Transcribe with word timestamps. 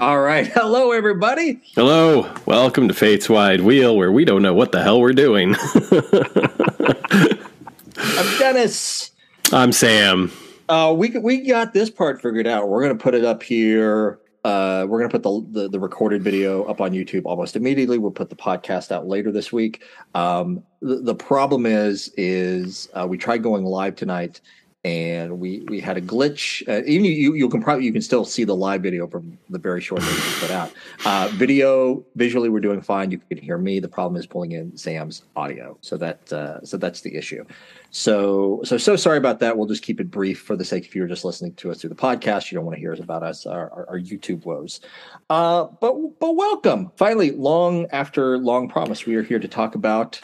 All 0.00 0.20
right. 0.20 0.46
Hello, 0.54 0.92
everybody. 0.92 1.62
Hello. 1.74 2.30
Welcome 2.44 2.86
to 2.88 2.92
Fate's 2.92 3.30
Wide 3.30 3.62
Wheel, 3.62 3.96
where 3.96 4.12
we 4.12 4.26
don't 4.26 4.42
know 4.42 4.52
what 4.52 4.70
the 4.70 4.82
hell 4.82 5.00
we're 5.00 5.14
doing. 5.14 5.56
I'm 7.96 8.38
Dennis. 8.38 9.12
I'm 9.52 9.72
Sam. 9.72 10.30
Uh, 10.68 10.94
we 10.94 11.16
we 11.18 11.46
got 11.46 11.72
this 11.72 11.88
part 11.88 12.20
figured 12.20 12.46
out. 12.46 12.68
We're 12.68 12.82
going 12.82 12.96
to 12.96 13.02
put 13.02 13.14
it 13.14 13.24
up 13.24 13.42
here. 13.42 14.20
Uh, 14.44 14.84
we're 14.86 14.98
going 14.98 15.10
to 15.10 15.18
put 15.18 15.22
the, 15.22 15.62
the, 15.62 15.68
the 15.70 15.80
recorded 15.80 16.22
video 16.22 16.64
up 16.64 16.82
on 16.82 16.90
YouTube 16.90 17.22
almost 17.24 17.56
immediately. 17.56 17.96
We'll 17.96 18.10
put 18.10 18.28
the 18.28 18.36
podcast 18.36 18.92
out 18.92 19.08
later 19.08 19.32
this 19.32 19.50
week. 19.50 19.82
Um, 20.14 20.62
the, 20.82 20.96
the 20.96 21.14
problem 21.14 21.64
is 21.64 22.12
is 22.18 22.90
uh, 22.92 23.06
we 23.08 23.16
tried 23.16 23.42
going 23.42 23.64
live 23.64 23.96
tonight 23.96 24.42
and 24.86 25.40
we 25.40 25.64
we 25.66 25.80
had 25.80 25.96
a 25.96 26.00
glitch. 26.00 26.66
Uh, 26.68 26.84
even 26.86 27.04
you 27.04 27.34
you 27.34 27.48
can 27.48 27.60
probably 27.60 27.84
you 27.84 27.92
can 27.92 28.00
still 28.00 28.24
see 28.24 28.44
the 28.44 28.54
live 28.54 28.82
video 28.82 29.08
from 29.08 29.36
the 29.50 29.58
very 29.58 29.80
short 29.80 30.00
that 30.00 30.12
we 30.12 30.46
put 30.46 30.50
out. 30.52 30.72
Uh, 31.04 31.28
video 31.32 32.04
visually 32.14 32.48
we're 32.48 32.60
doing 32.60 32.80
fine. 32.80 33.10
You 33.10 33.18
can 33.18 33.38
hear 33.38 33.58
me. 33.58 33.80
The 33.80 33.88
problem 33.88 34.16
is 34.16 34.26
pulling 34.26 34.52
in 34.52 34.76
Sam's 34.76 35.24
audio. 35.34 35.76
So 35.80 35.96
that 35.96 36.32
uh, 36.32 36.64
so 36.64 36.76
that's 36.76 37.00
the 37.00 37.16
issue. 37.16 37.44
So 37.90 38.60
so 38.62 38.78
so 38.78 38.94
sorry 38.94 39.18
about 39.18 39.40
that. 39.40 39.58
We'll 39.58 39.66
just 39.66 39.82
keep 39.82 40.00
it 40.00 40.08
brief 40.08 40.38
for 40.38 40.54
the 40.54 40.64
sake 40.64 40.84
if 40.84 40.94
you're 40.94 41.08
just 41.08 41.24
listening 41.24 41.54
to 41.54 41.72
us 41.72 41.80
through 41.80 41.90
the 41.90 41.96
podcast. 41.96 42.52
You 42.52 42.56
don't 42.56 42.64
want 42.64 42.76
to 42.76 42.80
hear 42.80 42.92
us 42.92 43.00
about 43.00 43.24
us 43.24 43.44
our, 43.44 43.68
our, 43.72 43.88
our 43.88 43.98
YouTube 43.98 44.44
woes. 44.44 44.80
Uh, 45.28 45.64
but 45.80 45.96
but 46.20 46.36
welcome. 46.36 46.92
Finally, 46.96 47.32
long 47.32 47.86
after 47.90 48.38
long 48.38 48.68
promise, 48.68 49.04
we 49.04 49.16
are 49.16 49.24
here 49.24 49.40
to 49.40 49.48
talk 49.48 49.74
about 49.74 50.20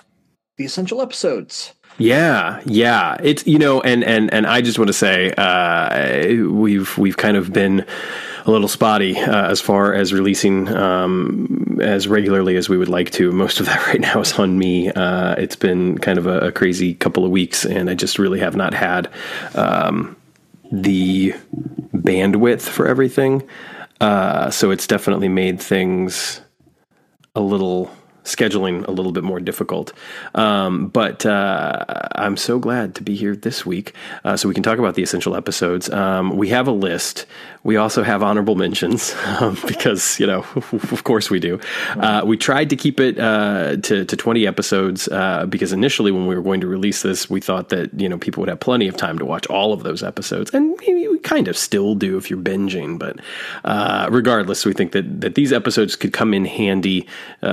the 0.57 0.65
essential 0.65 1.03
episodes. 1.03 1.75
Yeah, 2.03 2.61
yeah. 2.67 3.17
It's 3.23 3.47
you 3.47 3.59
know, 3.59 3.81
and 3.81 4.03
and 4.03 4.33
and 4.35 4.45
I 4.45 4.61
just 4.61 4.77
want 4.77 4.89
to 4.89 4.93
say 4.93 5.31
uh, 5.39 6.51
we've 6.51 6.99
we've 6.99 7.17
kind 7.17 7.37
of 7.37 7.53
been 7.53 7.87
a 8.45 8.51
little 8.51 8.67
spotty 8.67 9.17
uh, 9.17 9.49
as 9.49 9.61
far 9.61 9.95
as 9.95 10.13
releasing 10.13 10.67
um, 10.69 11.79
as 11.81 12.09
regularly 12.09 12.57
as 12.57 12.69
we 12.69 12.77
would 12.77 12.89
like 12.89 13.13
to. 13.13 13.31
Most 13.31 13.61
of 13.61 13.67
that 13.67 13.87
right 13.87 14.01
now 14.01 14.21
is 14.21 14.33
on 14.33 14.59
me. 14.59 14.91
Uh, 14.91 15.37
it's 15.37 15.55
been 15.55 15.97
kind 15.99 16.19
of 16.19 16.27
a, 16.27 16.49
a, 16.49 16.53
crazy 16.53 16.95
couple 16.95 17.25
of 17.25 17.31
weeks, 17.31 17.65
and 17.65 17.89
I 17.89 17.95
just 17.95 18.19
really 18.19 18.41
have 18.41 18.57
not 18.57 18.75
had 18.75 19.09
um, 19.55 20.17
the 20.73 21.35
bandwidth 21.95 22.63
for 22.63 22.89
everything. 22.89 23.49
Uh, 24.01 24.51
so 24.51 24.73
it's 24.73 24.89
definitely 24.89 25.29
made 25.29 25.61
things 25.61 26.41
a 27.37 27.41
little 27.41 27.95
scheduling 28.25 28.87
a 28.87 28.91
little 28.91 29.13
bit 29.13 29.25
more 29.25 29.41
difficult. 29.41 29.93
Um, 30.35 30.89
but 30.89 31.27
uh, 31.27 31.85
I'm 32.15 32.37
so 32.37 32.59
glad 32.59 32.95
to 32.97 33.03
be 33.03 33.17
here 33.17 33.35
this 33.35 33.67
week 33.67 33.95
uh, 34.25 34.37
so 34.37 34.49
we 34.49 34.55
can 34.55 34.63
talk 34.63 34.79
about 34.79 34.95
the 34.95 35.03
essential 35.03 35.35
episodes. 35.35 35.91
Um, 35.91 36.37
we 36.37 36.49
have 36.51 36.69
a 36.69 36.73
list. 36.73 37.27
We 37.65 37.77
also 37.77 38.03
have 38.03 38.23
honorable 38.23 38.57
mentions 38.57 39.15
um, 39.41 39.57
because, 39.67 40.19
you 40.19 40.27
know, 40.27 40.45
of 40.73 41.05
course 41.05 41.31
we 41.31 41.41
do. 41.41 41.61
Uh, 41.97 42.23
we 42.25 42.37
tried 42.37 42.71
to 42.71 42.77
keep 42.77 43.01
it 43.01 43.19
uh, 43.19 43.77
to, 43.77 44.05
to 44.05 44.17
20 44.17 44.47
episodes 44.47 45.09
uh, 45.09 45.47
because 45.47 45.73
initially 45.73 46.11
when 46.11 46.27
we 46.27 46.35
were 46.35 46.43
going 46.43 46.61
to 46.61 46.67
release 46.67 47.03
this, 47.03 47.29
we 47.29 47.41
thought 47.41 47.69
that, 47.71 47.99
you 48.01 48.09
know, 48.09 48.19
people 48.19 48.41
would 48.41 48.49
have 48.49 48.61
plenty 48.61 48.89
of 48.89 48.97
time 48.97 49.19
to 49.19 49.25
watch 49.25 49.47
all 49.47 49.73
of 49.73 49.83
those 49.83 50.03
episodes. 50.03 50.51
And 50.53 50.79
we 50.87 51.19
kind 51.21 51.49
of 51.49 51.57
still 51.57 51.95
do 51.95 52.17
if 52.17 52.31
you're 52.31 52.41
binging. 52.41 52.99
But 52.99 53.21
uh, 53.65 54.09
regardless, 54.11 54.65
we 54.65 54.73
think 54.73 54.93
that, 54.93 55.21
that 55.21 55.35
these 55.35 55.53
episodes 55.53 55.97
could 55.97 56.13
come 56.13 56.35
in 56.35 56.45
handy 56.45 57.07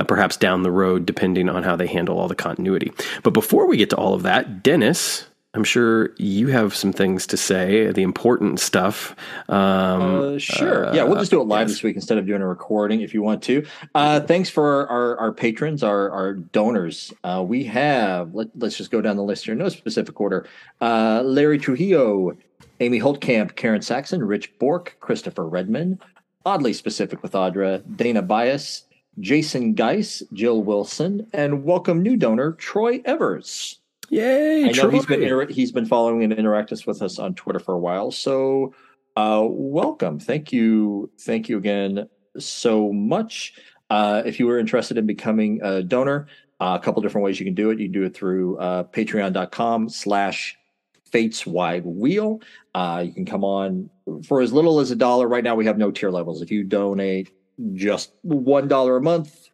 perhaps 0.06 0.36
down 0.36 0.59
down 0.60 0.62
the 0.62 0.70
road, 0.70 1.06
depending 1.06 1.48
on 1.48 1.62
how 1.62 1.76
they 1.76 1.86
handle 1.86 2.18
all 2.18 2.28
the 2.28 2.34
continuity. 2.34 2.92
But 3.22 3.32
before 3.32 3.66
we 3.66 3.76
get 3.76 3.90
to 3.90 3.96
all 3.96 4.14
of 4.14 4.22
that, 4.22 4.62
Dennis, 4.62 5.26
I'm 5.54 5.64
sure 5.64 6.10
you 6.16 6.48
have 6.48 6.76
some 6.76 6.92
things 6.92 7.26
to 7.28 7.36
say, 7.36 7.90
the 7.90 8.02
important 8.02 8.60
stuff. 8.60 9.16
Um, 9.48 10.34
uh, 10.34 10.38
sure. 10.38 10.88
Uh, 10.88 10.94
yeah, 10.94 11.02
we'll 11.02 11.16
just 11.16 11.30
do 11.30 11.40
it 11.40 11.44
live 11.44 11.68
yes. 11.68 11.78
this 11.78 11.82
week 11.82 11.96
instead 11.96 12.18
of 12.18 12.26
doing 12.26 12.42
a 12.42 12.46
recording 12.46 13.00
if 13.00 13.14
you 13.14 13.22
want 13.22 13.42
to. 13.44 13.66
Uh, 13.94 14.20
thanks 14.20 14.50
for 14.50 14.86
our, 14.88 15.16
our 15.18 15.32
patrons, 15.32 15.82
our, 15.82 16.10
our 16.10 16.34
donors. 16.34 17.12
Uh, 17.24 17.42
we 17.46 17.64
have, 17.64 18.34
let, 18.34 18.48
us 18.62 18.76
just 18.76 18.90
go 18.90 19.00
down 19.00 19.16
the 19.16 19.24
list 19.24 19.46
here, 19.46 19.54
no 19.54 19.68
specific 19.68 20.20
order. 20.20 20.46
Uh, 20.80 21.22
Larry 21.24 21.58
Trujillo, 21.58 22.36
Amy 22.78 23.00
Holtkamp, 23.00 23.56
Karen 23.56 23.82
Saxon, 23.82 24.22
Rich 24.22 24.56
Bork, 24.58 24.96
Christopher 25.00 25.48
Redman, 25.48 25.98
oddly 26.44 26.72
specific 26.72 27.22
with 27.22 27.32
Audra, 27.32 27.82
Dana 27.96 28.22
Bias, 28.22 28.84
Jason 29.20 29.74
Geis, 29.74 30.22
Jill 30.32 30.62
Wilson, 30.62 31.26
and 31.32 31.64
welcome 31.64 32.02
new 32.02 32.16
donor 32.16 32.52
Troy 32.52 33.00
Evers. 33.04 33.78
Yay! 34.08 34.64
I 34.64 34.66
know 34.68 34.72
Troy. 34.72 34.90
he's 34.90 35.06
been 35.06 35.22
inter- 35.22 35.46
he's 35.46 35.72
been 35.72 35.86
following 35.86 36.24
and 36.24 36.32
interacting 36.32 36.78
with 36.86 37.02
us 37.02 37.18
on 37.18 37.34
Twitter 37.34 37.58
for 37.58 37.74
a 37.74 37.78
while. 37.78 38.10
So, 38.10 38.74
uh, 39.16 39.44
welcome. 39.46 40.18
Thank 40.18 40.52
you. 40.52 41.10
Thank 41.20 41.48
you 41.48 41.58
again 41.58 42.08
so 42.38 42.92
much. 42.92 43.54
Uh, 43.88 44.22
if 44.24 44.40
you 44.40 44.46
were 44.46 44.58
interested 44.58 44.98
in 44.98 45.06
becoming 45.06 45.60
a 45.62 45.82
donor, 45.82 46.26
uh, 46.60 46.78
a 46.80 46.84
couple 46.84 47.02
different 47.02 47.24
ways 47.24 47.38
you 47.38 47.46
can 47.46 47.54
do 47.54 47.70
it. 47.70 47.78
You 47.78 47.86
can 47.86 47.92
do 47.92 48.04
it 48.04 48.14
through 48.14 48.56
uh, 48.58 48.84
patreon.com 48.84 49.88
slash 49.88 50.56
fates 51.04 51.46
wide 51.46 51.84
wheel. 51.84 52.40
Uh, 52.74 53.02
you 53.06 53.12
can 53.12 53.26
come 53.26 53.44
on 53.44 53.90
for 54.26 54.40
as 54.40 54.52
little 54.52 54.80
as 54.80 54.90
a 54.90 54.96
dollar. 54.96 55.28
Right 55.28 55.44
now, 55.44 55.54
we 55.54 55.66
have 55.66 55.78
no 55.78 55.90
tier 55.90 56.10
levels. 56.10 56.42
If 56.42 56.50
you 56.50 56.64
donate 56.64 57.32
just 57.74 58.12
one 58.22 58.68
dollar 58.68 58.96
a 58.96 59.02
month 59.02 59.50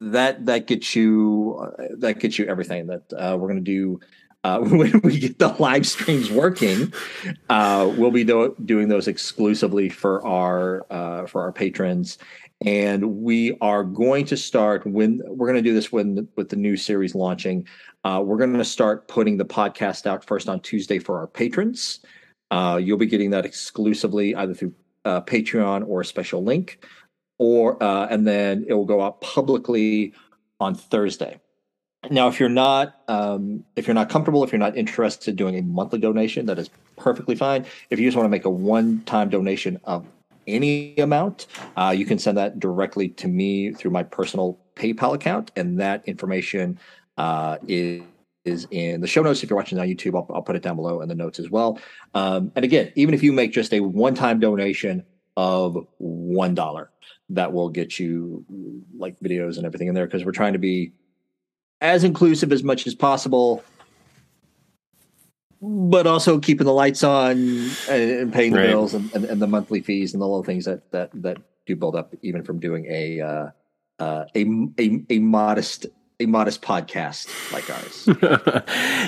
that 0.00 0.46
that 0.46 0.66
gets 0.66 0.94
you 0.94 1.58
uh, 1.60 1.84
that 1.98 2.20
gets 2.20 2.38
you 2.38 2.46
everything 2.46 2.86
that 2.86 3.12
uh, 3.12 3.36
we're 3.36 3.48
going 3.48 3.64
to 3.64 3.70
do 3.70 4.00
uh, 4.44 4.58
when 4.60 5.00
we 5.02 5.18
get 5.18 5.38
the 5.38 5.48
live 5.58 5.86
streams 5.86 6.30
working. 6.30 6.92
Uh, 7.48 7.92
we'll 7.96 8.10
be 8.10 8.24
do- 8.24 8.54
doing 8.64 8.88
those 8.88 9.08
exclusively 9.08 9.88
for 9.88 10.24
our 10.26 10.86
uh, 10.90 11.26
for 11.26 11.42
our 11.42 11.52
patrons. 11.52 12.18
And 12.64 13.18
we 13.18 13.56
are 13.60 13.84
going 13.84 14.24
to 14.26 14.36
start 14.36 14.86
when 14.86 15.20
we're 15.26 15.46
going 15.46 15.62
to 15.62 15.68
do 15.68 15.74
this 15.74 15.92
when 15.92 16.26
with 16.36 16.48
the 16.48 16.56
new 16.56 16.76
series 16.76 17.14
launching. 17.14 17.66
Uh, 18.04 18.22
we're 18.24 18.38
going 18.38 18.54
to 18.54 18.64
start 18.64 19.08
putting 19.08 19.36
the 19.36 19.44
podcast 19.44 20.06
out 20.06 20.24
first 20.24 20.48
on 20.48 20.60
tuesday 20.60 20.98
for 20.98 21.18
our 21.18 21.26
patrons. 21.26 22.00
You'll 22.50 22.96
be 22.96 23.06
getting 23.06 23.30
that 23.30 23.44
exclusively 23.44 24.34
either 24.34 24.54
through 24.54 24.72
uh, 25.06 25.20
Patreon 25.22 25.88
or 25.88 26.00
a 26.00 26.04
special 26.04 26.42
link, 26.42 26.84
or 27.38 27.82
uh, 27.82 28.06
and 28.10 28.26
then 28.26 28.66
it 28.68 28.74
will 28.74 28.84
go 28.84 29.00
out 29.00 29.20
publicly 29.20 30.12
on 30.60 30.74
Thursday. 30.74 31.40
Now, 32.10 32.28
if 32.28 32.38
you're 32.38 32.48
not 32.48 33.00
um, 33.08 33.64
if 33.76 33.86
you're 33.86 33.94
not 33.94 34.08
comfortable, 34.10 34.44
if 34.44 34.52
you're 34.52 34.58
not 34.58 34.76
interested 34.76 35.30
in 35.30 35.36
doing 35.36 35.58
a 35.58 35.62
monthly 35.62 35.98
donation, 35.98 36.46
that 36.46 36.58
is 36.58 36.70
perfectly 36.96 37.34
fine. 37.34 37.64
If 37.90 37.98
you 37.98 38.06
just 38.06 38.16
want 38.16 38.26
to 38.26 38.30
make 38.30 38.44
a 38.44 38.50
one-time 38.50 39.28
donation 39.30 39.80
of 39.84 40.06
any 40.46 40.96
amount, 40.96 41.46
uh, 41.76 41.94
you 41.96 42.06
can 42.06 42.18
send 42.18 42.36
that 42.38 42.60
directly 42.60 43.08
to 43.08 43.28
me 43.28 43.72
through 43.72 43.90
my 43.90 44.02
personal 44.02 44.58
PayPal 44.76 45.14
account, 45.14 45.50
and 45.56 45.80
that 45.80 46.06
information 46.06 46.78
uh, 47.16 47.58
is 47.66 48.02
is 48.46 48.66
in 48.70 49.00
the 49.00 49.06
show 49.06 49.22
notes. 49.22 49.42
If 49.42 49.50
you're 49.50 49.56
watching 49.56 49.78
on 49.78 49.86
YouTube, 49.86 50.14
I'll, 50.14 50.34
I'll 50.34 50.42
put 50.42 50.56
it 50.56 50.62
down 50.62 50.76
below 50.76 51.00
in 51.00 51.08
the 51.08 51.14
notes 51.14 51.38
as 51.38 51.50
well. 51.50 51.78
Um, 52.14 52.52
and 52.54 52.64
again, 52.64 52.92
even 52.94 53.14
if 53.14 53.22
you 53.22 53.32
make 53.32 53.52
just 53.52 53.72
a 53.72 53.80
one 53.80 54.14
time 54.14 54.40
donation 54.40 55.04
of 55.36 55.76
$1, 56.00 56.88
that 57.30 57.52
will 57.52 57.68
get 57.68 57.98
you 57.98 58.44
like 58.96 59.18
videos 59.20 59.56
and 59.56 59.66
everything 59.66 59.88
in 59.88 59.94
there 59.94 60.06
because 60.06 60.24
we're 60.24 60.32
trying 60.32 60.52
to 60.52 60.58
be 60.58 60.92
as 61.80 62.04
inclusive 62.04 62.52
as 62.52 62.62
much 62.62 62.86
as 62.86 62.94
possible 62.94 63.62
but 65.60 66.06
also 66.06 66.38
keeping 66.38 66.66
the 66.66 66.72
lights 66.72 67.02
on 67.02 67.32
and, 67.88 68.02
and 68.02 68.32
paying 68.32 68.52
the 68.52 68.58
right. 68.58 68.68
bills 68.68 68.94
and, 68.94 69.12
and, 69.14 69.24
and, 69.24 69.42
the 69.42 69.46
monthly 69.46 69.80
fees 69.80 70.12
and 70.12 70.20
the 70.20 70.26
little 70.26 70.44
things 70.44 70.64
that 70.64 70.90
that 70.92 71.10
that 71.14 71.38
do 71.66 71.74
build 71.74 71.96
up 71.96 72.14
even 72.22 72.42
from 72.42 72.60
doing 72.60 72.86
a 72.88 73.20
uh, 73.20 73.50
uh, 73.98 74.24
a, 74.34 74.46
a 74.78 75.04
a 75.10 75.18
modest 75.18 75.86
a 76.18 76.26
modest 76.26 76.62
podcast 76.62 77.28
like 77.52 77.68
ours. 77.70 78.08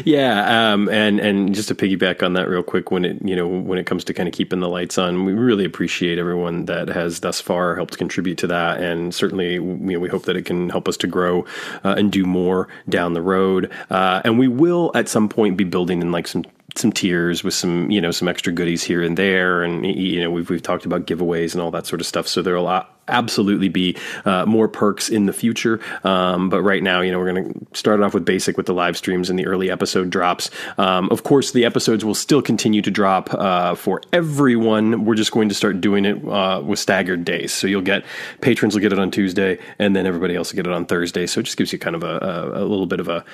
yeah, 0.05 0.73
um, 0.73 0.89
and 0.91 1.19
and 1.21 1.55
just 1.55 1.69
to 1.69 1.75
piggyback 1.75 2.23
on 2.23 2.35
that 2.35 2.49
real 2.49 2.63
quick, 2.63 2.91
when 2.91 3.05
it 3.05 3.19
you 3.25 3.35
know 3.35 3.49
when 3.49 3.79
it 3.79 3.87
comes 3.87 4.05
to 4.05 4.15
kind 4.15 4.29
of 4.29 4.35
keeping 4.35 4.61
the 4.61 4.69
lights 4.69 4.99
on, 4.99 5.25
we 5.25 5.33
really 5.33 5.65
appreciate 5.65 6.19
everyone 6.19 6.67
that 6.67 6.89
has 6.89 7.21
thus 7.21 7.41
far 7.41 7.77
helped 7.77 7.97
contribute 7.97 8.37
to 8.39 8.47
that, 8.49 8.81
and 8.81 9.15
certainly 9.15 9.55
you 9.55 9.61
know, 9.61 9.99
we 9.99 10.09
hope 10.09 10.25
that 10.25 10.37
it 10.37 10.45
can 10.45 10.69
help 10.69 10.87
us 10.87 10.97
to 10.99 11.07
grow 11.07 11.47
uh, 11.85 11.95
and 11.97 12.13
do 12.13 12.25
more 12.25 12.69
down 12.89 13.15
the 13.15 13.23
road. 13.23 13.73
Uh, 13.91 14.21
and 14.25 14.39
we 14.39 14.49
will 14.49 14.91
at 14.95 15.09
some 15.09 15.29
point 15.29 15.57
be 15.57 15.65
building 15.65 16.03
in 16.03 16.13
like 16.13 16.29
some 16.29 16.45
some 16.75 16.93
tiers 16.93 17.43
with 17.43 17.55
some 17.55 17.91
you 17.91 18.01
know 18.01 18.11
some 18.11 18.29
extra 18.29 18.53
goodies 18.53 18.83
here 18.83 19.03
and 19.03 19.17
there 19.17 19.63
and 19.63 19.87
you 19.87 20.21
know 20.21 20.31
we've 20.31 20.51
we've 20.51 20.63
talked 20.63 20.85
about 20.85 21.07
giveaways 21.07 21.55
and 21.55 21.63
all 21.63 21.71
that 21.71 21.87
sort 21.87 22.01
of 22.01 22.07
stuff 22.07 22.29
so 22.29 22.43
there'll 22.43 22.69
absolutely 23.09 23.69
be 23.69 23.97
uh, 24.25 24.47
more 24.47 24.69
perks 24.69 25.09
in 25.09 25.27
the 25.27 25.33
future. 25.33 25.81
Um, 26.05 26.49
but 26.51 26.63
right 26.63 26.83
now, 26.83 27.01
you 27.01 27.11
know, 27.11 27.19
we're 27.19 27.33
going 27.33 27.53
to 27.53 27.77
start 27.77 28.01
off 28.01 28.15
with 28.15 28.25
basic 28.25 28.57
with 28.57 28.67
the 28.67 28.75
live 28.75 28.97
streams 28.97 29.31
and 29.31 29.39
the 29.39 29.47
early 29.47 29.71
episode 29.71 30.11
drops. 30.11 30.51
Um, 30.77 31.09
of 31.11 31.23
course, 31.23 31.53
the 31.53 31.65
episodes 31.65 32.05
will 32.05 32.15
still 32.15 32.43
continue 32.43 32.83
to 32.83 32.91
drop 32.91 33.33
uh, 33.35 33.75
for 33.75 34.01
everyone. 34.13 35.05
We're 35.05 35.15
just 35.15 35.33
going 35.33 35.49
to 35.49 35.55
start 35.55 35.81
doing 35.81 36.05
it 36.05 36.27
uh, 36.27 36.63
with 36.65 36.79
staggered 36.79 37.25
days. 37.25 37.53
So 37.53 37.67
you'll 37.67 37.83
get 37.83 38.05
patrons 38.41 38.75
will 38.75 38.81
get 38.81 38.93
it 38.93 38.99
on 38.99 39.11
Tuesday, 39.11 39.59
and 39.79 39.95
then 39.95 40.07
everybody 40.07 40.35
else 40.35 40.53
will 40.53 40.57
get 40.57 40.67
it 40.67 40.73
on 40.73 40.87
Thursday. 40.87 41.27
So 41.27 41.41
it 41.41 41.45
just 41.45 41.57
gives 41.57 41.73
you 41.73 41.79
kind 41.79 41.97
of 41.97 42.03
a, 42.03 42.19
a, 42.19 42.65
a 42.65 42.65
little 42.65 42.87
bit 42.87 43.01
of 43.01 43.09
a, 43.09 43.25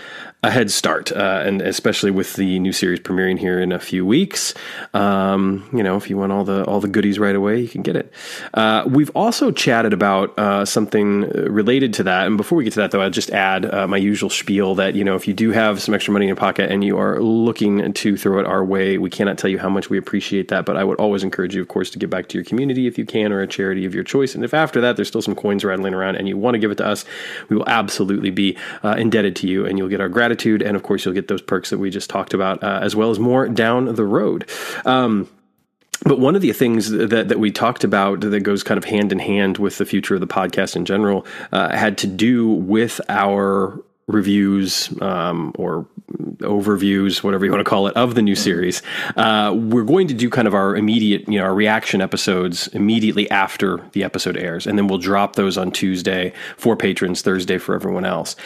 a 0.43 0.51
head 0.51 0.71
start, 0.71 1.13
uh, 1.13 1.43
and 1.45 1.63
especially 1.63 2.11
with 2.11 2.35
the 2.35 2.59
new 2.59 2.73
series 2.73 3.01
premiering 3.01 3.39
here 3.39 3.61
in 3.61 3.73
a 3.73 3.81
few 3.81 4.05
weeks. 4.05 4.55
Um, 4.93 5.69
you 5.73 5.83
know, 5.83 5.97
if 5.97 6.11
you 6.11 6.17
want 6.17 6.33
all 6.33 6.45
the 6.45 6.65
all 6.65 6.81
the 6.81 6.89
goodies 6.89 7.19
right 7.19 7.37
away, 7.37 7.61
you 7.61 7.69
can 7.69 7.83
get 7.83 7.97
it. 7.97 8.13
Uh, 8.53 8.85
we've 8.87 9.11
also 9.11 9.51
chatted 9.65 9.95
about 9.95 10.39
uh, 10.39 10.63
something 10.63 11.23
related 11.23 11.95
to 11.95 12.03
that, 12.03 12.27
and 12.27 12.37
before 12.37 12.59
we 12.59 12.65
get 12.65 12.75
to 12.75 12.81
that, 12.81 12.91
though, 12.91 13.01
I'll 13.01 13.09
just 13.09 13.31
add 13.31 13.65
uh, 13.65 13.89
my 13.89 13.97
usual 13.97 14.29
spiel 14.29 14.75
that 14.75 14.95
you 14.95 15.03
know 15.03 15.15
if 15.15 15.27
you 15.27 15.33
do 15.33 15.53
have 15.53 15.81
some 15.81 15.95
extra 15.95 16.13
money 16.13 16.27
in 16.27 16.29
your 16.29 16.37
pocket 16.37 16.71
and 16.71 16.85
you 16.85 16.99
are 16.99 17.19
looking 17.23 17.93
to 17.95 18.17
throw 18.19 18.39
it 18.39 18.47
our 18.47 18.63
way, 18.63 18.99
we 18.99 19.09
cannot 19.09 19.39
tell 19.39 19.51
you 19.51 19.59
how 19.59 19.71
much 19.71 19.89
we 19.89 19.97
appreciate 19.97 20.49
that. 20.49 20.67
But 20.67 20.77
I 20.77 20.85
would 20.85 20.99
always 20.99 21.25
encourage 21.25 21.55
you, 21.55 21.63
of 21.63 21.69
course, 21.69 21.89
to 21.91 21.99
give 21.99 22.11
back 22.11 22.29
to 22.29 22.37
your 22.37 22.45
community 22.45 22.87
if 22.87 22.99
you 22.99 23.07
can, 23.07 23.33
or 23.33 23.41
a 23.41 23.47
charity 23.47 23.87
of 23.87 23.95
your 23.95 24.05
choice. 24.05 24.35
And 24.35 24.45
if 24.45 24.53
after 24.53 24.83
that 24.83 24.97
there's 24.97 25.09
still 25.09 25.23
some 25.23 25.35
coins 25.35 25.65
rattling 25.65 25.95
around 25.95 26.17
and 26.17 26.29
you 26.29 26.37
want 26.37 26.57
to 26.57 26.59
give 26.59 26.71
it 26.71 26.77
to 26.77 26.87
us, 26.87 27.07
we 27.49 27.57
will 27.57 27.69
absolutely 27.69 28.31
be 28.31 28.59
uh, 28.83 28.97
indebted 28.99 29.35
to 29.37 29.47
you, 29.47 29.65
and 29.65 29.79
you'll 29.79 29.89
get 29.89 30.01
our 30.01 30.11
gratitude, 30.11 30.61
and 30.61 30.77
of 30.77 30.83
course 30.83 31.07
you'll 31.07 31.15
get 31.15 31.29
those 31.29 31.43
perks 31.43 31.71
that 31.71 31.79
we 31.79 31.89
just 31.89 32.11
talked 32.11 32.35
about, 32.35 32.63
uh, 32.63 32.81
as 32.83 32.95
well 32.95 33.11
as 33.11 33.19
more 33.19 33.49
down 33.49 33.95
the 33.95 34.05
road. 34.05 34.47
Um, 34.85 35.31
but 36.05 36.19
one 36.19 36.35
of 36.35 36.43
the 36.43 36.53
things 36.53 36.91
that, 36.91 37.29
that 37.29 37.39
we 37.39 37.51
talked 37.51 37.85
about 37.85 38.21
that 38.21 38.41
goes 38.41 38.63
kind 38.63 38.79
of 38.79 38.85
hand 38.85 39.13
in 39.13 39.19
hand 39.19 39.59
with 39.59 39.79
the 39.79 39.87
future 39.87 40.15
of 40.15 40.21
the 40.21 40.27
podcast 40.27 40.77
in 40.77 40.85
general 40.85 41.27
uh, 41.53 41.75
had 41.75 41.99
to 41.99 42.07
do 42.07 42.49
with 42.49 43.01
our 43.09 43.81
reviews 44.07 44.91
um, 45.01 45.53
or 45.57 45.87
overviews, 46.39 47.23
whatever 47.23 47.45
you 47.45 47.51
want 47.51 47.65
to 47.65 47.69
call 47.69 47.87
it, 47.87 47.97
of 47.97 48.15
the 48.15 48.23
new 48.23 48.35
series. 48.35 48.83
Uh, 49.17 49.55
we're 49.57 49.85
going 49.85 50.07
to 50.07 50.15
do 50.15 50.29
kind 50.29 50.47
of 50.47 50.55
our 50.55 50.77
immediate, 50.77 51.27
you 51.27 51.39
know, 51.39 51.45
our 51.45 51.55
reaction 51.55 52.03
episodes 52.03 52.69
immediately 52.69 53.31
after 53.31 53.81
the 53.93 54.05
episode 54.05 54.37
airs, 54.37 54.67
and 54.67 54.77
then 54.79 54.89
we'll 54.89 54.99
drop 54.99 55.37
those 55.37 55.57
on 55.57 55.71
Tuesday 55.71 56.33
for 56.57 56.77
patrons, 56.77 57.23
Thursday 57.23 57.57
for 57.57 57.75
everyone 57.75 58.05
else 58.05 58.37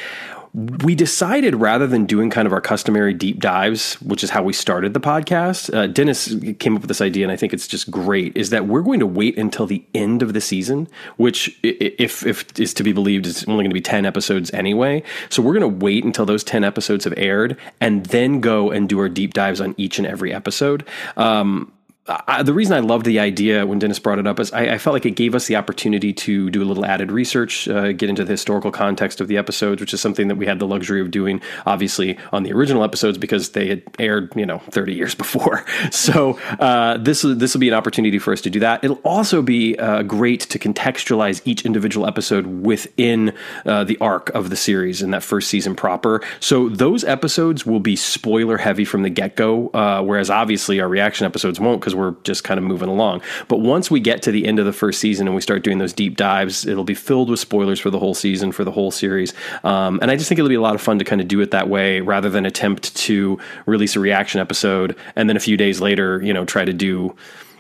we 0.59 0.95
decided 0.95 1.55
rather 1.55 1.87
than 1.87 2.05
doing 2.05 2.31
kind 2.31 2.47
of 2.47 2.53
our 2.53 2.61
customary 2.61 3.15
deep 3.15 3.39
dives, 3.39 3.95
which 4.03 4.25
is 4.25 4.31
how 4.31 4.43
we 4.43 4.53
started 4.53 4.93
the 4.93 5.01
podcast, 5.01 5.73
uh, 5.73 5.87
Dennis 5.87 6.35
came 6.59 6.75
up 6.75 6.83
with 6.83 6.89
this 6.89 7.01
idea, 7.01 7.25
and 7.25 7.31
I 7.31 7.37
think 7.37 7.53
it's 7.53 7.69
just 7.69 7.91
great. 7.91 8.37
Is 8.37 8.51
that 8.51 8.67
we're 8.67 8.83
going 8.83 9.01
to 9.01 9.07
wait 9.07 9.39
until 9.39 9.67
the 9.67 9.85
end 9.95 10.23
of 10.23 10.33
the 10.33 10.41
season, 10.41 10.89
which, 11.17 11.57
if 11.63 12.27
if 12.27 12.59
is 12.59 12.75
to 12.75 12.83
be 12.83 12.93
believed, 12.93 13.27
is 13.27 13.45
only 13.45 13.63
going 13.63 13.71
to 13.71 13.75
be 13.75 13.81
ten 13.81 14.05
episodes 14.05 14.51
anyway. 14.53 15.03
So 15.29 15.43
we're 15.43 15.59
going 15.59 15.71
to 15.71 15.85
wait 15.85 16.05
until 16.05 16.27
those 16.27 16.43
ten 16.43 16.65
episodes 16.65 17.05
have 17.05 17.15
aired, 17.17 17.57
and 17.81 18.07
then 18.07 18.41
go 18.41 18.71
and 18.71 18.89
do 18.89 18.99
our 18.99 19.09
deep 19.09 19.35
dives 19.35 19.61
on 19.61 19.75
each 19.77 19.99
and 19.99 20.07
every 20.07 20.33
episode. 20.33 20.85
Um, 21.17 21.73
I, 22.09 22.43
the 22.43 22.55
reason 22.55 22.75
I 22.75 22.81
loved 22.81 23.05
the 23.05 23.19
idea 23.21 23.67
when 23.67 23.79
Dennis 23.79 23.99
brought 23.99 24.19
it 24.19 24.27
up 24.27 24.41
is 24.41 24.53
I, 24.53 24.75
I, 24.75 24.79
felt 24.79 24.95
like 24.95 25.05
it 25.05 25.13
gave 25.13 25.35
us 25.35 25.47
the 25.47 25.57
opportunity 25.57 26.13
to 26.15 26.49
do 26.49 26.63
a 26.63 26.65
little 26.65 26.87
added 26.87 27.13
research, 27.13 27.69
uh, 27.69 27.93
get 27.93 28.09
into 28.09 28.25
the 28.25 28.33
historical 28.33 28.71
context 28.71 29.21
of 29.21 29.29
the 29.29 29.37
episodes, 29.37 29.81
which 29.81 29.93
is 29.93 30.01
something 30.01 30.29
that 30.29 30.37
we 30.37 30.47
had 30.47 30.59
the 30.59 30.67
luxury 30.67 31.01
of 31.01 31.11
doing, 31.11 31.41
obviously, 31.67 32.19
on 32.33 32.45
the 32.45 32.53
original 32.53 32.83
episodes 32.83 33.19
because 33.19 33.51
they 33.51 33.69
had 33.69 33.83
aired, 33.99 34.33
you 34.35 34.47
know, 34.47 34.59
30 34.71 34.95
years 34.95 35.15
before. 35.19 35.65
So 35.91 36.39
uh, 36.59 36.97
this 36.99 37.23
this 37.23 37.55
will 37.55 37.61
be 37.61 37.69
an 37.69 37.75
opportunity 37.75 38.19
for 38.19 38.33
us 38.33 38.41
to 38.43 38.51
do 38.51 38.61
that. 38.61 38.83
It'll 38.83 38.97
also 39.05 39.43
be 39.43 39.79
uh, 39.79 40.03
great 40.03 40.41
to 40.41 40.59
contextualize 40.59 41.43
each 41.45 41.65
individual 41.67 42.07
episode 42.07 42.47
within 42.47 43.35
uh, 43.67 43.85
the 43.85 43.99
arc 43.99 44.31
of 44.31 44.51
the 44.51 44.57
series 44.57 45.03
in 45.03 45.11
that 45.11 45.23
first 45.23 45.49
season 45.49 45.75
proper. 45.75 46.23
So 46.41 46.69
those 46.69 47.05
episodes 47.05 47.67
will 47.67 47.81
be 47.81 47.97
spoiler 47.97 48.57
heavy 48.57 48.85
from 48.85 49.03
the 49.03 49.11
get 49.11 49.37
go, 49.37 49.69
uh, 49.69 50.03
whereas 50.03 50.31
obviously 50.31 50.81
our 50.81 50.89
reaction 50.89 51.27
episodes 51.27 51.61
won't 51.61 51.81
because 51.81 51.98
we're 51.99 52.15
just 52.25 52.45
kind 52.45 52.59
of 52.59 52.65
moving 52.65 52.89
along. 52.89 53.23
But 53.49 53.59
once 53.59 53.91
we 53.91 54.01
get 54.01 54.23
to 54.23 54.31
the 54.33 54.47
end 54.47 54.59
of 54.59 54.67
the 54.67 54.73
first 54.73 55.01
season 55.01 55.27
and 55.27 55.35
we 55.35 55.43
start 55.43 55.63
doing 55.65 55.79
those 55.79 55.93
deep 55.93 56.17
dives, 56.17 56.67
it'll 56.67 56.85
be 56.85 56.95
filled 56.95 57.29
with 57.29 57.41
spoilers 57.41 57.81
for 57.81 57.91
the 57.91 57.99
whole 57.99 58.15
season, 58.15 58.53
for 58.53 58.65
the 58.65 58.71
whole 58.71 58.91
series. 58.91 59.35
Um, 59.65 59.99
and 60.01 60.11
I 60.11 60.17
just 60.17 60.29
think 60.29 60.39
it'll 60.39 60.49
be 60.49 60.55
a 60.55 60.61
lot 60.61 60.75
of 60.75 60.81
fun 60.81 60.99
to 60.99 61.05
kind 61.05 61.21
of 61.21 61.29
do 61.29 61.41
it 61.41 61.51
that 61.51 61.69
way 61.69 62.01
rather 62.01 62.31
than 62.31 62.47
attempt 62.47 62.97
to 62.97 63.39
release 63.67 63.97
a 63.97 64.01
reaction 64.01 64.41
episode 64.41 64.97
and 65.17 65.29
then 65.29 65.37
a 65.37 65.41
few 65.41 65.57
days 65.57 65.81
later, 65.81 66.23
you 66.23 66.33
know, 66.33 66.45
try 66.45 66.65
to 66.65 66.73
do 66.73 67.15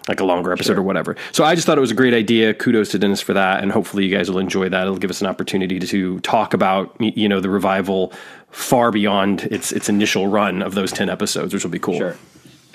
like 0.09 0.21
a 0.21 0.25
longer 0.25 0.53
episode 0.53 0.75
sure. 0.75 0.81
or 0.81 0.83
whatever. 0.83 1.17
So 1.33 1.45
I 1.45 1.55
just 1.55 1.67
thought 1.67 1.77
it 1.77 1.83
was 1.83 1.91
a 1.91 1.95
great 1.95 2.15
idea. 2.15 2.55
Kudos 2.55 2.91
to 2.93 2.99
Dennis 2.99 3.21
for 3.21 3.35
that, 3.35 3.63
and 3.63 3.71
hopefully 3.71 4.07
you 4.07 4.17
guys 4.17 4.31
will 4.31 4.39
enjoy 4.39 4.69
that. 4.71 4.83
It'll 4.83 4.97
give 4.97 5.11
us 5.11 5.21
an 5.21 5.27
opportunity 5.27 5.79
to, 5.79 5.87
to 5.87 6.21
talk 6.21 6.55
about 6.55 6.97
you 6.99 7.29
know 7.29 7.41
the 7.41 7.51
revival 7.51 8.13
far 8.51 8.91
beyond 8.91 9.43
its 9.43 9.71
its 9.71 9.89
initial 9.89 10.27
run 10.27 10.63
of 10.63 10.75
those 10.75 10.93
ten 10.93 11.11
episodes, 11.11 11.53
which 11.53 11.63
will 11.63 11.71
be 11.71 11.79
cool. 11.79 11.99
Sure. 11.99 12.17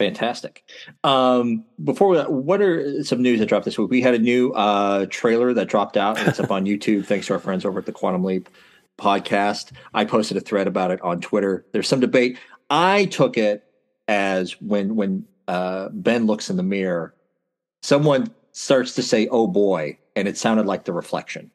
Fantastic. 0.03 0.63
Um, 1.03 1.63
before 1.83 2.09
we, 2.09 2.17
what 2.19 2.61
are 2.61 3.03
some 3.03 3.21
news 3.21 3.39
that 3.39 3.45
dropped 3.45 3.65
this 3.65 3.77
week? 3.77 3.89
We 3.89 4.01
had 4.01 4.13
a 4.13 4.19
new 4.19 4.51
uh, 4.51 5.05
trailer 5.09 5.53
that 5.53 5.69
dropped 5.69 5.95
out. 5.95 6.19
And 6.19 6.27
it's 6.27 6.39
up 6.39 6.51
on 6.51 6.65
YouTube. 6.65 7.05
Thanks 7.05 7.27
to 7.27 7.33
our 7.33 7.39
friends 7.39 7.63
over 7.63 7.79
at 7.79 7.85
the 7.85 7.94
Quantum 7.94 8.23
Leap 8.23 8.50
podcast. 8.97 9.71
I 9.94 10.05
posted 10.05 10.38
a 10.38 10.41
thread 10.41 10.67
about 10.67 10.91
it 10.91 11.01
on 11.01 11.21
Twitter. 11.21 11.65
There's 11.71 11.88
some 11.88 12.00
debate. 12.00 12.38
I 12.69 13.05
took 13.05 13.38
it 13.38 13.63
as 14.07 14.59
when 14.61 14.95
when 14.95 15.25
uh, 15.47 15.89
Ben 15.91 16.25
looks 16.25 16.49
in 16.49 16.57
the 16.57 16.63
mirror, 16.63 17.13
someone 17.81 18.33
starts 18.51 18.95
to 18.95 19.03
say 19.03 19.27
"Oh 19.27 19.47
boy," 19.47 19.97
and 20.15 20.27
it 20.27 20.38
sounded 20.38 20.65
like 20.65 20.85
the 20.85 20.94
reflection. 20.94 21.51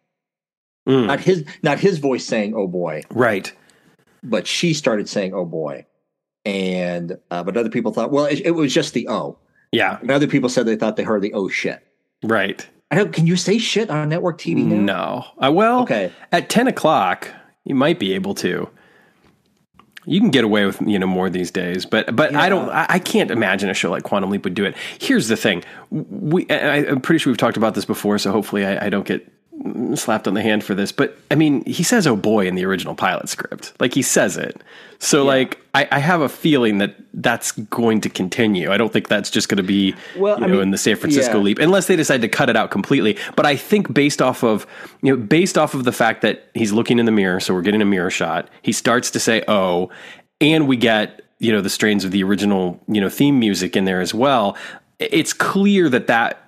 Mm. 0.89 1.07
Not 1.07 1.21
his, 1.21 1.45
not 1.63 1.79
his 1.79 1.99
voice 1.99 2.25
saying 2.25 2.55
"Oh 2.55 2.67
boy," 2.67 3.03
right? 3.11 3.53
But 4.23 4.47
she 4.47 4.75
started 4.75 5.09
saying 5.09 5.35
"Oh 5.35 5.45
boy." 5.45 5.85
And 6.49 7.19
uh, 7.31 7.43
but 7.43 7.59
other 7.59 7.69
people 7.69 7.93
thought, 7.93 8.11
well, 8.11 8.25
it, 8.25 8.41
it, 8.41 8.53
was 8.53 8.73
just 8.73 8.95
the 8.95 9.07
O. 9.09 9.39
Yeah. 9.71 9.99
And 10.01 10.11
other 10.11 10.27
people 10.27 10.49
said 10.49 10.65
they 10.65 10.77
thought 10.77 10.97
they 10.97 11.03
heard 11.03 11.21
the 11.21 11.35
oh 11.35 11.49
shit. 11.49 11.87
Right. 12.23 12.67
I 12.91 12.97
don't. 12.97 13.13
Can 13.13 13.27
you 13.27 13.37
say 13.37 13.59
shit 13.59 13.91
on 13.91 14.09
network 14.09 14.39
TV 14.39 14.65
now? 14.65 14.77
No. 15.39 15.47
Uh, 15.47 15.53
well, 15.53 15.83
okay. 15.83 16.11
At 16.33 16.49
ten 16.49 16.67
o'clock, 16.67 17.29
you 17.65 17.75
might 17.75 17.99
be 17.99 18.15
able 18.15 18.35
to. 18.37 18.71
You 20.07 20.21
can 20.21 20.31
get 20.31 20.43
away 20.43 20.65
with 20.65 20.81
you 20.81 20.99
know 20.99 21.07
more 21.07 21.29
these 21.29 21.51
days, 21.51 21.85
but 21.85 22.17
but 22.17 22.33
yeah. 22.33 22.41
I 22.41 22.49
don't. 22.49 22.71
I, 22.71 22.87
I, 22.89 22.99
can't 22.99 23.31
imagine 23.31 23.69
a 23.69 23.75
show 23.75 23.91
like 23.91 24.05
Quantum 24.05 24.31
Leap 24.31 24.45
would 24.45 24.55
do 24.55 24.65
it. 24.65 24.75
Here's 24.99 25.29
the 25.29 25.37
thing: 25.37 25.63
we. 25.91 26.49
I, 26.49 26.85
am 26.85 27.03
pretty 27.03 27.19
sure 27.19 27.31
we've 27.31 27.37
talked 27.37 27.59
about 27.59 27.75
this 27.75 27.85
before, 27.85 28.17
so 28.17 28.33
hopefully 28.33 28.65
I, 28.65 28.87
I 28.87 28.89
don't 28.89 29.07
get 29.07 29.31
slapped 29.95 30.29
on 30.29 30.35
the 30.35 30.43
hand 30.43 30.63
for 30.63 30.75
this, 30.75 30.93
but 30.93 31.17
I 31.31 31.35
mean, 31.35 31.65
he 31.65 31.83
says 31.83 32.07
"oh 32.07 32.17
boy" 32.17 32.47
in 32.47 32.55
the 32.55 32.65
original 32.65 32.95
pilot 32.95 33.29
script. 33.29 33.73
Like 33.81 33.95
he 33.95 34.03
says 34.03 34.37
it. 34.37 34.63
So 34.99 35.23
yeah. 35.23 35.29
like 35.29 35.59
I, 35.75 35.89
I, 35.93 35.99
have 35.99 36.21
a 36.21 36.29
feeling 36.29 36.79
that 36.79 36.97
that's 37.15 37.53
going 37.53 38.01
to 38.03 38.09
continue. 38.09 38.73
I 38.73 38.77
don't 38.77 38.93
think 38.93 39.09
that's 39.09 39.31
just 39.31 39.49
going 39.49 39.59
to 39.59 39.63
be 39.63 39.95
well, 40.17 40.41
you 40.41 40.47
know 40.47 40.55
mean, 40.55 40.63
in 40.63 40.71
the 40.71 40.79
San 40.79 40.97
Francisco 40.97 41.39
yeah. 41.39 41.45
leap 41.45 41.59
unless 41.61 41.87
they 41.87 41.97
decide 41.97 42.21
to 42.23 42.29
cut 42.29 42.51
it 42.51 42.57
out 42.57 42.71
completely. 42.71 43.17
But 43.37 43.47
I 43.47 43.57
think 43.57 43.93
based 43.93 44.21
off 44.21 44.43
of 44.43 44.67
you 45.03 45.15
know 45.15 45.23
based 45.23 45.57
off 45.57 45.75
of 45.75 45.85
the 45.85 45.93
fact 45.93 46.23
that 46.23 46.49
he's 46.55 46.73
looking 46.73 46.99
in 46.99 47.07
the 47.07 47.13
mirror, 47.13 47.41
so 47.41 47.55
we're 47.55 47.63
getting 47.63 47.83
a 47.83 47.87
mirror 47.87 48.11
shot. 48.11 48.49
He 48.63 48.73
starts 48.73 49.11
to 49.13 49.21
say 49.21 49.45
"oh," 49.49 49.91
and 50.41 50.67
we 50.67 50.77
get 50.77 51.23
you 51.39 51.53
know 51.53 51.61
the 51.61 51.71
strains 51.71 52.05
of 52.05 52.11
the 52.11 52.23
original 52.23 52.81
you 52.89 53.01
know 53.01 53.09
theme 53.09 53.39
music 53.39 53.77
in 53.77 53.85
there 53.85 54.01
as 54.01 54.13
well. 54.13 54.57
It's 54.99 55.33
clear 55.33 55.89
that 55.89 56.09
that 56.09 56.48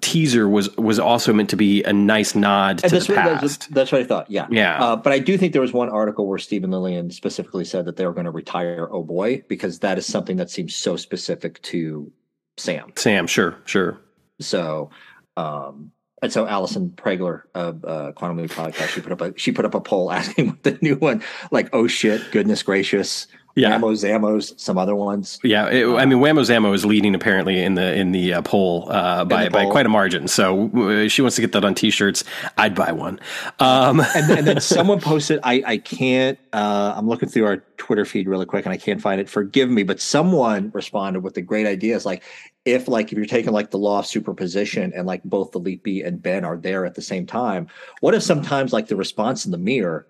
teaser 0.00 0.48
was 0.48 0.74
was 0.76 0.98
also 0.98 1.32
meant 1.32 1.50
to 1.50 1.56
be 1.56 1.82
a 1.84 1.92
nice 1.92 2.34
nod 2.34 2.78
to 2.78 2.88
that's 2.88 3.06
the 3.06 3.14
what, 3.14 3.22
past. 3.22 3.40
That's, 3.40 3.66
that's, 3.68 3.92
what 3.92 4.00
I 4.00 4.04
thought. 4.04 4.30
Yeah, 4.30 4.46
yeah. 4.50 4.82
Uh, 4.82 4.96
but 4.96 5.12
I 5.12 5.18
do 5.18 5.38
think 5.38 5.52
there 5.52 5.62
was 5.62 5.72
one 5.72 5.88
article 5.88 6.26
where 6.26 6.38
Steven 6.38 6.70
Lilien 6.70 7.12
specifically 7.12 7.64
said 7.64 7.84
that 7.84 7.96
they 7.96 8.06
were 8.06 8.12
going 8.12 8.26
to 8.26 8.30
retire. 8.30 8.88
Oh 8.90 9.02
boy, 9.02 9.42
because 9.48 9.80
that 9.80 9.98
is 9.98 10.06
something 10.06 10.36
that 10.36 10.50
seems 10.50 10.74
so 10.74 10.96
specific 10.96 11.60
to 11.62 12.10
Sam. 12.56 12.92
Sam, 12.96 13.26
sure, 13.26 13.56
sure. 13.64 14.00
So, 14.40 14.90
um, 15.36 15.92
and 16.22 16.32
so 16.32 16.46
Allison 16.46 16.90
Pregler 16.90 17.42
of 17.54 17.84
uh, 17.84 18.12
Quantum 18.12 18.38
Leap 18.38 18.50
Podcast, 18.50 18.88
she 18.88 19.00
put 19.00 19.12
up 19.12 19.20
a 19.20 19.38
she 19.38 19.52
put 19.52 19.64
up 19.64 19.74
a 19.74 19.80
poll 19.80 20.10
asking 20.12 20.48
what 20.48 20.62
the 20.62 20.78
new 20.82 20.96
one 20.96 21.22
like. 21.50 21.68
Oh 21.72 21.86
shit! 21.86 22.30
Goodness 22.32 22.62
gracious! 22.62 23.26
Yeah. 23.58 23.78
Whammo 23.78 23.92
Zammos, 23.92 24.58
some 24.60 24.78
other 24.78 24.94
ones. 24.94 25.38
Yeah, 25.42 25.68
it, 25.68 25.86
I 25.86 26.04
mean 26.04 26.18
Whammo 26.18 26.40
Zammo 26.40 26.74
is 26.74 26.84
leading 26.84 27.14
apparently 27.14 27.62
in 27.62 27.74
the 27.74 27.94
in 27.94 28.12
the 28.12 28.34
uh, 28.34 28.42
poll 28.42 28.90
uh, 28.90 29.24
by 29.24 29.44
the 29.44 29.50
poll. 29.50 29.64
by 29.64 29.70
quite 29.70 29.86
a 29.86 29.88
margin. 29.88 30.28
So 30.28 30.70
uh, 30.70 31.08
she 31.08 31.22
wants 31.22 31.36
to 31.36 31.42
get 31.42 31.52
that 31.52 31.64
on 31.64 31.74
T-shirts. 31.74 32.24
I'd 32.56 32.74
buy 32.74 32.92
one. 32.92 33.18
Um. 33.58 34.00
and, 34.00 34.30
and, 34.30 34.46
then 34.46 34.60
someone 34.76 35.00
posted. 35.00 35.40
I 35.42 35.62
I 35.66 35.78
can't. 35.78 36.38
Uh, 36.52 36.92
I'm 36.96 37.08
looking 37.08 37.28
through 37.28 37.46
our 37.46 37.56
Twitter 37.76 38.04
feed 38.04 38.28
really 38.28 38.46
quick 38.46 38.66
and 38.66 38.72
I 38.72 38.76
can't 38.76 39.00
find 39.00 39.20
it. 39.20 39.28
Forgive 39.28 39.70
me, 39.70 39.82
but 39.82 40.00
someone 40.00 40.70
responded 40.74 41.20
with 41.20 41.34
the 41.34 41.42
great 41.42 41.66
idea. 41.66 41.78
ideas 41.78 42.04
like 42.04 42.22
if 42.64 42.88
like 42.88 43.12
if 43.12 43.16
you're 43.16 43.26
taking 43.26 43.52
like 43.52 43.70
the 43.70 43.78
law 43.78 44.00
of 44.00 44.06
superposition 44.06 44.92
and 44.94 45.06
like 45.06 45.22
both 45.24 45.52
the 45.52 45.60
leapee 45.60 46.06
and 46.06 46.20
Ben 46.20 46.44
are 46.44 46.56
there 46.56 46.84
at 46.84 46.94
the 46.94 47.02
same 47.02 47.24
time, 47.26 47.68
what 48.00 48.14
if 48.14 48.22
sometimes 48.22 48.72
like 48.72 48.88
the 48.88 48.96
response 48.96 49.46
in 49.46 49.52
the 49.52 49.58
mirror 49.58 50.06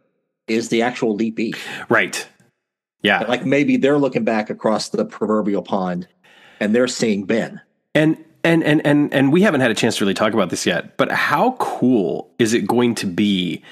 is 0.49 0.71
the 0.71 0.83
actual 0.83 1.17
leapee? 1.17 1.55
Right. 1.89 2.27
Yeah. 3.03 3.21
Like 3.21 3.45
maybe 3.45 3.77
they're 3.77 3.99
looking 3.99 4.25
back 4.25 4.51
across 4.51 4.89
the 4.89 5.05
proverbial 5.05 5.63
pond 5.63 6.09
and 6.61 6.75
they're 6.75 6.89
seeing 6.89 7.25
Ben. 7.25 7.61
And 7.95 8.23
and 8.45 8.63
and 8.65 8.85
and 8.87 9.13
and 9.13 9.33
we 9.33 9.43
haven't 9.43 9.61
had 9.61 9.71
a 9.71 9.75
chance 9.75 9.97
to 9.99 10.05
really 10.05 10.15
talk 10.15 10.33
about 10.33 10.51
this 10.51 10.67
yet, 10.67 10.97
but 10.97 11.11
how 11.11 11.53
cool 11.59 12.31
is 12.39 12.55
it 12.55 12.67
going 12.67 12.95
to 12.97 13.07
be 13.07 13.63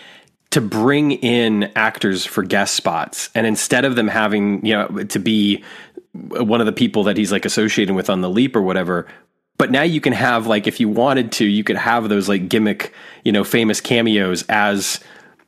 to 0.51 0.61
bring 0.61 1.13
in 1.13 1.71
actors 1.77 2.25
for 2.25 2.43
guest 2.43 2.75
spots 2.75 3.31
and 3.35 3.47
instead 3.47 3.85
of 3.85 3.97
them 3.97 4.09
having, 4.09 4.65
you 4.65 4.73
know, 4.73 4.87
to 5.05 5.19
be 5.19 5.63
one 6.13 6.61
of 6.61 6.67
the 6.67 6.73
people 6.73 7.05
that 7.05 7.17
he's 7.17 7.31
like 7.31 7.45
associated 7.45 7.95
with 7.95 8.09
on 8.09 8.21
the 8.21 8.31
leap 8.31 8.57
or 8.57 8.63
whatever, 8.63 9.07
but 9.59 9.71
now 9.71 9.83
you 9.83 10.01
can 10.01 10.13
have 10.13 10.47
like 10.47 10.67
if 10.67 10.81
you 10.81 10.89
wanted 10.89 11.33
to, 11.33 11.45
you 11.45 11.65
could 11.65 11.77
have 11.77 12.09
those 12.09 12.29
like 12.29 12.49
gimmick, 12.49 12.93
you 13.25 13.33
know, 13.33 13.45
famous 13.45 13.81
cameos 13.81 14.45
as 14.49 15.01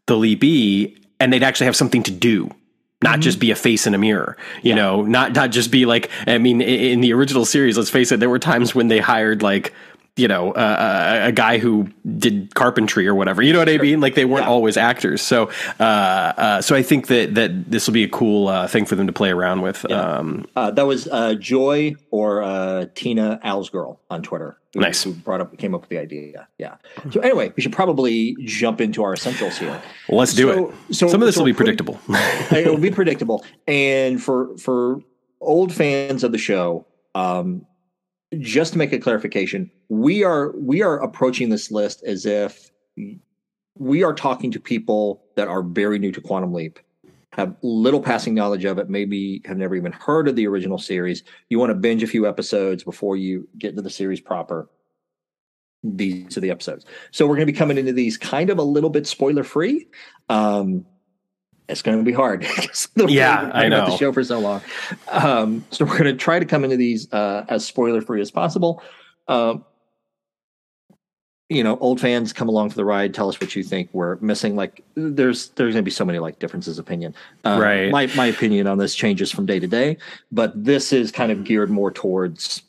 the 0.06 0.14
leapee 0.14 0.97
and 1.20 1.32
they'd 1.32 1.42
actually 1.42 1.66
have 1.66 1.76
something 1.76 2.02
to 2.02 2.11
do 2.11 2.50
not 3.02 3.12
mm-hmm. 3.12 3.21
just 3.21 3.38
be 3.38 3.50
a 3.50 3.55
face 3.55 3.87
in 3.87 3.95
a 3.95 3.99
mirror, 3.99 4.37
you 4.62 4.71
yeah. 4.71 4.75
know, 4.76 5.02
not 5.02 5.33
not 5.33 5.50
just 5.50 5.71
be 5.71 5.87
like. 5.87 6.11
I 6.26 6.38
mean, 6.38 6.61
in 6.61 7.00
the 7.00 7.12
original 7.12 7.45
series, 7.45 7.78
let's 7.78 7.90
face 7.90 8.11
it, 8.11 8.19
there 8.21 8.31
were 8.31 8.38
times 8.38 8.75
when 8.75 8.88
they 8.88 8.99
hired 8.99 9.43
like 9.43 9.73
you 10.19 10.29
know, 10.29 10.53
uh, 10.53 11.21
a, 11.27 11.33
guy 11.33 11.59
who 11.59 11.89
did 12.19 12.55
carpentry 12.55 13.07
or 13.07 13.15
whatever. 13.15 13.41
You 13.41 13.53
know 13.53 13.61
what 13.61 13.69
sure. 13.69 13.79
I 13.79 13.83
mean? 13.83 14.01
Like 14.01 14.17
they 14.17 14.25
weren't 14.25 14.45
yeah. 14.45 14.51
always 14.51 14.77
actors. 14.77 15.23
So, 15.23 15.51
uh, 15.79 15.83
uh, 15.83 16.63
so 16.63 16.75
I 16.75 16.83
think 16.83 17.07
that 17.07 17.35
that 17.37 17.71
this 17.71 17.87
will 17.87 17.95
be 17.95 18.05
a 18.05 18.09
cool 18.09 18.49
uh, 18.49 18.67
thing 18.67 18.85
for 18.85 18.97
them 18.97 19.07
to 19.07 19.13
play 19.13 19.31
around 19.31 19.63
with. 19.63 19.87
Yeah. 19.89 20.01
Um, 20.01 20.47
uh, 20.57 20.73
that 20.73 20.87
was 20.87 21.07
uh, 21.09 21.35
Joy 21.35 21.95
or 22.11 22.89
Tina 22.95 23.39
Al's 23.43 23.71
girl 23.71 24.01
on 24.11 24.23
Twitter. 24.23 24.59
Who, 24.75 24.81
nice. 24.81 25.03
Who 25.03 25.15
brought 25.15 25.41
up, 25.41 25.57
came 25.57 25.75
up 25.75 25.83
with 25.83 25.91
the 25.91 25.99
idea. 25.99 26.49
Yeah. 26.59 26.77
So 27.11 27.21
anyway, 27.21 27.53
we 27.57 27.63
should 27.63 27.73
probably 27.73 28.37
jump 28.45 28.81
into 28.81 29.03
our 29.03 29.15
essentials 29.15 29.57
here. 29.57 29.81
Well, 30.09 30.19
let's 30.19 30.35
do 30.35 30.53
so, 30.53 30.69
it. 30.69 30.95
So 30.95 31.09
some 31.09 31.23
of 31.23 31.27
this 31.27 31.37
so 31.37 31.43
will 31.43 31.47
be 31.47 31.55
predictable. 31.55 31.99
it 32.09 32.67
will 32.67 32.79
be 32.79 32.91
predictable, 32.91 33.45
and 33.67 34.23
for 34.23 34.57
for 34.59 35.01
old 35.41 35.73
fans 35.73 36.25
of 36.25 36.33
the 36.33 36.39
show. 36.39 36.87
Um, 37.15 37.67
just 38.38 38.73
to 38.73 38.78
make 38.78 38.92
a 38.92 38.99
clarification, 38.99 39.70
we 39.88 40.23
are 40.23 40.52
we 40.56 40.82
are 40.82 40.99
approaching 40.99 41.49
this 41.49 41.70
list 41.70 42.02
as 42.04 42.26
if 42.26 42.70
we 43.76 44.02
are 44.02 44.12
talking 44.12 44.50
to 44.50 44.61
people 44.61 45.23
that 45.37 45.49
are 45.49 45.62
very 45.62 45.99
new 45.99 46.12
to 46.12 46.20
Quantum 46.20 46.52
Leap, 46.52 46.78
have 47.32 47.56
little 47.62 48.02
passing 48.02 48.35
knowledge 48.35 48.64
of 48.64 48.78
it, 48.78 48.90
maybe 48.90 49.40
have 49.44 49.56
never 49.56 49.76
even 49.76 49.92
heard 49.92 50.28
of 50.28 50.37
the 50.37 50.47
original 50.47 50.78
series. 50.78 51.23
You 51.49 51.58
want 51.58 51.70
to 51.70 51.75
binge 51.75 52.02
a 52.02 52.06
few 52.06 52.26
episodes 52.26 52.85
before 52.85 53.16
you 53.16 53.49
get 53.56 53.70
into 53.70 53.82
the 53.82 53.90
series 53.90 54.20
proper. 54.20 54.68
These 55.85 56.37
are 56.37 56.40
the 56.40 56.50
episodes. 56.50 56.85
So 57.12 57.25
we're 57.25 57.37
going 57.37 57.47
to 57.47 57.52
be 57.52 57.56
coming 57.58 57.78
into 57.78 57.92
these 57.92 58.16
kind 58.16 58.50
of 58.50 58.58
a 58.58 58.62
little 58.62 58.90
bit 58.90 59.06
spoiler 59.06 59.44
free. 59.44 59.87
Um, 60.28 60.85
it's 61.69 61.83
going 61.83 61.99
to 61.99 62.05
be 62.05 62.13
hard. 62.13 62.47
yeah, 62.97 63.51
I 63.53 63.69
know 63.69 63.87
the 63.87 63.97
show 63.97 64.13
for 64.13 64.25
so 64.25 64.39
long. 64.39 64.63
Um, 65.09 65.65
so 65.71 65.85
we're 65.85 65.99
going 65.99 66.05
to 66.05 66.17
try 66.17 66.39
to 66.39 66.47
come 66.47 66.65
into 66.65 66.77
these 66.77 67.13
uh, 67.13 67.45
as 67.49 67.65
spoiler 67.65 68.01
free 68.01 68.21
as 68.21 68.31
possible. 68.31 68.83
Um, 69.29 69.65
you 71.49 71.65
know, 71.65 71.79
old 71.79 72.01
fans 72.01 72.33
come 72.33 72.49
along 72.49 72.71
for 72.71 72.77
the 72.77 72.85
ride. 72.85 73.15
Tell 73.15 73.29
us 73.29 73.41
what 73.41 73.57
you 73.57 73.63
think. 73.63 73.89
We're 73.93 74.17
missing 74.17 74.55
like 74.55 74.85
there's 74.95 75.49
there's 75.51 75.75
going 75.75 75.83
to 75.83 75.87
be 75.87 75.91
so 75.91 76.05
many 76.05 76.19
like 76.19 76.39
differences 76.39 76.79
of 76.79 76.87
opinion. 76.87 77.15
Um, 77.45 77.61
right. 77.61 77.91
My 77.91 78.07
my 78.15 78.27
opinion 78.27 78.67
on 78.67 78.79
this 78.79 78.95
changes 78.95 79.31
from 79.31 79.47
day 79.47 79.59
to 79.59 79.67
day, 79.67 79.97
but 80.31 80.53
this 80.63 80.93
is 80.93 81.11
kind 81.11 81.33
of 81.33 81.45
geared 81.45 81.71
more 81.71 81.91
towards 81.91 82.63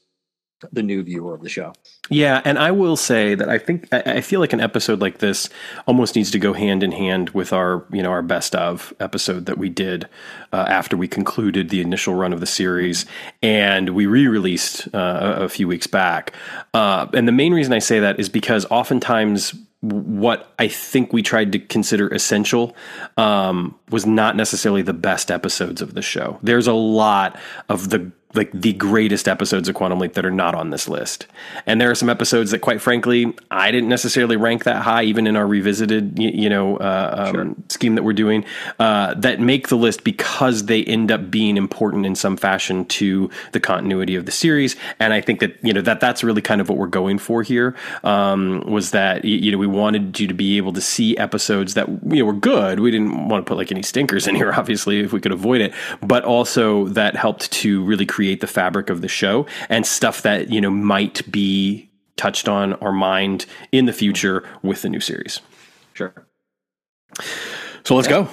the 0.72 0.84
new 0.84 1.04
viewer 1.04 1.34
of 1.34 1.42
the 1.42 1.50
show. 1.50 1.74
Yeah, 2.10 2.42
and 2.44 2.58
I 2.58 2.72
will 2.72 2.98
say 2.98 3.36
that 3.36 3.50
I 3.50 3.58
think 3.58 3.88
I 3.94 4.22
feel 4.22 4.40
like 4.40 4.54
an 4.54 4.60
episode 4.60 5.00
like 5.00 5.20
this 5.20 5.50
almost 5.88 6.16
needs 6.16 6.32
to 6.32 6.40
go 6.40 6.54
hand 6.54 6.84
in 6.84 6.92
hand 6.92 7.30
with 7.32 7.54
our 7.54 7.86
you 7.92 8.02
know 8.02 8.10
our 8.10 8.22
best 8.22 8.56
of 8.56 8.94
episode 9.00 9.46
that 9.46 9.58
we 9.58 9.70
did 9.70 10.08
uh, 10.52 10.66
after 10.68 10.98
we 10.98 11.08
concluded 11.08 11.70
the 11.70 11.82
initial 11.82 12.16
run 12.16 12.34
of 12.34 12.40
the 12.40 12.46
series, 12.46 13.06
and 13.42 13.90
we 13.92 14.06
re-released 14.06 14.88
uh, 14.94 15.36
a, 15.40 15.50
few 15.50 15.68
weeks 15.68 15.88
back. 15.88 16.34
Uh, 16.74 17.08
and 17.14 17.28
the 17.28 17.32
main 17.32 17.54
reason 17.54 17.74
I 17.74 17.80
say 17.80 18.00
that 18.00 18.20
is 18.20 18.30
because 18.30 18.66
oftentimes 18.70 19.54
what 19.82 20.54
I 20.60 20.68
think 20.68 21.14
we 21.14 21.22
tried 21.22 21.54
to 21.54 21.60
consider 21.60 22.10
essential 22.10 22.76
um, 23.16 23.76
was 23.90 24.06
not 24.06 24.36
necessarily 24.36 24.82
the 24.82 24.94
best 24.94 25.32
episodes 25.32 25.82
of 25.82 25.94
the 25.94 26.02
show. 26.02 26.38
There's 26.44 26.68
a 26.68 26.74
lot 26.74 27.40
of 27.70 27.90
the 27.90 28.12
like 28.36 28.52
the 28.54 28.74
greatest 28.74 29.28
episodes 29.28 29.68
of 29.68 29.74
Quantum 29.74 29.98
Leap 29.98 30.14
that 30.14 30.24
are 30.24 30.32
not 30.32 30.54
on 30.54 30.70
this 30.70 30.88
list. 30.88 31.26
And 31.66 31.82
there 31.82 31.90
are 31.90 31.96
some 31.96 32.10
episodes 32.10 32.52
that, 32.52 32.60
quite 32.60 32.80
frankly, 32.80 33.34
I 33.50 33.72
didn't 33.72 33.90
necessarily 33.90 34.38
rank 34.38 34.66
that 34.66 34.84
high, 34.84 35.04
even 35.04 35.26
in 35.26 35.36
our 35.36 35.48
revisited, 35.48 36.20
you, 36.20 36.30
you 36.30 36.50
know, 36.50 36.78
uh, 36.78 37.26
um, 37.28 37.34
sure. 37.34 37.56
scheme 37.70 37.96
that 37.96 38.04
we're 38.04 38.14
doing, 38.14 38.46
uh, 38.78 39.16
that 39.16 39.40
make 39.40 39.70
the 39.70 39.76
list 39.76 40.04
because 40.04 40.66
they 40.66 40.84
end 40.84 41.12
up 41.12 41.32
being 41.32 41.58
important 41.58 42.06
in 42.06 42.14
some 42.14 42.38
fashion 42.38 42.86
to 42.86 43.32
the 43.52 43.60
continuity 43.60 44.14
of 44.14 44.28
the 44.28 44.32
series. 44.32 44.76
And 45.00 45.12
I 45.12 45.22
think 45.22 45.40
that 45.40 45.58
you 45.64 45.74
know 45.74 45.82
that 45.82 46.00
that's 46.00 46.24
really 46.24 46.42
kind 46.42 46.62
of 46.62 46.70
what 46.70 46.78
we're 46.78 46.86
going 46.86 47.18
for 47.18 47.42
here. 47.42 47.76
Um, 48.04 48.62
was 48.68 48.92
that 48.92 49.26
you 49.26 49.52
know 49.52 49.58
we 49.58 49.66
wanted 49.66 50.20
you 50.20 50.28
to 50.28 50.36
be 50.36 50.58
able 50.58 50.74
to 50.74 50.82
see 50.82 51.18
episodes 51.18 51.74
that 51.74 51.88
you 51.90 52.20
know 52.20 52.26
were 52.26 52.34
good. 52.34 52.80
We 52.80 52.92
didn't 52.92 53.28
want 53.28 53.44
to 53.44 53.50
put 53.50 53.58
like 53.58 53.72
any 53.72 53.82
stinkers 53.82 54.28
in 54.28 54.36
here, 54.36 54.54
obviously, 54.56 55.00
if 55.00 55.14
we 55.14 55.20
could 55.20 55.32
avoid 55.32 55.62
it, 55.62 55.74
but 56.02 56.24
also 56.24 56.86
that 56.90 57.16
helped 57.16 57.52
to 57.52 57.84
really 57.84 58.06
create 58.06 58.19
the 58.42 58.48
fabric 58.48 58.90
of 58.90 59.02
the 59.02 59.08
show 59.08 59.46
and 59.70 59.86
stuff 59.86 60.22
that 60.22 60.50
you 60.50 60.62
know 60.62 60.70
might 60.70 61.30
be 61.32 61.90
touched 62.18 62.50
on 62.50 62.74
or 62.74 62.92
mined 62.92 63.46
in 63.72 63.86
the 63.86 63.94
future 63.94 64.44
with 64.62 64.82
the 64.82 64.90
new 64.90 65.00
series. 65.00 65.40
Sure. 65.94 66.14
So 67.84 67.96
let's 67.96 68.08
yeah. 68.08 68.24
go. 68.24 68.30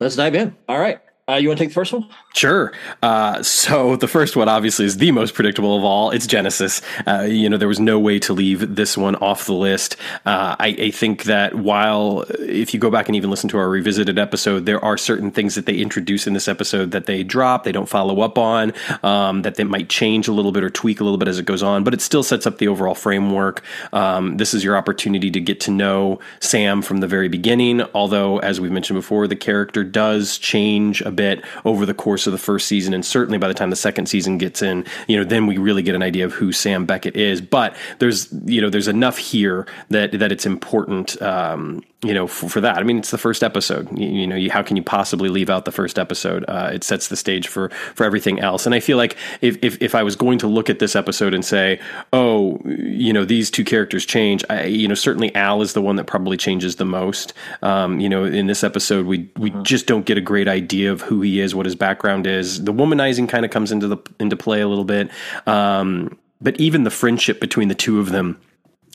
Let's 0.00 0.16
dive 0.16 0.34
in. 0.34 0.56
All 0.68 0.78
right. 0.78 1.00
Uh, 1.28 1.34
you 1.34 1.48
want 1.48 1.58
to 1.58 1.64
take 1.64 1.70
the 1.70 1.74
first 1.74 1.92
one? 1.92 2.08
Sure. 2.32 2.72
Uh, 3.02 3.42
so 3.42 3.96
the 3.96 4.08
first 4.08 4.34
one 4.34 4.48
obviously 4.48 4.86
is 4.86 4.96
the 4.96 5.10
most 5.12 5.34
predictable 5.34 5.76
of 5.76 5.84
all. 5.84 6.10
It's 6.10 6.26
Genesis. 6.26 6.80
Uh, 7.06 7.26
you 7.28 7.50
know, 7.50 7.58
there 7.58 7.68
was 7.68 7.80
no 7.80 7.98
way 7.98 8.18
to 8.20 8.32
leave 8.32 8.76
this 8.76 8.96
one 8.96 9.14
off 9.16 9.44
the 9.44 9.52
list. 9.52 9.96
Uh, 10.24 10.56
I, 10.58 10.68
I, 10.68 10.90
think 10.90 11.24
that 11.24 11.54
while 11.54 12.24
if 12.38 12.72
you 12.72 12.80
go 12.80 12.90
back 12.90 13.08
and 13.08 13.16
even 13.16 13.28
listen 13.28 13.50
to 13.50 13.58
our 13.58 13.68
revisited 13.68 14.18
episode, 14.18 14.64
there 14.64 14.82
are 14.82 14.96
certain 14.96 15.30
things 15.30 15.54
that 15.54 15.66
they 15.66 15.76
introduce 15.76 16.26
in 16.26 16.32
this 16.32 16.48
episode 16.48 16.92
that 16.92 17.04
they 17.04 17.22
drop, 17.22 17.64
they 17.64 17.72
don't 17.72 17.88
follow 17.88 18.20
up 18.22 18.38
on, 18.38 18.72
um, 19.02 19.42
that 19.42 19.56
they 19.56 19.64
might 19.64 19.90
change 19.90 20.28
a 20.28 20.32
little 20.32 20.52
bit 20.52 20.64
or 20.64 20.70
tweak 20.70 21.00
a 21.00 21.04
little 21.04 21.18
bit 21.18 21.28
as 21.28 21.38
it 21.38 21.44
goes 21.44 21.62
on, 21.62 21.84
but 21.84 21.92
it 21.92 22.00
still 22.00 22.22
sets 22.22 22.46
up 22.46 22.56
the 22.56 22.68
overall 22.68 22.94
framework. 22.94 23.62
Um, 23.92 24.38
this 24.38 24.54
is 24.54 24.64
your 24.64 24.78
opportunity 24.78 25.30
to 25.30 25.40
get 25.40 25.60
to 25.60 25.70
know 25.70 26.20
Sam 26.40 26.80
from 26.80 27.00
the 27.00 27.06
very 27.06 27.28
beginning. 27.28 27.82
Although, 27.94 28.38
as 28.38 28.60
we've 28.60 28.72
mentioned 28.72 28.96
before, 28.96 29.26
the 29.26 29.36
character 29.36 29.84
does 29.84 30.38
change 30.38 31.02
a 31.02 31.17
bit 31.18 31.44
over 31.64 31.84
the 31.84 31.94
course 31.94 32.26
of 32.28 32.32
the 32.32 32.38
first 32.38 32.68
season, 32.68 32.94
and 32.94 33.04
certainly 33.04 33.38
by 33.38 33.48
the 33.48 33.54
time 33.54 33.70
the 33.70 33.76
second 33.76 34.06
season 34.06 34.38
gets 34.38 34.62
in, 34.62 34.86
you 35.08 35.16
know, 35.16 35.24
then 35.24 35.46
we 35.46 35.58
really 35.58 35.82
get 35.82 35.96
an 35.96 36.02
idea 36.02 36.24
of 36.24 36.32
who 36.32 36.52
Sam 36.52 36.86
Beckett 36.86 37.16
is. 37.16 37.40
But 37.40 37.76
there's 37.98 38.32
you 38.44 38.62
know 38.62 38.70
there's 38.70 38.88
enough 38.88 39.18
here 39.18 39.66
that 39.90 40.12
that 40.12 40.30
it's 40.30 40.46
important 40.46 41.20
um, 41.20 41.82
you 42.02 42.14
know, 42.14 42.28
for, 42.28 42.48
for, 42.48 42.60
that. 42.60 42.78
I 42.78 42.84
mean, 42.84 42.98
it's 42.98 43.10
the 43.10 43.18
first 43.18 43.42
episode. 43.42 43.98
You, 43.98 44.08
you 44.08 44.26
know, 44.26 44.36
you, 44.36 44.52
how 44.52 44.62
can 44.62 44.76
you 44.76 44.84
possibly 44.84 45.28
leave 45.28 45.50
out 45.50 45.64
the 45.64 45.72
first 45.72 45.98
episode? 45.98 46.44
Uh, 46.46 46.70
it 46.72 46.84
sets 46.84 47.08
the 47.08 47.16
stage 47.16 47.48
for 47.48 47.70
for 47.70 48.04
everything 48.04 48.38
else. 48.38 48.66
And 48.66 48.74
I 48.74 48.78
feel 48.78 48.96
like 48.96 49.16
if, 49.40 49.58
if, 49.62 49.82
if 49.82 49.96
I 49.96 50.04
was 50.04 50.14
going 50.14 50.38
to 50.38 50.46
look 50.46 50.70
at 50.70 50.78
this 50.78 50.94
episode 50.94 51.34
and 51.34 51.44
say, 51.44 51.80
oh, 52.12 52.60
you 52.64 53.12
know, 53.12 53.24
these 53.24 53.50
two 53.50 53.64
characters 53.64 54.06
change, 54.06 54.44
I, 54.48 54.66
you 54.66 54.86
know, 54.86 54.94
certainly 54.94 55.34
Al 55.34 55.60
is 55.60 55.72
the 55.72 55.82
one 55.82 55.96
that 55.96 56.06
probably 56.06 56.36
changes 56.36 56.76
the 56.76 56.84
most. 56.84 57.32
Um, 57.62 57.98
you 57.98 58.08
know, 58.08 58.24
in 58.24 58.46
this 58.46 58.62
episode, 58.62 59.06
we 59.06 59.28
we 59.36 59.50
mm-hmm. 59.50 59.64
just 59.64 59.86
don't 59.86 60.06
get 60.06 60.16
a 60.16 60.22
great 60.22 60.46
idea 60.46 60.92
of 60.92 61.00
who 61.08 61.20
he 61.20 61.40
is, 61.40 61.54
what 61.54 61.66
his 61.66 61.74
background 61.74 62.26
is. 62.26 62.62
The 62.62 62.72
womanizing 62.72 63.28
kind 63.28 63.44
of 63.44 63.50
comes 63.50 63.72
into 63.72 63.88
the 63.88 63.98
into 64.20 64.36
play 64.36 64.60
a 64.60 64.68
little 64.68 64.84
bit. 64.84 65.10
Um, 65.46 66.18
but 66.40 66.58
even 66.60 66.84
the 66.84 66.90
friendship 66.90 67.40
between 67.40 67.68
the 67.68 67.74
two 67.74 67.98
of 67.98 68.10
them 68.10 68.40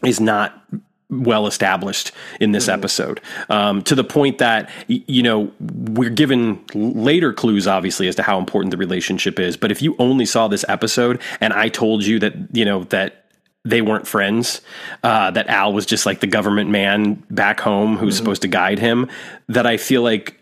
is 0.03 0.19
not 0.19 0.61
well 1.09 1.47
established 1.47 2.11
in 2.39 2.51
this 2.51 2.65
mm-hmm. 2.65 2.79
episode 2.79 3.21
um, 3.49 3.81
to 3.83 3.95
the 3.95 4.03
point 4.03 4.39
that 4.39 4.69
you 4.87 5.21
know 5.21 5.51
we're 5.59 6.09
given 6.09 6.63
later 6.73 7.31
clues 7.31 7.67
obviously 7.67 8.07
as 8.07 8.15
to 8.15 8.23
how 8.23 8.39
important 8.39 8.71
the 8.71 8.77
relationship 8.77 9.39
is 9.39 9.55
but 9.55 9.71
if 9.71 9.81
you 9.81 9.95
only 9.99 10.25
saw 10.25 10.47
this 10.47 10.65
episode 10.67 11.21
and 11.39 11.53
i 11.53 11.69
told 11.69 12.03
you 12.03 12.17
that 12.19 12.33
you 12.51 12.65
know 12.65 12.83
that 12.85 13.25
they 13.63 13.81
weren't 13.81 14.07
friends 14.07 14.61
uh, 15.03 15.29
that 15.31 15.47
al 15.47 15.71
was 15.71 15.85
just 15.85 16.05
like 16.05 16.19
the 16.19 16.27
government 16.27 16.69
man 16.69 17.23
back 17.29 17.59
home 17.59 17.95
who's 17.95 18.15
mm-hmm. 18.15 18.23
supposed 18.23 18.41
to 18.41 18.47
guide 18.47 18.79
him 18.79 19.07
that 19.47 19.67
i 19.67 19.77
feel 19.77 20.01
like 20.01 20.39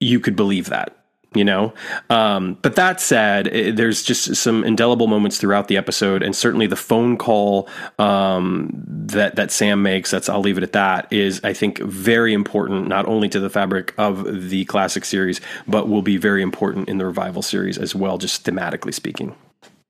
you 0.00 0.20
could 0.20 0.36
believe 0.36 0.70
that 0.70 1.03
you 1.34 1.44
know? 1.44 1.72
Um, 2.10 2.58
but 2.62 2.76
that 2.76 3.00
said 3.00 3.48
it, 3.48 3.76
there's 3.76 4.02
just 4.02 4.36
some 4.36 4.64
indelible 4.64 5.06
moments 5.06 5.38
throughout 5.38 5.68
the 5.68 5.76
episode 5.76 6.22
and 6.22 6.34
certainly 6.34 6.66
the 6.66 6.76
phone 6.76 7.16
call 7.16 7.68
um, 7.98 8.70
that 8.86 9.36
that 9.36 9.50
sam 9.50 9.82
makes 9.82 10.10
that's 10.10 10.28
i'll 10.28 10.40
leave 10.40 10.56
it 10.56 10.62
at 10.62 10.72
that 10.72 11.12
is 11.12 11.40
i 11.44 11.52
think 11.52 11.78
very 11.78 12.32
important 12.32 12.88
not 12.88 13.06
only 13.06 13.28
to 13.28 13.40
the 13.40 13.50
fabric 13.50 13.94
of 13.98 14.48
the 14.48 14.64
classic 14.66 15.04
series 15.04 15.40
but 15.66 15.88
will 15.88 16.02
be 16.02 16.16
very 16.16 16.42
important 16.42 16.88
in 16.88 16.98
the 16.98 17.06
revival 17.06 17.42
series 17.42 17.78
as 17.78 17.94
well 17.94 18.18
just 18.18 18.44
thematically 18.44 18.92
speaking. 18.92 19.34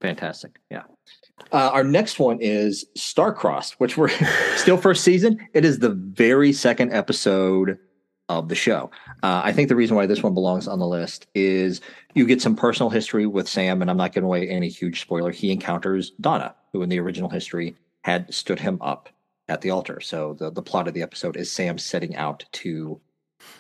Fantastic 0.01 0.59
yeah. 0.71 0.83
Uh, 1.53 1.71
our 1.73 1.85
next 1.85 2.19
one 2.19 2.39
is 2.41 2.85
Star-Crossed, 2.97 3.79
which 3.79 3.97
we're 3.97 4.09
still 4.57 4.77
first 4.77 5.05
season. 5.05 5.39
It 5.53 5.65
is 5.65 5.79
the 5.79 5.91
very 5.91 6.53
second 6.53 6.93
episode 6.93 7.79
of 8.29 8.49
the 8.49 8.55
show. 8.55 8.91
Uh, 9.23 9.43
I 9.45 9.53
think 9.53 9.69
the 9.69 9.77
reason 9.77 9.97
why 9.97 10.07
this 10.07 10.23
one 10.23 10.35
belongs 10.35 10.67
on 10.67 10.79
the 10.79 10.87
list 10.87 11.27
is 11.35 11.81
you 12.15 12.27
get 12.27 12.41
some 12.41 12.57
personal 12.57 12.91
history 12.91 13.27
with 13.27 13.49
Sam, 13.49 13.83
and 13.83 13.91
I'm 13.91 13.97
not 13.97 14.13
giving 14.13 14.27
away 14.27 14.49
any 14.49 14.69
huge 14.69 15.01
spoiler. 15.01 15.31
He 15.31 15.51
encounters 15.51 16.11
Donna, 16.21 16.55
who 16.73 16.83
in 16.83 16.89
the 16.89 17.01
original 17.01 17.29
history 17.29 17.77
had 18.03 18.33
stood 18.33 18.61
him 18.61 18.79
up 18.81 19.09
at 19.49 19.61
the 19.61 19.71
altar. 19.71 20.01
So 20.01 20.35
the, 20.35 20.51
the 20.51 20.63
plot 20.63 20.89
of 20.89 20.95
the 20.95 21.03
episode 21.03 21.37
is 21.37 21.51
Sam 21.51 21.79
setting 21.79 22.17
out 22.17 22.45
to 22.53 23.01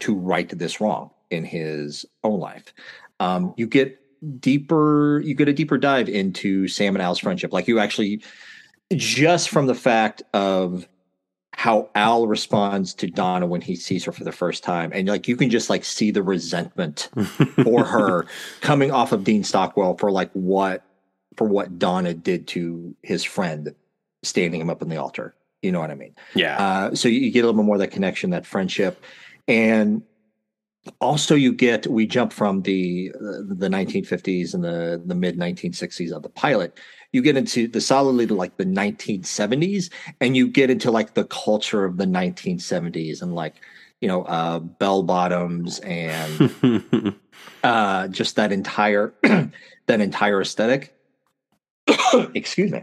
to 0.00 0.14
right 0.14 0.48
this 0.48 0.80
wrong 0.80 1.10
in 1.30 1.44
his 1.44 2.06
own 2.22 2.40
life. 2.40 2.72
Um, 3.20 3.52
you 3.56 3.66
get 3.66 4.00
deeper 4.40 5.20
you 5.20 5.34
get 5.34 5.48
a 5.48 5.52
deeper 5.52 5.76
dive 5.76 6.08
into 6.08 6.68
Sam 6.68 6.94
and 6.94 7.02
Al's 7.02 7.18
friendship. 7.18 7.52
Like 7.52 7.68
you 7.68 7.78
actually 7.78 8.22
just 8.94 9.50
from 9.50 9.66
the 9.66 9.74
fact 9.74 10.22
of 10.32 10.88
how 11.56 11.88
Al 11.94 12.26
responds 12.26 12.94
to 12.94 13.06
Donna 13.06 13.46
when 13.46 13.60
he 13.60 13.76
sees 13.76 14.04
her 14.04 14.12
for 14.12 14.24
the 14.24 14.32
first 14.32 14.64
time. 14.64 14.90
And 14.92 15.08
like 15.08 15.28
you 15.28 15.36
can 15.36 15.50
just 15.50 15.70
like 15.70 15.84
see 15.84 16.10
the 16.10 16.22
resentment 16.22 17.10
for 17.64 17.84
her 17.84 18.26
coming 18.60 18.90
off 18.90 19.12
of 19.12 19.24
Dean 19.24 19.44
Stockwell 19.44 19.96
for 19.96 20.10
like 20.10 20.30
what 20.32 20.84
for 21.36 21.46
what 21.46 21.78
Donna 21.78 22.14
did 22.14 22.46
to 22.48 22.94
his 23.02 23.24
friend 23.24 23.74
standing 24.22 24.60
him 24.60 24.70
up 24.70 24.82
in 24.82 24.88
the 24.88 24.96
altar. 24.96 25.34
You 25.62 25.72
know 25.72 25.80
what 25.80 25.90
I 25.90 25.94
mean? 25.94 26.14
Yeah. 26.34 26.58
Uh, 26.58 26.94
so 26.94 27.08
you 27.08 27.30
get 27.30 27.40
a 27.40 27.46
little 27.46 27.60
bit 27.60 27.66
more 27.66 27.76
of 27.76 27.80
that 27.80 27.90
connection, 27.90 28.30
that 28.30 28.46
friendship. 28.46 29.02
And 29.48 30.02
also 31.00 31.34
you 31.34 31.52
get 31.52 31.86
we 31.86 32.06
jump 32.06 32.32
from 32.32 32.62
the 32.62 33.12
the 33.20 33.68
1950s 33.68 34.54
and 34.54 34.64
the 34.64 35.02
the 35.04 35.14
mid 35.14 35.38
1960s 35.38 36.12
of 36.12 36.22
the 36.22 36.28
pilot. 36.28 36.78
You 37.12 37.22
get 37.22 37.36
into 37.36 37.68
the 37.68 37.80
solidly 37.80 38.26
to 38.26 38.34
like 38.34 38.56
the 38.56 38.64
1970s 38.66 39.90
and 40.20 40.36
you 40.36 40.48
get 40.48 40.70
into 40.70 40.90
like 40.90 41.14
the 41.14 41.24
culture 41.26 41.84
of 41.84 41.96
the 41.96 42.06
1970s 42.06 43.22
and 43.22 43.34
like 43.34 43.54
you 44.00 44.08
know 44.08 44.24
uh 44.24 44.58
bell 44.58 45.02
bottoms 45.02 45.78
and 45.80 47.16
uh 47.64 48.08
just 48.08 48.36
that 48.36 48.52
entire 48.52 49.14
that 49.22 50.00
entire 50.00 50.40
aesthetic. 50.40 50.94
Excuse 52.34 52.72
me. 52.72 52.82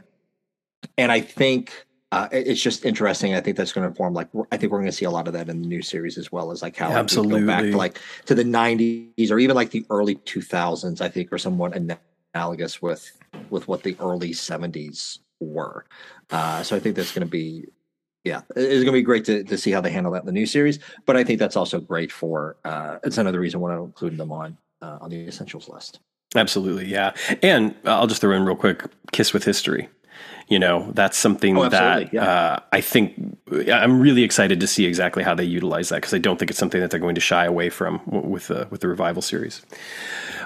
And 0.98 1.12
i 1.12 1.20
think 1.20 1.86
uh, 2.12 2.28
it's 2.32 2.62
just 2.62 2.84
interesting. 2.84 3.36
I 3.36 3.42
think 3.42 3.56
that's 3.56 3.72
going 3.72 3.88
to 3.88 3.96
form 3.96 4.14
like 4.14 4.28
I 4.52 4.58
think 4.58 4.72
we're 4.72 4.80
going 4.80 4.92
to 4.92 4.96
see 4.96 5.06
a 5.06 5.12
lot 5.12 5.28
of 5.28 5.34
that 5.34 5.48
in 5.48 5.62
the 5.62 5.68
new 5.68 5.82
series 5.82 6.18
as 6.18 6.32
well 6.32 6.52
as 6.52 6.62
like 6.62 6.76
how 6.76 6.92
absolutely 6.92 7.46
back 7.46 7.64
to 7.64 7.78
like 7.78 8.00
to 8.26 8.36
the 8.36 8.44
'90s 8.44 9.32
or 9.32 9.40
even 9.40 9.56
like 9.56 9.72
the 9.72 9.86
early 9.90 10.16
2000s. 10.16 11.00
I 11.00 11.08
think 11.08 11.32
are 11.32 11.38
somewhat 11.38 11.74
analogous 12.34 12.82
with 12.82 13.12
with 13.50 13.68
what 13.68 13.84
the 13.84 13.96
early 14.00 14.32
'70s 14.32 15.20
were. 15.40 15.86
Uh, 16.30 16.64
so 16.64 16.76
I 16.76 16.80
think 16.80 16.98
that's 16.98 17.14
going 17.14 17.26
to 17.26 17.32
be 17.32 17.68
yeah, 18.26 18.42
it's 18.56 18.84
going 18.84 18.86
to 18.88 18.92
be 18.92 19.02
great 19.02 19.26
to 19.26 19.44
to 19.46 19.58
see 19.58 19.72
how 19.72 19.80
they 19.80 19.90
handle 19.90 20.12
that 20.12 20.24
in 20.24 20.26
the 20.26 20.34
new 20.34 20.46
series. 20.46 20.80
But 21.06 21.16
I 21.16 21.24
think 21.24 21.40
that's 21.40 21.56
also 21.56 21.80
great 21.80 22.12
for 22.12 22.58
uh, 22.66 22.98
it's 23.04 23.18
another 23.18 23.40
reason 23.40 23.62
why 23.62 23.74
I 23.74 23.78
include 23.78 24.18
them 24.18 24.34
on 24.34 24.58
uh, 24.82 24.98
on 25.00 25.10
the 25.10 25.28
essentials 25.28 25.70
list. 25.70 26.00
Absolutely, 26.36 26.86
yeah. 26.86 27.14
And 27.42 27.76
I'll 27.86 28.08
just 28.08 28.22
throw 28.22 28.36
in 28.36 28.44
real 28.44 28.56
quick: 28.56 28.84
Kiss 29.14 29.34
with 29.34 29.46
History. 29.46 29.88
You 30.52 30.60
know, 30.60 30.92
that's 30.94 31.18
something 31.18 31.58
oh, 31.58 31.70
that 31.70 32.12
yeah. 32.12 32.26
uh, 32.26 32.60
I 32.74 32.82
think 32.82 33.14
I'm 33.72 34.02
really 34.02 34.24
excited 34.24 34.60
to 34.60 34.68
see 34.68 34.86
exactly 34.86 35.24
how 35.24 35.34
they 35.34 35.46
utilize 35.46 35.88
that 35.90 35.96
because 35.96 36.14
I 36.14 36.18
don't 36.18 36.38
think 36.38 36.52
it's 36.52 36.60
something 36.60 36.82
that 36.82 36.92
they're 36.92 37.00
going 37.00 37.16
to 37.16 37.22
shy 37.22 37.46
away 37.46 37.70
from 37.70 38.02
with 38.06 38.50
the 38.50 38.68
with 38.70 38.82
the 38.82 38.90
revival 38.90 39.22
series. 39.22 39.62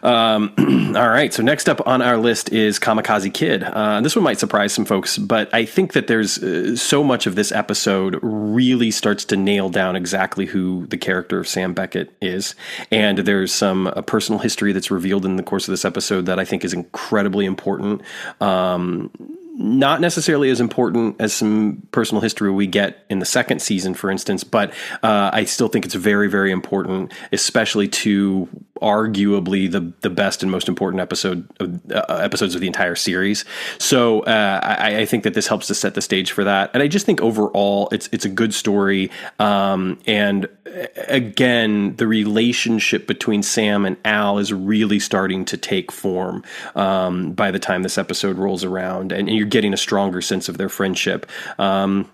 Um, 0.03 0.53
all 0.95 1.09
right, 1.09 1.33
so 1.33 1.41
next 1.41 1.67
up 1.67 1.87
on 1.87 2.03
our 2.03 2.17
list 2.17 2.51
is 2.51 2.77
Kamikaze 2.77 3.33
Kid. 3.33 3.63
Uh, 3.63 3.99
this 4.01 4.15
one 4.15 4.21
might 4.21 4.37
surprise 4.37 4.73
some 4.73 4.85
folks, 4.85 5.17
but 5.17 5.51
I 5.51 5.65
think 5.65 5.93
that 5.93 6.05
there's 6.05 6.37
uh, 6.37 6.75
so 6.75 7.03
much 7.03 7.25
of 7.25 7.33
this 7.33 7.51
episode 7.51 8.19
really 8.21 8.91
starts 8.91 9.25
to 9.25 9.35
nail 9.35 9.69
down 9.69 9.95
exactly 9.95 10.45
who 10.45 10.85
the 10.85 10.97
character 10.97 11.39
of 11.39 11.47
Sam 11.47 11.73
Beckett 11.73 12.15
is, 12.21 12.53
and 12.91 13.17
there's 13.17 13.51
some 13.51 13.87
uh, 13.87 14.03
personal 14.03 14.37
history 14.37 14.71
that's 14.71 14.91
revealed 14.91 15.25
in 15.25 15.35
the 15.35 15.41
course 15.41 15.67
of 15.67 15.71
this 15.71 15.83
episode 15.83 16.27
that 16.27 16.39
I 16.39 16.45
think 16.45 16.63
is 16.63 16.73
incredibly 16.73 17.45
important. 17.45 18.03
Um, 18.39 19.09
not 19.57 20.01
necessarily 20.01 20.49
as 20.49 20.59
important 20.59 21.15
as 21.19 21.33
some 21.33 21.81
personal 21.91 22.21
history 22.21 22.51
we 22.51 22.67
get 22.67 23.05
in 23.09 23.19
the 23.19 23.25
second 23.25 23.61
season, 23.61 23.93
for 23.93 24.11
instance, 24.11 24.43
but 24.43 24.71
uh, 25.01 25.29
I 25.31 25.45
still 25.45 25.69
think 25.69 25.85
it's 25.85 25.95
very, 25.95 26.29
very 26.29 26.51
important, 26.51 27.13
especially 27.31 27.87
to 27.87 28.49
arguably 28.81 29.71
the 29.71 29.93
the 30.01 30.09
best 30.09 30.43
and 30.43 30.51
most 30.51 30.67
important 30.67 30.99
episode 31.01 31.47
of, 31.59 31.79
uh, 31.91 32.19
episodes 32.21 32.55
of 32.55 32.61
the 32.61 32.67
entire 32.67 32.95
series. 32.95 33.45
So 33.77 34.21
uh, 34.21 34.59
I, 34.61 34.99
I, 34.99 35.05
think 35.05 35.23
that 35.23 35.33
this 35.33 35.47
helps 35.47 35.67
to 35.67 35.75
set 35.75 35.93
the 35.93 36.01
stage 36.01 36.31
for 36.31 36.43
that, 36.43 36.71
and 36.73 36.83
I 36.83 36.87
just 36.87 37.05
think 37.05 37.21
overall 37.21 37.87
it's 37.91 38.09
it's 38.11 38.25
a 38.25 38.29
good 38.29 38.53
story. 38.53 39.11
Um, 39.39 39.99
and 40.05 40.45
uh, 40.65 40.87
again, 41.07 41.95
the 41.95 42.07
relationship 42.07 43.07
between 43.07 43.43
Sam 43.43 43.85
and 43.85 43.95
Al 44.03 44.39
is 44.39 44.51
really 44.51 44.99
starting 44.99 45.45
to 45.45 45.57
take 45.57 45.91
form 45.91 46.43
um, 46.75 47.31
by 47.31 47.51
the 47.51 47.59
time 47.59 47.83
this 47.83 47.97
episode 47.97 48.37
rolls 48.37 48.63
around, 48.63 49.11
and, 49.11 49.29
and, 49.29 49.37
you're 49.37 49.47
getting 49.47 49.73
a 49.73 49.77
stronger 49.77 50.21
sense 50.21 50.49
of 50.49 50.57
their 50.57 50.69
friendship. 50.69 51.25
Um, 51.57 52.09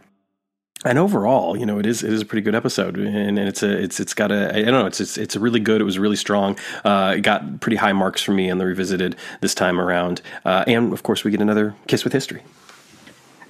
and 0.83 0.97
overall, 0.97 1.55
you 1.57 1.65
know, 1.65 1.79
it 1.79 1.85
is 1.85 2.03
it 2.03 2.11
is 2.11 2.21
a 2.21 2.25
pretty 2.25 2.41
good 2.41 2.55
episode, 2.55 2.97
and, 2.97 3.37
and 3.37 3.39
it's 3.39 3.61
a 3.61 3.71
it's 3.71 3.99
it's 3.99 4.13
got 4.13 4.31
a 4.31 4.49
I 4.55 4.63
don't 4.63 4.73
know 4.73 4.85
it's 4.85 4.99
it's 4.99 5.17
it's 5.17 5.35
really 5.35 5.59
good. 5.59 5.81
It 5.81 5.83
was 5.83 5.99
really 5.99 6.15
strong. 6.15 6.57
Uh, 6.83 7.15
it 7.17 7.21
got 7.21 7.61
pretty 7.61 7.77
high 7.77 7.93
marks 7.93 8.21
for 8.21 8.31
me 8.31 8.49
on 8.49 8.57
the 8.57 8.65
revisited 8.65 9.15
this 9.41 9.53
time 9.53 9.79
around, 9.79 10.21
uh, 10.45 10.63
and 10.67 10.91
of 10.91 11.03
course, 11.03 11.23
we 11.23 11.31
get 11.31 11.41
another 11.41 11.75
kiss 11.87 12.03
with 12.03 12.13
history. 12.13 12.43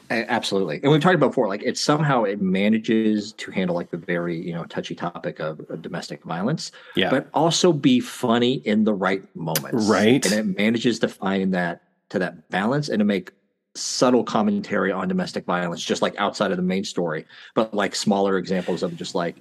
Absolutely, 0.10 0.82
and 0.84 0.91
we've 0.91 1.02
talked 1.02 1.15
about 1.15 1.30
before. 1.30 1.48
Like 1.48 1.63
it 1.63 1.78
somehow 1.78 2.26
it 2.26 2.41
manages 2.41 3.32
to 3.34 3.50
handle 3.50 3.78
like 3.78 3.91
the 3.91 3.98
very 3.98 4.38
you 4.38 4.54
know 4.54 4.65
touchy 4.65 4.94
topic 4.94 5.39
of, 5.39 5.62
of 5.70 5.82
domestic 5.82 6.24
violence, 6.26 6.74
yeah, 6.98 7.10
but 7.10 7.30
also 7.34 7.72
be 7.72 8.02
funny 8.02 8.56
in 8.56 8.84
the 8.84 8.94
right 8.94 9.24
moments, 9.38 9.88
right? 9.88 10.26
And 10.26 10.34
it 10.34 10.58
manages 10.58 11.00
to 11.00 11.08
find 11.08 11.54
that 11.54 11.84
to 12.10 12.20
that 12.20 12.50
balance 12.50 12.89
and 12.89 13.00
to 13.00 13.06
make 13.06 13.32
subtle 13.75 14.23
commentary 14.23 14.91
on 14.91 15.07
domestic 15.07 15.45
violence, 15.45 15.84
just 15.84 16.01
like 16.01 16.15
outside 16.17 16.51
of 16.51 16.57
the 16.57 16.63
main 16.63 16.84
story, 16.84 17.25
but 17.55 17.73
like 17.73 17.95
smaller 17.95 18.38
examples 18.38 18.84
of 18.84 18.95
just 18.95 19.15
like 19.15 19.38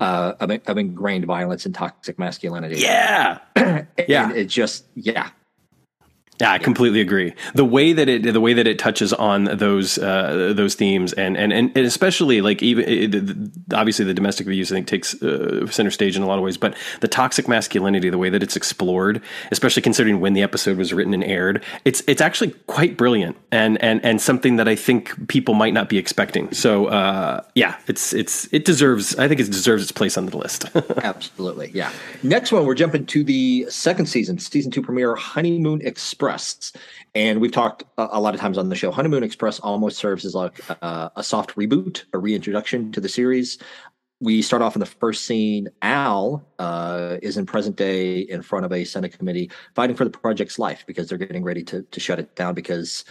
uh, 0.00 0.34
of, 0.40 0.50
of 0.50 0.78
ingrained 0.78 1.24
violence 1.24 1.66
and 1.66 1.74
toxic 1.74 2.18
masculinity. 2.18 2.76
Yeah, 2.76 3.38
yeah. 4.08 4.32
It 4.32 4.46
just 4.46 4.86
yeah, 4.94 5.30
yeah, 6.40 6.52
I 6.52 6.58
completely 6.58 7.00
agree. 7.00 7.34
The 7.54 7.64
way 7.64 7.92
that 7.92 8.08
it, 8.08 8.22
the 8.22 8.40
way 8.40 8.54
that 8.54 8.66
it 8.66 8.78
touches 8.78 9.12
on 9.12 9.44
those 9.44 9.98
uh, 9.98 10.52
those 10.56 10.74
themes, 10.74 11.12
and, 11.12 11.36
and 11.36 11.52
and 11.52 11.76
especially 11.76 12.40
like 12.40 12.62
even 12.62 12.84
it, 12.86 13.74
obviously 13.74 14.06
the 14.06 14.14
domestic 14.14 14.46
abuse, 14.46 14.72
I 14.72 14.76
think 14.76 14.86
takes 14.86 15.20
uh, 15.22 15.66
center 15.66 15.90
stage 15.90 16.16
in 16.16 16.22
a 16.22 16.26
lot 16.26 16.38
of 16.38 16.44
ways. 16.44 16.56
But 16.56 16.76
the 17.00 17.08
toxic 17.08 17.46
masculinity, 17.46 18.08
the 18.08 18.18
way 18.18 18.30
that 18.30 18.42
it's 18.42 18.56
explored, 18.56 19.22
especially 19.50 19.82
considering 19.82 20.20
when 20.20 20.32
the 20.32 20.42
episode 20.42 20.78
was 20.78 20.94
written 20.94 21.12
and 21.12 21.22
aired, 21.22 21.62
it's 21.84 22.02
it's 22.06 22.22
actually 22.22 22.52
quite 22.66 22.96
brilliant, 22.96 23.36
and 23.52 23.76
and 23.82 24.02
and 24.04 24.20
something 24.20 24.56
that 24.56 24.68
I 24.68 24.76
think 24.76 25.28
people 25.28 25.52
might 25.52 25.74
not 25.74 25.90
be 25.90 25.98
expecting. 25.98 26.52
So 26.54 26.86
uh, 26.86 27.42
yeah, 27.54 27.76
it's 27.86 28.14
it's 28.14 28.48
it 28.52 28.64
deserves. 28.64 29.14
I 29.16 29.28
think 29.28 29.40
it 29.40 29.46
deserves 29.46 29.82
its 29.82 29.92
place 29.92 30.16
on 30.16 30.26
the 30.26 30.38
list. 30.38 30.64
Absolutely, 31.02 31.70
yeah. 31.74 31.92
Next 32.22 32.50
one, 32.50 32.64
we're 32.64 32.74
jumping 32.74 33.04
to 33.06 33.24
the 33.24 33.66
second 33.68 34.06
season, 34.06 34.38
season 34.38 34.70
two 34.70 34.80
premiere, 34.80 35.14
Honeymoon 35.14 35.82
Express. 35.82 36.29
Express. 36.30 36.72
And 37.14 37.40
we've 37.40 37.52
talked 37.52 37.84
a, 37.98 38.20
lot 38.20 38.34
of 38.34 38.40
times 38.40 38.56
on 38.56 38.68
the 38.68 38.76
show. 38.76 38.92
Honeymoon 38.92 39.24
Express 39.24 39.58
almost 39.60 39.98
serves 39.98 40.24
as 40.24 40.34
like 40.34 40.60
a, 40.68 41.10
a 41.16 41.24
soft 41.24 41.56
reboot, 41.56 42.04
a 42.12 42.18
reintroduction 42.18 42.92
to 42.92 43.00
the 43.00 43.08
series. 43.08 43.58
We 44.20 44.42
start 44.42 44.62
off 44.62 44.76
in 44.76 44.80
the 44.80 44.86
first 44.86 45.24
scene. 45.24 45.68
Al 45.82 46.46
uh, 46.58 47.16
is 47.22 47.36
in 47.36 47.46
present 47.46 47.76
day 47.76 48.20
in 48.20 48.42
front 48.42 48.64
of 48.64 48.72
a 48.72 48.84
Senate 48.84 49.16
committee 49.16 49.50
fighting 49.74 49.96
for 49.96 50.04
the 50.04 50.10
project's 50.10 50.58
life 50.58 50.84
because 50.86 51.08
they're 51.08 51.18
getting 51.18 51.42
ready 51.42 51.64
to, 51.64 51.82
to 51.82 52.00
shut 52.00 52.20
it 52.20 52.36
down 52.36 52.54
because 52.54 53.04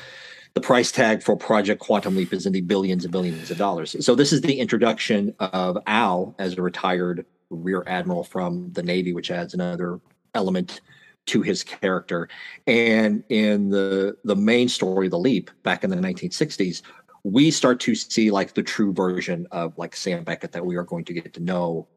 the 0.53 0.61
price 0.61 0.91
tag 0.91 1.21
for 1.21 1.35
Project 1.35 1.81
Quantum 1.81 2.15
Leap 2.15 2.31
is 2.31 2.45
in 2.45 2.53
the 2.53 2.61
billions 2.61 3.03
and 3.03 3.11
billions 3.11 3.51
of 3.51 3.57
dollars. 3.57 3.95
So 4.05 4.15
this 4.15 4.31
is 4.31 4.41
the 4.41 4.59
introduction 4.59 5.35
of 5.39 5.77
Al 5.87 6.35
as 6.39 6.57
a 6.57 6.61
retired 6.61 7.25
rear 7.49 7.83
admiral 7.85 8.23
from 8.23 8.71
the 8.73 8.83
Navy, 8.83 9.13
which 9.13 9.31
adds 9.31 9.53
another 9.53 9.99
element 10.35 10.81
to 11.29 11.41
his 11.41 11.63
character. 11.63 12.27
And 12.67 13.23
in 13.29 13.69
the 13.69 14.17
the 14.23 14.35
main 14.35 14.67
story, 14.67 15.07
The 15.07 15.19
Leap, 15.19 15.51
back 15.63 15.83
in 15.83 15.89
the 15.89 15.95
1960s, 15.95 16.81
we 17.23 17.51
start 17.51 17.79
to 17.81 17.95
see 17.95 18.31
like 18.31 18.53
the 18.53 18.63
true 18.63 18.93
version 18.93 19.47
of 19.51 19.77
like 19.77 19.95
Sam 19.95 20.23
Beckett 20.23 20.51
that 20.53 20.65
we 20.65 20.75
are 20.75 20.83
going 20.83 21.05
to 21.05 21.13
get 21.13 21.33
to 21.33 21.39
know 21.39 21.87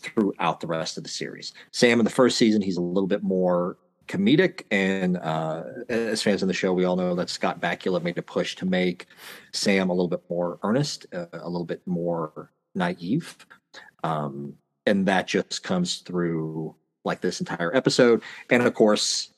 throughout 0.00 0.60
the 0.60 0.66
rest 0.66 0.98
of 0.98 1.04
the 1.04 1.08
series. 1.08 1.54
Sam 1.72 2.00
in 2.00 2.04
the 2.04 2.10
first 2.10 2.36
season, 2.36 2.60
he's 2.60 2.76
a 2.76 2.82
little 2.82 3.06
bit 3.06 3.22
more 3.22 3.78
comedic, 4.08 4.64
and 4.70 5.16
uh, 5.16 5.64
as 5.88 6.22
fans 6.22 6.42
of 6.42 6.48
the 6.48 6.54
show, 6.54 6.72
we 6.72 6.84
all 6.84 6.96
know 6.96 7.14
that 7.14 7.30
Scott 7.30 7.60
Bakula 7.60 8.02
made 8.02 8.18
a 8.18 8.22
push 8.22 8.54
to 8.56 8.66
make 8.66 9.06
Sam 9.52 9.88
a 9.88 9.92
little 9.92 10.08
bit 10.08 10.22
more 10.28 10.58
earnest, 10.62 11.06
uh, 11.14 11.26
a 11.32 11.48
little 11.48 11.64
bit 11.64 11.80
more 11.86 12.52
naive, 12.74 13.46
um, 14.04 14.54
and 14.84 15.06
that 15.06 15.26
just 15.26 15.62
comes 15.62 15.98
through 15.98 16.76
like 17.06 17.20
this 17.20 17.40
entire 17.40 17.74
episode. 17.74 18.22
And 18.50 18.62
of 18.62 18.74
course, 18.74 19.30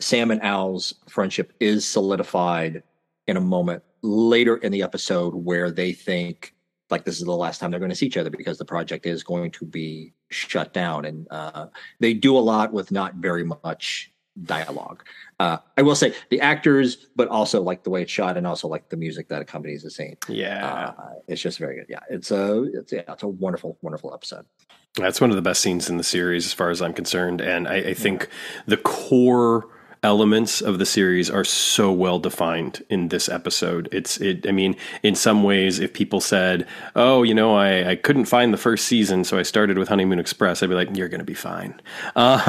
Sam 0.00 0.30
and 0.30 0.42
Al's 0.42 0.94
friendship 1.08 1.52
is 1.60 1.86
solidified 1.86 2.82
in 3.26 3.36
a 3.36 3.40
moment 3.40 3.82
later 4.02 4.56
in 4.56 4.72
the 4.72 4.82
episode 4.82 5.34
where 5.34 5.70
they 5.70 5.92
think 5.92 6.54
like 6.90 7.04
this 7.04 7.18
is 7.18 7.24
the 7.24 7.32
last 7.32 7.58
time 7.58 7.70
they're 7.70 7.80
going 7.80 7.90
to 7.90 7.96
see 7.96 8.06
each 8.06 8.18
other 8.18 8.30
because 8.30 8.58
the 8.58 8.64
project 8.64 9.06
is 9.06 9.22
going 9.22 9.50
to 9.52 9.64
be 9.64 10.12
shut 10.30 10.74
down. 10.74 11.04
And 11.04 11.26
uh, 11.30 11.66
they 12.00 12.12
do 12.12 12.36
a 12.36 12.40
lot 12.40 12.72
with 12.72 12.92
not 12.92 13.14
very 13.14 13.44
much 13.44 14.12
dialogue. 14.44 15.04
Uh, 15.40 15.58
I 15.76 15.82
will 15.82 15.94
say 15.94 16.14
the 16.30 16.40
actors, 16.40 17.08
but 17.16 17.28
also 17.28 17.62
like 17.62 17.82
the 17.82 17.90
way 17.90 18.02
it's 18.02 18.12
shot 18.12 18.36
and 18.36 18.46
also 18.46 18.68
like 18.68 18.88
the 18.88 18.96
music 18.96 19.28
that 19.28 19.42
accompanies 19.42 19.82
the 19.82 19.90
scene. 19.90 20.16
Yeah, 20.28 20.92
uh, 20.98 21.14
it's 21.28 21.40
just 21.40 21.58
very 21.58 21.76
good. 21.76 21.86
Yeah, 21.88 22.00
it's 22.10 22.30
a 22.30 22.62
it's 22.62 22.92
yeah, 22.92 23.02
it's 23.08 23.22
a 23.22 23.28
wonderful, 23.28 23.78
wonderful 23.82 24.14
episode. 24.14 24.46
That's 24.96 25.20
one 25.20 25.30
of 25.30 25.36
the 25.36 25.42
best 25.42 25.62
scenes 25.62 25.88
in 25.88 25.96
the 25.96 26.04
series, 26.04 26.46
as 26.46 26.52
far 26.52 26.70
as 26.70 26.82
I'm 26.82 26.92
concerned, 26.92 27.40
and 27.40 27.66
I, 27.66 27.76
I 27.76 27.94
think 27.94 28.28
yeah. 28.28 28.62
the 28.66 28.76
core 28.76 29.66
elements 30.02 30.60
of 30.60 30.78
the 30.78 30.86
series 30.86 31.30
are 31.30 31.44
so 31.44 31.92
well 31.92 32.18
defined 32.18 32.84
in 32.88 33.08
this 33.08 33.28
episode. 33.28 33.88
It's 33.92 34.20
it. 34.20 34.46
I 34.48 34.50
mean, 34.50 34.76
in 35.02 35.14
some 35.14 35.44
ways, 35.44 35.78
if 35.78 35.92
people 35.92 36.20
said, 36.20 36.66
"Oh, 36.96 37.22
you 37.22 37.34
know, 37.34 37.54
I, 37.54 37.90
I 37.90 37.96
couldn't 37.96 38.24
find 38.24 38.52
the 38.52 38.58
first 38.58 38.86
season, 38.86 39.24
so 39.24 39.38
I 39.38 39.42
started 39.42 39.78
with 39.78 39.88
Honeymoon 39.88 40.18
Express," 40.18 40.62
I'd 40.62 40.68
be 40.68 40.74
like, 40.74 40.96
"You're 40.96 41.08
going 41.08 41.20
to 41.20 41.24
be 41.24 41.34
fine." 41.34 41.80
Um, 42.16 42.40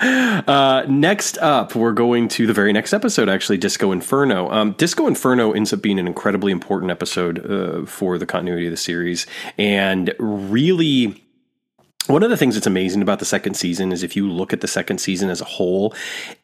uh, 0.48 0.84
next 0.88 1.38
up, 1.38 1.74
we're 1.74 1.92
going 1.92 2.28
to 2.28 2.46
the 2.46 2.54
very 2.54 2.72
next 2.72 2.92
episode, 2.92 3.28
actually, 3.28 3.58
Disco 3.58 3.92
Inferno. 3.92 4.50
Um, 4.50 4.72
Disco 4.72 5.06
Inferno 5.06 5.52
ends 5.52 5.72
up 5.72 5.82
being 5.82 5.98
an 5.98 6.06
incredibly 6.06 6.52
important 6.52 6.90
episode 6.90 7.50
uh, 7.50 7.86
for 7.86 8.18
the 8.18 8.26
continuity 8.26 8.66
of 8.66 8.70
the 8.70 8.76
series, 8.76 9.26
and 9.58 10.14
really 10.18 11.22
one 12.08 12.24
of 12.24 12.30
the 12.30 12.36
things 12.36 12.54
that's 12.54 12.66
amazing 12.66 13.00
about 13.00 13.20
the 13.20 13.24
second 13.24 13.54
season 13.54 13.92
is 13.92 14.02
if 14.02 14.16
you 14.16 14.28
look 14.28 14.52
at 14.52 14.60
the 14.60 14.66
second 14.66 14.98
season 14.98 15.30
as 15.30 15.40
a 15.40 15.44
whole, 15.44 15.94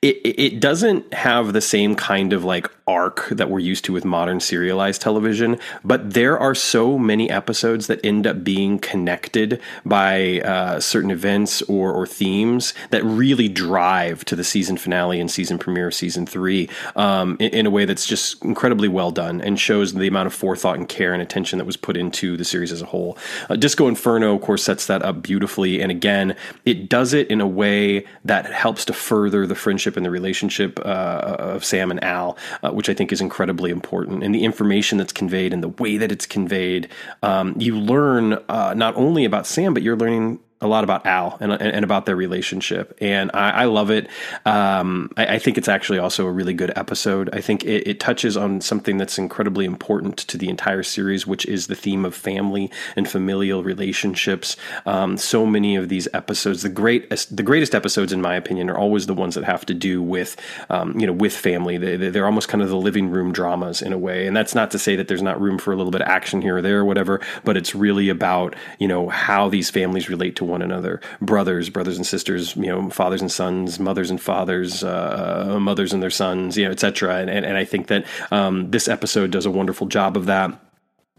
it, 0.02 0.16
it 0.24 0.60
doesn't 0.60 1.12
have 1.12 1.52
the 1.52 1.60
same 1.60 1.96
kind 1.96 2.32
of 2.32 2.44
like 2.44 2.70
arc 2.86 3.28
that 3.30 3.50
we're 3.50 3.58
used 3.58 3.84
to 3.84 3.92
with 3.92 4.04
modern 4.04 4.38
serialized 4.38 5.02
television, 5.02 5.58
but 5.84 6.14
there 6.14 6.38
are 6.38 6.54
so 6.54 6.96
many 6.96 7.28
episodes 7.28 7.88
that 7.88 7.98
end 8.04 8.24
up 8.24 8.44
being 8.44 8.78
connected 8.78 9.60
by 9.84 10.40
uh, 10.42 10.78
certain 10.78 11.10
events 11.10 11.60
or, 11.62 11.92
or 11.92 12.06
themes 12.06 12.72
that 12.90 13.04
really 13.04 13.48
drive 13.48 14.24
to 14.24 14.36
the 14.36 14.44
season 14.44 14.76
finale 14.76 15.20
and 15.20 15.28
season 15.28 15.58
premiere 15.58 15.88
of 15.88 15.94
season 15.94 16.24
three 16.24 16.68
um, 16.94 17.36
in, 17.40 17.50
in, 17.50 17.66
a 17.66 17.70
way 17.70 17.84
that's 17.84 18.06
just 18.06 18.42
incredibly 18.44 18.88
well 18.88 19.10
done 19.10 19.40
and 19.40 19.58
shows 19.58 19.92
the 19.92 20.06
amount 20.06 20.28
of 20.28 20.32
forethought 20.32 20.78
and 20.78 20.88
care 20.88 21.12
and 21.12 21.20
attention 21.20 21.58
that 21.58 21.64
was 21.64 21.76
put 21.76 21.96
into 21.96 22.36
the 22.36 22.44
series 22.44 22.70
as 22.70 22.80
a 22.80 22.86
whole. 22.86 23.18
Uh, 23.50 23.56
Disco 23.56 23.88
Inferno, 23.88 24.36
of 24.36 24.40
course, 24.40 24.62
sets 24.62 24.86
that 24.86 25.02
up 25.02 25.20
beautifully 25.20 25.47
beautifully. 25.48 25.80
And 25.80 25.90
again, 25.90 26.36
it 26.66 26.88
does 26.88 27.14
it 27.14 27.28
in 27.28 27.40
a 27.40 27.46
way 27.46 28.04
that 28.24 28.44
helps 28.52 28.84
to 28.84 28.92
further 28.92 29.46
the 29.46 29.54
friendship 29.54 29.96
and 29.96 30.04
the 30.04 30.10
relationship 30.10 30.78
uh, 30.80 31.36
of 31.38 31.64
Sam 31.64 31.90
and 31.90 32.02
Al, 32.04 32.36
uh, 32.62 32.70
which 32.70 32.90
I 32.90 32.94
think 32.94 33.12
is 33.12 33.20
incredibly 33.20 33.70
important. 33.70 34.22
And 34.22 34.34
the 34.34 34.44
information 34.44 34.98
that's 34.98 35.12
conveyed 35.12 35.54
and 35.54 35.62
the 35.62 35.68
way 35.68 35.96
that 35.96 36.12
it's 36.12 36.26
conveyed, 36.26 36.88
um, 37.22 37.54
you 37.58 37.78
learn 37.78 38.34
uh, 38.48 38.74
not 38.76 38.94
only 38.96 39.24
about 39.24 39.46
Sam, 39.46 39.72
but 39.72 39.82
you're 39.82 39.96
learning 39.96 40.40
a 40.60 40.66
lot 40.66 40.82
about 40.82 41.06
Al 41.06 41.36
and, 41.40 41.52
and 41.52 41.84
about 41.84 42.06
their 42.06 42.16
relationship, 42.16 42.96
and 43.00 43.30
I, 43.32 43.50
I 43.50 43.64
love 43.66 43.90
it. 43.90 44.08
Um, 44.44 45.10
I, 45.16 45.34
I, 45.34 45.38
think 45.38 45.56
it's 45.56 45.68
actually 45.68 46.00
also 46.00 46.26
a 46.26 46.32
really 46.32 46.54
good 46.54 46.72
episode. 46.76 47.30
I 47.32 47.40
think 47.40 47.64
it, 47.64 47.86
it, 47.86 48.00
touches 48.00 48.36
on 48.36 48.60
something 48.60 48.96
that's 48.96 49.18
incredibly 49.18 49.64
important 49.64 50.16
to 50.18 50.36
the 50.36 50.48
entire 50.48 50.82
series, 50.82 51.26
which 51.26 51.46
is 51.46 51.68
the 51.68 51.74
theme 51.76 52.04
of 52.04 52.14
family 52.14 52.72
and 52.96 53.08
familial 53.08 53.62
relationships. 53.62 54.56
Um, 54.84 55.16
so 55.16 55.46
many 55.46 55.76
of 55.76 55.88
these 55.88 56.08
episodes, 56.12 56.62
the 56.62 56.68
great, 56.68 57.08
the 57.30 57.42
greatest 57.42 57.74
episodes, 57.74 58.12
in 58.12 58.20
my 58.20 58.34
opinion, 58.34 58.68
are 58.68 58.78
always 58.78 59.06
the 59.06 59.14
ones 59.14 59.36
that 59.36 59.44
have 59.44 59.64
to 59.66 59.74
do 59.74 60.02
with, 60.02 60.36
um, 60.70 60.98
you 60.98 61.06
know, 61.06 61.12
with 61.12 61.36
family. 61.36 61.78
They, 61.78 61.96
they're 62.10 62.26
almost 62.26 62.48
kind 62.48 62.62
of 62.62 62.68
the 62.68 62.76
living 62.76 63.10
room 63.10 63.32
dramas 63.32 63.80
in 63.80 63.92
a 63.92 63.98
way, 63.98 64.26
and 64.26 64.36
that's 64.36 64.54
not 64.54 64.72
to 64.72 64.78
say 64.78 64.96
that 64.96 65.06
there's 65.06 65.22
not 65.22 65.40
room 65.40 65.58
for 65.58 65.72
a 65.72 65.76
little 65.76 65.92
bit 65.92 66.02
of 66.02 66.08
action 66.08 66.42
here 66.42 66.56
or 66.56 66.62
there 66.62 66.80
or 66.80 66.84
whatever, 66.84 67.20
but 67.44 67.56
it's 67.56 67.76
really 67.76 68.08
about 68.08 68.56
you 68.80 68.88
know 68.88 69.08
how 69.08 69.48
these 69.48 69.70
families 69.70 70.08
relate 70.08 70.34
to 70.36 70.47
one 70.48 70.62
another. 70.62 71.00
Brothers 71.20 71.68
brothers 71.70 71.96
and 71.96 72.06
sisters 72.06 72.56
you 72.56 72.66
know 72.66 72.90
fathers 72.90 73.20
and 73.20 73.30
sons 73.30 73.78
mothers 73.78 74.10
and 74.10 74.20
fathers 74.20 74.82
uh, 74.82 75.56
mothers 75.60 75.92
and 75.92 76.02
their 76.02 76.10
sons 76.10 76.56
you 76.56 76.64
know 76.64 76.70
etc 76.70 77.16
and, 77.16 77.30
and, 77.30 77.46
and 77.46 77.56
i 77.56 77.64
think 77.64 77.86
that 77.88 78.04
um, 78.30 78.70
this 78.70 78.88
episode 78.88 79.30
does 79.30 79.46
a 79.46 79.50
wonderful 79.50 79.86
job 79.86 80.16
of 80.16 80.26
that 80.26 80.58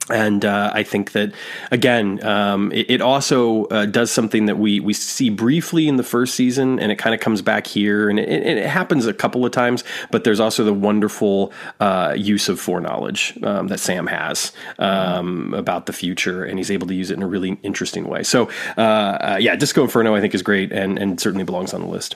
and 0.10 0.44
uh, 0.44 0.72
I 0.74 0.84
think 0.84 1.12
that 1.12 1.34
again, 1.72 2.24
um, 2.26 2.72
it, 2.72 2.90
it, 2.90 3.02
also 3.02 3.66
uh, 3.66 3.86
does 3.86 4.12
something 4.12 4.46
that 4.48 4.58
we 4.58 4.80
we 4.80 4.94
see 4.94 5.30
briefly 5.30 5.88
in 5.88 5.98
the 5.98 6.04
first 6.04 6.36
season, 6.36 6.80
and 6.80 6.92
it 6.92 6.96
kind 6.98 7.14
of 7.14 7.22
comes 7.22 7.42
back 7.42 7.68
here, 7.68 8.10
and 8.10 8.20
it, 8.20 8.28
it, 8.30 8.66
happens 8.66 9.06
a 9.06 9.14
couple 9.14 9.46
of 9.46 9.52
times. 9.52 9.84
But 10.12 10.24
there's 10.24 10.40
also 10.40 10.64
the 10.64 10.74
wonderful 10.74 11.54
uh, 11.80 12.16
use 12.18 12.50
of 12.50 12.60
foreknowledge 12.60 13.38
um, 13.44 13.68
that 13.68 13.80
Sam 13.80 14.08
has 14.08 14.52
um, 14.80 15.54
about 15.54 15.86
the 15.86 15.94
future, 15.94 16.44
and 16.44 16.58
he's 16.58 16.72
able 16.72 16.88
to 16.88 16.96
use 16.96 17.12
it 17.12 17.16
in 17.16 17.24
a 17.24 17.28
really 17.28 17.60
interesting 17.62 18.08
way. 18.08 18.24
So, 18.24 18.50
uh, 18.78 18.82
uh, 18.82 19.38
yeah, 19.40 19.56
Disco 19.56 19.84
Inferno 19.84 20.16
I 20.16 20.22
think 20.22 20.34
is 20.34 20.42
great, 20.42 20.72
and 20.72 20.98
and 20.98 21.20
certainly 21.20 21.44
belongs 21.44 21.74
on 21.74 21.82
the 21.82 21.88
list. 21.88 22.16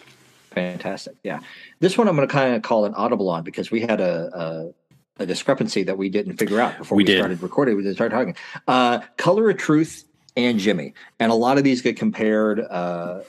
Fantastic, 0.52 1.16
yeah. 1.24 1.40
This 1.80 1.98
one 1.98 2.08
I'm 2.08 2.16
going 2.16 2.28
to 2.28 2.32
kind 2.32 2.56
of 2.56 2.62
call 2.62 2.86
an 2.86 2.94
audible 2.94 3.30
on 3.30 3.44
because 3.44 3.72
we 3.72 3.82
had 3.82 4.00
a, 4.00 4.30
a 4.34 4.74
a 5.18 5.26
discrepancy 5.26 5.84
that 5.84 5.98
we 5.98 6.10
didn't 6.10 6.38
figure 6.38 6.60
out 6.60 6.78
before 6.78 6.96
we, 6.96 7.04
we 7.04 7.16
started 7.16 7.42
recording. 7.42 7.78
We 7.78 7.94
started 7.94 8.16
talking. 8.16 8.36
Uh, 8.68 9.00
Color 9.18 9.52
of 9.52 9.58
Truth 9.58 10.06
and 10.36 10.60
Jimmy, 10.60 10.94
and 11.20 11.32
a 11.32 11.36
lot 11.36 11.58
of 11.58 11.64
these 11.64 11.82
get 11.82 11.98
compared. 11.98 12.60
Uh, 12.60 13.22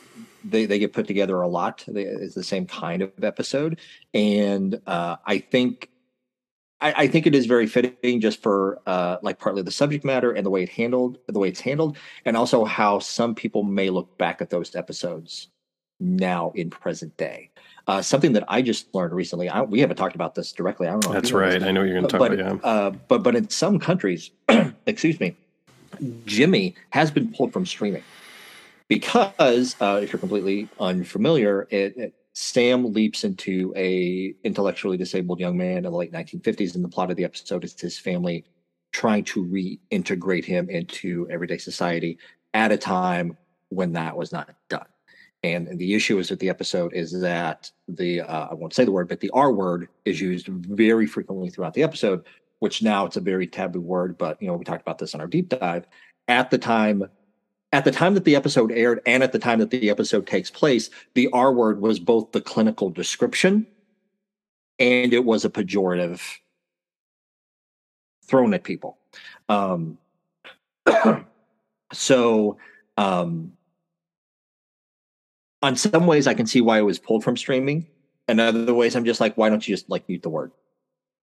they 0.44 0.66
they 0.66 0.78
get 0.78 0.92
put 0.92 1.06
together 1.06 1.40
a 1.40 1.48
lot. 1.48 1.84
They, 1.86 2.04
it's 2.04 2.34
the 2.34 2.44
same 2.44 2.66
kind 2.66 3.02
of 3.02 3.12
episode, 3.22 3.80
and 4.12 4.80
uh, 4.86 5.16
I 5.26 5.38
think. 5.38 5.90
I, 6.80 7.04
I, 7.04 7.06
think 7.06 7.26
it 7.26 7.36
is 7.36 7.46
very 7.46 7.66
fitting 7.68 8.20
just 8.20 8.42
for 8.42 8.80
uh, 8.84 9.16
like 9.22 9.38
partly 9.38 9.62
the 9.62 9.70
subject 9.70 10.04
matter 10.04 10.32
and 10.32 10.44
the 10.44 10.50
way 10.50 10.64
it 10.64 10.68
handled 10.68 11.18
the 11.28 11.38
way 11.38 11.48
it's 11.48 11.60
handled 11.60 11.96
and 12.24 12.36
also 12.36 12.64
how 12.64 12.98
some 12.98 13.34
people 13.34 13.62
may 13.62 13.90
look 13.90 14.18
back 14.18 14.42
at 14.42 14.50
those 14.50 14.74
episodes 14.74 15.48
now 16.00 16.50
in 16.56 16.68
present 16.68 17.16
day 17.16 17.48
uh, 17.86 18.02
something 18.02 18.32
that 18.32 18.44
I 18.48 18.62
just 18.62 18.94
learned 18.94 19.12
recently. 19.12 19.48
I, 19.48 19.62
we 19.62 19.80
haven't 19.80 19.96
talked 19.96 20.14
about 20.14 20.34
this 20.34 20.52
directly. 20.52 20.88
I 20.88 20.92
don't 20.92 21.04
know. 21.06 21.12
That's 21.12 21.32
right. 21.32 21.62
I 21.62 21.70
know 21.70 21.80
what 21.80 21.88
you're 21.88 22.00
going 22.00 22.08
to 22.08 22.10
talk 22.10 22.18
but, 22.18 22.32
about. 22.32 22.60
Yeah. 22.62 22.68
Uh, 22.68 22.90
but 23.08 23.22
but 23.22 23.36
in 23.36 23.48
some 23.50 23.78
countries, 23.78 24.30
excuse 24.86 25.20
me, 25.20 25.36
Jimmy 26.24 26.74
has 26.90 27.10
been 27.10 27.32
pulled 27.32 27.52
from 27.52 27.66
streaming 27.66 28.02
because 28.88 29.76
uh, 29.80 30.00
if 30.02 30.12
you're 30.12 30.20
completely 30.20 30.68
unfamiliar, 30.80 31.66
it, 31.70 31.96
it, 31.96 32.14
Sam 32.32 32.92
leaps 32.92 33.22
into 33.22 33.72
a 33.76 34.34
intellectually 34.44 34.96
disabled 34.96 35.38
young 35.38 35.56
man 35.56 35.78
in 35.78 35.84
the 35.84 35.90
late 35.90 36.12
1950s, 36.12 36.74
and 36.74 36.82
the 36.82 36.88
plot 36.88 37.10
of 37.10 37.16
the 37.16 37.24
episode 37.24 37.64
is 37.64 37.78
his 37.80 37.98
family 37.98 38.44
trying 38.92 39.24
to 39.24 39.44
reintegrate 39.44 40.44
him 40.44 40.70
into 40.70 41.28
everyday 41.30 41.58
society 41.58 42.18
at 42.54 42.72
a 42.72 42.76
time 42.76 43.36
when 43.68 43.92
that 43.92 44.16
was 44.16 44.32
not 44.32 44.54
done. 44.68 44.86
And 45.44 45.78
the 45.78 45.94
issue 45.94 46.18
is 46.18 46.30
with 46.30 46.40
the 46.40 46.48
episode 46.48 46.94
is 46.94 47.20
that 47.20 47.70
the 47.86 48.22
uh, 48.22 48.48
I 48.50 48.54
won't 48.54 48.72
say 48.72 48.86
the 48.86 48.92
word, 48.92 49.08
but 49.08 49.20
the 49.20 49.30
R 49.34 49.52
word 49.52 49.88
is 50.06 50.18
used 50.18 50.48
very 50.48 51.06
frequently 51.06 51.50
throughout 51.50 51.74
the 51.74 51.82
episode, 51.82 52.24
which 52.60 52.82
now 52.82 53.04
it's 53.04 53.18
a 53.18 53.20
very 53.20 53.46
taboo 53.46 53.82
word. 53.82 54.16
But 54.16 54.40
you 54.40 54.48
know, 54.48 54.54
we 54.54 54.64
talked 54.64 54.80
about 54.80 54.96
this 54.96 55.14
on 55.14 55.20
our 55.20 55.26
deep 55.26 55.50
dive. 55.50 55.86
At 56.28 56.50
the 56.50 56.56
time, 56.56 57.10
at 57.72 57.84
the 57.84 57.90
time 57.90 58.14
that 58.14 58.24
the 58.24 58.36
episode 58.36 58.72
aired, 58.72 59.02
and 59.04 59.22
at 59.22 59.32
the 59.32 59.38
time 59.38 59.58
that 59.58 59.68
the 59.68 59.90
episode 59.90 60.26
takes 60.26 60.50
place, 60.50 60.88
the 61.12 61.28
R 61.34 61.52
word 61.52 61.78
was 61.78 61.98
both 61.98 62.32
the 62.32 62.40
clinical 62.40 62.88
description 62.88 63.66
and 64.78 65.12
it 65.12 65.26
was 65.26 65.44
a 65.44 65.50
pejorative 65.50 66.22
thrown 68.24 68.54
at 68.54 68.64
people. 68.64 68.96
Um, 69.50 69.98
so 71.92 72.56
um, 72.96 73.52
on 75.64 75.76
some 75.76 76.06
ways 76.06 76.26
I 76.26 76.34
can 76.34 76.46
see 76.46 76.60
why 76.60 76.78
it 76.78 76.82
was 76.82 76.98
pulled 76.98 77.24
from 77.24 77.38
streaming, 77.38 77.86
and 78.28 78.38
other 78.38 78.74
ways 78.74 78.94
I'm 78.94 79.06
just 79.06 79.18
like, 79.18 79.36
why 79.36 79.48
don't 79.48 79.66
you 79.66 79.74
just 79.74 79.88
like 79.88 80.06
mute 80.08 80.22
the 80.22 80.28
word? 80.28 80.52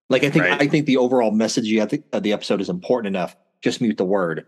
Like 0.10 0.24
I 0.24 0.32
think 0.32 0.46
right. 0.46 0.60
I 0.60 0.68
think 0.68 0.88
the 0.88 0.98
overall 0.98 1.30
message 1.30 1.66
you 1.66 1.80
have 1.80 1.90
the, 1.90 2.04
uh, 2.12 2.20
the 2.20 2.34
episode 2.34 2.60
is 2.60 2.68
important 2.68 3.16
enough. 3.16 3.36
Just 3.62 3.82
mute 3.82 3.98
the 3.98 4.04
word. 4.04 4.48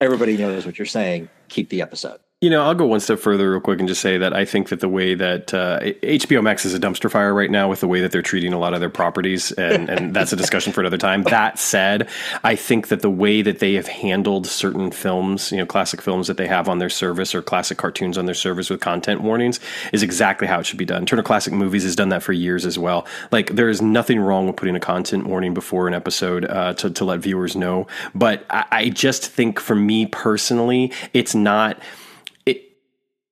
Everybody 0.00 0.36
knows 0.36 0.66
what 0.66 0.78
you're 0.78 0.86
saying. 0.86 1.28
Keep 1.48 1.68
the 1.70 1.80
episode. 1.80 2.18
You 2.44 2.50
know, 2.50 2.62
I'll 2.62 2.74
go 2.74 2.84
one 2.84 3.00
step 3.00 3.20
further 3.20 3.52
real 3.52 3.60
quick 3.60 3.78
and 3.78 3.88
just 3.88 4.02
say 4.02 4.18
that 4.18 4.34
I 4.34 4.44
think 4.44 4.68
that 4.68 4.80
the 4.80 4.88
way 4.88 5.14
that 5.14 5.54
uh, 5.54 5.80
HBO 5.80 6.42
Max 6.42 6.66
is 6.66 6.74
a 6.74 6.78
dumpster 6.78 7.10
fire 7.10 7.32
right 7.32 7.50
now 7.50 7.70
with 7.70 7.80
the 7.80 7.88
way 7.88 8.02
that 8.02 8.12
they're 8.12 8.20
treating 8.20 8.52
a 8.52 8.58
lot 8.58 8.74
of 8.74 8.80
their 8.80 8.90
properties, 8.90 9.50
and, 9.52 9.88
and 9.88 10.14
that's 10.14 10.30
a 10.34 10.36
discussion 10.36 10.70
for 10.70 10.82
another 10.82 10.98
time. 10.98 11.22
That 11.22 11.58
said, 11.58 12.06
I 12.42 12.54
think 12.54 12.88
that 12.88 13.00
the 13.00 13.08
way 13.08 13.40
that 13.40 13.60
they 13.60 13.72
have 13.72 13.88
handled 13.88 14.46
certain 14.46 14.90
films, 14.90 15.52
you 15.52 15.56
know, 15.56 15.64
classic 15.64 16.02
films 16.02 16.26
that 16.26 16.36
they 16.36 16.46
have 16.46 16.68
on 16.68 16.80
their 16.80 16.90
service 16.90 17.34
or 17.34 17.40
classic 17.40 17.78
cartoons 17.78 18.18
on 18.18 18.26
their 18.26 18.34
service 18.34 18.68
with 18.68 18.80
content 18.80 19.22
warnings 19.22 19.58
is 19.94 20.02
exactly 20.02 20.46
how 20.46 20.60
it 20.60 20.66
should 20.66 20.76
be 20.76 20.84
done. 20.84 21.06
Turner 21.06 21.22
Classic 21.22 21.54
Movies 21.54 21.84
has 21.84 21.96
done 21.96 22.10
that 22.10 22.22
for 22.22 22.34
years 22.34 22.66
as 22.66 22.78
well. 22.78 23.06
Like, 23.32 23.54
there 23.56 23.70
is 23.70 23.80
nothing 23.80 24.20
wrong 24.20 24.46
with 24.46 24.56
putting 24.56 24.76
a 24.76 24.80
content 24.80 25.26
warning 25.26 25.54
before 25.54 25.88
an 25.88 25.94
episode 25.94 26.44
uh, 26.44 26.74
to, 26.74 26.90
to 26.90 27.06
let 27.06 27.20
viewers 27.20 27.56
know. 27.56 27.86
But 28.14 28.44
I, 28.50 28.66
I 28.70 28.88
just 28.90 29.30
think 29.30 29.58
for 29.60 29.74
me 29.74 30.04
personally, 30.04 30.92
it's 31.14 31.34
not 31.34 31.80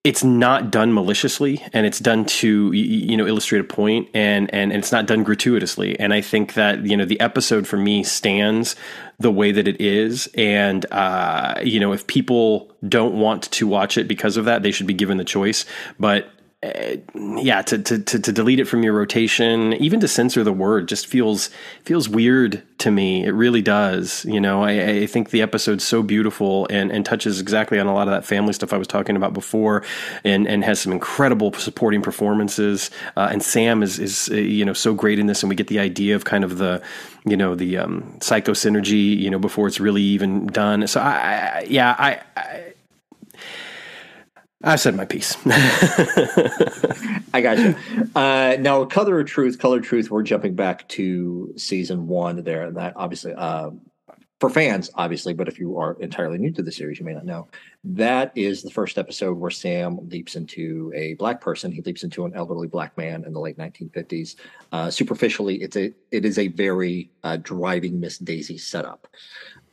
it's 0.05 0.25
not 0.25 0.73
done 0.73 0.93
maliciously 0.93 1.62
and 1.73 1.87
it's 1.87 2.01
done 2.01 2.25
to 2.25 2.73
you 2.73 3.17
know 3.17 3.25
illustrate 3.25 3.61
a 3.61 3.65
point 3.65 4.09
and, 4.12 4.53
and 4.53 4.73
and 4.73 4.81
it's 4.81 4.91
not 4.91 5.07
done 5.07 5.23
gratuitously. 5.23 5.99
And 6.01 6.12
i 6.12 6.21
think 6.21 6.55
that 6.55 6.85
you 6.85 6.97
know 6.97 7.05
the 7.05 7.21
episode 7.21 7.69
for 7.69 7.77
me 7.77 8.03
stands 8.03 8.75
the 9.21 9.31
way 9.31 9.53
that 9.53 9.69
it 9.69 9.81
is. 9.81 10.29
And 10.35 10.85
uh, 10.91 11.61
you 11.62 11.79
know 11.79 11.93
if 11.93 12.07
people 12.09 12.73
don't 12.88 13.15
want 13.15 13.45
to 13.45 13.69
watch 13.69 13.97
it 13.97 14.09
because 14.09 14.37
of 14.37 14.45
that 14.47 14.65
they 14.65 14.73
should 14.73 14.88
be 14.88 14.95
given 14.95 15.19
the 15.19 15.25
choice. 15.25 15.65
But 16.01 16.29
uh, 16.62 16.96
yeah, 17.14 17.61
to, 17.62 17.77
to, 17.77 17.98
to 17.98 18.20
to 18.20 18.33
delete 18.33 18.61
it 18.61 18.66
from 18.66 18.85
your 18.85 18.92
rotation, 18.92 19.72
even 19.75 19.98
to 19.98 20.07
censor 20.07 20.44
the 20.44 20.53
word, 20.53 20.87
just 20.87 21.09
feels 21.09 21.51
feels 21.83 22.09
weird 22.09 22.62
to 22.79 22.92
me. 22.92 23.25
It 23.25 23.33
really 23.33 23.62
does. 23.62 24.25
You 24.25 24.40
know, 24.40 24.62
I, 24.62 24.70
I 24.70 25.07
think 25.07 25.31
the 25.31 25.42
episode's 25.42 25.83
so 25.83 26.05
beautiful 26.05 26.68
and, 26.70 26.92
and 26.92 27.05
touches 27.05 27.40
exactly 27.40 27.81
on 27.81 27.88
a 27.88 27.94
lot 27.94 28.07
of 28.07 28.12
that 28.12 28.25
family 28.25 28.53
stuff 28.53 28.72
I 28.72 28.77
was 28.77 28.87
talking 28.87 29.16
about 29.16 29.35
before, 29.35 29.83
and 30.22 30.46
and 30.46 30.62
has 30.62 30.81
some 30.81 30.92
incredible 30.92 31.53
supporting 31.55 32.01
performances. 32.01 32.92
Uh, 33.16 33.29
and 33.33 33.42
Sam 33.42 33.83
is 33.83 33.98
is 33.98 34.29
uh, 34.31 34.37
you 34.37 34.64
know 34.64 34.72
so 34.72 34.94
great 34.94 35.18
in 35.18 35.27
this, 35.27 35.42
and 35.42 35.51
we 35.51 35.57
get 35.57 35.66
the 35.66 35.81
idea 35.81 36.14
of 36.14 36.25
kind 36.25 36.44
of 36.44 36.59
the 36.59 36.81
you 37.25 37.37
know 37.37 37.57
the 37.57 37.79
um, 37.79 38.18
psycho 38.20 38.53
synergy 38.53 39.18
you 39.18 39.31
know 39.31 39.38
before 39.40 39.66
it's 39.66 39.81
really 39.81 40.03
even 40.03 40.46
done. 40.46 40.87
So 40.87 41.01
I, 41.01 41.11
I 41.11 41.66
yeah 41.68 41.96
I, 41.98 42.20
I 42.37 42.62
I 44.64 44.77
said 44.77 44.94
my 44.94 45.05
piece. 45.05 45.37
I 47.35 47.40
got 47.40 47.59
you. 47.59 47.75
Uh, 48.14 48.57
now, 48.61 48.85
Color 48.85 49.20
of 49.20 49.27
Truth, 49.27 49.59
Color 49.59 49.79
of 49.79 49.85
Truth, 49.85 50.11
we're 50.11 50.22
jumping 50.22 50.55
back 50.55 50.87
to 50.88 51.53
season 51.57 52.07
one 52.07 52.44
there. 52.44 52.70
That 52.70 52.92
obviously, 52.96 53.35
uh, 53.35 53.70
for 54.42 54.51
fans, 54.51 54.90
obviously, 54.96 55.35
but 55.35 55.46
if 55.46 55.61
you 55.61 55.79
are 55.79 55.96
entirely 56.01 56.37
new 56.37 56.51
to 56.51 56.64
the 56.64 56.72
series, 56.72 56.98
you 56.98 57.05
may 57.05 57.14
not 57.14 57.25
know. 57.25 57.46
That 57.85 58.33
is 58.35 58.62
the 58.62 58.70
first 58.70 58.98
episode 58.98 59.38
where 59.38 59.53
Sam 59.53 60.09
leaps 60.09 60.35
into 60.35 60.92
a 60.96 61.14
black 61.14 61.40
person. 61.40 61.70
He 61.70 61.81
leaps 61.83 62.03
into 62.03 62.25
an 62.25 62.33
elderly 62.35 62.66
black 62.66 62.96
man 62.98 63.25
in 63.25 63.33
the 63.33 63.40
late 63.40 63.57
1950s. 63.57 64.35
Uh, 64.72 64.90
superficially, 64.90 65.62
it's 65.62 65.77
a 65.77 65.92
it 66.11 66.25
is 66.25 66.38
a 66.38 66.48
very 66.48 67.11
uh, 67.22 67.37
driving 67.37 68.01
Miss 68.01 68.18
Daisy 68.18 68.59
setup. 68.59 69.07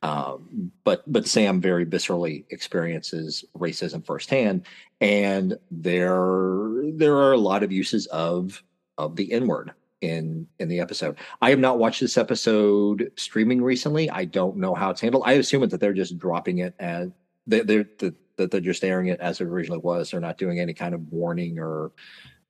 Um, 0.02 0.72
but 0.84 1.04
but 1.12 1.28
Sam 1.28 1.60
very 1.60 1.86
viscerally 1.86 2.46
experiences 2.50 3.44
racism 3.58 4.06
firsthand, 4.06 4.66
and 5.02 5.58
there 5.72 6.72
there 6.94 7.18
are 7.18 7.34
a 7.34 7.38
lot 7.38 7.64
of 7.64 7.72
uses 7.72 8.06
of 8.08 8.64
of 8.98 9.16
the 9.16 9.32
N 9.32 9.48
word 9.48 9.74
in 10.02 10.48
in 10.60 10.70
the 10.70 10.80
episode. 10.80 11.18
I 11.42 11.50
have 11.50 11.60
not 11.60 11.80
watched 11.80 12.00
this 12.00 12.18
episode 12.18 13.12
streaming 13.16 13.62
recently. 13.62 14.10
I 14.10 14.26
don't 14.26 14.58
know 14.58 14.74
how 14.74 14.90
it's 14.90 15.02
handled. 15.02 15.24
I 15.26 15.34
assume 15.34 15.68
that 15.68 15.80
they're 15.80 15.94
just 15.94 16.18
dropping 16.18 16.60
it 16.60 16.76
as 16.80 17.10
they're, 17.46 17.64
they're 17.64 18.14
that 18.38 18.52
they're 18.52 18.62
just 18.62 18.84
airing 18.84 19.08
it 19.08 19.20
as 19.20 19.42
it 19.42 19.46
originally 19.46 19.80
was. 19.80 20.12
They're 20.12 20.20
not 20.22 20.38
doing 20.38 20.60
any 20.60 20.74
kind 20.74 20.96
of 20.96 21.12
warning 21.12 21.60
or 21.60 21.92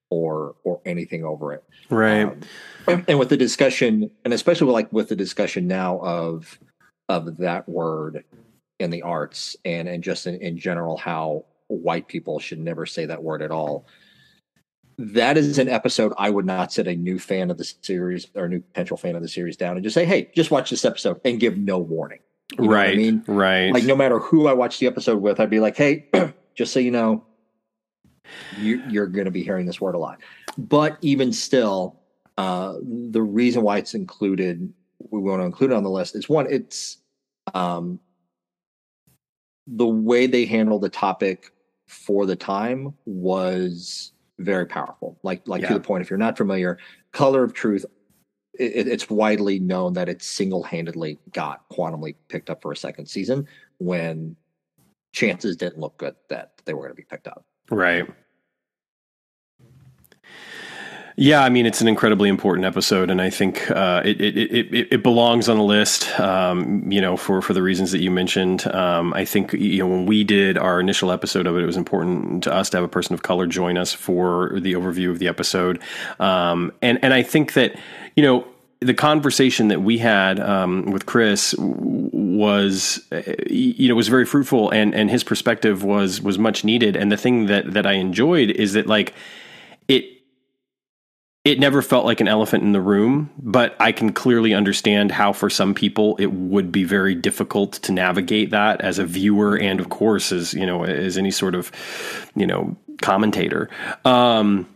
or 0.10 0.56
or 0.64 0.82
anything 0.86 1.24
over 1.24 1.54
it. 1.54 1.64
Right. 1.90 2.24
Um, 2.24 2.42
and, 2.88 3.06
and 3.08 3.20
with 3.20 3.30
the 3.30 3.38
discussion, 3.38 4.12
and 4.24 4.34
especially 4.34 4.72
like 4.72 4.92
with 4.94 5.10
the 5.10 5.16
discussion 5.16 5.68
now 5.68 6.00
of 6.00 6.60
of 7.10 7.38
that 7.38 7.67
word 7.67 8.24
in 8.80 8.89
the 8.89 9.02
arts 9.02 9.58
and 9.65 9.89
and 9.89 10.04
just 10.04 10.26
in, 10.26 10.36
in 10.36 10.58
general 10.58 10.95
how 10.95 11.43
white 11.67 12.08
people 12.08 12.39
should 12.39 12.60
never 12.60 12.86
say 12.86 13.06
that 13.06 13.22
word 13.22 13.41
at 13.41 13.52
all 13.52 13.86
that 15.00 15.38
is 15.38 15.58
an 15.58 15.69
episode 15.69 16.13
I 16.17 16.30
would 16.30 16.45
not 16.45 16.74
sit 16.74 16.86
a 16.86 16.95
new 16.95 17.19
fan 17.19 17.50
of 17.50 17.58
the 17.58 17.74
series 17.82 18.28
or 18.36 18.45
a 18.45 18.50
new 18.50 18.60
potential 18.60 18.98
fan 18.98 19.15
of 19.15 19.22
the 19.22 19.30
series 19.30 19.56
down 19.56 19.78
and 19.78 19.84
just 19.84 19.93
say, 19.93 20.04
"Hey, 20.04 20.30
just 20.36 20.52
watch 20.52 20.69
this 20.69 20.84
episode 20.84 21.22
and 21.24 21.39
give 21.39 21.58
no 21.58 21.78
warning." 21.78 22.19
You 22.60 22.69
right. 22.69 22.93
I 22.93 22.98
mean, 22.98 23.24
right. 23.26 23.72
Like 23.72 23.86
no 23.86 23.95
matter 23.95 24.19
who 24.19 24.48
I 24.48 24.54
watch 24.54 24.78
the 24.78 24.88
episode 24.88 25.22
with, 25.22 25.39
I'd 25.39 25.50
be 25.50 25.62
like, 25.62 25.78
"Hey, 25.78 26.08
just 26.56 26.74
so 26.74 26.82
you 26.82 26.91
know, 26.91 27.24
you, 28.60 28.84
you're 28.89 29.08
going 29.08 29.26
to 29.26 29.32
be 29.32 29.41
hearing 29.41 29.65
this 29.65 29.80
word 29.80 29.95
a 29.95 30.00
lot." 30.00 30.19
But 30.58 30.98
even 31.02 31.32
still, 31.32 31.98
uh, 32.38 32.76
the 32.84 33.22
reason 33.22 33.62
why 33.62 33.78
it's 33.78 33.93
included, 33.93 34.74
we 35.12 35.22
want 35.22 35.41
to 35.41 35.45
include 35.45 35.72
it 35.72 35.76
on 35.76 35.84
the 35.84 35.89
list 35.89 36.17
is 36.17 36.28
one, 36.28 36.45
it's 36.50 36.98
um, 37.54 38.00
the 39.68 39.88
way 39.88 40.28
they 40.28 40.46
handled 40.46 40.82
the 40.82 40.90
topic 40.90 41.52
for 41.88 42.26
the 42.26 42.36
time 42.36 42.94
was 43.06 44.14
very 44.40 44.66
powerful. 44.66 45.20
Like 45.24 45.48
like 45.48 45.62
yeah. 45.62 45.70
to 45.70 45.74
the 45.76 45.80
point, 45.80 46.02
if 46.02 46.10
you're 46.10 46.20
not 46.20 46.38
familiar, 46.38 46.78
Color 47.12 47.44
of 47.44 47.54
Truth, 47.54 47.86
it, 48.54 48.88
it's 48.88 49.10
widely 49.10 49.60
known 49.60 49.94
that 49.94 50.10
it 50.10 50.22
single 50.22 50.64
handedly 50.64 51.20
got 51.34 51.68
Quantum 51.70 52.02
Leap 52.02 52.18
picked 52.28 52.50
up 52.50 52.62
for 52.62 52.72
a 52.72 52.78
second 52.78 53.08
season 53.08 53.48
when 53.78 54.36
chances 55.14 55.56
didn't 55.56 55.80
look 55.80 55.98
good 55.98 56.16
that 56.30 56.54
they 56.66 56.74
were 56.74 56.82
going 56.82 56.92
to 56.92 56.96
be 56.96 57.04
picked 57.04 57.28
up. 57.28 57.46
Right. 57.70 58.08
Yeah, 61.21 61.43
I 61.43 61.49
mean 61.49 61.65
it's 61.65 61.82
an 61.82 61.89
incredibly 61.89 62.29
important 62.29 62.65
episode, 62.65 63.10
and 63.10 63.21
I 63.21 63.29
think 63.29 63.69
uh, 63.71 64.01
it, 64.05 64.21
it, 64.21 64.38
it 64.73 64.88
it 64.89 65.03
belongs 65.03 65.49
on 65.49 65.58
the 65.58 65.63
list. 65.65 66.17
Um, 66.17 66.89
you 66.89 67.01
know, 67.01 67.17
for 67.17 67.41
for 67.41 67.51
the 67.51 67.62
reasons 67.62 67.91
that 67.91 67.99
you 67.99 68.10
mentioned. 68.10 68.65
Um, 68.67 69.13
I 69.13 69.25
think 69.25 69.51
you 69.51 69.79
know 69.79 69.88
when 69.88 70.05
we 70.05 70.23
did 70.23 70.58
our 70.58 70.79
initial 70.79 71.12
episode 71.12 71.45
of 71.45 71.58
it, 71.58 71.63
it 71.63 71.65
was 71.65 71.75
important 71.75 72.45
to 72.45 72.53
us 72.53 72.69
to 72.69 72.77
have 72.77 72.86
a 72.86 72.88
person 72.88 73.15
of 73.15 73.21
color 73.21 73.47
join 73.47 73.77
us 73.77 73.91
for 73.91 74.62
the 74.62 74.75
overview 74.75 75.12
of 75.12 75.19
the 75.19 75.27
episode, 75.27 75.82
um, 76.21 76.71
and 76.82 76.97
and 77.03 77.13
I 77.13 77.21
think 77.21 77.51
that 77.51 77.77
you 78.15 78.23
know 78.23 78.47
the 78.79 78.93
conversation 78.93 79.67
that 79.67 79.82
we 79.82 79.97
had 79.97 80.39
um, 80.39 80.86
with 80.86 81.05
Chris 81.05 81.53
was 81.60 83.05
you 83.49 83.89
know 83.89 83.95
was 83.95 84.08
very 84.08 84.25
fruitful 84.25 84.69
and 84.69 84.95
and 84.95 85.10
his 85.10 85.25
perspective 85.25 85.84
was 85.84 86.21
was 86.21 86.39
much 86.39 86.63
needed 86.63 86.95
and 86.95 87.12
the 87.12 87.17
thing 87.17 87.47
that 87.47 87.73
that 87.73 87.86
I 87.86 87.95
enjoyed 87.95 88.51
is 88.51 88.71
that 88.71 88.88
like 88.88 89.13
it 89.89 90.18
it 91.45 91.60
never 91.60 91.82
felt 91.82 92.06
like 92.06 92.19
an 92.19 92.28
elephant 92.28 92.63
in 92.63 92.73
the 92.73 92.82
room, 92.82 93.30
but 93.38 93.75
I 93.80 93.91
can 93.91 94.12
clearly 94.12 94.54
understand 94.54 95.12
how 95.12 95.32
for 95.32 95.49
some 95.49 95.73
people 95.73 96.15
it 96.17 96.34
would 96.34 96.71
be 96.71 96.84
very 96.84 97.15
difficult 97.15 97.73
to 97.73 97.91
navigate 97.91 98.52
that 98.52 98.82
as 98.82 98.99
a 98.99 99.06
viewer 99.06 99.58
and 99.58 99.80
of 99.80 99.89
course 99.89 100.32
as, 100.32 100.54
you 100.54 100.65
know, 100.65 100.84
as 100.84 101.17
any 101.17 101.32
sort 101.32 101.56
of, 101.56 101.71
you 102.36 102.45
know, 102.45 102.75
commentator. 103.02 103.69
Um, 104.04 104.67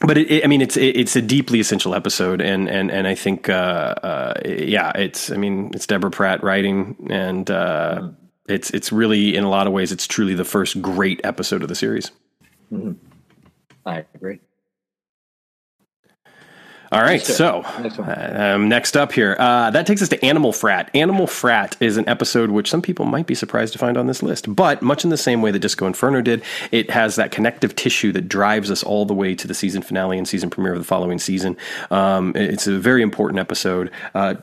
but 0.00 0.16
it, 0.18 0.30
it, 0.30 0.44
I 0.44 0.46
mean, 0.46 0.60
it's 0.60 0.76
it, 0.76 0.96
it's 0.96 1.16
a 1.16 1.22
deeply 1.22 1.58
essential 1.58 1.94
episode, 1.94 2.40
and 2.40 2.68
and 2.68 2.90
and 2.90 3.06
I 3.08 3.16
think, 3.16 3.48
uh, 3.48 3.94
uh, 4.02 4.34
yeah, 4.46 4.92
it's 4.94 5.30
I 5.32 5.36
mean, 5.36 5.72
it's 5.74 5.86
Deborah 5.88 6.10
Pratt 6.10 6.42
writing, 6.44 7.08
and 7.10 7.50
uh, 7.50 8.08
it's 8.48 8.70
it's 8.70 8.92
really 8.92 9.36
in 9.36 9.42
a 9.42 9.50
lot 9.50 9.66
of 9.66 9.72
ways, 9.72 9.90
it's 9.90 10.06
truly 10.06 10.34
the 10.34 10.44
first 10.44 10.80
great 10.80 11.20
episode 11.24 11.62
of 11.62 11.68
the 11.68 11.74
series. 11.74 12.12
Mm-hmm. 12.72 12.92
I 13.86 14.04
agree. 14.14 14.40
All 16.90 17.02
right, 17.02 17.20
so 17.20 17.66
next, 17.82 17.98
um, 17.98 18.68
next 18.70 18.96
up 18.96 19.12
here, 19.12 19.36
uh, 19.38 19.70
that 19.72 19.86
takes 19.86 20.00
us 20.00 20.08
to 20.08 20.24
Animal 20.24 20.54
Frat. 20.54 20.90
Animal 20.94 21.26
Frat 21.26 21.76
is 21.80 21.98
an 21.98 22.08
episode 22.08 22.48
which 22.50 22.70
some 22.70 22.80
people 22.80 23.04
might 23.04 23.26
be 23.26 23.34
surprised 23.34 23.74
to 23.74 23.78
find 23.78 23.98
on 23.98 24.06
this 24.06 24.22
list, 24.22 24.54
but 24.54 24.80
much 24.80 25.04
in 25.04 25.10
the 25.10 25.18
same 25.18 25.42
way 25.42 25.50
that 25.50 25.58
Disco 25.58 25.86
Inferno 25.86 26.22
did, 26.22 26.42
it 26.72 26.90
has 26.90 27.16
that 27.16 27.30
connective 27.30 27.76
tissue 27.76 28.10
that 28.12 28.26
drives 28.26 28.70
us 28.70 28.82
all 28.82 29.04
the 29.04 29.12
way 29.12 29.34
to 29.34 29.46
the 29.46 29.52
season 29.52 29.82
finale 29.82 30.16
and 30.16 30.26
season 30.26 30.48
premiere 30.48 30.72
of 30.72 30.78
the 30.78 30.84
following 30.84 31.18
season. 31.18 31.58
Um, 31.90 32.32
it's 32.34 32.66
a 32.66 32.78
very 32.78 33.02
important 33.02 33.38
episode. 33.38 33.90
Uh, 34.14 34.36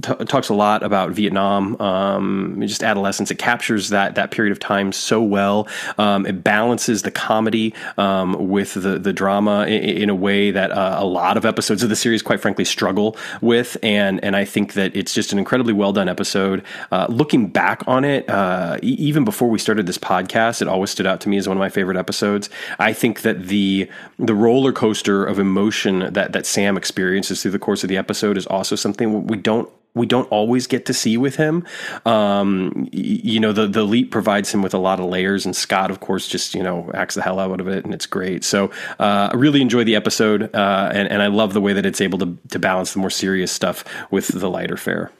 t- 0.00 0.24
talks 0.26 0.50
a 0.50 0.54
lot 0.54 0.84
about 0.84 1.10
Vietnam, 1.10 1.80
um, 1.80 2.58
just 2.60 2.84
adolescence. 2.84 3.32
It 3.32 3.38
captures 3.38 3.88
that 3.88 4.14
that 4.14 4.30
period 4.30 4.52
of 4.52 4.60
time 4.60 4.92
so 4.92 5.20
well. 5.20 5.66
Um, 5.98 6.26
it 6.26 6.44
balances 6.44 7.02
the 7.02 7.10
comedy 7.10 7.74
um, 7.96 8.48
with 8.48 8.74
the 8.74 9.00
the 9.00 9.12
drama 9.12 9.66
in, 9.66 10.02
in 10.02 10.10
a 10.10 10.14
way 10.14 10.52
that 10.52 10.70
uh, 10.70 10.94
a 11.00 11.04
lot 11.04 11.36
of 11.36 11.44
episodes 11.44 11.87
the 11.88 11.96
series, 11.96 12.22
quite 12.22 12.40
frankly, 12.40 12.64
struggle 12.64 13.16
with. 13.40 13.76
And 13.82 14.22
and 14.24 14.36
I 14.36 14.44
think 14.44 14.74
that 14.74 14.94
it's 14.94 15.14
just 15.14 15.32
an 15.32 15.38
incredibly 15.38 15.72
well 15.72 15.92
done 15.92 16.08
episode. 16.08 16.62
Uh, 16.92 17.06
looking 17.08 17.48
back 17.48 17.82
on 17.86 18.04
it, 18.04 18.28
uh, 18.28 18.78
e- 18.82 18.96
even 18.98 19.24
before 19.24 19.48
we 19.48 19.58
started 19.58 19.86
this 19.86 19.98
podcast, 19.98 20.62
it 20.62 20.68
always 20.68 20.90
stood 20.90 21.06
out 21.06 21.20
to 21.22 21.28
me 21.28 21.36
as 21.36 21.48
one 21.48 21.56
of 21.56 21.60
my 21.60 21.68
favorite 21.68 21.96
episodes. 21.96 22.50
I 22.78 22.92
think 22.92 23.22
that 23.22 23.48
the 23.48 23.88
the 24.18 24.34
roller 24.34 24.72
coaster 24.72 25.24
of 25.24 25.38
emotion 25.38 26.12
that 26.12 26.32
that 26.32 26.46
Sam 26.46 26.76
experiences 26.76 27.42
through 27.42 27.52
the 27.52 27.58
course 27.58 27.82
of 27.82 27.88
the 27.88 27.96
episode 27.96 28.36
is 28.36 28.46
also 28.46 28.76
something 28.76 29.26
we 29.26 29.36
don't 29.36 29.68
we 29.98 30.06
don't 30.06 30.30
always 30.30 30.66
get 30.66 30.86
to 30.86 30.94
see 30.94 31.16
with 31.16 31.36
him. 31.36 31.66
Um, 32.06 32.88
you 32.92 33.40
know, 33.40 33.52
the 33.52 33.66
the 33.66 33.84
leap 33.84 34.10
provides 34.10 34.52
him 34.52 34.62
with 34.62 34.74
a 34.74 34.78
lot 34.78 35.00
of 35.00 35.06
layers, 35.06 35.44
and 35.44 35.54
Scott, 35.54 35.90
of 35.90 36.00
course, 36.00 36.28
just 36.28 36.54
you 36.54 36.62
know 36.62 36.90
acts 36.94 37.14
the 37.14 37.22
hell 37.22 37.38
out 37.38 37.60
of 37.60 37.68
it, 37.68 37.84
and 37.84 37.92
it's 37.92 38.06
great. 38.06 38.44
So 38.44 38.70
uh, 38.98 39.30
I 39.32 39.34
really 39.34 39.60
enjoy 39.60 39.84
the 39.84 39.96
episode, 39.96 40.54
uh, 40.54 40.90
and 40.92 41.08
and 41.08 41.22
I 41.22 41.26
love 41.26 41.52
the 41.52 41.60
way 41.60 41.72
that 41.72 41.84
it's 41.84 42.00
able 42.00 42.18
to 42.20 42.38
to 42.48 42.58
balance 42.58 42.92
the 42.92 43.00
more 43.00 43.10
serious 43.10 43.52
stuff 43.52 43.84
with 44.10 44.28
the 44.28 44.48
lighter 44.48 44.76
fare. 44.76 45.10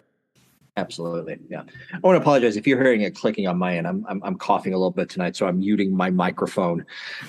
Absolutely, 0.76 1.38
yeah. 1.50 1.62
I 1.92 1.98
want 1.98 2.14
to 2.16 2.20
apologize 2.20 2.56
if 2.56 2.64
you're 2.64 2.80
hearing 2.80 3.00
it 3.02 3.16
clicking 3.16 3.48
on 3.48 3.58
my 3.58 3.76
end. 3.76 3.86
I'm 3.86 4.06
I'm, 4.08 4.22
I'm 4.22 4.38
coughing 4.38 4.72
a 4.72 4.76
little 4.76 4.92
bit 4.92 5.10
tonight, 5.10 5.34
so 5.34 5.46
I'm 5.46 5.58
muting 5.58 5.94
my 5.94 6.10
microphone 6.10 6.86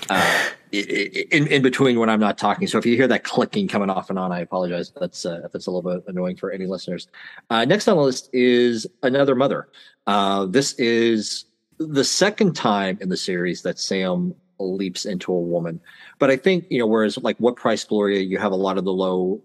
uh, 0.08 0.44
in 0.72 1.46
in 1.46 1.62
between 1.62 1.98
when 1.98 2.08
I'm 2.08 2.20
not 2.20 2.38
talking. 2.38 2.66
So 2.66 2.78
if 2.78 2.86
you 2.86 2.96
hear 2.96 3.08
that 3.08 3.24
clicking 3.24 3.68
coming 3.68 3.90
off 3.90 4.10
and 4.10 4.18
on, 4.18 4.32
I 4.32 4.40
apologize. 4.40 4.92
That's 4.98 5.26
uh, 5.26 5.48
it's 5.52 5.66
a 5.66 5.70
little 5.70 5.90
bit 5.90 6.04
annoying 6.06 6.36
for 6.36 6.50
any 6.50 6.66
listeners. 6.66 7.08
Uh, 7.48 7.64
next 7.64 7.88
on 7.88 7.96
the 7.96 8.02
list 8.02 8.30
is 8.32 8.86
another 9.02 9.34
mother. 9.34 9.68
Uh, 10.06 10.46
this 10.46 10.74
is 10.74 11.46
the 11.78 12.04
second 12.04 12.54
time 12.54 12.98
in 13.00 13.08
the 13.08 13.16
series 13.16 13.62
that 13.62 13.78
Sam 13.78 14.34
leaps 14.58 15.06
into 15.06 15.32
a 15.32 15.40
woman. 15.40 15.80
But 16.18 16.30
I 16.30 16.36
think 16.36 16.66
you 16.70 16.78
know, 16.78 16.86
whereas 16.86 17.18
like 17.18 17.36
what 17.38 17.56
price 17.56 17.84
Gloria, 17.84 18.20
you 18.20 18.38
have 18.38 18.52
a 18.52 18.56
lot 18.56 18.78
of 18.78 18.84
the 18.84 18.92
low, 18.92 19.42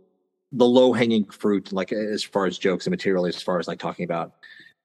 the 0.51 0.65
low 0.65 0.93
hanging 0.93 1.25
fruit, 1.25 1.71
like 1.71 1.91
as 1.91 2.23
far 2.23 2.45
as 2.45 2.57
jokes 2.57 2.85
and 2.85 2.91
material, 2.91 3.25
as 3.25 3.41
far 3.41 3.59
as 3.59 3.67
like 3.67 3.79
talking 3.79 4.05
about, 4.05 4.33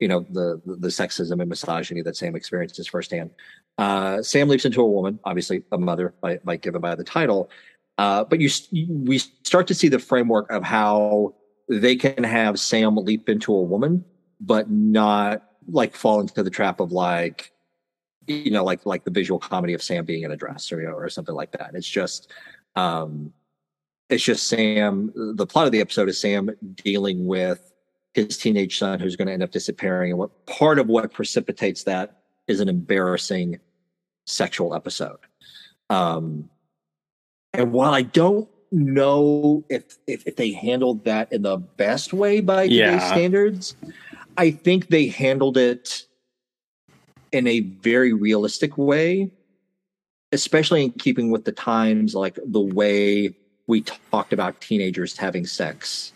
you 0.00 0.08
know, 0.08 0.26
the 0.30 0.60
the 0.64 0.88
sexism 0.88 1.40
and 1.40 1.48
misogyny 1.48 2.02
that 2.02 2.16
Sam 2.16 2.34
experiences 2.34 2.88
firsthand. 2.88 3.30
Uh, 3.78 4.22
Sam 4.22 4.48
leaps 4.48 4.64
into 4.64 4.80
a 4.80 4.86
woman, 4.86 5.20
obviously 5.24 5.62
a 5.70 5.78
mother, 5.78 6.14
by, 6.20 6.38
by 6.42 6.56
given 6.56 6.80
by 6.80 6.94
the 6.94 7.04
title. 7.04 7.50
Uh, 7.98 8.24
but 8.24 8.40
you, 8.40 8.50
we 8.88 9.18
start 9.18 9.66
to 9.68 9.74
see 9.74 9.88
the 9.88 9.98
framework 9.98 10.50
of 10.50 10.64
how 10.64 11.34
they 11.68 11.96
can 11.96 12.24
have 12.24 12.58
Sam 12.58 12.96
leap 12.96 13.28
into 13.28 13.54
a 13.54 13.62
woman, 13.62 14.04
but 14.40 14.70
not 14.70 15.44
like 15.68 15.94
fall 15.94 16.20
into 16.20 16.42
the 16.42 16.50
trap 16.50 16.80
of 16.80 16.92
like 16.92 17.52
you 18.26 18.50
know 18.50 18.64
like 18.64 18.84
like 18.86 19.04
the 19.04 19.10
visual 19.10 19.38
comedy 19.38 19.74
of 19.74 19.82
sam 19.82 20.04
being 20.04 20.24
in 20.24 20.32
a 20.32 20.36
dress 20.36 20.72
or 20.72 20.92
or 20.92 21.08
something 21.08 21.34
like 21.34 21.52
that 21.52 21.70
it's 21.74 21.88
just 21.88 22.30
um 22.76 23.32
it's 24.08 24.22
just 24.22 24.46
sam 24.46 25.12
the 25.36 25.46
plot 25.46 25.66
of 25.66 25.72
the 25.72 25.80
episode 25.80 26.08
is 26.08 26.20
sam 26.20 26.50
dealing 26.82 27.26
with 27.26 27.69
his 28.14 28.36
teenage 28.36 28.78
son 28.78 28.98
who's 28.98 29.16
going 29.16 29.26
to 29.26 29.32
end 29.32 29.42
up 29.42 29.50
disappearing 29.50 30.10
and 30.10 30.18
what 30.18 30.46
part 30.46 30.78
of 30.78 30.88
what 30.88 31.12
precipitates 31.12 31.84
that 31.84 32.22
is 32.48 32.60
an 32.60 32.68
embarrassing 32.68 33.58
sexual 34.26 34.74
episode 34.74 35.18
um 35.88 36.48
and 37.52 37.72
while 37.72 37.94
i 37.94 38.02
don't 38.02 38.48
know 38.72 39.64
if 39.68 39.98
if, 40.06 40.26
if 40.26 40.36
they 40.36 40.52
handled 40.52 41.04
that 41.04 41.32
in 41.32 41.42
the 41.42 41.56
best 41.56 42.12
way 42.12 42.40
by 42.40 42.64
today's 42.64 42.78
yeah. 42.78 43.12
standards 43.12 43.74
I 44.36 44.50
think 44.50 44.88
they 44.88 45.08
handled 45.08 45.56
it 45.56 46.06
in 47.30 47.46
a 47.46 47.60
very 47.60 48.14
realistic 48.14 48.78
way, 48.78 49.30
especially 50.32 50.84
in 50.84 50.92
keeping 50.92 51.30
with 51.30 51.44
the 51.44 51.52
times, 51.52 52.14
like 52.14 52.38
the 52.46 52.60
way 52.60 53.34
we 53.66 53.82
talked 53.82 54.32
about 54.32 54.60
teenagers 54.60 55.16
having 55.16 55.44
sex 55.44 56.12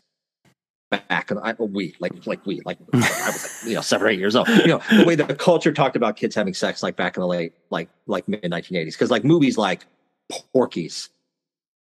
back 0.96 1.30
And 1.30 1.40
I, 1.40 1.54
we 1.58 1.94
like 2.00 2.26
like 2.26 2.44
we 2.46 2.60
like 2.64 2.78
I 2.92 2.96
was 2.96 3.62
like 3.62 3.68
you 3.68 3.74
know 3.74 3.80
seven 3.80 4.06
or 4.06 4.10
eight 4.10 4.18
years 4.18 4.36
old. 4.36 4.48
You 4.48 4.66
know 4.66 4.80
the 4.90 5.04
way 5.04 5.14
the 5.14 5.34
culture 5.34 5.72
talked 5.72 5.96
about 5.96 6.16
kids 6.16 6.34
having 6.34 6.54
sex 6.54 6.82
like 6.82 6.96
back 6.96 7.16
in 7.16 7.20
the 7.20 7.26
late 7.26 7.54
like 7.70 7.88
like 8.06 8.26
mid 8.28 8.42
1980s 8.42 8.92
because 8.92 9.10
like 9.10 9.24
movies 9.24 9.58
like 9.58 9.86
Porky's 10.52 11.10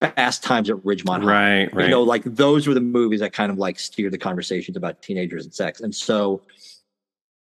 Fast 0.00 0.42
Times 0.42 0.68
at 0.70 0.76
Ridgemont 0.76 1.22
High. 1.22 1.64
Right, 1.64 1.74
right. 1.74 1.84
You 1.84 1.90
know, 1.90 2.02
like 2.02 2.24
those 2.24 2.66
were 2.66 2.74
the 2.74 2.80
movies 2.80 3.20
that 3.20 3.32
kind 3.32 3.50
of 3.50 3.58
like 3.58 3.78
steered 3.78 4.12
the 4.12 4.18
conversations 4.18 4.76
about 4.76 5.02
teenagers 5.02 5.44
and 5.44 5.54
sex. 5.54 5.80
And 5.80 5.94
so 5.94 6.42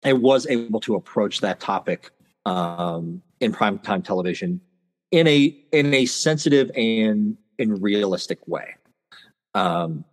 I 0.04 0.14
was 0.14 0.48
able 0.48 0.80
to 0.82 0.96
approach 0.96 1.42
that 1.42 1.60
topic 1.60 2.12
um, 2.46 3.22
in 3.40 3.52
primetime 3.52 4.04
television 4.04 4.62
in 5.12 5.28
a 5.28 5.58
in 5.72 5.94
a 5.94 6.06
sensitive 6.06 6.72
and 6.76 7.38
in 7.58 7.82
realistic 7.82 8.40
way. 8.48 8.76
Um, 9.54 10.06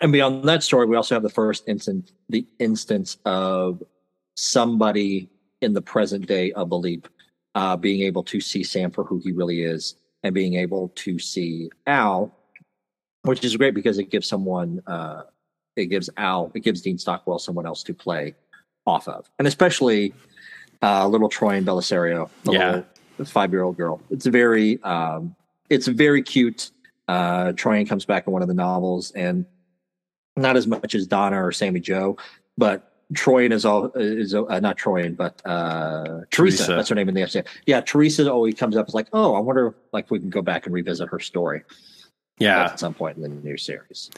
and 0.00 0.12
beyond 0.12 0.44
that 0.44 0.62
story, 0.62 0.86
we 0.86 0.96
also 0.96 1.14
have 1.14 1.22
the 1.22 1.28
first 1.30 1.64
instance 1.68 2.12
the 2.28 2.46
instance 2.58 3.18
of 3.24 3.82
somebody 4.36 5.28
in 5.60 5.72
the 5.72 5.82
present 5.82 6.26
day 6.26 6.52
of 6.52 6.70
the 6.70 6.78
leap 6.78 7.08
uh, 7.54 7.76
being 7.76 8.02
able 8.02 8.22
to 8.24 8.40
see 8.40 8.62
Sam 8.62 8.90
for 8.90 9.04
who 9.04 9.18
he 9.18 9.32
really 9.32 9.62
is 9.62 9.96
and 10.22 10.34
being 10.34 10.54
able 10.54 10.88
to 10.96 11.18
see 11.18 11.70
Al, 11.86 12.34
which 13.22 13.44
is 13.44 13.56
great 13.56 13.74
because 13.74 13.98
it 13.98 14.10
gives 14.10 14.26
someone, 14.26 14.82
uh, 14.86 15.22
it 15.76 15.86
gives 15.86 16.08
Al, 16.16 16.50
it 16.54 16.60
gives 16.60 16.80
Dean 16.82 16.98
Stockwell 16.98 17.38
someone 17.38 17.66
else 17.66 17.82
to 17.84 17.94
play 17.94 18.34
off 18.86 19.08
of, 19.08 19.30
and 19.38 19.46
especially 19.46 20.12
uh, 20.82 21.06
little 21.06 21.28
Troian 21.28 21.64
Bellisario, 21.64 22.28
yeah, 22.44 22.82
five 23.24 23.52
year 23.52 23.62
old 23.62 23.76
girl. 23.76 24.00
It's 24.10 24.26
very, 24.26 24.82
um, 24.82 25.36
it's 25.70 25.86
very 25.86 26.22
cute. 26.22 26.70
Uh, 27.08 27.52
Troian 27.52 27.88
comes 27.88 28.04
back 28.04 28.26
in 28.26 28.32
one 28.32 28.42
of 28.42 28.48
the 28.48 28.54
novels, 28.54 29.12
and 29.12 29.44
not 30.36 30.56
as 30.56 30.66
much 30.66 30.94
as 30.94 31.06
Donna 31.06 31.44
or 31.44 31.52
Sammy 31.52 31.80
Joe, 31.80 32.16
but 32.56 32.92
Troian 33.14 33.52
is 33.52 33.64
all 33.64 33.92
is 33.94 34.34
uh, 34.34 34.60
not 34.60 34.78
Troian, 34.78 35.16
but 35.16 35.40
uh, 35.44 36.20
Teresa, 36.30 36.58
Teresa. 36.58 36.74
That's 36.74 36.88
her 36.88 36.94
name 36.94 37.08
in 37.08 37.14
the 37.14 37.22
episode. 37.22 37.46
Yeah, 37.66 37.80
Teresa 37.80 38.30
always 38.32 38.54
comes 38.54 38.76
up 38.76 38.88
as 38.88 38.94
like, 38.94 39.08
oh, 39.12 39.34
I 39.34 39.40
wonder 39.40 39.74
like 39.92 40.10
we 40.10 40.18
can 40.18 40.30
go 40.30 40.42
back 40.42 40.66
and 40.66 40.74
revisit 40.74 41.08
her 41.10 41.20
story. 41.20 41.62
Yeah, 42.38 42.64
at 42.64 42.80
some 42.80 42.94
point 42.94 43.16
in 43.16 43.22
the 43.22 43.28
new 43.28 43.56
series. 43.56 44.10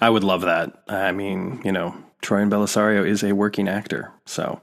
I 0.00 0.10
would 0.10 0.24
love 0.24 0.42
that. 0.42 0.82
I 0.88 1.12
mean, 1.12 1.62
you 1.64 1.72
know, 1.72 1.96
Troian 2.22 2.50
Bellisario 2.50 3.06
is 3.06 3.24
a 3.24 3.32
working 3.32 3.68
actor, 3.68 4.12
so 4.24 4.60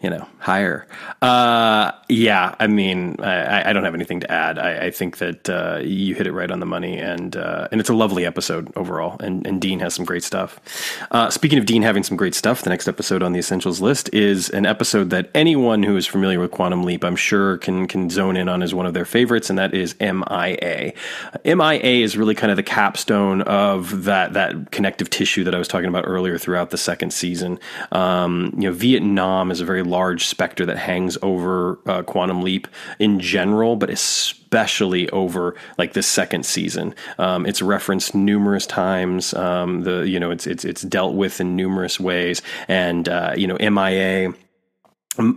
you 0.00 0.08
know, 0.08 0.26
higher. 0.38 0.86
Uh, 1.20 1.92
yeah, 2.08 2.54
I 2.58 2.66
mean, 2.68 3.16
I, 3.20 3.68
I, 3.68 3.72
don't 3.74 3.84
have 3.84 3.94
anything 3.94 4.20
to 4.20 4.30
add. 4.30 4.58
I, 4.58 4.86
I 4.86 4.90
think 4.90 5.18
that 5.18 5.50
uh, 5.50 5.80
you 5.82 6.14
hit 6.14 6.26
it 6.26 6.32
right 6.32 6.50
on 6.50 6.58
the 6.58 6.66
money, 6.66 6.96
and 6.96 7.36
uh, 7.36 7.68
and 7.70 7.80
it's 7.82 7.90
a 7.90 7.94
lovely 7.94 8.24
episode 8.24 8.72
overall. 8.76 9.20
And, 9.20 9.46
and 9.46 9.60
Dean 9.60 9.78
has 9.80 9.94
some 9.94 10.06
great 10.06 10.24
stuff. 10.24 10.58
Uh, 11.10 11.28
speaking 11.28 11.58
of 11.58 11.66
Dean 11.66 11.82
having 11.82 12.02
some 12.02 12.16
great 12.16 12.34
stuff, 12.34 12.62
the 12.62 12.70
next 12.70 12.88
episode 12.88 13.22
on 13.22 13.32
the 13.34 13.38
essentials 13.38 13.82
list 13.82 14.08
is 14.14 14.48
an 14.48 14.64
episode 14.64 15.10
that 15.10 15.30
anyone 15.34 15.82
who 15.82 15.98
is 15.98 16.06
familiar 16.06 16.40
with 16.40 16.50
Quantum 16.50 16.84
Leap, 16.84 17.04
I'm 17.04 17.16
sure, 17.16 17.58
can 17.58 17.86
can 17.86 18.08
zone 18.08 18.38
in 18.38 18.48
on 18.48 18.62
as 18.62 18.72
one 18.72 18.86
of 18.86 18.94
their 18.94 19.04
favorites, 19.04 19.50
and 19.50 19.58
that 19.58 19.74
is 19.74 19.94
MIA. 20.00 20.94
MIA 21.44 22.02
is 22.02 22.16
really 22.16 22.34
kind 22.34 22.50
of 22.50 22.56
the 22.56 22.62
capstone 22.62 23.42
of 23.42 24.04
that 24.04 24.32
that 24.32 24.70
connective 24.70 25.10
tissue 25.10 25.44
that 25.44 25.54
I 25.54 25.58
was 25.58 25.68
talking 25.68 25.90
about 25.90 26.04
earlier 26.06 26.38
throughout 26.38 26.70
the 26.70 26.78
second 26.78 27.12
season. 27.12 27.58
Um, 27.92 28.54
you 28.56 28.62
know, 28.62 28.72
Vietnam 28.90 29.52
is 29.52 29.60
a 29.60 29.64
very 29.64 29.84
large 29.84 30.26
specter 30.26 30.66
that 30.66 30.76
hangs 30.76 31.16
over 31.22 31.78
uh, 31.86 32.02
Quantum 32.02 32.42
Leap 32.42 32.66
in 32.98 33.20
general, 33.20 33.76
but 33.76 33.88
especially 33.88 35.08
over 35.10 35.54
like 35.78 35.92
the 35.92 36.02
second 36.02 36.44
season. 36.44 36.96
Um, 37.16 37.46
it's 37.46 37.62
referenced 37.62 38.16
numerous 38.16 38.66
times. 38.66 39.32
Um, 39.32 39.82
the 39.82 40.08
you 40.08 40.18
know 40.18 40.32
it's 40.32 40.44
it's 40.44 40.64
it's 40.64 40.82
dealt 40.82 41.14
with 41.14 41.40
in 41.40 41.54
numerous 41.54 42.00
ways, 42.00 42.42
and 42.66 43.08
uh, 43.08 43.32
you 43.36 43.46
know 43.46 43.56
MIA 43.60 44.34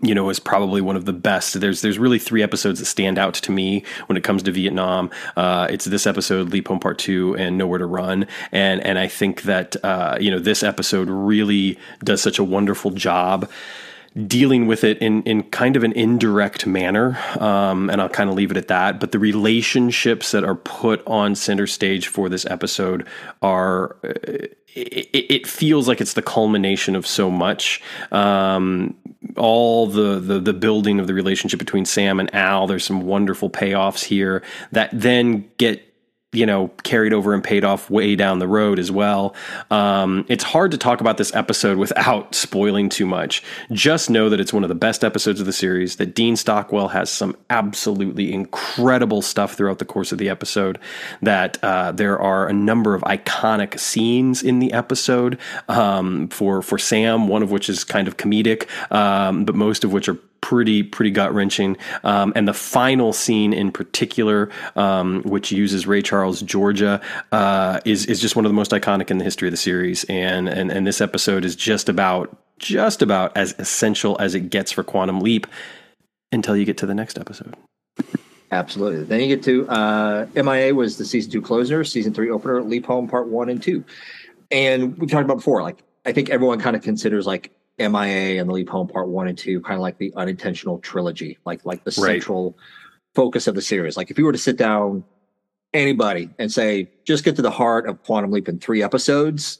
you 0.02 0.16
know, 0.16 0.30
is 0.30 0.40
probably 0.40 0.82
one 0.82 0.96
of 0.96 1.06
the 1.06 1.14
best. 1.14 1.60
There's 1.60 1.82
there's 1.82 2.00
really 2.00 2.20
three 2.20 2.44
episodes 2.44 2.80
that 2.80 2.86
stand 2.86 3.18
out 3.18 3.36
to 3.36 3.52
me 3.52 3.84
when 4.08 4.18
it 4.18 4.24
comes 4.24 4.44
to 4.44 4.52
Vietnam. 4.52 5.10
Uh, 5.36 5.68
it's 5.70 5.86
this 5.86 6.08
episode, 6.08 6.50
Leap 6.50 6.68
Home 6.68 6.80
Part 6.80 6.98
Two, 6.98 7.36
and 7.36 7.58
Nowhere 7.58 7.80
to 7.80 7.86
Run. 7.86 8.28
And 8.52 8.82
and 8.82 9.00
I 9.00 9.08
think 9.08 9.44
that 9.44 9.76
uh, 9.84 10.18
you 10.20 10.32
know 10.32 10.40
this 10.40 10.64
episode 10.64 11.10
really 11.10 11.78
does 12.04 12.22
such 12.22 12.40
a 12.40 12.44
wonderful 12.44 12.92
job 12.92 13.50
dealing 14.28 14.68
with 14.68 14.84
it 14.84 15.00
in, 15.00 15.24
in 15.24 15.44
kind 15.44 15.76
of 15.76 15.84
an 15.84 15.92
indirect 15.94 16.68
manner. 16.68 17.18
Um, 17.40 17.90
and 17.90 18.00
I'll 18.00 18.10
kind 18.10 18.30
of 18.30 18.36
leave 18.36 18.52
it 18.52 18.58
at 18.58 18.68
that. 18.68 19.00
But 19.00 19.12
the 19.12 19.20
relationships 19.20 20.32
that 20.32 20.44
are 20.44 20.56
put 20.56 21.06
on 21.08 21.36
center 21.36 21.68
stage 21.68 22.08
for 22.08 22.30
this 22.30 22.46
episode 22.46 23.08
are. 23.42 23.98
It, 24.76 25.26
it, 25.30 25.46
feels 25.48 25.88
like 25.88 26.02
it's 26.02 26.14
the 26.14 26.24
culmination 26.24 26.96
of 26.96 27.06
so 27.06 27.30
much. 27.30 27.80
Um, 28.12 28.96
all 29.38 29.88
the, 29.88 30.20
the 30.20 30.40
the 30.40 30.54
building 30.54 31.00
of 31.00 31.08
the 31.08 31.14
relationship 31.14 31.60
between 31.60 31.86
Sam 31.86 32.20
and 32.20 32.34
Al. 32.34 32.68
There's 32.68 32.86
some 32.86 33.02
wonderful 33.02 33.50
payoffs 33.50 34.04
here 34.04 34.44
that 34.72 34.90
then 34.94 35.50
get 35.58 35.93
you 36.34 36.46
know, 36.46 36.70
carried 36.84 37.14
over 37.14 37.34
and 37.34 37.44
paid 37.44 37.64
off 37.64 37.90
way 37.90 38.16
down 38.16 38.40
the 38.40 38.48
road 38.48 38.80
as 38.80 38.92
well. 38.92 39.36
Um, 39.72 40.26
it's 40.28 40.44
hard 40.44 40.72
to 40.72 40.78
talk 40.78 41.00
about 41.00 41.18
this 41.18 41.34
episode 41.36 41.78
without 41.78 42.36
spoiling 42.44 42.90
too 42.90 43.06
much. 43.06 43.44
Just 43.72 44.10
know 44.10 44.30
that 44.30 44.40
it's 44.40 44.52
one 44.52 44.64
of 44.64 44.70
the 44.70 44.76
best 44.76 45.04
episodes 45.04 45.40
of 45.40 45.46
the 45.46 45.54
series, 45.54 45.98
that 45.98 46.16
Dean 46.16 46.36
Stockwell 46.36 46.90
has 46.90 47.10
some 47.10 47.38
absolutely 47.50 48.34
incredible 48.34 49.22
stuff 49.22 49.54
throughout 49.54 49.80
the 49.80 49.86
course 49.86 50.12
of 50.12 50.18
the 50.18 50.30
episode, 50.30 50.80
that 51.22 51.64
uh, 51.64 51.92
there 51.92 52.20
are 52.20 52.48
a 52.48 52.54
number 52.54 52.96
of 52.96 53.02
iconic 53.04 53.80
scenes 53.80 54.42
in 54.42 54.60
the 54.60 54.74
episode 54.74 55.38
um, 55.70 56.28
for, 56.30 56.62
for 56.62 56.78
Sam, 56.78 57.28
one 57.28 57.44
of 57.44 57.52
which 57.52 57.70
is 57.70 57.84
kind 57.84 58.08
of 58.08 58.18
comedic, 58.18 58.68
um, 58.92 59.46
but 59.46 59.56
most 59.56 59.84
of 59.84 59.94
which 59.94 60.10
are 60.10 60.18
pretty 60.54 60.84
pretty 60.84 61.10
gut 61.10 61.34
wrenching. 61.34 61.76
Um, 62.04 62.32
and 62.36 62.48
the 62.48 62.54
final 62.54 63.12
scene 63.12 63.54
in 63.54 63.72
particular, 63.72 64.52
um, 64.76 65.24
which 65.24 65.52
uses 65.52 65.88
Ray 65.88 66.04
Charles 66.04 66.42
Georgia, 66.44 67.02
uh, 67.32 67.80
is 67.86 68.06
is 68.06 68.22
just 68.22 68.36
one 68.36 68.46
of 68.46 68.50
the 68.52 68.56
most 68.56 68.70
iconic 68.70 69.10
in 69.10 69.18
the 69.18 69.24
history 69.24 69.48
of 69.48 69.52
the 69.52 69.58
series. 69.58 70.04
And 70.04 70.48
and 70.48 70.72
and 70.72 70.86
this 70.86 71.02
episode 71.02 71.44
is 71.44 71.56
just 71.56 71.90
about 71.90 72.38
just 72.60 73.02
about 73.02 73.36
as 73.36 73.56
essential 73.58 74.16
as 74.20 74.36
it 74.36 74.52
gets 74.52 74.72
for 74.72 74.84
Quantum 74.84 75.22
Leap 75.22 75.48
until 76.32 76.56
you 76.56 76.66
get 76.66 76.78
to 76.78 76.86
the 76.86 76.94
next 76.94 77.18
episode. 77.18 77.56
Absolutely. 78.52 79.04
Then 79.06 79.22
you 79.22 79.36
get 79.36 79.44
to 79.46 79.68
uh, 79.70 80.28
MIA 80.36 80.76
was 80.76 81.00
the 81.00 81.06
season 81.06 81.32
two 81.32 81.42
closer, 81.42 81.84
season 81.84 82.14
three 82.14 82.30
opener, 82.30 82.62
Leap 82.62 82.86
Home 82.86 83.08
Part 83.08 83.28
One 83.28 83.50
and 83.50 83.62
Two, 83.62 83.84
and 84.52 84.96
we've 85.00 85.10
talked 85.10 85.26
about 85.26 85.38
before. 85.38 85.64
Like 85.64 85.80
I 86.06 86.12
think 86.12 86.30
everyone 86.30 86.60
kind 86.60 86.76
of 86.76 86.84
considers 86.84 87.26
like 87.26 87.50
MIA 87.80 88.40
and 88.40 88.50
the 88.50 88.54
Leap 88.54 88.70
Home 88.70 88.88
Part 88.88 89.08
One 89.08 89.28
and 89.28 89.38
Two, 89.38 89.62
kind 89.62 89.76
of 89.76 89.82
like 89.82 89.98
the 89.98 90.14
unintentional 90.16 90.80
trilogy, 90.80 91.38
like 91.46 91.66
like 91.66 91.84
the 91.84 91.94
right. 92.02 92.14
central 92.14 92.58
focus 93.16 93.48
of 93.48 93.56
the 93.56 93.62
series. 93.62 93.98
Like 93.98 94.12
if 94.12 94.18
you 94.18 94.26
were 94.26 94.32
to 94.32 94.38
sit 94.38 94.58
down 94.58 95.04
anybody 95.74 96.30
and 96.38 96.52
say, 96.52 96.90
just 97.04 97.24
get 97.24 97.36
to 97.38 97.42
the 97.42 97.52
heart 97.52 97.88
of 97.88 98.04
Quantum 98.04 98.32
Leap 98.32 98.48
in 98.48 98.60
three 98.60 98.84
episodes, 98.84 99.60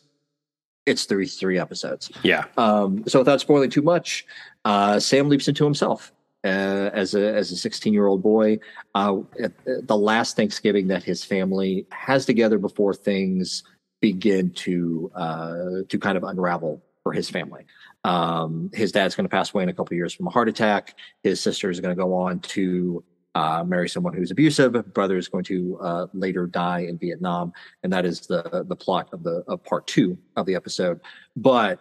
it's 0.86 1.06
three 1.06 1.28
three 1.28 1.60
episodes. 1.60 2.12
Yeah. 2.24 2.46
Um, 2.58 3.04
so 3.08 3.20
without 3.20 3.42
spoiling 3.42 3.70
too 3.70 3.82
much, 3.82 4.26
uh, 4.66 5.00
Sam 5.00 5.30
leaps 5.30 5.48
into 5.48 5.64
himself. 5.64 6.12
uh, 6.44 6.90
as 6.94 7.16
a 7.16 7.34
as 7.34 7.52
a 7.52 7.56
16 7.56 7.94
year 7.94 8.08
old 8.08 8.22
boy. 8.22 8.60
Uh, 8.96 9.20
the 9.66 9.98
last 9.98 10.36
Thanksgiving 10.36 10.88
that 10.88 11.04
his 11.04 11.24
family 11.24 11.86
has 11.92 12.26
together 12.26 12.58
before 12.58 12.94
things 12.94 13.64
begin 14.02 14.52
to 14.52 15.12
uh, 15.16 15.66
to 15.88 15.98
kind 15.98 16.18
of 16.18 16.24
unravel 16.24 16.84
for 17.04 17.14
his 17.14 17.30
family. 17.30 17.66
Um, 18.04 18.70
his 18.74 18.92
dad's 18.92 19.16
going 19.16 19.26
to 19.26 19.30
pass 19.30 19.54
away 19.54 19.64
in 19.64 19.70
a 19.70 19.74
couple 19.74 19.96
years 19.96 20.14
from 20.14 20.28
a 20.28 20.30
heart 20.30 20.50
attack. 20.50 20.96
His 21.24 21.40
sister 21.40 21.70
is 21.70 21.80
going 21.80 21.96
to 21.96 22.02
go 22.02 22.14
on 22.14 22.40
to 22.42 23.04
uh, 23.36 23.64
marry 23.66 23.90
someone 23.90 24.14
who's 24.14 24.32
abusive. 24.32 24.94
Brother 24.94 25.18
is 25.18 25.28
going 25.28 25.44
to 25.46 25.80
uh, 25.82 26.08
later 26.14 26.46
die 26.46 26.82
in 26.82 26.98
Vietnam, 26.98 27.54
and 27.82 27.92
that 27.92 28.06
is 28.06 28.22
the 28.22 28.66
the 28.68 28.76
plot 28.76 29.10
of 29.12 29.24
the 29.24 29.44
of 29.48 29.64
part 29.64 29.88
two 29.88 30.18
of 30.36 30.46
the 30.46 30.56
episode. 30.56 31.00
But 31.36 31.80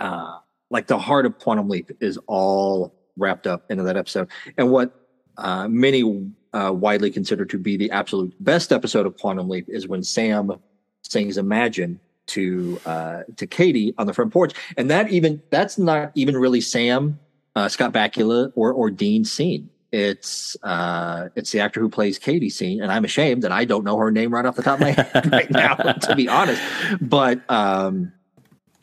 uh, 0.00 0.38
like 0.70 0.86
the 0.86 0.98
heart 0.98 1.26
of 1.26 1.38
Quantum 1.38 1.68
Leap 1.68 1.90
is 2.00 2.18
all 2.26 2.94
wrapped 3.16 3.46
up 3.46 3.70
into 3.70 3.84
that 3.84 3.96
episode, 3.96 4.28
and 4.56 4.70
what 4.70 4.92
uh, 5.38 5.68
many 5.68 6.32
uh, 6.52 6.72
widely 6.72 7.10
considered 7.10 7.50
to 7.50 7.58
be 7.58 7.76
the 7.76 7.90
absolute 7.90 8.34
best 8.40 8.72
episode 8.72 9.06
of 9.06 9.16
Quantum 9.18 9.48
Leap 9.48 9.66
is 9.68 9.86
when 9.86 10.02
Sam 10.02 10.52
sings 11.02 11.38
"Imagine." 11.38 12.00
To 12.26 12.80
uh, 12.86 13.22
to 13.36 13.46
Katie 13.46 13.94
on 13.98 14.06
the 14.06 14.12
front 14.12 14.32
porch, 14.32 14.52
and 14.76 14.90
that 14.90 15.10
even 15.10 15.42
that's 15.50 15.78
not 15.78 16.12
even 16.14 16.36
really 16.36 16.60
Sam 16.60 17.18
uh, 17.56 17.68
Scott 17.68 17.92
Bakula 17.92 18.52
or 18.54 18.72
or 18.72 18.90
Dean's 18.90 19.32
scene. 19.32 19.70
It's 19.92 20.56
uh, 20.62 21.28
it's 21.36 21.50
the 21.52 21.60
actor 21.60 21.80
who 21.80 21.88
plays 21.88 22.18
Katie 22.18 22.50
scene, 22.50 22.82
and 22.82 22.92
I'm 22.92 23.04
ashamed 23.04 23.42
that 23.42 23.52
I 23.52 23.64
don't 23.64 23.84
know 23.84 23.96
her 23.96 24.10
name 24.10 24.32
right 24.32 24.44
off 24.44 24.56
the 24.56 24.62
top 24.62 24.74
of 24.74 24.80
my 24.80 24.90
head 24.90 25.30
right 25.32 25.50
now, 25.50 25.74
to 25.74 26.14
be 26.14 26.28
honest. 26.28 26.60
But 27.00 27.48
um, 27.50 28.12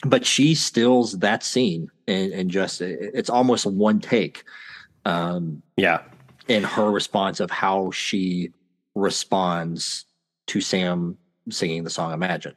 but 0.05 0.25
she 0.25 0.55
stills 0.55 1.19
that 1.19 1.43
scene, 1.43 1.89
and, 2.07 2.33
and 2.33 2.49
just 2.49 2.81
it's 2.81 3.29
almost 3.29 3.65
one 3.65 3.99
take. 3.99 4.43
Um, 5.05 5.61
yeah, 5.77 6.01
in 6.47 6.63
her 6.63 6.89
response 6.89 7.39
of 7.39 7.51
how 7.51 7.91
she 7.91 8.51
responds 8.95 10.05
to 10.47 10.61
Sam 10.61 11.17
singing 11.49 11.83
the 11.83 11.89
song 11.89 12.13
"Imagine." 12.13 12.55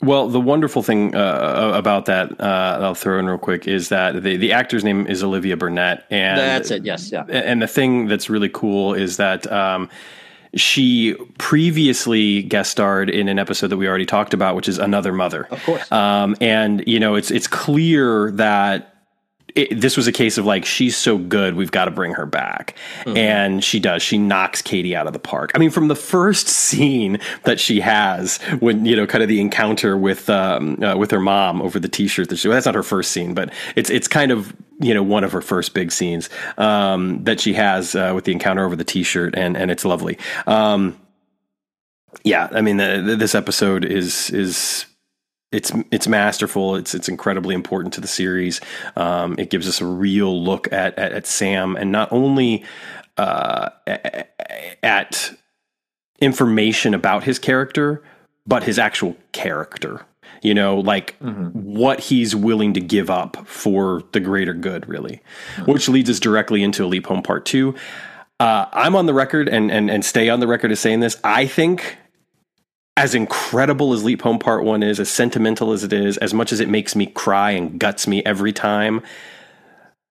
Well, 0.00 0.28
the 0.28 0.40
wonderful 0.40 0.84
thing 0.84 1.14
uh, 1.16 1.72
about 1.74 2.06
that, 2.06 2.40
uh, 2.40 2.78
I'll 2.80 2.94
throw 2.94 3.18
in 3.18 3.26
real 3.26 3.36
quick, 3.36 3.66
is 3.66 3.88
that 3.88 4.22
the, 4.22 4.36
the 4.36 4.52
actor's 4.52 4.84
name 4.84 5.08
is 5.08 5.24
Olivia 5.24 5.56
Burnette, 5.56 6.04
and 6.08 6.38
that's 6.38 6.70
it. 6.70 6.84
Yes, 6.84 7.10
yeah. 7.10 7.24
And 7.24 7.60
the 7.60 7.66
thing 7.66 8.06
that's 8.06 8.30
really 8.30 8.48
cool 8.48 8.94
is 8.94 9.16
that 9.16 9.50
um, 9.50 9.90
she 10.54 11.14
previously 11.38 12.42
guest 12.44 12.70
starred 12.70 13.10
in 13.10 13.28
an 13.28 13.40
episode 13.40 13.68
that 13.68 13.76
we 13.76 13.88
already 13.88 14.06
talked 14.06 14.34
about, 14.34 14.54
which 14.54 14.68
is 14.68 14.78
Another 14.78 15.12
Mother. 15.12 15.48
Of 15.50 15.64
course. 15.64 15.90
Um, 15.90 16.36
and 16.40 16.84
you 16.86 17.00
know, 17.00 17.16
it's 17.16 17.32
it's 17.32 17.48
clear 17.48 18.30
that 18.32 18.97
it, 19.58 19.80
this 19.80 19.96
was 19.96 20.06
a 20.06 20.12
case 20.12 20.38
of 20.38 20.46
like 20.46 20.64
she's 20.64 20.96
so 20.96 21.18
good 21.18 21.54
we've 21.54 21.72
got 21.72 21.86
to 21.86 21.90
bring 21.90 22.12
her 22.12 22.26
back. 22.26 22.74
Mm-hmm. 23.00 23.16
and 23.16 23.64
she 23.64 23.80
does 23.80 24.02
she 24.02 24.18
knocks 24.18 24.62
katie 24.62 24.94
out 24.94 25.06
of 25.06 25.12
the 25.12 25.18
park. 25.18 25.50
I 25.54 25.58
mean 25.58 25.70
from 25.70 25.88
the 25.88 25.96
first 25.96 26.48
scene 26.48 27.18
that 27.44 27.58
she 27.58 27.80
has 27.80 28.38
when 28.60 28.84
you 28.84 28.96
know 28.96 29.06
kind 29.06 29.22
of 29.22 29.28
the 29.28 29.40
encounter 29.40 29.96
with 29.96 30.30
um, 30.30 30.82
uh, 30.82 30.96
with 30.96 31.10
her 31.10 31.20
mom 31.20 31.60
over 31.60 31.78
the 31.78 31.88
t-shirt 31.88 32.28
that 32.28 32.36
she 32.36 32.48
well, 32.48 32.54
that's 32.56 32.66
not 32.66 32.74
her 32.74 32.82
first 32.82 33.10
scene 33.10 33.34
but 33.34 33.52
it's 33.76 33.90
it's 33.90 34.08
kind 34.08 34.30
of 34.30 34.54
you 34.80 34.94
know 34.94 35.02
one 35.02 35.24
of 35.24 35.32
her 35.32 35.40
first 35.40 35.74
big 35.74 35.90
scenes 35.90 36.28
um, 36.56 37.22
that 37.24 37.40
she 37.40 37.52
has 37.54 37.94
uh, 37.94 38.12
with 38.14 38.24
the 38.24 38.32
encounter 38.32 38.64
over 38.64 38.76
the 38.76 38.84
t-shirt 38.84 39.34
and 39.36 39.56
and 39.56 39.70
it's 39.70 39.84
lovely. 39.84 40.18
Um, 40.46 40.98
yeah 42.24 42.48
i 42.52 42.60
mean 42.60 42.78
the, 42.78 43.02
the, 43.04 43.16
this 43.16 43.34
episode 43.34 43.84
is 43.84 44.30
is 44.30 44.86
it's 45.50 45.72
it's 45.90 46.06
masterful. 46.06 46.76
It's 46.76 46.94
it's 46.94 47.08
incredibly 47.08 47.54
important 47.54 47.94
to 47.94 48.00
the 48.00 48.08
series. 48.08 48.60
Um, 48.96 49.36
it 49.38 49.50
gives 49.50 49.66
us 49.66 49.80
a 49.80 49.86
real 49.86 50.42
look 50.42 50.70
at 50.72 50.98
at, 50.98 51.12
at 51.12 51.26
Sam, 51.26 51.76
and 51.76 51.90
not 51.90 52.12
only 52.12 52.64
uh, 53.16 53.70
at 54.82 55.32
information 56.20 56.94
about 56.94 57.24
his 57.24 57.38
character, 57.38 58.02
but 58.46 58.64
his 58.64 58.78
actual 58.78 59.16
character. 59.32 60.04
You 60.42 60.54
know, 60.54 60.78
like 60.78 61.18
mm-hmm. 61.18 61.48
what 61.48 61.98
he's 61.98 62.36
willing 62.36 62.74
to 62.74 62.80
give 62.80 63.10
up 63.10 63.44
for 63.46 64.04
the 64.12 64.20
greater 64.20 64.54
good, 64.54 64.88
really. 64.88 65.20
Mm-hmm. 65.56 65.72
Which 65.72 65.88
leads 65.88 66.10
us 66.10 66.20
directly 66.20 66.62
into 66.62 66.84
a 66.84 66.86
Leap 66.86 67.06
Home 67.06 67.22
Part 67.22 67.46
Two. 67.46 67.74
Uh, 68.38 68.66
I'm 68.72 68.94
on 68.94 69.06
the 69.06 69.14
record 69.14 69.48
and, 69.48 69.72
and 69.72 69.90
and 69.90 70.04
stay 70.04 70.28
on 70.28 70.40
the 70.40 70.46
record 70.46 70.70
as 70.70 70.78
saying 70.78 71.00
this. 71.00 71.18
I 71.24 71.46
think 71.46 71.96
as 72.98 73.14
incredible 73.14 73.92
as 73.92 74.02
Leap 74.02 74.22
Home 74.22 74.40
Part 74.40 74.64
1 74.64 74.82
is, 74.82 74.98
as 74.98 75.08
sentimental 75.08 75.70
as 75.70 75.84
it 75.84 75.92
is, 75.92 76.16
as 76.18 76.34
much 76.34 76.50
as 76.50 76.58
it 76.58 76.68
makes 76.68 76.96
me 76.96 77.06
cry 77.06 77.52
and 77.52 77.78
guts 77.78 78.08
me 78.08 78.24
every 78.24 78.52
time, 78.52 79.02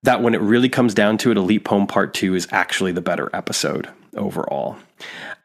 that 0.03 0.21
when 0.21 0.33
it 0.33 0.39
really 0.39 0.69
comes 0.69 0.93
down 0.93 1.17
to 1.17 1.29
it, 1.29 1.35
a 1.35 1.41
Leap 1.41 1.67
Home 1.67 1.85
Part 1.85 2.13
2 2.13 2.33
is 2.33 2.47
actually 2.49 2.93
the 2.93 3.01
better 3.01 3.29
episode 3.33 3.89
overall. 4.15 4.77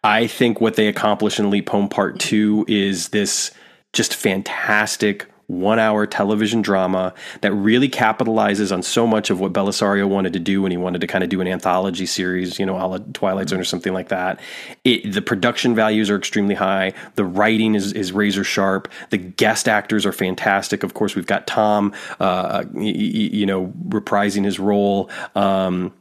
I 0.05 0.29
think 0.29 0.61
what 0.61 0.77
they 0.77 0.87
accomplish 0.87 1.41
in 1.41 1.51
Leap 1.51 1.69
Home 1.71 1.89
Part 1.89 2.21
2 2.21 2.67
is 2.69 3.09
this 3.09 3.51
just 3.93 4.15
fantastic 4.15 5.27
one 5.47 5.79
hour 5.79 6.07
television 6.07 6.63
drama 6.63 7.13
that 7.41 7.53
really 7.53 7.89
capitalizes 7.89 8.73
on 8.73 8.83
so 8.83 9.07
much 9.07 9.31
of 9.31 9.41
what 9.41 9.53
Bellisario 9.53 10.09
wanted 10.09 10.33
to 10.33 10.39
do 10.39 10.63
when 10.63 10.71
he 10.71 10.77
wanted 10.77 11.01
to 11.01 11.07
kind 11.07 11.23
of 11.23 11.31
do 11.31 11.41
an 11.41 11.49
anthology 11.49 12.07
series, 12.07 12.59
you 12.59 12.67
know, 12.67 12.77
a 12.77 12.87
la 12.87 12.99
Twilight 13.13 13.49
Zone 13.49 13.61
or 13.61 13.65
something 13.65 13.93
like 13.93 14.09
that. 14.09 14.41
It, 14.85 15.13
the 15.13 15.23
production 15.23 15.75
values 15.75 16.11
are 16.11 16.17
extremely 16.17 16.55
high. 16.55 16.93
The 17.17 17.25
writing 17.25 17.75
is, 17.75 17.93
is 17.93 18.13
razor 18.13 18.45
sharp. 18.45 18.91
The 19.11 19.19
guest 19.19 19.69
actors 19.69 20.07
are 20.07 20.13
fantastic. 20.13 20.83
Of 20.83 20.95
course, 20.95 21.15
we've 21.15 21.27
got 21.27 21.47
Tom, 21.47 21.93
uh, 22.21 22.65
you, 22.75 22.93
you 22.93 23.47
know, 23.47 23.73
reprising 23.89 24.45
his 24.45 24.59
role. 24.59 25.11
Um, 25.35 25.93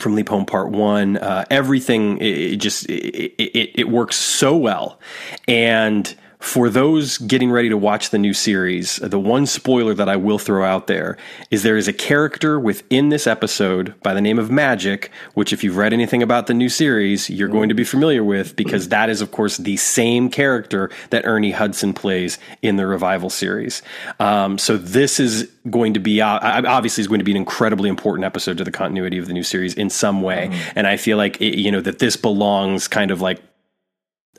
from 0.00 0.16
Leap 0.16 0.28
Home 0.28 0.44
Part 0.44 0.70
One, 0.70 1.18
uh, 1.18 1.44
everything 1.50 2.18
it, 2.18 2.52
it 2.54 2.56
just 2.56 2.86
it, 2.90 3.32
it, 3.38 3.80
it 3.80 3.88
works 3.88 4.16
so 4.16 4.56
well, 4.56 4.98
and 5.46 6.12
for 6.44 6.68
those 6.68 7.16
getting 7.16 7.50
ready 7.50 7.70
to 7.70 7.76
watch 7.76 8.10
the 8.10 8.18
new 8.18 8.34
series, 8.34 8.96
the 8.96 9.18
one 9.18 9.46
spoiler 9.46 9.94
that 9.94 10.10
I 10.10 10.16
will 10.16 10.38
throw 10.38 10.62
out 10.62 10.88
there 10.88 11.16
is 11.50 11.62
there 11.62 11.78
is 11.78 11.88
a 11.88 11.92
character 11.92 12.60
within 12.60 13.08
this 13.08 13.26
episode 13.26 13.94
by 14.02 14.12
the 14.12 14.20
name 14.20 14.38
of 14.38 14.50
Magic, 14.50 15.10
which, 15.32 15.54
if 15.54 15.64
you've 15.64 15.78
read 15.78 15.94
anything 15.94 16.22
about 16.22 16.46
the 16.46 16.52
new 16.52 16.68
series, 16.68 17.30
you're 17.30 17.48
going 17.48 17.70
to 17.70 17.74
be 17.74 17.82
familiar 17.82 18.22
with 18.22 18.56
because 18.56 18.90
that 18.90 19.08
is, 19.08 19.22
of 19.22 19.30
course, 19.30 19.56
the 19.56 19.78
same 19.78 20.28
character 20.28 20.90
that 21.08 21.24
Ernie 21.24 21.50
Hudson 21.50 21.94
plays 21.94 22.38
in 22.60 22.76
the 22.76 22.86
revival 22.86 23.30
series. 23.30 23.80
Um, 24.20 24.58
so 24.58 24.76
this 24.76 25.18
is 25.18 25.50
going 25.70 25.94
to 25.94 26.00
be 26.00 26.20
uh, 26.20 26.38
obviously 26.68 27.00
is 27.00 27.08
going 27.08 27.20
to 27.20 27.24
be 27.24 27.32
an 27.32 27.38
incredibly 27.38 27.88
important 27.88 28.26
episode 28.26 28.58
to 28.58 28.64
the 28.64 28.70
continuity 28.70 29.16
of 29.16 29.28
the 29.28 29.32
new 29.32 29.42
series 29.42 29.72
in 29.72 29.88
some 29.88 30.20
way, 30.20 30.50
mm-hmm. 30.50 30.78
and 30.78 30.86
I 30.86 30.98
feel 30.98 31.16
like 31.16 31.40
it, 31.40 31.58
you 31.58 31.72
know 31.72 31.80
that 31.80 32.00
this 32.00 32.16
belongs 32.16 32.86
kind 32.86 33.10
of 33.10 33.22
like 33.22 33.42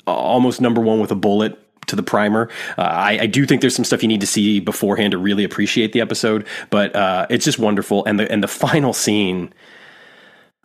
almost 0.05 0.61
number 0.61 0.81
one 0.81 0.99
with 0.99 1.09
a 1.09 1.15
bullet 1.15 1.59
to 1.87 1.95
the 1.95 2.03
primer. 2.03 2.49
Uh, 2.77 2.81
I, 2.81 3.19
I, 3.21 3.25
do 3.25 3.45
think 3.45 3.61
there's 3.61 3.75
some 3.75 3.85
stuff 3.85 4.01
you 4.01 4.07
need 4.07 4.21
to 4.21 4.27
see 4.27 4.59
beforehand 4.59 5.11
to 5.11 5.17
really 5.17 5.43
appreciate 5.43 5.93
the 5.93 6.01
episode, 6.01 6.45
but 6.69 6.95
uh, 6.95 7.27
it's 7.29 7.45
just 7.45 7.59
wonderful. 7.59 8.05
And 8.05 8.19
the 8.19 8.31
and 8.31 8.43
the 8.43 8.47
final 8.47 8.93
scene. 8.93 9.53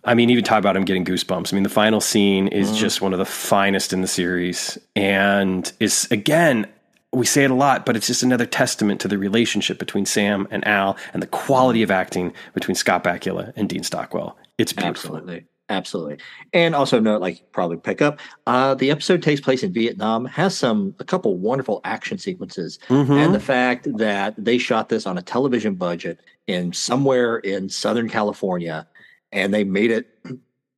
I 0.03 0.15
mean, 0.15 0.31
even 0.31 0.45
talk 0.45 0.59
about 0.59 0.77
him 0.77 0.87
getting 0.87 1.05
goosebumps. 1.05 1.53
I 1.53 1.55
mean, 1.55 1.63
the 1.63 1.69
final 1.69 2.01
scene 2.01 2.49
is 2.49 2.71
mm. 2.71 2.77
just 2.77 3.03
one 3.03 3.13
of 3.13 3.19
the 3.19 3.27
finest 3.27 3.93
in 3.93 4.01
the 4.01 4.09
series, 4.09 4.79
and 4.97 5.71
is 5.81 6.09
again. 6.11 6.67
We 7.13 7.27
say 7.27 7.43
it 7.43 7.51
a 7.51 7.55
lot, 7.55 7.85
but 7.85 7.97
it's 7.97 8.07
just 8.07 8.23
another 8.23 8.47
testament 8.47 9.01
to 9.01 9.09
the 9.09 9.19
relationship 9.19 9.81
between 9.81 10.07
Sam 10.07 10.47
and 10.53 10.65
Al 10.65 10.97
and 11.13 11.21
the 11.21 11.27
quality 11.27 11.83
of 11.83 11.91
acting 11.91 12.33
between 12.55 12.77
Scott 12.77 13.03
Bakula 13.03 13.53
and 13.57 13.69
Dean 13.69 13.83
Stockwell. 13.83 14.37
It's 14.59 14.73
beautiful. 14.73 15.17
Absolutely. 15.17 15.45
Absolutely. 15.71 16.19
And 16.53 16.75
also 16.75 16.99
note, 16.99 17.21
like 17.21 17.53
probably 17.53 17.77
pick 17.77 18.03
up, 18.03 18.19
uh, 18.49 18.75
the 18.75 18.91
episode 18.91 19.23
takes 19.23 19.41
place 19.41 19.63
in 19.63 19.73
Vietnam, 19.73 20.25
has 20.25 20.59
some 20.59 20.97
a 20.99 21.05
couple 21.05 21.39
wonderful 21.39 21.81
action 21.85 22.19
sequences, 22.19 22.81
mm-hmm. 22.89 23.13
and 23.13 23.33
the 23.33 23.41
fact 23.41 23.87
that 23.97 24.35
they 24.37 24.59
shot 24.59 24.89
this 24.89 25.07
on 25.07 25.17
a 25.17 25.23
television 25.23 25.75
budget 25.75 26.19
in 26.49 26.73
somewhere 26.73 27.39
in 27.39 27.69
Southern 27.69 28.09
California, 28.09 28.87
and 29.31 29.55
they 29.55 29.63
made 29.63 29.93
it 29.93 30.09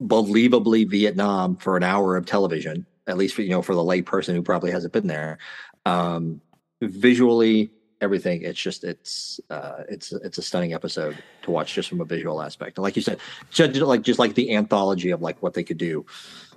believably 0.03 0.89
Vietnam 0.89 1.57
for 1.57 1.79
an 1.79 1.83
hour 1.83 2.19
of 2.19 2.27
television, 2.27 2.85
at 3.07 3.17
least 3.17 3.35
for 3.35 3.41
you 3.41 3.49
know 3.49 3.63
for 3.63 3.75
the 3.75 3.81
layperson 3.81 4.35
who 4.35 4.43
probably 4.43 4.71
hasn't 4.71 4.93
been 4.93 5.07
there. 5.07 5.39
Um, 5.87 6.43
visually, 6.83 7.71
everything. 8.03 8.43
It's 8.43 8.61
just 8.61 8.85
it's 8.85 9.41
uh, 9.49 9.85
it's 9.89 10.13
it's 10.13 10.37
a 10.37 10.43
stunning 10.43 10.75
episode 10.75 11.17
to 11.43 11.51
watch 11.51 11.73
just 11.73 11.89
from 11.89 12.01
a 12.01 12.05
visual 12.05 12.43
aspect. 12.43 12.77
And 12.77 12.83
like 12.83 12.97
you 12.97 13.03
said, 13.03 13.19
just 13.51 13.75
like 13.77 14.03
just 14.03 14.19
like 14.19 14.35
the 14.35 14.55
anthology 14.55 15.11
of 15.11 15.23
like 15.23 15.43
what 15.43 15.55
they 15.55 15.65
could 15.65 15.79
do 15.79 16.05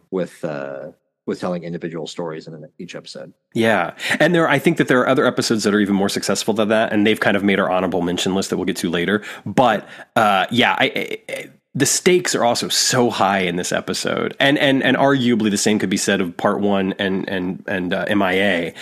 with 0.09 0.43
uh, 0.43 0.91
with 1.25 1.39
telling 1.39 1.63
individual 1.63 2.07
stories 2.07 2.47
in 2.47 2.67
each 2.77 2.95
episode. 2.95 3.33
Yeah, 3.53 3.95
and 4.19 4.35
there 4.35 4.49
I 4.49 4.59
think 4.59 4.77
that 4.77 4.87
there 4.87 4.99
are 4.99 5.07
other 5.07 5.25
episodes 5.25 5.63
that 5.63 5.73
are 5.73 5.79
even 5.79 5.95
more 5.95 6.09
successful 6.09 6.53
than 6.53 6.69
that, 6.69 6.91
and 6.91 7.05
they've 7.05 7.19
kind 7.19 7.37
of 7.37 7.43
made 7.43 7.59
our 7.59 7.69
honorable 7.69 8.01
mention 8.01 8.35
list 8.35 8.49
that 8.49 8.57
we'll 8.57 8.65
get 8.65 8.77
to 8.77 8.89
later. 8.89 9.23
But 9.45 9.87
uh, 10.15 10.47
yeah, 10.51 10.75
I, 10.77 11.19
I, 11.29 11.49
the 11.73 11.85
stakes 11.85 12.33
are 12.35 12.43
also 12.43 12.69
so 12.69 13.09
high 13.09 13.39
in 13.39 13.55
this 13.55 13.71
episode, 13.71 14.35
and 14.39 14.57
and 14.57 14.81
and 14.83 14.97
arguably 14.97 15.51
the 15.51 15.57
same 15.57 15.77
could 15.79 15.89
be 15.89 15.97
said 15.97 16.21
of 16.21 16.35
part 16.37 16.59
one 16.59 16.93
and 16.99 17.27
and 17.29 17.63
and 17.67 17.93
uh, 17.93 18.05
MIA 18.15 18.73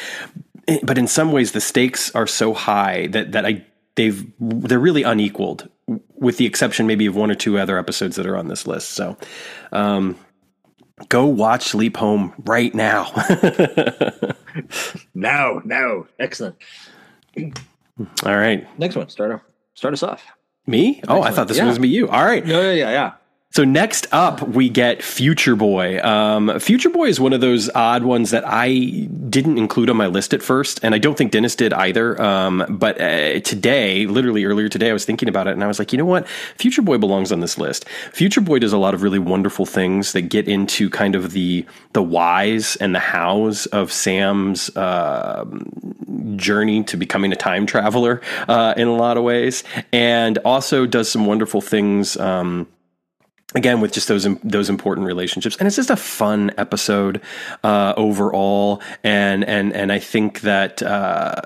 but 0.83 0.97
in 0.97 1.07
some 1.07 1.31
ways 1.31 1.51
the 1.51 1.61
stakes 1.61 2.13
are 2.15 2.27
so 2.27 2.53
high 2.53 3.07
that 3.07 3.31
that 3.31 3.45
I 3.45 3.65
they've 3.95 4.25
they're 4.39 4.79
really 4.79 5.03
unequaled 5.03 5.69
with 6.15 6.37
the 6.37 6.45
exception 6.45 6.87
maybe 6.87 7.05
of 7.05 7.15
one 7.15 7.29
or 7.29 7.35
two 7.35 7.57
other 7.57 7.77
episodes 7.77 8.15
that 8.15 8.25
are 8.25 8.37
on 8.37 8.47
this 8.47 8.65
list. 8.65 8.91
So, 8.91 9.17
um, 9.71 10.17
go 11.09 11.25
watch 11.25 11.73
Leap 11.73 11.97
Home 11.97 12.33
right 12.45 12.73
now. 12.73 13.11
now, 15.13 15.61
now, 15.65 16.05
excellent. 16.19 16.55
All 17.37 18.37
right, 18.37 18.67
next 18.79 18.95
one. 18.95 19.09
Start 19.09 19.41
start 19.75 19.93
us 19.93 20.03
off. 20.03 20.23
Me? 20.65 21.01
oh, 21.09 21.21
I 21.21 21.31
thought 21.31 21.49
this 21.49 21.57
yeah. 21.57 21.67
was 21.67 21.79
me. 21.79 21.89
You. 21.89 22.07
All 22.07 22.23
right. 22.23 22.45
Yeah, 22.45 22.61
yeah, 22.61 22.71
yeah, 22.71 22.91
yeah. 22.91 23.13
So 23.55 23.63
next 23.63 24.07
up, 24.11 24.41
we 24.41 24.67
get 24.67 25.03
Future 25.03 25.55
Boy. 25.55 26.01
Um, 26.01 26.59
Future 26.59 26.89
Boy 26.89 27.05
is 27.05 27.19
one 27.19 27.33
of 27.33 27.41
those 27.41 27.69
odd 27.75 28.03
ones 28.03 28.31
that 28.31 28.43
I 28.47 29.07
didn't 29.29 29.59
include 29.59 29.91
on 29.91 29.95
my 29.95 30.07
list 30.07 30.33
at 30.33 30.41
first, 30.41 30.79
and 30.81 30.95
I 30.95 30.97
don't 30.97 31.15
think 31.15 31.31
Dennis 31.31 31.55
did 31.55 31.71
either. 31.71 32.19
Um, 32.19 32.65
but 32.67 32.99
uh, 32.99 33.41
today, 33.41 34.07
literally 34.07 34.45
earlier 34.45 34.69
today, 34.69 34.89
I 34.89 34.93
was 34.93 35.05
thinking 35.05 35.29
about 35.29 35.45
it, 35.45 35.51
and 35.51 35.63
I 35.63 35.67
was 35.67 35.77
like, 35.77 35.91
you 35.91 35.99
know 35.99 36.05
what? 36.05 36.27
Future 36.57 36.81
Boy 36.81 36.97
belongs 36.97 37.31
on 37.31 37.41
this 37.41 37.59
list. 37.59 37.87
Future 38.11 38.41
Boy 38.41 38.57
does 38.57 38.73
a 38.73 38.79
lot 38.79 38.95
of 38.95 39.03
really 39.03 39.19
wonderful 39.19 39.67
things 39.67 40.13
that 40.13 40.23
get 40.23 40.47
into 40.47 40.89
kind 40.89 41.13
of 41.13 41.33
the 41.33 41.63
the 41.93 42.01
whys 42.01 42.75
and 42.77 42.95
the 42.95 42.99
hows 42.99 43.67
of 43.67 43.91
Sam's 43.91 44.75
uh, 44.75 45.45
journey 46.37 46.83
to 46.85 46.97
becoming 46.97 47.31
a 47.31 47.35
time 47.35 47.67
traveler 47.67 48.19
uh, 48.47 48.73
in 48.75 48.87
a 48.87 48.95
lot 48.95 49.15
of 49.15 49.23
ways, 49.23 49.63
and 49.91 50.39
also 50.39 50.87
does 50.87 51.07
some 51.07 51.27
wonderful 51.27 51.61
things. 51.61 52.17
Um, 52.17 52.65
again 53.55 53.81
with 53.81 53.91
just 53.91 54.07
those 54.07 54.27
those 54.43 54.69
important 54.69 55.07
relationships 55.07 55.55
and 55.57 55.67
it's 55.67 55.75
just 55.75 55.89
a 55.89 55.95
fun 55.95 56.51
episode 56.57 57.21
uh, 57.63 57.93
overall 57.97 58.81
and 59.03 59.43
and 59.45 59.73
and 59.73 59.91
I 59.91 59.99
think 59.99 60.41
that 60.41 60.81
uh, 60.81 61.41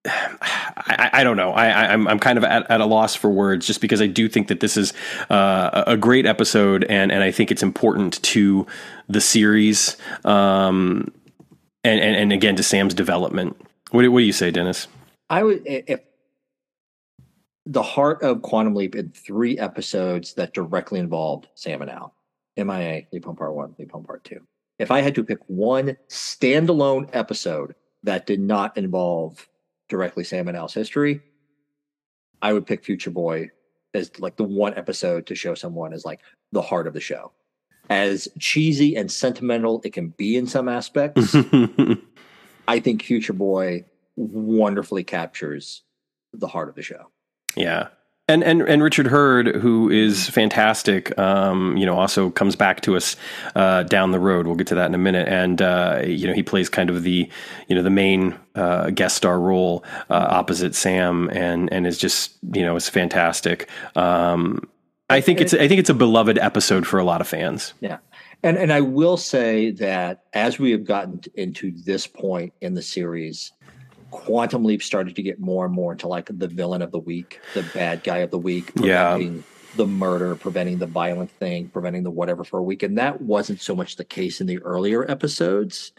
I, 0.06 1.10
I, 1.12 1.24
don't 1.24 1.36
know. 1.36 1.50
I, 1.52 1.92
am 1.92 2.02
I'm, 2.02 2.08
I'm 2.08 2.18
kind 2.18 2.38
of 2.38 2.44
at, 2.44 2.70
at, 2.70 2.80
a 2.80 2.86
loss 2.86 3.14
for 3.14 3.28
words 3.30 3.66
just 3.66 3.80
because 3.80 4.00
I 4.00 4.06
do 4.06 4.28
think 4.28 4.48
that 4.48 4.60
this 4.60 4.76
is 4.76 4.92
uh, 5.28 5.84
a 5.86 5.96
great 5.96 6.24
episode 6.24 6.84
and, 6.84 7.12
and 7.12 7.22
I 7.22 7.30
think 7.30 7.50
it's 7.50 7.62
important 7.62 8.22
to 8.22 8.66
the 9.08 9.20
series 9.20 9.96
um, 10.24 11.12
and, 11.84 12.00
and, 12.00 12.16
and 12.16 12.32
again 12.32 12.56
to 12.56 12.62
Sam's 12.62 12.94
development. 12.94 13.60
What 13.90 14.02
do, 14.02 14.12
what 14.12 14.20
do 14.20 14.24
you 14.24 14.32
say, 14.32 14.50
Dennis? 14.50 14.86
I 15.30 15.42
would 15.42 15.62
if 15.66 16.00
the 17.68 17.82
heart 17.82 18.22
of 18.22 18.40
Quantum 18.40 18.74
Leap 18.74 18.96
in 18.96 19.10
three 19.10 19.58
episodes 19.58 20.32
that 20.34 20.54
directly 20.54 20.98
involved 20.98 21.48
Sam 21.54 21.82
and 21.82 21.90
Al. 21.90 22.14
MIA, 22.56 23.02
Leap 23.12 23.26
Home 23.26 23.36
Part 23.36 23.54
One, 23.54 23.74
Leap 23.78 23.92
Home 23.92 24.04
Part 24.04 24.24
Two. 24.24 24.40
If 24.78 24.90
I 24.90 25.00
had 25.00 25.14
to 25.14 25.22
pick 25.22 25.38
one 25.46 25.96
standalone 26.08 27.08
episode 27.12 27.74
that 28.02 28.26
did 28.26 28.40
not 28.40 28.76
involve 28.76 29.46
directly 29.88 30.24
Sam 30.24 30.48
and 30.48 30.56
Al's 30.56 30.74
history, 30.74 31.20
I 32.40 32.52
would 32.54 32.66
pick 32.66 32.84
Future 32.84 33.10
Boy 33.10 33.50
as 33.92 34.18
like 34.18 34.36
the 34.36 34.44
one 34.44 34.74
episode 34.74 35.26
to 35.26 35.34
show 35.34 35.54
someone 35.54 35.92
as 35.92 36.04
like 36.04 36.20
the 36.52 36.62
heart 36.62 36.86
of 36.86 36.94
the 36.94 37.00
show. 37.00 37.32
As 37.90 38.28
cheesy 38.38 38.96
and 38.96 39.10
sentimental 39.10 39.82
it 39.84 39.92
can 39.92 40.08
be 40.08 40.36
in 40.36 40.46
some 40.46 40.68
aspects, 40.68 41.36
I 42.68 42.80
think 42.80 43.02
Future 43.02 43.34
Boy 43.34 43.84
wonderfully 44.16 45.04
captures 45.04 45.82
the 46.32 46.48
heart 46.48 46.70
of 46.70 46.74
the 46.74 46.82
show. 46.82 47.10
Yeah. 47.56 47.88
And, 48.30 48.44
and 48.44 48.60
and 48.60 48.82
Richard 48.82 49.06
Herd, 49.06 49.56
who 49.56 49.88
is 49.88 50.28
fantastic, 50.28 51.18
um, 51.18 51.78
you 51.78 51.86
know, 51.86 51.98
also 51.98 52.28
comes 52.28 52.56
back 52.56 52.82
to 52.82 52.94
us 52.94 53.16
uh, 53.56 53.84
down 53.84 54.10
the 54.10 54.20
road. 54.20 54.46
We'll 54.46 54.54
get 54.54 54.66
to 54.66 54.74
that 54.74 54.84
in 54.84 54.94
a 54.94 54.98
minute. 54.98 55.28
And 55.28 55.62
uh, 55.62 56.02
you 56.04 56.26
know, 56.26 56.34
he 56.34 56.42
plays 56.42 56.68
kind 56.68 56.90
of 56.90 57.04
the 57.04 57.26
you 57.68 57.74
know 57.74 57.82
the 57.82 57.88
main 57.88 58.38
uh, 58.54 58.90
guest 58.90 59.16
star 59.16 59.40
role 59.40 59.82
uh, 60.10 60.26
opposite 60.28 60.74
Sam, 60.74 61.30
and 61.30 61.72
and 61.72 61.86
is 61.86 61.96
just 61.96 62.36
you 62.52 62.60
know 62.60 62.76
is 62.76 62.86
fantastic. 62.86 63.66
Um, 63.96 64.68
I 65.08 65.22
think 65.22 65.40
it's 65.40 65.54
I 65.54 65.66
think 65.66 65.80
it's 65.80 65.90
a 65.90 65.94
beloved 65.94 66.36
episode 66.36 66.86
for 66.86 66.98
a 66.98 67.04
lot 67.04 67.22
of 67.22 67.28
fans. 67.28 67.72
Yeah, 67.80 67.96
and 68.42 68.58
and 68.58 68.70
I 68.70 68.82
will 68.82 69.16
say 69.16 69.70
that 69.72 70.24
as 70.34 70.58
we 70.58 70.70
have 70.72 70.84
gotten 70.84 71.22
into 71.34 71.72
this 71.72 72.06
point 72.06 72.52
in 72.60 72.74
the 72.74 72.82
series, 72.82 73.52
Quantum 74.10 74.64
Leap 74.64 74.82
started 74.82 75.16
to 75.16 75.22
get 75.22 75.38
more 75.38 75.64
and 75.64 75.74
more 75.74 75.92
into 75.92 76.08
like 76.08 76.30
the 76.32 76.48
villain 76.48 76.82
of 76.82 76.90
the 76.90 76.98
week, 76.98 77.40
the 77.54 77.62
bad 77.74 78.02
guy 78.02 78.18
of 78.18 78.30
the 78.30 78.38
week, 78.38 78.74
preventing 78.76 79.36
yeah. 79.36 79.42
the 79.76 79.86
murder, 79.86 80.34
preventing 80.34 80.78
the 80.78 80.86
violent 80.86 81.30
thing, 81.30 81.68
preventing 81.68 82.02
the 82.02 82.10
whatever 82.10 82.44
for 82.44 82.58
a 82.58 82.62
week. 82.62 82.82
And 82.82 82.96
that 82.98 83.20
wasn't 83.20 83.60
so 83.60 83.74
much 83.74 83.96
the 83.96 84.04
case 84.04 84.40
in 84.40 84.46
the 84.46 84.58
earlier 84.60 85.08
episodes. 85.10 85.92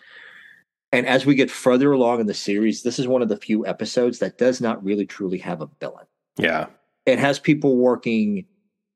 And 0.92 1.06
as 1.06 1.26
we 1.26 1.36
get 1.36 1.52
further 1.52 1.92
along 1.92 2.20
in 2.20 2.28
the 2.28 2.34
series, 2.34 2.82
this 2.82 2.98
is 2.98 3.08
one 3.08 3.22
of 3.22 3.30
the 3.30 3.38
few 3.38 3.66
episodes 3.66 4.20
that 4.20 4.38
does 4.38 4.60
not 4.60 4.84
really 4.84 5.06
truly 5.06 5.38
have 5.40 5.62
a 5.62 5.70
villain. 5.80 6.08
Yeah. 6.38 6.68
It 7.06 7.20
has 7.20 7.40
people 7.40 7.78
working 7.78 8.46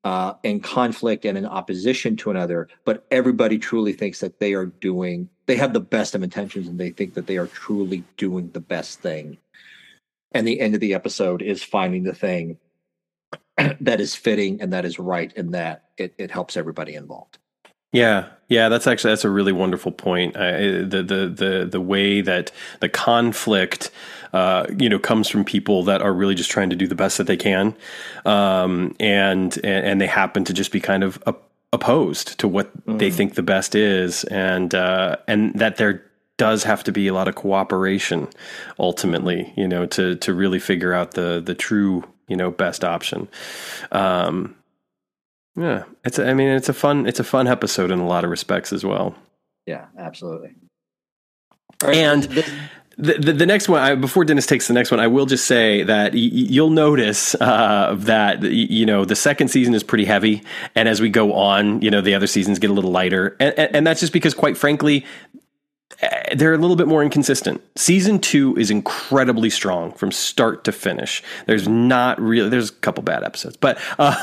uh, 0.04 0.34
in 0.42 0.60
conflict 0.60 1.24
and 1.24 1.36
in 1.36 1.46
opposition 1.46 2.16
to 2.16 2.30
another, 2.30 2.68
but 2.84 3.06
everybody 3.10 3.58
truly 3.58 3.92
thinks 3.92 4.20
that 4.20 4.38
they 4.38 4.52
are 4.52 4.66
doing, 4.66 5.28
they 5.46 5.56
have 5.56 5.72
the 5.72 5.80
best 5.80 6.14
of 6.14 6.22
intentions 6.22 6.68
and 6.68 6.78
they 6.78 6.90
think 6.90 7.14
that 7.14 7.26
they 7.26 7.38
are 7.38 7.46
truly 7.46 8.04
doing 8.16 8.50
the 8.50 8.60
best 8.60 9.00
thing. 9.00 9.38
And 10.32 10.46
the 10.46 10.60
end 10.60 10.74
of 10.74 10.80
the 10.80 10.94
episode 10.94 11.42
is 11.42 11.62
finding 11.62 12.02
the 12.02 12.14
thing 12.14 12.58
that 13.80 14.00
is 14.00 14.14
fitting 14.14 14.60
and 14.60 14.72
that 14.72 14.84
is 14.84 14.98
right 14.98 15.32
and 15.36 15.54
that 15.54 15.84
it, 15.96 16.14
it 16.18 16.30
helps 16.30 16.56
everybody 16.56 16.94
involved. 16.94 17.38
Yeah, 17.94 18.26
yeah, 18.48 18.68
that's 18.68 18.86
actually 18.86 19.12
that's 19.12 19.24
a 19.24 19.30
really 19.30 19.52
wonderful 19.52 19.92
point. 19.92 20.36
Uh, 20.36 20.58
the 20.58 21.04
the 21.06 21.28
the 21.34 21.68
the 21.70 21.80
way 21.80 22.20
that 22.20 22.50
the 22.80 22.88
conflict, 22.88 23.90
uh, 24.32 24.66
you 24.78 24.88
know, 24.88 24.98
comes 24.98 25.28
from 25.28 25.44
people 25.44 25.84
that 25.84 26.02
are 26.02 26.12
really 26.12 26.34
just 26.34 26.50
trying 26.50 26.70
to 26.70 26.76
do 26.76 26.86
the 26.86 26.94
best 26.94 27.18
that 27.18 27.26
they 27.26 27.36
can, 27.36 27.74
um, 28.24 28.94
and, 29.00 29.64
and 29.64 30.00
they 30.00 30.06
happen 30.06 30.44
to 30.44 30.52
just 30.52 30.72
be 30.72 30.80
kind 30.80 31.04
of 31.04 31.22
opposed 31.72 32.38
to 32.40 32.48
what 32.48 32.86
mm. 32.86 32.98
they 32.98 33.10
think 33.10 33.34
the 33.34 33.42
best 33.42 33.74
is, 33.74 34.24
and 34.24 34.74
uh, 34.74 35.16
and 35.26 35.54
that 35.54 35.76
there 35.76 36.04
does 36.36 36.64
have 36.64 36.82
to 36.84 36.92
be 36.92 37.06
a 37.06 37.14
lot 37.14 37.28
of 37.28 37.36
cooperation 37.36 38.28
ultimately, 38.78 39.52
you 39.56 39.68
know, 39.68 39.86
to 39.86 40.16
to 40.16 40.34
really 40.34 40.58
figure 40.58 40.92
out 40.92 41.12
the 41.12 41.40
the 41.44 41.54
true 41.54 42.02
you 42.28 42.36
know 42.36 42.50
best 42.50 42.84
option. 42.84 43.28
Um, 43.92 44.56
yeah, 45.56 45.84
it's. 46.04 46.18
I 46.18 46.34
mean, 46.34 46.48
it's 46.48 46.68
a 46.68 46.72
fun. 46.74 47.06
It's 47.06 47.20
a 47.20 47.24
fun 47.24 47.46
episode 47.46 47.90
in 47.90 47.98
a 47.98 48.06
lot 48.06 48.24
of 48.24 48.30
respects 48.30 48.72
as 48.72 48.84
well. 48.84 49.14
Yeah, 49.66 49.86
absolutely. 49.98 50.54
Right, 51.82 51.96
and 51.96 52.22
the, 52.96 53.14
the, 53.14 53.32
the 53.32 53.46
next 53.46 53.68
one, 53.68 53.80
I, 53.80 53.94
before 53.94 54.24
Dennis 54.24 54.46
takes 54.46 54.68
the 54.68 54.74
next 54.74 54.90
one, 54.90 55.00
I 55.00 55.06
will 55.06 55.26
just 55.26 55.46
say 55.46 55.82
that 55.82 56.12
y- 56.12 56.18
you'll 56.18 56.70
notice 56.70 57.34
uh, 57.36 57.94
that 57.98 58.42
you 58.42 58.86
know 58.86 59.04
the 59.04 59.16
second 59.16 59.48
season 59.48 59.74
is 59.74 59.82
pretty 59.82 60.04
heavy, 60.04 60.42
and 60.74 60.88
as 60.88 61.00
we 61.00 61.08
go 61.08 61.32
on, 61.32 61.82
you 61.82 61.90
know 61.90 62.00
the 62.00 62.14
other 62.14 62.26
seasons 62.26 62.58
get 62.58 62.70
a 62.70 62.72
little 62.72 62.92
lighter, 62.92 63.36
and, 63.40 63.58
and, 63.58 63.76
and 63.76 63.86
that's 63.86 64.00
just 64.00 64.12
because, 64.12 64.34
quite 64.34 64.56
frankly, 64.56 65.04
they're 66.34 66.54
a 66.54 66.58
little 66.58 66.76
bit 66.76 66.88
more 66.88 67.02
inconsistent. 67.02 67.62
Season 67.76 68.18
two 68.18 68.56
is 68.56 68.70
incredibly 68.70 69.50
strong 69.50 69.92
from 69.92 70.10
start 70.10 70.64
to 70.64 70.72
finish. 70.72 71.22
There's 71.46 71.68
not 71.68 72.20
really, 72.20 72.48
there's 72.48 72.70
a 72.70 72.74
couple 72.74 73.02
bad 73.02 73.24
episodes, 73.24 73.56
but 73.56 73.76
um, 73.98 74.14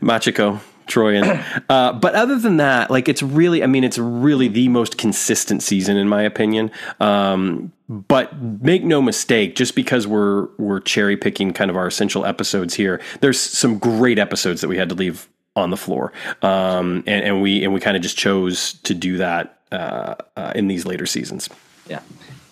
Machiko, 0.00 0.60
Troian. 0.86 1.62
Uh, 1.68 1.92
but 1.92 2.14
other 2.14 2.38
than 2.38 2.58
that, 2.58 2.90
like 2.90 3.08
it's 3.08 3.22
really, 3.22 3.62
I 3.62 3.66
mean, 3.66 3.84
it's 3.84 3.98
really 3.98 4.48
the 4.48 4.68
most 4.68 4.98
consistent 4.98 5.62
season 5.62 5.96
in 5.96 6.08
my 6.08 6.22
opinion. 6.22 6.70
Um, 7.00 7.72
but 7.88 8.40
make 8.40 8.84
no 8.84 9.02
mistake, 9.02 9.54
just 9.54 9.74
because 9.74 10.06
we're 10.06 10.48
we're 10.56 10.80
cherry 10.80 11.16
picking 11.16 11.52
kind 11.52 11.70
of 11.70 11.76
our 11.76 11.86
essential 11.86 12.24
episodes 12.24 12.74
here, 12.74 13.00
there's 13.20 13.38
some 13.38 13.78
great 13.78 14.18
episodes 14.18 14.62
that 14.62 14.68
we 14.68 14.78
had 14.78 14.88
to 14.88 14.94
leave 14.94 15.28
on 15.54 15.70
the 15.70 15.76
floor, 15.76 16.12
um, 16.42 17.04
and, 17.06 17.24
and, 17.24 17.42
we 17.42 17.62
and 17.62 17.72
we 17.72 17.80
kind 17.80 17.96
of 17.96 18.02
just 18.02 18.16
chose 18.16 18.74
to 18.84 18.94
do 18.94 19.18
that 19.18 19.58
uh, 19.70 20.14
uh, 20.36 20.52
in 20.54 20.68
these 20.68 20.86
later 20.86 21.06
seasons. 21.06 21.48
Yeah, 21.88 22.00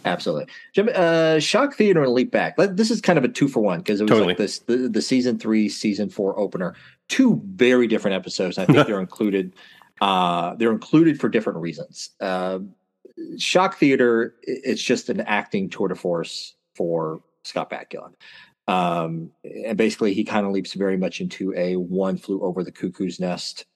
absolutely. 0.05 0.47
Jim, 0.73 0.91
uh, 0.95 1.39
Shock 1.39 1.75
Theater 1.75 2.03
and 2.03 2.13
Leap 2.13 2.31
Back. 2.31 2.57
This 2.57 2.91
is 2.91 3.01
kind 3.01 3.19
of 3.19 3.25
a 3.25 3.29
two 3.29 3.49
for 3.49 3.61
one 3.61 3.79
because 3.79 4.01
it 4.01 4.05
was 4.05 4.11
totally. 4.11 4.29
like 4.29 4.37
this 4.37 4.61
the, 4.61 4.89
the 4.89 5.03
season 5.03 5.39
three, 5.39 5.69
season 5.69 6.11
four 6.11 6.39
opener. 6.39 6.75
Two 7.09 7.41
very 7.45 7.87
different 7.87 8.17
episodes. 8.17 8.59
I 8.59 8.67
think 8.67 8.87
they're 8.87 9.01
included. 9.01 9.55
Uh, 10.01 10.55
they're 10.55 10.73
included 10.73 11.21
for 11.21 11.29
different 11.29 11.59
reasons. 11.59 12.11
Uh, 12.21 12.61
Shock 13.39 13.77
Theater, 13.79 14.35
it's 14.43 14.83
just 14.83 15.09
an 15.09 15.21
acting 15.23 15.69
tour 15.69 15.89
de 15.89 15.95
force 15.95 16.55
for 16.75 17.23
Scott 17.45 17.71
Bakula. 17.71 18.13
Um, 18.71 19.33
and 19.43 19.77
basically, 19.77 20.15
he 20.15 20.23
kind 20.23 20.47
of 20.47 20.53
leaps 20.53 20.75
very 20.75 20.97
much 20.97 21.21
into 21.21 21.53
a 21.57 21.75
one 21.75 22.17
flew 22.17 22.41
over 22.41 22.63
the 22.63 22.71
cuckoo's 22.71 23.19
nest 23.19 23.67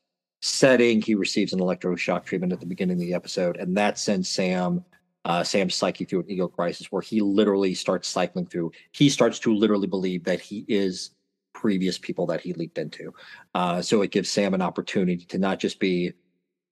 setting. 0.40 1.02
He 1.02 1.16
receives 1.16 1.52
an 1.52 1.58
electroshock 1.58 2.24
treatment 2.24 2.52
at 2.52 2.60
the 2.60 2.66
beginning 2.66 2.98
of 2.98 3.00
the 3.00 3.12
episode, 3.12 3.56
and 3.56 3.76
that 3.76 3.98
sends 3.98 4.28
Sam, 4.28 4.84
uh, 5.24 5.42
Sam's 5.42 5.74
psyche 5.74 6.04
through 6.04 6.20
an 6.20 6.30
ego 6.30 6.46
crisis 6.46 6.92
where 6.92 7.02
he 7.02 7.20
literally 7.20 7.74
starts 7.74 8.06
cycling 8.06 8.46
through. 8.46 8.70
He 8.92 9.08
starts 9.08 9.40
to 9.40 9.52
literally 9.52 9.88
believe 9.88 10.22
that 10.24 10.40
he 10.40 10.64
is 10.68 11.10
previous 11.54 11.98
people 11.98 12.26
that 12.26 12.40
he 12.40 12.52
leaped 12.52 12.78
into. 12.78 13.12
Uh, 13.52 13.82
so 13.82 14.02
it 14.02 14.12
gives 14.12 14.30
Sam 14.30 14.54
an 14.54 14.62
opportunity 14.62 15.24
to 15.24 15.38
not 15.38 15.58
just 15.58 15.80
be 15.80 16.12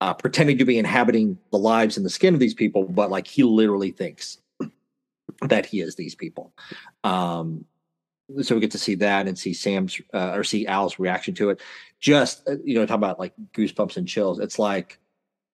uh, 0.01 0.15
pretending 0.15 0.59
to 0.59 0.65
be 0.65 0.79
inhabiting 0.79 1.39
the 1.51 1.59
lives 1.59 1.97
and 1.97 2.07
the 2.07 2.11
skin 2.11 2.35
of 2.35 2.41
these 2.41 2.55
people, 2.55 2.85
but 2.85 3.11
like 3.11 3.27
he 3.27 3.43
literally 3.43 3.91
thinks 3.91 4.39
that 5.41 5.67
he 5.67 5.81
is 5.81 5.97
these 5.97 6.15
people. 6.15 6.53
Um, 7.03 7.65
so 8.41 8.55
we 8.55 8.61
get 8.61 8.71
to 8.73 8.79
see 8.79 8.95
that 8.97 9.27
and 9.27 9.39
see 9.39 9.53
Sam's 9.53 10.01
uh, 10.15 10.33
or 10.35 10.45
see 10.45 10.67
Al's 10.67 10.99
reaction 10.99 11.35
to 11.35 11.51
it. 11.51 11.61
Just 12.01 12.49
uh, 12.49 12.57
you 12.65 12.75
know, 12.75 12.87
talk 12.87 12.97
about 12.97 13.19
like 13.19 13.33
goosebumps 13.53 13.97
and 13.97 14.09
chills. 14.09 14.39
It's 14.39 14.59
like 14.59 14.99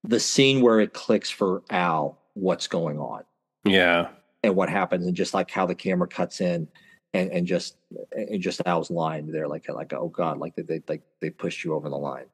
the 0.04 0.20
scene 0.20 0.60
where 0.60 0.80
it 0.80 0.92
clicks 0.92 1.30
for 1.30 1.62
Al 1.70 2.18
what's 2.34 2.66
going 2.66 2.98
on. 2.98 3.24
Yeah. 3.64 4.08
And 4.42 4.54
what 4.54 4.68
happens, 4.68 5.06
and 5.06 5.16
just 5.16 5.34
like 5.34 5.50
how 5.50 5.66
the 5.66 5.74
camera 5.74 6.06
cuts 6.06 6.40
in, 6.40 6.68
and 7.12 7.30
and 7.32 7.46
just 7.46 7.76
and 8.12 8.40
just 8.40 8.62
Al's 8.66 8.90
line 8.90 9.30
there, 9.32 9.48
like 9.48 9.68
like 9.68 9.92
oh 9.92 10.08
god, 10.08 10.38
like 10.38 10.54
they 10.54 10.80
like 10.88 11.02
they 11.20 11.30
pushed 11.30 11.64
you 11.64 11.74
over 11.74 11.88
the 11.88 11.96
line. 11.96 12.26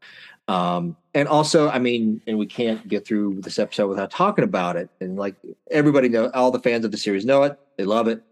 Um, 0.48 0.96
and 1.14 1.26
also, 1.26 1.70
I 1.70 1.78
mean, 1.78 2.20
and 2.26 2.36
we 2.36 2.46
can't 2.46 2.86
get 2.86 3.06
through 3.06 3.40
this 3.40 3.58
episode 3.58 3.88
without 3.88 4.10
talking 4.10 4.44
about 4.44 4.76
it. 4.76 4.90
And 5.00 5.16
like 5.16 5.36
everybody 5.70 6.08
know, 6.08 6.30
all 6.34 6.50
the 6.50 6.60
fans 6.60 6.84
of 6.84 6.90
the 6.90 6.98
series 6.98 7.24
know 7.24 7.42
it, 7.44 7.58
they 7.78 7.84
love 7.84 8.08
it. 8.08 8.22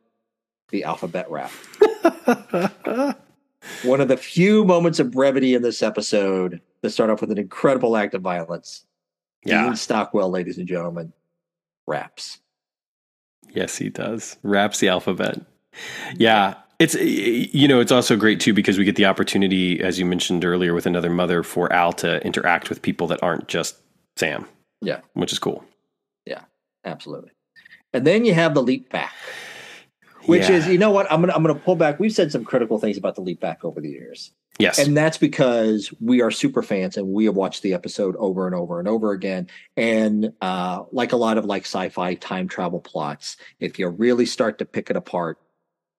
The 0.68 0.84
alphabet 0.84 1.30
rap. 1.30 1.50
One 3.84 4.00
of 4.00 4.08
the 4.08 4.16
few 4.16 4.64
moments 4.64 4.98
of 4.98 5.10
brevity 5.10 5.54
in 5.54 5.62
this 5.62 5.82
episode 5.82 6.60
that 6.82 6.90
start 6.90 7.10
off 7.10 7.20
with 7.20 7.30
an 7.30 7.38
incredible 7.38 7.96
act 7.96 8.14
of 8.14 8.22
violence. 8.22 8.84
Yeah. 9.44 9.64
Dean 9.64 9.76
Stockwell, 9.76 10.30
ladies 10.30 10.58
and 10.58 10.66
gentlemen, 10.66 11.12
raps. 11.86 12.38
Yes, 13.50 13.76
he 13.76 13.88
does. 13.88 14.36
Raps 14.42 14.78
the 14.78 14.88
alphabet. 14.88 15.40
Yeah. 16.16 16.54
It's 16.78 16.94
you 16.96 17.68
know 17.68 17.78
it's 17.78 17.92
also 17.92 18.16
great 18.16 18.40
too 18.40 18.52
because 18.52 18.76
we 18.76 18.84
get 18.84 18.96
the 18.96 19.06
opportunity, 19.06 19.80
as 19.80 20.00
you 20.00 20.04
mentioned 20.04 20.44
earlier, 20.44 20.74
with 20.74 20.84
another 20.84 21.10
mother 21.10 21.44
for 21.44 21.72
Al 21.72 21.92
to 21.94 22.20
interact 22.26 22.68
with 22.68 22.82
people 22.82 23.06
that 23.06 23.22
aren't 23.22 23.46
just 23.46 23.76
Sam. 24.16 24.48
Yeah, 24.80 25.00
which 25.12 25.32
is 25.32 25.38
cool. 25.38 25.64
Yeah, 26.26 26.40
absolutely. 26.84 27.30
And 27.92 28.04
then 28.04 28.24
you 28.24 28.34
have 28.34 28.54
the 28.54 28.64
leap 28.64 28.90
back, 28.90 29.12
which 30.26 30.42
yeah. 30.42 30.56
is 30.56 30.68
you 30.68 30.78
know 30.78 30.90
what 30.90 31.10
I'm 31.10 31.20
gonna 31.20 31.32
I'm 31.32 31.42
gonna 31.42 31.58
pull 31.58 31.76
back. 31.76 31.98
We've 31.98 32.12
said 32.12 32.32
some 32.32 32.44
critical 32.44 32.78
things 32.78 32.96
about 32.96 33.14
the 33.14 33.20
leap 33.20 33.40
back 33.40 33.64
over 33.64 33.80
the 33.80 33.90
years. 33.90 34.32
Yes, 34.58 34.78
and 34.78 34.96
that's 34.96 35.18
because 35.18 35.92
we 36.00 36.20
are 36.20 36.30
super 36.30 36.62
fans 36.62 36.96
and 36.96 37.08
we 37.08 37.24
have 37.24 37.34
watched 37.34 37.62
the 37.62 37.74
episode 37.74 38.14
over 38.16 38.46
and 38.46 38.54
over 38.54 38.78
and 38.78 38.86
over 38.86 39.12
again. 39.12 39.48
And 39.76 40.32
uh, 40.40 40.84
like 40.92 41.12
a 41.12 41.16
lot 41.16 41.38
of 41.38 41.46
like 41.46 41.62
sci-fi 41.62 42.14
time 42.14 42.48
travel 42.48 42.80
plots, 42.80 43.36
if 43.60 43.78
you 43.78 43.88
really 43.88 44.26
start 44.26 44.58
to 44.58 44.64
pick 44.64 44.90
it 44.90 44.96
apart, 44.96 45.38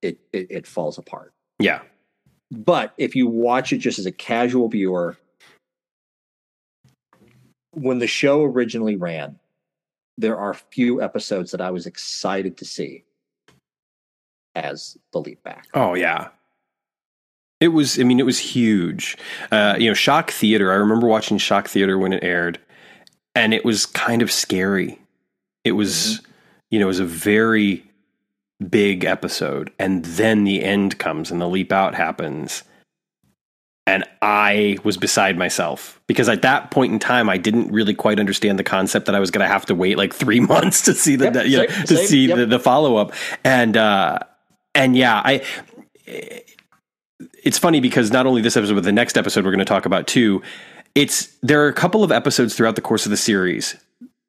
it, 0.02 0.20
it, 0.32 0.48
it 0.50 0.68
falls 0.68 0.98
apart. 0.98 1.34
Yeah. 1.60 1.82
But 2.52 2.94
if 2.98 3.16
you 3.16 3.28
watch 3.28 3.74
it 3.74 3.80
just 3.80 3.98
as 3.98 4.06
a 4.06 4.12
casual 4.12 4.70
viewer, 4.70 5.18
when 7.72 7.98
the 7.98 8.08
show 8.08 8.44
originally 8.44 8.96
ran, 8.96 9.40
there 10.18 10.38
are 10.38 10.54
few 10.54 11.02
episodes 11.02 11.52
that 11.52 11.62
I 11.62 11.72
was 11.72 11.88
excited 11.88 12.58
to 12.58 12.66
see 12.66 13.04
as 14.56 14.98
the 15.12 15.20
leap 15.20 15.44
back. 15.44 15.68
Oh 15.74 15.94
yeah. 15.94 16.30
It 17.60 17.70
was 17.70 18.00
I 18.00 18.04
mean 18.04 18.20
it 18.20 18.26
was 18.26 18.40
huge. 18.40 19.18
Uh, 19.52 19.76
you 19.78 19.90
know, 19.90 19.94
Shock 19.94 20.32
Theater, 20.32 20.72
I 20.72 20.76
remember 20.76 21.08
watching 21.08 21.38
Shock 21.38 21.68
Theater 21.68 21.98
when 21.98 22.14
it 22.14 22.24
aired 22.24 22.60
and 23.36 23.54
it 23.54 23.66
was 23.66 23.86
kind 23.86 24.22
of 24.22 24.32
scary. 24.32 25.00
It 25.64 25.74
was 25.74 25.96
mm-hmm. 25.96 26.26
you 26.72 26.80
know, 26.80 26.86
it 26.86 26.88
was 26.88 27.00
a 27.00 27.06
very 27.06 27.86
big 28.70 29.04
episode 29.04 29.72
and 29.80 30.06
then 30.06 30.44
the 30.44 30.64
end 30.64 30.98
comes 30.98 31.32
and 31.32 31.42
the 31.42 31.48
leap 31.48 31.72
out 31.72 31.96
happens 31.96 32.64
and 33.86 34.06
I 34.22 34.78
was 34.84 34.98
beside 34.98 35.38
myself 35.38 36.02
because 36.08 36.30
at 36.30 36.42
that 36.44 36.72
point 36.72 36.94
in 36.94 37.00
time 37.00 37.30
I 37.30 37.38
didn't 37.38 37.72
really 37.72 37.94
quite 37.94 38.20
understand 38.20 38.58
the 38.58 38.64
concept 38.64 39.08
that 39.08 39.16
I 39.16 39.20
was 39.20 39.32
going 39.32 39.46
to 39.46 39.52
have 39.52 39.66
to 39.68 39.76
wait 39.76 39.98
like 39.98 40.14
3 40.14 40.40
months 40.48 40.82
to 40.84 40.94
see 40.94 41.16
the 41.16 41.26
yep, 41.26 41.46
you 41.46 41.58
know, 41.58 41.68
same, 41.68 41.86
to 41.86 41.96
same, 41.98 42.08
see 42.08 42.28
yep. 42.28 42.38
the, 42.38 42.46
the 42.46 42.60
follow 42.60 42.96
up 42.96 43.14
and 43.44 43.76
uh 43.76 44.20
and 44.76 44.96
yeah 44.96 45.22
I 45.24 45.44
it's 47.44 47.58
funny 47.58 47.80
because 47.80 48.12
not 48.12 48.26
only 48.26 48.42
this 48.42 48.58
episode 48.58 48.76
but 48.76 48.84
the 48.84 48.92
next 48.92 49.18
episode 49.18 49.46
we're 49.46 49.52
going 49.52 49.60
to 49.60 49.66
talk 49.66 49.86
about 49.86 50.08
too 50.08 50.42
it's 50.96 51.36
there 51.42 51.64
are 51.64 51.68
a 51.68 51.74
couple 51.74 52.04
of 52.04 52.12
episodes 52.12 52.56
throughout 52.56 52.76
the 52.76 52.82
course 52.82 53.06
of 53.06 53.10
the 53.10 53.18
series 53.18 53.76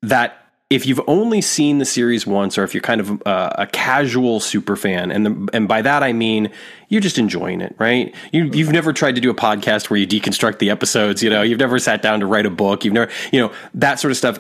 that 0.03 0.45
if 0.71 0.87
you've 0.87 1.01
only 1.07 1.41
seen 1.41 1.79
the 1.79 1.85
series 1.85 2.27
once, 2.27 2.57
or 2.57 2.65
if 2.65 2.75
you're 2.75 2.81
kind 2.81 3.01
of 3.01 3.23
uh, 3.27 3.51
a 3.59 3.67
casual 3.67 4.41
super 4.41 4.77
fan, 4.77 5.11
and 5.11 5.27
the, 5.27 5.49
and 5.53 5.69
by 5.69 5.83
that 5.83 6.03
I 6.03 6.13
mean 6.13 6.51
you're 6.89 7.03
just 7.03 7.19
enjoying 7.19 7.61
it, 7.61 7.75
right? 7.79 8.15
You 8.33 8.45
you've 8.47 8.73
never 8.73 8.93
tried 8.93 9.15
to 9.15 9.21
do 9.21 9.31
a 9.31 9.35
podcast 9.35 9.91
where 9.91 9.99
you 9.99 10.07
deconstruct 10.07 10.59
the 10.59 10.71
episodes. 10.71 11.23
You 11.23 11.31
know, 11.31 11.43
you've 11.43 11.59
never 11.59 11.79
sat 11.79 12.03
down 12.03 12.21
to 12.21 12.27
write 12.27 12.47
a 12.47 12.51
book. 12.51 12.85
You've 12.85 12.95
never, 12.95 13.11
you 13.31 13.41
know, 13.41 13.53
that 13.75 14.01
sort 14.01 14.11
of 14.11 14.17
stuff. 14.17 14.39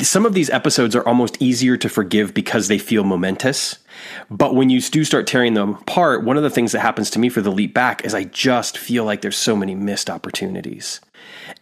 Some 0.00 0.26
of 0.26 0.34
these 0.34 0.50
episodes 0.50 0.94
are 0.94 1.06
almost 1.06 1.40
easier 1.40 1.76
to 1.76 1.88
forgive 1.88 2.34
because 2.34 2.68
they 2.68 2.78
feel 2.78 3.04
momentous. 3.04 3.78
But 4.30 4.54
when 4.54 4.70
you 4.70 4.80
do 4.80 5.04
start 5.04 5.26
tearing 5.26 5.54
them 5.54 5.74
apart, 5.74 6.24
one 6.24 6.36
of 6.36 6.42
the 6.42 6.50
things 6.50 6.72
that 6.72 6.80
happens 6.80 7.10
to 7.10 7.18
me 7.18 7.28
for 7.28 7.40
the 7.40 7.52
leap 7.52 7.74
back 7.74 8.04
is 8.04 8.14
I 8.14 8.24
just 8.24 8.76
feel 8.76 9.04
like 9.04 9.22
there's 9.22 9.36
so 9.36 9.56
many 9.56 9.74
missed 9.74 10.10
opportunities. 10.10 11.00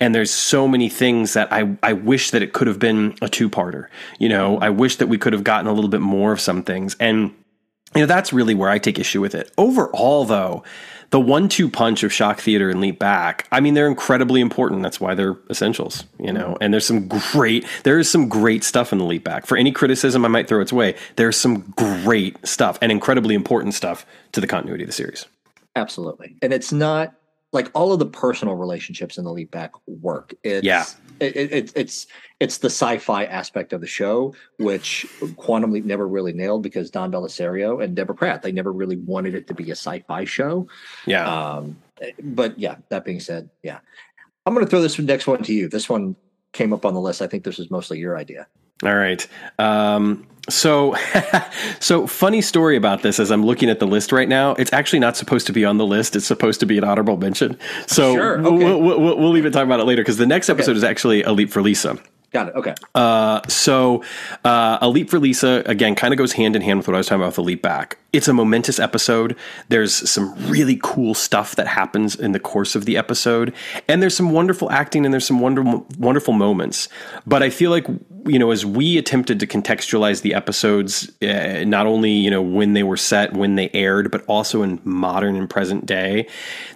And 0.01 0.15
there's 0.15 0.31
so 0.31 0.67
many 0.67 0.89
things 0.89 1.35
that 1.35 1.53
I, 1.53 1.77
I 1.83 1.93
wish 1.93 2.31
that 2.33 2.43
it 2.43 2.53
could 2.53 2.67
have 2.67 2.79
been 2.79 3.17
a 3.23 3.29
two-parter. 3.29 3.87
You 4.19 4.29
know 4.29 4.59
i 4.59 4.71
wish 4.71 4.97
that 4.97 5.07
we 5.07 5.19
could 5.19 5.33
have 5.33 5.45
gotten 5.45 5.67
a 5.67 5.73
little 5.73 5.91
bit 5.91 6.01
more 6.01 6.33
of 6.33 6.41
some 6.41 6.63
things. 6.63 6.97
And 6.99 7.35
you 7.95 8.01
know 8.01 8.07
that's 8.07 8.33
really 8.33 8.55
where 8.55 8.71
i 8.71 8.79
take 8.79 8.99
issue 8.99 9.21
with 9.21 9.35
it. 9.35 9.51
Overall 9.57 10.25
though 10.25 10.65
the 11.13 11.21
one-two 11.21 11.71
punch 11.71 12.03
of 12.03 12.13
shock 12.13 12.41
theater 12.41 12.69
and 12.69 12.81
leap 12.81 12.99
back 12.99 13.47
i 13.53 13.61
mean 13.61 13.75
they're 13.75 13.87
incredibly 13.87 14.41
important. 14.41 14.83
That's 14.83 15.01
why 15.01 15.15
they're 15.15 15.37
essentials 15.49 16.05
you 16.19 16.33
know? 16.33 16.49
Mm-hmm. 16.49 16.63
And 16.63 16.75
there's 16.75 16.87
some 16.87 17.07
great 17.07 17.65
there 17.85 17.99
is 17.99 18.11
some 18.11 18.29
great 18.29 18.65
stuff 18.65 18.93
in 18.93 18.99
the 18.99 19.05
leap 19.05 19.23
back. 19.23 19.47
For 19.47 19.57
any 19.57 19.71
criticism 19.71 20.25
i 20.25 20.29
might 20.29 20.49
throw 20.49 20.61
its 20.61 20.73
way 20.73 20.97
there's 21.17 21.37
some 21.37 21.73
great 21.77 22.45
stuff 22.45 22.79
and 22.83 22.91
incredibly 22.91 23.35
important 23.35 23.75
stuff 23.75 24.05
to 24.33 24.41
the 24.41 24.47
continuity 24.47 24.85
of 24.85 24.89
the 24.89 24.95
series. 24.95 25.27
Absolutely. 25.77 26.37
And 26.43 26.53
it's 26.53 26.73
not 26.73 27.15
like 27.53 27.71
all 27.75 27.93
of 27.93 27.99
the 27.99 28.07
personal 28.07 28.55
relationships 28.55 29.19
in 29.19 29.25
the 29.25 29.33
leap 29.33 29.51
back 29.51 29.73
work. 29.87 30.35
It's, 30.43 30.65
yeah, 30.65 30.85
it, 31.23 31.53
it, 31.53 31.73
it's 31.75 32.07
it's 32.41 32.59
the 32.59 32.69
sci-fi 32.69 33.25
aspect 33.25 33.73
of 33.73 33.81
the 33.81 33.87
show, 33.87 34.35
which 34.59 35.07
Quantum 35.37 35.73
Leap 35.73 35.85
never 35.85 36.09
really 36.09 36.33
nailed 36.33 36.63
because 36.63 36.91
Don 36.91 37.13
Bellisario 37.13 37.83
and 37.83 37.95
Deborah 37.95 38.15
Pratt 38.15 38.43
they 38.43 38.53
never 38.53 38.73
really 38.73 38.97
wanted 38.97 39.35
it 39.35 39.47
to 39.47 39.55
be 39.55 39.71
a 39.71 39.77
sci-fi 39.77 40.25
show. 40.25 40.67
Yeah. 41.07 41.27
Um, 41.27 41.77
but 42.23 42.59
yeah, 42.59 42.77
that 42.89 43.05
being 43.05 43.21
said, 43.21 43.49
yeah, 43.63 43.79
I'm 44.45 44.55
going 44.55 44.67
to 44.67 44.71
throw 44.71 44.83
this 44.83 44.99
next 44.99 45.27
one 45.27 45.43
to 45.45 45.53
you. 45.53 45.69
This 45.69 45.89
one 45.89 46.17
came 46.53 46.73
up 46.73 46.85
on 46.85 46.95
the 46.95 47.01
list. 47.01 47.23
I 47.23 47.27
think 47.27 47.45
this 47.45 47.59
was 47.59 47.71
mostly 47.71 47.99
your 47.99 48.17
idea. 48.17 48.47
All 48.83 48.97
right. 48.97 49.27
Um, 49.59 50.27
so, 50.49 50.97
so 51.81 52.07
funny 52.07 52.43
story 52.43 52.77
about 52.77 53.03
this 53.03 53.21
as 53.21 53.31
I'm 53.31 53.45
looking 53.45 53.71
at 53.71 53.79
the 53.79 53.87
list 53.87 54.13
right 54.13 54.29
now. 54.29 54.53
It's 54.55 54.73
actually 54.73 54.99
not 54.99 55.17
supposed 55.17 55.47
to 55.47 55.53
be 55.53 55.65
on 55.65 55.79
the 55.79 55.87
list. 55.87 56.17
It's 56.17 56.27
supposed 56.27 56.61
to 56.61 56.67
be 56.67 56.79
an 56.79 56.85
honorable 56.85 57.17
mention. 57.17 57.59
So 57.87 58.15
sure. 58.15 58.39
okay. 58.41 58.65
we'll, 58.65 58.81
we'll, 58.81 59.19
we'll, 59.19 59.31
leave 59.31 59.47
it 59.47 59.53
talk 59.53 59.65
about 59.65 59.81
it 59.81 59.85
later 59.85 60.03
because 60.03 60.17
the 60.17 60.27
next 60.27 60.49
episode 60.49 60.73
okay. 60.73 60.79
is 60.79 60.85
actually 60.85 61.23
a 61.23 61.33
leap 61.33 61.51
for 61.51 61.63
Lisa. 61.63 61.99
Got 62.33 62.49
it. 62.49 62.55
Okay. 62.55 62.75
Uh, 62.95 63.41
so, 63.47 64.03
uh, 64.45 64.79
a 64.81 64.89
leap 64.89 65.11
for 65.11 65.19
Lisa 65.19 65.63
again 65.67 65.95
kind 65.95 66.15
of 66.15 66.19
goes 66.19 66.33
hand 66.33 66.57
in 66.57 66.63
hand 66.63 66.79
with 66.79 66.89
what 66.89 66.95
I 66.95 66.99
was 66.99 67.07
talking 67.07 67.21
about 67.21 67.29
with 67.29 67.37
the 67.37 67.43
leap 67.43 67.63
back. 67.63 67.99
It's 68.13 68.29
a 68.29 68.35
momentous 68.35 68.79
episode. 68.79 69.37
There's 69.69 70.11
some 70.11 70.35
really 70.51 70.79
cool 70.83 71.15
stuff 71.15 71.57
that 71.57 71.67
happens 71.67 72.15
in 72.15 72.33
the 72.33 72.39
course 72.39 72.75
of 72.75 72.85
the 72.85 72.99
episode, 72.99 73.55
and 73.89 74.03
there's 74.03 74.15
some 74.15 74.33
wonderful 74.33 74.71
acting 74.71 75.07
and 75.07 75.15
there's 75.15 75.27
some 75.27 75.41
wonderful 75.41 75.87
wonderful 75.99 76.35
moments. 76.35 76.91
But 77.27 77.43
I 77.43 77.49
feel 77.49 77.71
like 77.71 77.87
you 78.25 78.39
know, 78.39 78.51
as 78.51 78.65
we 78.65 78.99
attempted 78.99 79.41
to 79.41 79.47
contextualize 79.47 80.23
the 80.23 80.35
episodes, 80.35 81.11
uh, 81.23 81.65
not 81.67 81.87
only 81.87 82.11
you 82.11 82.31
know 82.31 82.43
when 82.43 82.75
they 82.75 82.83
were 82.83 82.97
set, 82.97 83.33
when 83.33 83.55
they 83.55 83.71
aired, 83.73 84.11
but 84.11 84.23
also 84.27 84.63
in 84.63 84.81
modern 84.85 85.35
and 85.35 85.49
present 85.49 85.87
day, 85.87 86.29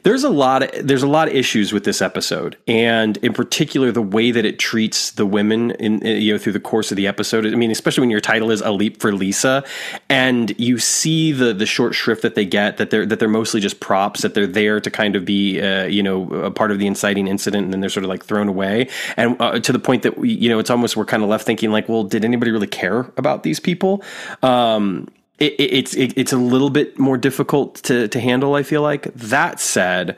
there's 0.02 0.24
a 0.24 0.30
lot 0.30 0.62
of 0.62 0.86
there's 0.86 1.02
a 1.02 1.06
lot 1.06 1.28
of 1.28 1.34
issues 1.34 1.72
with 1.72 1.84
this 1.84 2.00
episode, 2.02 2.56
and 2.66 3.18
in 3.18 3.32
particular 3.32 3.92
the 3.92 4.02
way 4.02 4.30
that 4.30 4.44
it 4.44 4.58
treats 4.58 5.10
the 5.12 5.26
women 5.26 5.72
in 5.72 6.00
you 6.04 6.32
know 6.32 6.38
through 6.38 6.52
the 6.52 6.60
course 6.60 6.90
of 6.90 6.96
the 6.96 7.06
episode. 7.06 7.46
I 7.46 7.50
mean, 7.50 7.70
especially 7.70 8.00
when 8.00 8.10
your 8.10 8.20
title 8.20 8.50
is 8.50 8.60
"A 8.62 8.72
Leap 8.72 9.00
for 9.00 9.12
Lisa," 9.12 9.64
and 10.08 10.58
you 10.58 10.78
see 10.78 11.25
the 11.32 11.52
the 11.52 11.66
short 11.66 11.94
shrift 11.94 12.22
that 12.22 12.34
they 12.34 12.44
get 12.44 12.76
that 12.76 12.90
they're 12.90 13.06
that 13.06 13.18
they're 13.18 13.28
mostly 13.28 13.60
just 13.60 13.80
props 13.80 14.22
that 14.22 14.34
they're 14.34 14.46
there 14.46 14.80
to 14.80 14.90
kind 14.90 15.16
of 15.16 15.24
be 15.24 15.60
uh, 15.60 15.84
you 15.84 16.02
know 16.02 16.32
a 16.32 16.50
part 16.50 16.70
of 16.70 16.78
the 16.78 16.86
inciting 16.86 17.28
incident, 17.28 17.64
and 17.64 17.72
then 17.72 17.80
they're 17.80 17.90
sort 17.90 18.04
of 18.04 18.10
like 18.10 18.24
thrown 18.24 18.48
away, 18.48 18.88
and 19.16 19.40
uh, 19.40 19.58
to 19.60 19.72
the 19.72 19.78
point 19.78 20.02
that 20.02 20.18
we, 20.18 20.32
you 20.32 20.48
know 20.48 20.58
it's 20.58 20.70
almost 20.70 20.96
we're 20.96 21.04
kind 21.04 21.22
of 21.22 21.28
left 21.28 21.46
thinking 21.46 21.70
like, 21.70 21.88
well, 21.88 22.04
did 22.04 22.24
anybody 22.24 22.50
really 22.50 22.66
care 22.66 23.00
about 23.16 23.42
these 23.42 23.60
people? 23.60 24.02
Um, 24.42 25.08
it, 25.38 25.52
it, 25.54 25.72
it's 25.72 25.94
it, 25.94 26.16
it's 26.16 26.32
a 26.32 26.38
little 26.38 26.70
bit 26.70 26.98
more 26.98 27.16
difficult 27.16 27.76
to 27.84 28.08
to 28.08 28.20
handle. 28.20 28.54
I 28.54 28.62
feel 28.62 28.82
like 28.82 29.12
that 29.14 29.60
said. 29.60 30.16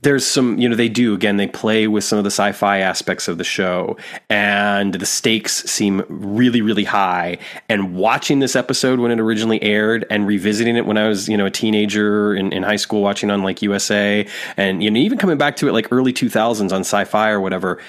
There's 0.00 0.24
some, 0.24 0.58
you 0.58 0.68
know, 0.68 0.76
they 0.76 0.88
do 0.88 1.12
again. 1.12 1.38
They 1.38 1.48
play 1.48 1.88
with 1.88 2.04
some 2.04 2.18
of 2.18 2.24
the 2.24 2.30
sci-fi 2.30 2.78
aspects 2.78 3.26
of 3.26 3.36
the 3.36 3.44
show, 3.44 3.96
and 4.30 4.94
the 4.94 5.06
stakes 5.06 5.64
seem 5.64 6.04
really, 6.08 6.60
really 6.60 6.84
high. 6.84 7.38
And 7.68 7.96
watching 7.96 8.38
this 8.38 8.54
episode 8.54 9.00
when 9.00 9.10
it 9.10 9.18
originally 9.18 9.60
aired, 9.62 10.06
and 10.08 10.26
revisiting 10.26 10.76
it 10.76 10.86
when 10.86 10.98
I 10.98 11.08
was, 11.08 11.28
you 11.28 11.36
know, 11.36 11.46
a 11.46 11.50
teenager 11.50 12.34
in, 12.34 12.52
in 12.52 12.62
high 12.62 12.76
school, 12.76 13.02
watching 13.02 13.30
on 13.30 13.42
like 13.42 13.60
USA, 13.60 14.26
and 14.56 14.82
you 14.82 14.90
know, 14.90 15.00
even 15.00 15.18
coming 15.18 15.36
back 15.36 15.56
to 15.56 15.68
it 15.68 15.72
like 15.72 15.88
early 15.90 16.12
2000s 16.12 16.72
on 16.72 16.80
Sci-Fi 16.80 17.30
or 17.30 17.40
whatever 17.40 17.80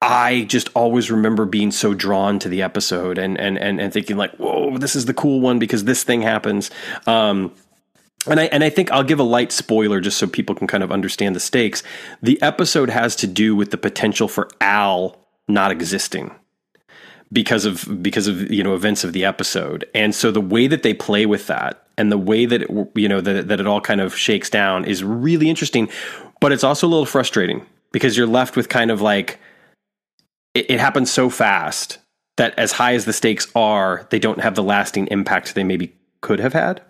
I 0.00 0.44
just 0.48 0.70
always 0.74 1.10
remember 1.10 1.44
being 1.44 1.72
so 1.72 1.92
drawn 1.92 2.38
to 2.40 2.48
the 2.48 2.62
episode 2.62 3.18
and 3.18 3.38
and 3.38 3.58
and, 3.58 3.80
and 3.80 3.92
thinking 3.92 4.16
like, 4.16 4.32
whoa, 4.36 4.78
this 4.78 4.94
is 4.94 5.06
the 5.06 5.14
cool 5.14 5.40
one 5.40 5.58
because 5.58 5.84
this 5.84 6.04
thing 6.04 6.22
happens. 6.22 6.70
Um, 7.06 7.52
and 8.30 8.40
I 8.40 8.44
and 8.44 8.64
I 8.64 8.70
think 8.70 8.90
I'll 8.90 9.04
give 9.04 9.18
a 9.18 9.24
light 9.24 9.52
spoiler 9.52 10.00
just 10.00 10.18
so 10.18 10.26
people 10.26 10.54
can 10.54 10.66
kind 10.66 10.82
of 10.82 10.92
understand 10.92 11.34
the 11.36 11.40
stakes. 11.40 11.82
The 12.22 12.40
episode 12.42 12.90
has 12.90 13.16
to 13.16 13.26
do 13.26 13.54
with 13.56 13.70
the 13.70 13.78
potential 13.78 14.28
for 14.28 14.48
Al 14.60 15.16
not 15.48 15.70
existing 15.70 16.34
because 17.32 17.64
of 17.64 18.02
because 18.02 18.26
of 18.26 18.50
you 18.50 18.62
know 18.62 18.74
events 18.74 19.04
of 19.04 19.12
the 19.12 19.24
episode, 19.24 19.84
and 19.94 20.14
so 20.14 20.30
the 20.30 20.40
way 20.40 20.66
that 20.66 20.82
they 20.82 20.94
play 20.94 21.26
with 21.26 21.46
that 21.46 21.86
and 21.96 22.12
the 22.12 22.18
way 22.18 22.46
that 22.46 22.62
it, 22.62 22.70
you 22.94 23.08
know 23.08 23.20
that 23.20 23.48
that 23.48 23.60
it 23.60 23.66
all 23.66 23.80
kind 23.80 24.00
of 24.00 24.16
shakes 24.16 24.50
down 24.50 24.84
is 24.84 25.02
really 25.04 25.48
interesting, 25.48 25.88
but 26.40 26.52
it's 26.52 26.64
also 26.64 26.86
a 26.86 26.90
little 26.90 27.06
frustrating 27.06 27.64
because 27.92 28.16
you're 28.16 28.26
left 28.26 28.56
with 28.56 28.68
kind 28.68 28.90
of 28.90 29.00
like 29.00 29.38
it, 30.54 30.70
it 30.70 30.80
happens 30.80 31.10
so 31.10 31.30
fast 31.30 31.98
that 32.36 32.56
as 32.58 32.72
high 32.72 32.94
as 32.94 33.04
the 33.04 33.12
stakes 33.12 33.50
are, 33.54 34.06
they 34.10 34.18
don't 34.18 34.40
have 34.40 34.54
the 34.54 34.62
lasting 34.62 35.08
impact 35.08 35.54
they 35.54 35.64
maybe 35.64 35.92
could 36.20 36.40
have 36.40 36.52
had. 36.52 36.82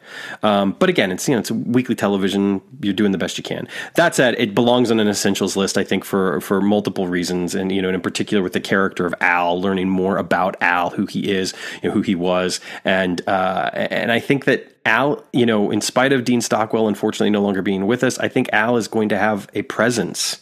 Um, 0.43 0.75
but 0.79 0.89
again, 0.89 1.13
it's 1.13 1.29
you 1.29 1.35
know 1.35 1.41
it's 1.41 1.51
weekly 1.51 1.95
television. 1.95 2.63
You're 2.81 2.95
doing 2.95 3.13
the 3.13 3.19
best 3.19 3.37
you 3.37 3.45
can. 3.45 3.69
That 3.95 4.15
said, 4.15 4.35
it 4.39 4.55
belongs 4.55 4.91
on 4.91 5.01
an 5.01 5.09
essentials 5.09 5.57
list. 5.57 5.77
I 5.77 5.85
think 5.85 6.05
for 6.05 6.41
for 6.41 6.61
multiple 6.61 7.07
reasons, 7.07 7.55
and 7.55 7.71
you 7.71 7.83
know, 7.83 7.89
and 7.89 7.95
in 7.95 8.01
particular 8.01 8.43
with 8.43 8.55
the 8.55 8.61
character 8.61 9.05
of 9.07 9.15
Al, 9.21 9.61
learning 9.61 9.89
more 9.89 10.17
about 10.17 10.57
Al, 10.61 10.91
who 10.91 11.07
he 11.07 11.31
is, 11.31 11.55
you 11.83 11.89
know, 11.89 11.95
who 11.95 12.03
he 12.03 12.15
was, 12.15 12.61
and 12.85 13.27
uh, 13.29 13.71
and 13.75 14.11
I 14.11 14.21
think 14.21 14.47
that 14.47 14.77
Al, 14.87 15.25
you 15.33 15.45
know, 15.45 15.71
in 15.71 15.81
spite 15.81 16.13
of 16.13 16.25
Dean 16.25 16.41
Stockwell 16.41 16.89
unfortunately 16.89 17.31
no 17.31 17.43
longer 17.43 17.61
being 17.61 17.87
with 17.87 18.03
us, 18.03 18.19
I 18.19 18.29
think 18.29 18.49
Al 18.53 18.77
is 18.77 18.89
going 18.89 19.11
to 19.11 19.19
have 19.19 19.49
a 19.53 19.63
presence 19.63 20.41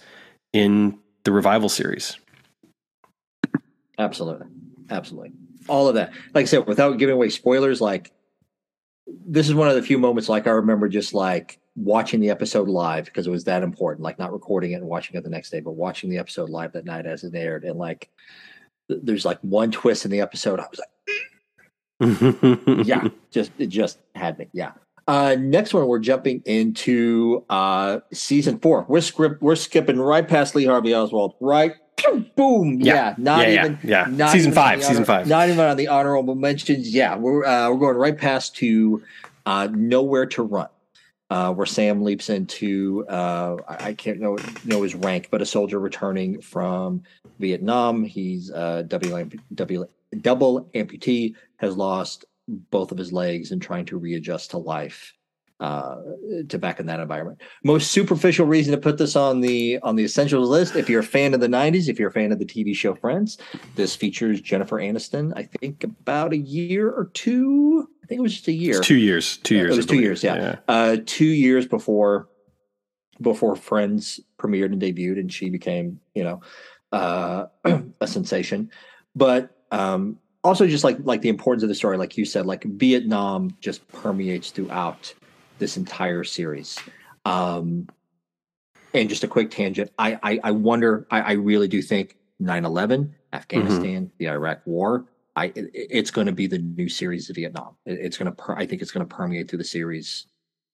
in 0.52 0.98
the 1.24 1.32
revival 1.32 1.68
series. 1.68 2.16
Absolutely, 3.98 4.46
absolutely, 4.90 5.32
all 5.68 5.88
of 5.88 5.96
that. 5.96 6.12
Like 6.34 6.42
I 6.42 6.46
said, 6.46 6.66
without 6.68 6.98
giving 6.98 7.14
away 7.14 7.30
spoilers, 7.30 7.80
like 7.80 8.12
this 9.06 9.48
is 9.48 9.54
one 9.54 9.68
of 9.68 9.74
the 9.74 9.82
few 9.82 9.98
moments 9.98 10.28
like 10.28 10.46
I 10.46 10.50
remember 10.50 10.88
just 10.88 11.14
like 11.14 11.60
watching 11.76 12.20
the 12.20 12.30
episode 12.30 12.68
live 12.68 13.04
because 13.04 13.26
it 13.26 13.30
was 13.30 13.44
that 13.44 13.62
important, 13.62 14.02
like 14.02 14.18
not 14.18 14.32
recording 14.32 14.72
it 14.72 14.76
and 14.76 14.86
watching 14.86 15.16
it 15.16 15.24
the 15.24 15.30
next 15.30 15.50
day, 15.50 15.60
but 15.60 15.72
watching 15.72 16.10
the 16.10 16.18
episode 16.18 16.50
live 16.50 16.72
that 16.72 16.84
night 16.84 17.06
as 17.06 17.22
it 17.22 17.34
aired. 17.34 17.64
And 17.64 17.78
like, 17.78 18.10
there's 18.88 19.24
like 19.24 19.38
one 19.40 19.70
twist 19.70 20.04
in 20.04 20.10
the 20.10 20.20
episode. 20.20 20.60
I 20.60 20.66
was 20.70 20.80
like, 20.80 20.88
yeah, 22.86 23.08
just, 23.30 23.52
it 23.58 23.68
just 23.68 23.98
had 24.14 24.38
me. 24.38 24.48
Yeah. 24.52 24.72
Uh, 25.06 25.36
next 25.38 25.72
one, 25.72 25.86
we're 25.86 26.00
jumping 26.00 26.42
into 26.44 27.44
uh, 27.48 28.00
season 28.12 28.58
four. 28.58 28.84
We're 28.88 29.00
script, 29.00 29.40
we're 29.40 29.56
skipping 29.56 30.00
right 30.00 30.26
past 30.26 30.54
Lee 30.54 30.64
Harvey 30.64 30.94
Oswald, 30.94 31.34
right 31.40 31.74
boom. 32.36 32.80
Yeah, 32.80 32.94
yeah 32.94 33.14
not 33.18 33.48
yeah, 33.48 33.64
even. 33.64 33.78
Yeah, 33.82 34.08
yeah. 34.10 34.32
season 34.32 34.52
five. 34.52 34.82
Season 34.82 34.96
honor, 34.96 35.04
five. 35.04 35.26
Not 35.26 35.48
even 35.48 35.60
on 35.60 35.76
the 35.76 35.88
honorable 35.88 36.34
mentions. 36.34 36.92
Yeah, 36.92 37.16
we're 37.16 37.44
uh, 37.44 37.70
we're 37.70 37.78
going 37.78 37.96
right 37.96 38.16
past 38.16 38.56
to 38.56 39.02
uh, 39.44 39.68
nowhere 39.72 40.26
to 40.26 40.42
run. 40.42 40.68
Uh, 41.28 41.52
where 41.52 41.66
Sam 41.66 42.02
leaps 42.02 42.30
into 42.30 43.04
uh, 43.08 43.56
I, 43.68 43.88
I, 43.88 43.94
can't 43.94 44.20
know 44.20 44.38
know 44.64 44.82
his 44.82 44.94
rank, 44.94 45.26
but 45.28 45.42
a 45.42 45.46
soldier 45.46 45.80
returning 45.80 46.40
from 46.40 47.02
Vietnam. 47.40 48.04
He's 48.04 48.52
uh, 48.52 48.82
double, 48.82 49.28
double, 49.52 49.90
double 50.20 50.70
amputee, 50.72 51.34
has 51.56 51.76
lost 51.76 52.26
both 52.48 52.92
of 52.92 52.98
his 52.98 53.12
legs 53.12 53.50
and 53.50 53.60
trying 53.60 53.84
to 53.86 53.98
readjust 53.98 54.52
to 54.52 54.58
life 54.58 55.12
uh, 55.60 55.96
to 56.48 56.58
back 56.58 56.80
in 56.80 56.86
that 56.86 57.00
environment. 57.00 57.40
Most 57.64 57.90
superficial 57.90 58.46
reason 58.46 58.72
to 58.72 58.78
put 58.78 58.98
this 58.98 59.16
on 59.16 59.40
the 59.40 59.78
on 59.82 59.96
the 59.96 60.04
essentials 60.04 60.48
list. 60.48 60.76
If 60.76 60.90
you're 60.90 61.00
a 61.00 61.04
fan 61.04 61.34
of 61.34 61.40
the 61.40 61.48
'90s, 61.48 61.88
if 61.88 61.98
you're 61.98 62.10
a 62.10 62.12
fan 62.12 62.32
of 62.32 62.38
the 62.38 62.44
TV 62.44 62.74
show 62.74 62.94
Friends, 62.94 63.38
this 63.74 63.96
features 63.96 64.40
Jennifer 64.40 64.76
Aniston. 64.76 65.32
I 65.36 65.44
think 65.44 65.84
about 65.84 66.32
a 66.32 66.36
year 66.36 66.90
or 66.90 67.10
two. 67.14 67.88
I 68.02 68.06
think 68.06 68.18
it 68.18 68.22
was 68.22 68.34
just 68.34 68.48
a 68.48 68.52
year. 68.52 68.78
It's 68.78 68.86
two 68.86 68.96
years. 68.96 69.38
Two 69.38 69.56
years. 69.56 69.72
It 69.72 69.76
was 69.76 69.86
two 69.86 70.00
years. 70.00 70.22
Yeah, 70.22 70.36
yeah. 70.36 70.56
Uh, 70.68 70.96
two 71.04 71.24
years 71.24 71.66
before 71.66 72.28
before 73.20 73.56
Friends 73.56 74.20
premiered 74.38 74.72
and 74.72 74.80
debuted, 74.80 75.18
and 75.18 75.32
she 75.32 75.48
became 75.48 76.00
you 76.14 76.24
know 76.24 76.40
uh, 76.92 77.46
a 78.00 78.06
sensation. 78.06 78.70
But 79.14 79.56
um, 79.70 80.18
also 80.46 80.66
just 80.66 80.84
like 80.84 80.98
like 81.02 81.20
the 81.20 81.28
importance 81.28 81.62
of 81.62 81.68
the 81.68 81.74
story, 81.74 81.96
like 81.96 82.16
you 82.16 82.24
said, 82.24 82.46
like 82.46 82.64
Vietnam 82.64 83.56
just 83.60 83.86
permeates 83.88 84.50
throughout 84.50 85.12
this 85.58 85.76
entire 85.76 86.24
series. 86.24 86.78
Um, 87.24 87.88
and 88.94 89.08
just 89.08 89.24
a 89.24 89.28
quick 89.28 89.50
tangent, 89.50 89.90
I 89.98 90.18
I, 90.22 90.40
I 90.44 90.50
wonder, 90.52 91.06
I, 91.10 91.20
I, 91.20 91.32
really 91.32 91.68
do 91.68 91.82
think 91.82 92.16
9-11, 92.40 93.10
Afghanistan, 93.32 94.06
mm-hmm. 94.06 94.16
the 94.18 94.28
Iraq 94.28 94.60
War, 94.64 95.06
I 95.34 95.46
it, 95.46 95.70
it's 95.74 96.10
going 96.10 96.28
to 96.28 96.32
be 96.32 96.46
the 96.46 96.58
new 96.58 96.88
series 96.88 97.28
of 97.28 97.36
Vietnam. 97.36 97.76
It, 97.84 97.98
it's 98.00 98.16
going 98.16 98.30
to, 98.30 98.32
per, 98.32 98.54
I 98.56 98.64
think 98.64 98.80
it's 98.82 98.92
going 98.92 99.06
to 99.06 99.14
permeate 99.14 99.50
through 99.50 99.58
the 99.58 99.64
series 99.64 100.26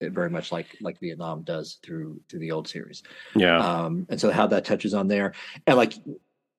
eh, 0.03 0.09
very 0.11 0.31
much 0.31 0.53
like 0.53 0.77
like 0.81 1.01
Vietnam 1.01 1.43
does 1.43 1.79
through 1.83 2.21
through 2.29 2.41
the 2.41 2.53
old 2.53 2.69
series. 2.69 3.03
Yeah. 3.35 3.59
Um, 3.59 4.07
and 4.11 4.21
so 4.21 4.31
how 4.31 4.47
that 4.49 4.65
touches 4.65 4.95
on 4.95 5.09
there, 5.09 5.33
and 5.67 5.77
like 5.77 5.95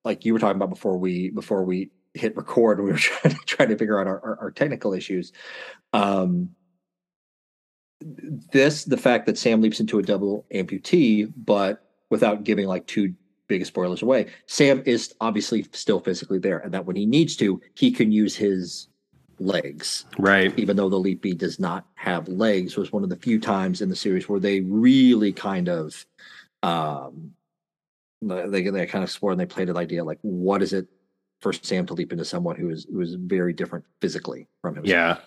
like 0.04 0.24
you 0.24 0.32
were 0.32 0.38
talking 0.38 0.56
about 0.56 0.70
before 0.70 0.98
we 0.98 1.30
before 1.30 1.64
we 1.64 1.90
hit 2.14 2.36
record, 2.36 2.80
we 2.80 2.90
were 2.90 2.96
trying 2.98 3.34
to 3.34 3.40
trying 3.44 3.68
to 3.68 3.76
figure 3.76 4.00
out 4.00 4.06
our, 4.06 4.20
our, 4.20 4.38
our 4.40 4.50
technical 4.50 4.94
issues. 4.94 5.32
Um, 5.92 6.50
this 8.00 8.84
the 8.84 8.96
fact 8.96 9.26
that 9.26 9.38
Sam 9.38 9.60
leaps 9.60 9.80
into 9.80 9.98
a 9.98 10.02
double 10.02 10.46
amputee, 10.52 11.32
but 11.36 11.86
without 12.10 12.44
giving 12.44 12.66
like 12.66 12.86
two 12.86 13.14
big 13.46 13.64
spoilers 13.66 14.02
away, 14.02 14.26
Sam 14.46 14.82
is 14.86 15.14
obviously 15.20 15.66
still 15.72 16.00
physically 16.00 16.38
there, 16.38 16.58
and 16.58 16.72
that 16.72 16.86
when 16.86 16.96
he 16.96 17.06
needs 17.06 17.36
to, 17.36 17.60
he 17.74 17.90
can 17.90 18.12
use 18.12 18.36
his 18.36 18.88
legs. 19.38 20.04
Right. 20.18 20.56
Even 20.58 20.76
though 20.76 20.88
the 20.88 20.98
leap 20.98 21.22
beat 21.22 21.38
does 21.38 21.58
not 21.58 21.86
have 21.94 22.28
legs, 22.28 22.76
was 22.76 22.92
one 22.92 23.02
of 23.02 23.10
the 23.10 23.16
few 23.16 23.40
times 23.40 23.80
in 23.80 23.88
the 23.88 23.96
series 23.96 24.28
where 24.28 24.40
they 24.40 24.60
really 24.60 25.32
kind 25.32 25.68
of 25.68 26.06
um 26.62 27.32
they 28.22 28.62
they 28.62 28.86
kind 28.86 29.02
of 29.02 29.08
explored 29.08 29.32
and 29.32 29.40
they 29.40 29.46
played 29.46 29.68
an 29.68 29.76
idea 29.76 30.02
like 30.02 30.18
what 30.22 30.62
is 30.62 30.72
it 30.72 30.88
for 31.44 31.52
Sam 31.52 31.86
to 31.86 31.94
leap 31.94 32.10
into 32.10 32.24
someone 32.24 32.56
who 32.56 32.70
is 32.70 32.86
who 32.90 33.00
is 33.00 33.14
very 33.14 33.52
different 33.52 33.84
physically 34.00 34.48
from 34.62 34.74
himself. 34.74 34.90
Yeah. 34.90 35.18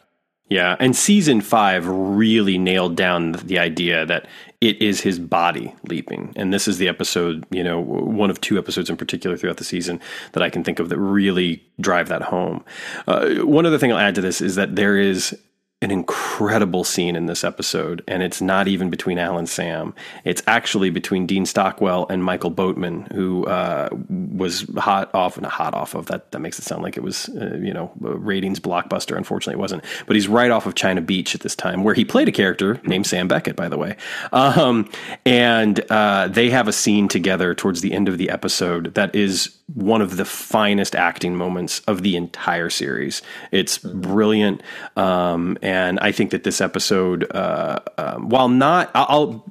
Yeah, 0.50 0.78
and 0.80 0.96
season 0.96 1.42
five 1.42 1.86
really 1.86 2.58
nailed 2.58 2.96
down 2.96 3.34
the 3.34 3.60
idea 3.60 4.06
that 4.06 4.28
it 4.62 4.82
is 4.82 5.02
his 5.02 5.20
body 5.20 5.76
leaping, 5.90 6.32
and 6.38 6.54
this 6.54 6.70
is 6.70 6.78
the 6.78 6.88
episode, 6.88 7.46
you 7.52 7.62
know, 7.62 7.82
one 7.82 8.30
of 8.30 8.40
two 8.40 8.58
episodes 8.58 8.90
in 8.90 8.96
particular 8.96 9.36
throughout 9.36 9.58
the 9.58 9.66
season 9.66 10.00
that 10.32 10.42
I 10.42 10.50
can 10.50 10.64
think 10.64 10.80
of 10.80 10.88
that 10.88 10.98
really 10.98 11.62
drive 11.82 12.08
that 12.08 12.22
home. 12.22 12.64
Uh, 13.08 13.40
one 13.40 13.66
other 13.66 13.78
thing 13.78 13.92
I'll 13.92 13.98
add 13.98 14.16
to 14.16 14.22
this 14.22 14.40
is 14.40 14.56
that 14.56 14.78
there 14.78 14.98
is 14.98 15.38
an 15.80 15.92
incredible 15.92 16.84
scene 16.84 17.16
in 17.16 17.28
this 17.28 17.44
episode, 17.44 18.04
and 18.08 18.24
it's 18.24 18.42
not 18.42 18.68
even 18.68 18.90
between 18.90 19.20
Al 19.20 19.38
and 19.38 19.48
Sam. 19.48 19.94
It's 20.24 20.42
actually 20.48 20.90
between 20.90 21.28
Dean 21.28 21.46
Stockwell 21.46 22.08
and 22.10 22.24
Michael 22.24 22.50
Boatman, 22.50 23.08
who 23.14 23.46
uh, 23.46 23.90
was 24.10 24.66
hot 24.76 25.14
off 25.14 25.38
and 25.38 25.46
hot 25.46 25.76
off 25.76 25.94
of 25.94 26.08
that. 26.08 26.32
That 26.32 26.40
makes 26.40 26.58
it 26.58 26.64
sound 26.64 26.82
like 26.82 26.98
it 26.98 27.04
was, 27.04 27.30
uh, 27.30 27.60
you 27.62 27.74
know, 27.74 27.92
ratings 28.00 28.60
blockbuster. 28.60 29.16
Unfortunately, 29.16 29.54
it 29.54 29.62
wasn't. 29.62 29.84
But 30.08 30.16
he's 30.16 30.28
right 30.28 30.50
off 30.50 30.66
of 30.66 30.74
China 30.74 31.00
Beach 31.00 31.36
at 31.36 31.42
this 31.42 31.56
time, 31.56 31.84
where 31.84 31.94
he 31.94 32.04
played 32.04 32.28
a 32.28 32.32
character 32.32 32.82
named 32.84 33.06
Sam 33.06 33.28
Beckett, 33.28 33.56
by 33.56 33.70
the 33.70 33.78
way. 33.78 33.98
Um, 34.34 34.90
and 35.26 35.80
uh, 35.92 36.28
they 36.28 36.50
have 36.50 36.68
a 36.68 36.74
scene 36.74 37.08
together 37.08 37.54
towards 37.54 37.82
the 37.82 37.94
end 37.94 38.10
of 38.10 38.18
the 38.18 38.32
episode 38.32 38.96
that 38.96 39.14
is 39.14 39.56
one 39.74 40.02
of 40.02 40.16
the 40.18 40.26
finest 40.26 40.96
acting 40.96 41.36
moments 41.36 41.82
of 41.82 42.02
the 42.02 42.16
entire 42.16 42.70
series. 42.70 43.22
It's 43.52 43.78
brilliant. 43.78 44.64
Um, 44.96 45.58
and 45.68 46.00
I 46.00 46.14
think 46.14 46.32
that 46.32 46.46
this 46.46 46.62
episode, 46.62 47.30
uh, 47.36 47.80
um, 47.98 48.30
while 48.30 48.48
not, 48.48 48.90
I'll 48.96 49.44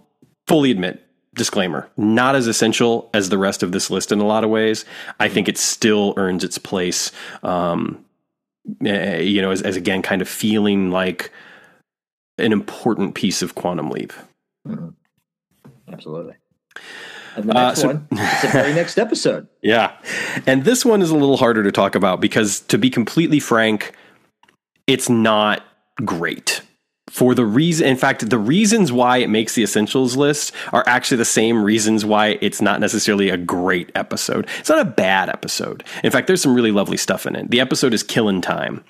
fully 0.47 0.71
admit, 0.71 1.05
disclaimer, 1.35 1.91
not 1.99 2.35
as 2.35 2.47
essential 2.47 3.11
as 3.12 3.29
the 3.29 3.37
rest 3.37 3.62
of 3.62 3.71
this 3.71 3.91
list 3.91 4.12
in 4.12 4.19
a 4.19 4.25
lot 4.25 4.43
of 4.43 4.49
ways. 4.49 4.87
I 5.21 5.29
think 5.29 5.47
it 5.47 5.59
still 5.59 6.14
earns 6.17 6.43
its 6.43 6.57
place. 6.57 7.12
Um, 7.43 8.03
eh, 8.83 9.19
you 9.19 9.43
know, 9.43 9.51
as, 9.51 9.61
as, 9.61 9.77
again, 9.77 10.01
kind 10.01 10.23
of 10.23 10.29
feeling 10.29 10.91
like 10.91 11.31
an 12.39 12.51
important 12.51 13.14
piece 13.14 13.43
of 13.43 13.55
Quantum 13.55 13.91
Leap. 13.91 14.14
Mm-hmm. 14.67 14.89
Absolutely. 15.93 16.37
And 17.37 17.51
the 17.51 17.59
uh, 17.59 17.67
next 17.67 17.79
uh, 17.81 17.83
so, 17.83 17.87
one, 17.89 18.09
it's 18.11 18.41
the 18.41 18.49
very 18.49 18.73
next 18.73 18.99
episode. 18.99 19.49
Yeah. 19.61 19.93
And 20.47 20.64
this 20.64 20.83
one 20.83 21.03
is 21.03 21.11
a 21.11 21.14
little 21.14 21.37
harder 21.37 21.62
to 21.62 21.73
talk 21.73 21.95
about 21.95 22.23
because, 22.23 22.61
to 22.61 22.79
be 22.79 22.89
completely 22.89 23.39
frank, 23.39 23.93
it's 24.87 25.11
not 25.11 25.62
great. 26.05 26.63
For 27.09 27.35
the 27.35 27.47
reason, 27.47 27.87
in 27.87 27.97
fact, 27.97 28.29
the 28.29 28.39
reasons 28.39 28.91
why 28.91 29.19
it 29.19 29.31
makes 29.31 29.55
the 29.55 29.63
essentials 29.63 30.17
list 30.17 30.53
are 30.73 30.83
actually 30.89 31.19
the 31.19 31.25
same 31.25 31.63
reasons 31.63 32.05
why 32.05 32.37
it's 32.41 32.61
not 32.61 32.81
necessarily 32.81 33.31
a 33.31 33.37
great 33.37 33.93
episode. 33.95 34.49
It's 34.59 34.69
not 34.69 34.81
a 34.81 34.91
bad 34.91 35.29
episode. 35.29 35.85
In 36.03 36.11
fact, 36.11 36.27
there's 36.27 36.43
some 36.43 36.55
really 36.55 36.73
lovely 36.73 36.97
stuff 36.97 37.25
in 37.25 37.37
it. 37.37 37.51
The 37.51 37.61
episode 37.61 37.95
is 37.95 38.03
Killing 38.03 38.41
Time. 38.41 38.85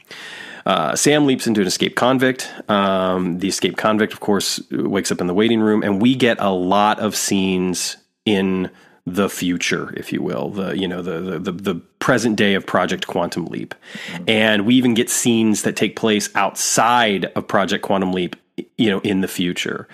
Uh, 0.64 0.96
Sam 0.96 1.26
leaps 1.26 1.46
into 1.46 1.60
an 1.60 1.66
escaped 1.66 1.94
convict. 1.94 2.50
Um, 2.68 3.38
the 3.38 3.48
escaped 3.48 3.76
convict, 3.76 4.14
of 4.14 4.20
course, 4.20 4.60
wakes 4.70 5.12
up 5.12 5.20
in 5.20 5.26
the 5.26 5.34
waiting 5.34 5.60
room, 5.60 5.82
and 5.82 6.00
we 6.00 6.14
get 6.14 6.38
a 6.40 6.50
lot 6.50 6.98
of 6.98 7.14
scenes 7.14 7.98
in 8.24 8.70
the 9.06 9.30
future, 9.30 9.94
if 9.96 10.12
you 10.12 10.20
will, 10.20 10.50
the 10.50 10.76
you 10.76 10.88
know 10.88 11.00
the 11.00 11.38
the 11.38 11.52
the 11.52 11.74
present 12.00 12.36
day 12.36 12.54
of 12.54 12.66
Project 12.66 13.06
Quantum 13.06 13.46
Leap, 13.46 13.74
mm-hmm. 14.12 14.24
and 14.28 14.66
we 14.66 14.74
even 14.74 14.94
get 14.94 15.08
scenes 15.08 15.62
that 15.62 15.76
take 15.76 15.96
place 15.96 16.28
outside 16.34 17.26
of 17.36 17.46
Project 17.46 17.84
Quantum 17.84 18.12
Leap 18.12 18.36
you 18.76 18.90
know 18.90 19.00
in 19.00 19.20
the 19.20 19.28
future. 19.28 19.86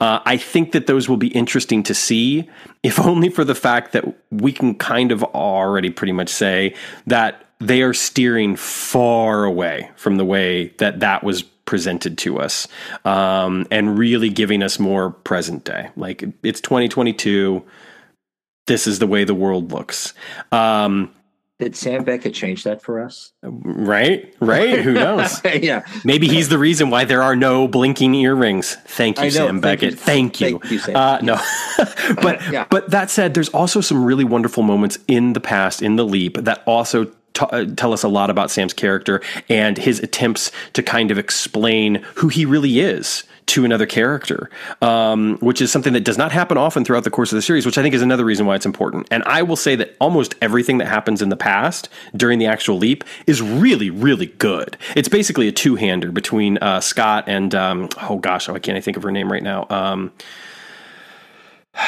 Uh, 0.00 0.20
I 0.24 0.36
think 0.36 0.72
that 0.72 0.86
those 0.86 1.08
will 1.08 1.16
be 1.16 1.28
interesting 1.28 1.82
to 1.84 1.94
see, 1.94 2.48
if 2.82 3.00
only 3.04 3.28
for 3.28 3.44
the 3.44 3.56
fact 3.56 3.92
that 3.92 4.04
we 4.30 4.52
can 4.52 4.76
kind 4.76 5.10
of 5.10 5.24
already 5.24 5.90
pretty 5.90 6.12
much 6.12 6.28
say 6.28 6.74
that 7.06 7.44
they 7.58 7.82
are 7.82 7.92
steering 7.92 8.56
far 8.56 9.44
away 9.44 9.90
from 9.96 10.16
the 10.16 10.24
way 10.24 10.68
that 10.78 11.00
that 11.00 11.24
was 11.24 11.42
presented 11.42 12.18
to 12.18 12.40
us 12.40 12.66
um, 13.04 13.66
and 13.70 13.96
really 13.96 14.28
giving 14.28 14.60
us 14.60 14.80
more 14.80 15.10
present 15.10 15.62
day 15.62 15.88
like 15.94 16.24
it's 16.42 16.60
2022 16.60 17.62
this 18.70 18.86
is 18.86 19.00
the 19.00 19.06
way 19.06 19.24
the 19.24 19.34
world 19.34 19.72
looks 19.72 20.14
um, 20.52 21.10
did 21.60 21.76
Sam 21.76 22.04
Beckett 22.04 22.32
change 22.32 22.64
that 22.64 22.80
for 22.80 23.04
us? 23.04 23.32
Right, 23.42 24.34
right. 24.40 24.80
Who 24.80 24.94
knows? 24.94 25.44
yeah, 25.60 25.84
maybe 26.06 26.26
he's 26.26 26.48
the 26.48 26.56
reason 26.56 26.88
why 26.88 27.04
there 27.04 27.22
are 27.22 27.36
no 27.36 27.68
blinking 27.68 28.14
earrings. 28.14 28.76
Thank 28.86 29.20
you, 29.20 29.30
Sam 29.30 29.60
thank 29.60 29.62
Beckett. 29.62 29.90
You. 29.90 29.96
Thank 29.96 30.40
you. 30.40 30.58
Thank 30.58 30.86
you 30.88 30.94
uh, 30.94 31.18
no, 31.22 31.38
but 32.22 32.40
yeah. 32.50 32.66
but 32.70 32.90
that 32.90 33.10
said, 33.10 33.34
there's 33.34 33.50
also 33.50 33.82
some 33.82 34.02
really 34.02 34.24
wonderful 34.24 34.62
moments 34.62 34.98
in 35.06 35.34
the 35.34 35.40
past 35.40 35.82
in 35.82 35.96
the 35.96 36.04
leap 36.04 36.38
that 36.38 36.62
also 36.66 37.12
T- 37.32 37.46
uh, 37.52 37.64
tell 37.76 37.92
us 37.92 38.02
a 38.02 38.08
lot 38.08 38.28
about 38.28 38.50
Sam's 38.50 38.72
character 38.72 39.22
and 39.48 39.78
his 39.78 40.00
attempts 40.00 40.50
to 40.72 40.82
kind 40.82 41.12
of 41.12 41.18
explain 41.18 42.04
who 42.16 42.26
he 42.26 42.44
really 42.44 42.80
is 42.80 43.22
to 43.50 43.64
another 43.64 43.86
character, 43.86 44.48
um, 44.80 45.36
which 45.38 45.60
is 45.60 45.70
something 45.72 45.92
that 45.92 46.04
does 46.04 46.16
not 46.16 46.32
happen 46.32 46.56
often 46.56 46.84
throughout 46.84 47.04
the 47.04 47.10
course 47.10 47.32
of 47.32 47.36
the 47.36 47.42
series, 47.42 47.66
which 47.66 47.78
I 47.78 47.82
think 47.82 47.94
is 47.94 48.02
another 48.02 48.24
reason 48.24 48.46
why 48.46 48.54
it's 48.54 48.66
important. 48.66 49.08
And 49.10 49.22
I 49.24 49.42
will 49.42 49.56
say 49.56 49.76
that 49.76 49.96
almost 50.00 50.34
everything 50.40 50.78
that 50.78 50.86
happens 50.86 51.20
in 51.20 51.28
the 51.28 51.36
past 51.36 51.88
during 52.16 52.38
the 52.38 52.46
actual 52.46 52.78
leap 52.78 53.04
is 53.26 53.42
really, 53.42 53.90
really 53.90 54.26
good. 54.26 54.76
It's 54.94 55.08
basically 55.08 55.48
a 55.48 55.52
two 55.52 55.76
hander 55.76 56.12
between 56.12 56.58
uh, 56.58 56.80
Scott 56.80 57.24
and, 57.26 57.54
um, 57.54 57.88
oh 58.02 58.18
gosh, 58.18 58.48
oh, 58.48 58.54
I 58.54 58.58
can't 58.58 58.78
I 58.78 58.80
think 58.80 58.96
of 58.96 59.02
her 59.02 59.10
name 59.10 59.30
right 59.30 59.42
now. 59.42 59.66
Um, 59.68 60.12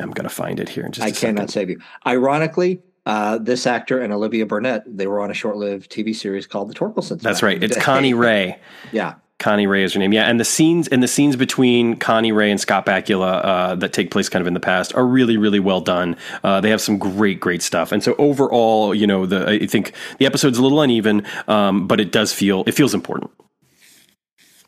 I'm 0.00 0.10
going 0.10 0.28
to 0.28 0.34
find 0.34 0.58
it 0.58 0.68
here 0.68 0.84
in 0.84 0.92
just 0.92 1.06
I 1.06 1.12
cannot 1.12 1.50
save 1.50 1.70
you. 1.70 1.80
Ironically, 2.06 2.82
uh, 3.04 3.38
this 3.38 3.66
actor 3.66 4.00
and 4.00 4.12
Olivia 4.12 4.46
Burnette, 4.46 4.84
they 4.86 5.06
were 5.06 5.20
on 5.20 5.30
a 5.30 5.34
short-lived 5.34 5.90
TV 5.90 6.14
series 6.14 6.46
called 6.46 6.70
The 6.70 6.74
Torkelsons. 6.74 7.20
That's 7.20 7.42
right. 7.42 7.62
It's 7.62 7.76
Connie 7.76 8.14
Ray. 8.14 8.58
yeah. 8.92 9.14
Connie 9.42 9.66
Ray 9.66 9.82
is 9.82 9.92
her 9.92 9.98
name. 9.98 10.12
Yeah, 10.12 10.24
and 10.24 10.38
the 10.38 10.44
scenes 10.44 10.86
and 10.86 11.02
the 11.02 11.08
scenes 11.08 11.34
between 11.34 11.96
Connie 11.96 12.30
Ray 12.30 12.50
and 12.50 12.60
Scott 12.60 12.86
Bakula 12.86 13.44
uh, 13.44 13.74
that 13.74 13.92
take 13.92 14.12
place 14.12 14.28
kind 14.28 14.40
of 14.40 14.46
in 14.46 14.54
the 14.54 14.60
past 14.60 14.94
are 14.94 15.04
really, 15.04 15.36
really 15.36 15.58
well 15.58 15.80
done. 15.80 16.16
Uh, 16.44 16.60
they 16.60 16.70
have 16.70 16.80
some 16.80 16.96
great, 16.96 17.40
great 17.40 17.60
stuff. 17.60 17.90
And 17.90 18.04
so 18.04 18.14
overall, 18.18 18.94
you 18.94 19.06
know, 19.06 19.26
the 19.26 19.48
I 19.48 19.66
think 19.66 19.94
the 20.18 20.26
episode's 20.26 20.58
a 20.58 20.62
little 20.62 20.80
uneven, 20.80 21.26
um, 21.48 21.88
but 21.88 22.00
it 22.00 22.12
does 22.12 22.32
feel 22.32 22.62
it 22.68 22.72
feels 22.72 22.94
important. 22.94 23.32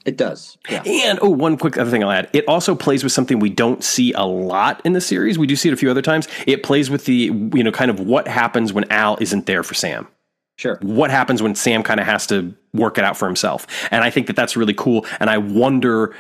It 0.05 0.17
does. 0.17 0.59
Yeah. 0.69 0.83
And 0.83 1.21
oh, 1.23 1.31
one 1.31 1.57
quick 1.57 1.79
other 1.79 1.91
thing 1.91 2.03
I'll 2.03 2.11
add. 2.11 2.29
It 2.33 2.47
also 2.47 2.75
plays 2.75 3.03
with 3.03 3.13
something 3.13 3.39
we 3.39 3.49
don't 3.51 3.83
see 3.83 4.13
a 4.13 4.25
lot 4.25 4.83
in 4.85 4.93
the 4.93 5.01
series. 5.01 5.39
We 5.39 5.47
do 5.47 5.57
see 5.57 5.69
it 5.71 5.73
a 5.73 5.79
few 5.79 5.91
other 5.91 6.03
times. 6.03 6.27
It 6.47 6.63
plays 6.65 6.91
with 6.91 7.05
the 7.05 7.31
you 7.55 7.63
know 7.63 7.73
kind 7.73 7.93
of 7.93 8.01
what 8.01 8.27
happens 8.27 8.73
when 8.73 8.91
Al 8.91 9.19
isn't 9.21 9.47
there 9.47 9.63
for 9.63 9.75
Sam. 9.75 10.09
Sure. 10.57 10.79
What 10.83 11.11
happens 11.11 11.43
when 11.43 11.55
Sam 11.55 11.85
kind 11.85 12.01
of 12.01 12.07
has 12.07 12.27
to 12.27 12.55
work 12.75 12.99
it 12.99 13.05
out 13.05 13.17
for 13.17 13.27
himself? 13.27 13.67
And 13.91 14.05
I 14.05 14.11
think 14.11 14.27
that 14.27 14.37
that's 14.37 14.57
really 14.57 14.75
cool. 14.75 15.07
And 15.21 15.31
I 15.31 15.39
wonder 15.39 16.15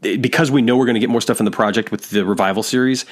because 0.00 0.50
we 0.50 0.62
know 0.62 0.76
we're 0.76 0.86
going 0.86 0.94
to 0.94 1.00
get 1.00 1.10
more 1.10 1.20
stuff 1.20 1.40
in 1.40 1.44
the 1.44 1.50
project 1.50 1.90
with 1.90 2.10
the 2.10 2.24
revival 2.24 2.62
series, 2.62 3.04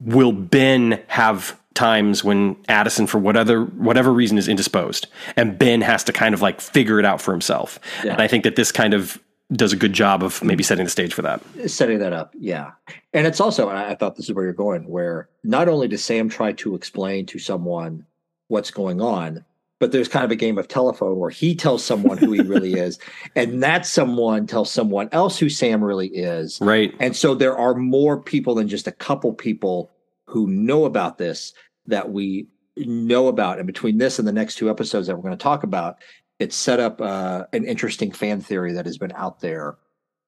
will 0.00 0.32
Ben 0.32 1.02
have 1.08 1.58
times 1.74 2.22
when 2.22 2.56
Addison, 2.68 3.06
for 3.06 3.18
whatever 3.18 3.64
whatever 3.64 4.12
reason, 4.12 4.38
is 4.38 4.46
indisposed, 4.46 5.06
and 5.36 5.58
Ben 5.58 5.80
has 5.80 6.04
to 6.04 6.12
kind 6.12 6.34
of 6.34 6.42
like 6.42 6.60
figure 6.60 6.98
it 6.98 7.04
out 7.04 7.20
for 7.20 7.32
himself? 7.32 7.80
Yeah. 8.04 8.12
And 8.12 8.22
I 8.22 8.28
think 8.28 8.44
that 8.44 8.56
this 8.56 8.70
kind 8.70 8.94
of 8.94 9.18
does 9.52 9.72
a 9.72 9.76
good 9.76 9.92
job 9.92 10.22
of 10.22 10.42
maybe 10.42 10.62
setting 10.62 10.84
the 10.84 10.90
stage 10.90 11.12
for 11.12 11.22
that. 11.22 11.42
Setting 11.66 11.98
that 11.98 12.12
up, 12.12 12.34
yeah. 12.38 12.70
And 13.12 13.26
it's 13.26 13.40
also, 13.40 13.68
and 13.68 13.78
I 13.78 13.94
thought 13.94 14.16
this 14.16 14.28
is 14.28 14.34
where 14.34 14.44
you're 14.44 14.54
going, 14.54 14.88
where 14.88 15.28
not 15.44 15.68
only 15.68 15.88
does 15.88 16.02
Sam 16.04 16.28
try 16.28 16.52
to 16.52 16.74
explain 16.74 17.26
to 17.26 17.38
someone 17.38 18.06
what's 18.48 18.70
going 18.70 19.00
on, 19.00 19.44
but 19.82 19.90
there's 19.90 20.06
kind 20.06 20.24
of 20.24 20.30
a 20.30 20.36
game 20.36 20.58
of 20.58 20.68
telephone 20.68 21.18
where 21.18 21.28
he 21.28 21.56
tells 21.56 21.84
someone 21.84 22.16
who 22.16 22.30
he 22.30 22.40
really 22.40 22.74
is, 22.78 23.00
and 23.34 23.64
that 23.64 23.84
someone 23.84 24.46
tells 24.46 24.70
someone 24.70 25.08
else 25.10 25.36
who 25.36 25.48
Sam 25.48 25.82
really 25.82 26.06
is. 26.06 26.60
Right. 26.60 26.94
And 27.00 27.16
so 27.16 27.34
there 27.34 27.58
are 27.58 27.74
more 27.74 28.22
people 28.22 28.54
than 28.54 28.68
just 28.68 28.86
a 28.86 28.92
couple 28.92 29.34
people 29.34 29.90
who 30.26 30.46
know 30.46 30.84
about 30.84 31.18
this 31.18 31.52
that 31.88 32.12
we 32.12 32.46
know 32.76 33.26
about. 33.26 33.58
And 33.58 33.66
between 33.66 33.98
this 33.98 34.20
and 34.20 34.28
the 34.28 34.32
next 34.32 34.54
two 34.54 34.70
episodes 34.70 35.08
that 35.08 35.16
we're 35.16 35.22
going 35.22 35.36
to 35.36 35.42
talk 35.42 35.64
about, 35.64 35.96
it's 36.38 36.54
set 36.54 36.78
up 36.78 37.00
uh, 37.00 37.46
an 37.52 37.64
interesting 37.64 38.12
fan 38.12 38.40
theory 38.40 38.74
that 38.74 38.86
has 38.86 38.98
been 38.98 39.12
out 39.16 39.40
there 39.40 39.78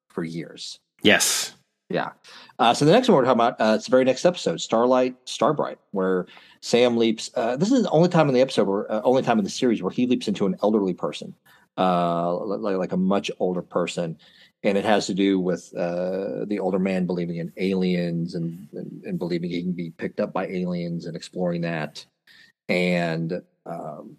for 0.08 0.24
years. 0.24 0.80
Yes. 1.02 1.54
Yeah. 1.88 2.10
Uh, 2.58 2.74
so 2.74 2.84
the 2.84 2.90
next 2.90 3.08
one 3.08 3.18
we're 3.18 3.24
talking 3.24 3.40
about, 3.40 3.60
uh, 3.60 3.74
it's 3.76 3.84
the 3.84 3.92
very 3.92 4.04
next 4.04 4.24
episode, 4.24 4.60
Starlight, 4.60 5.14
Starbright, 5.26 5.78
where 5.92 6.26
Sam 6.64 6.96
leaps. 6.96 7.30
Uh, 7.34 7.56
this 7.58 7.70
is 7.70 7.82
the 7.82 7.90
only 7.90 8.08
time 8.08 8.26
in 8.26 8.34
the 8.34 8.40
episode, 8.40 8.66
where, 8.66 8.90
uh, 8.90 9.02
only 9.04 9.20
time 9.20 9.36
in 9.36 9.44
the 9.44 9.50
series 9.50 9.82
where 9.82 9.90
he 9.92 10.06
leaps 10.06 10.28
into 10.28 10.46
an 10.46 10.56
elderly 10.62 10.94
person, 10.94 11.34
uh, 11.76 12.34
like, 12.34 12.76
like 12.76 12.92
a 12.92 12.96
much 12.96 13.30
older 13.38 13.60
person, 13.60 14.16
and 14.62 14.78
it 14.78 14.84
has 14.86 15.06
to 15.08 15.12
do 15.12 15.38
with 15.38 15.70
uh, 15.76 16.46
the 16.46 16.58
older 16.58 16.78
man 16.78 17.04
believing 17.04 17.36
in 17.36 17.52
aliens 17.58 18.34
and, 18.34 18.66
and, 18.72 19.02
and 19.04 19.18
believing 19.18 19.50
he 19.50 19.60
can 19.60 19.72
be 19.72 19.90
picked 19.90 20.20
up 20.20 20.32
by 20.32 20.46
aliens 20.46 21.04
and 21.04 21.14
exploring 21.14 21.60
that, 21.60 22.02
and 22.70 23.42
um, 23.66 24.16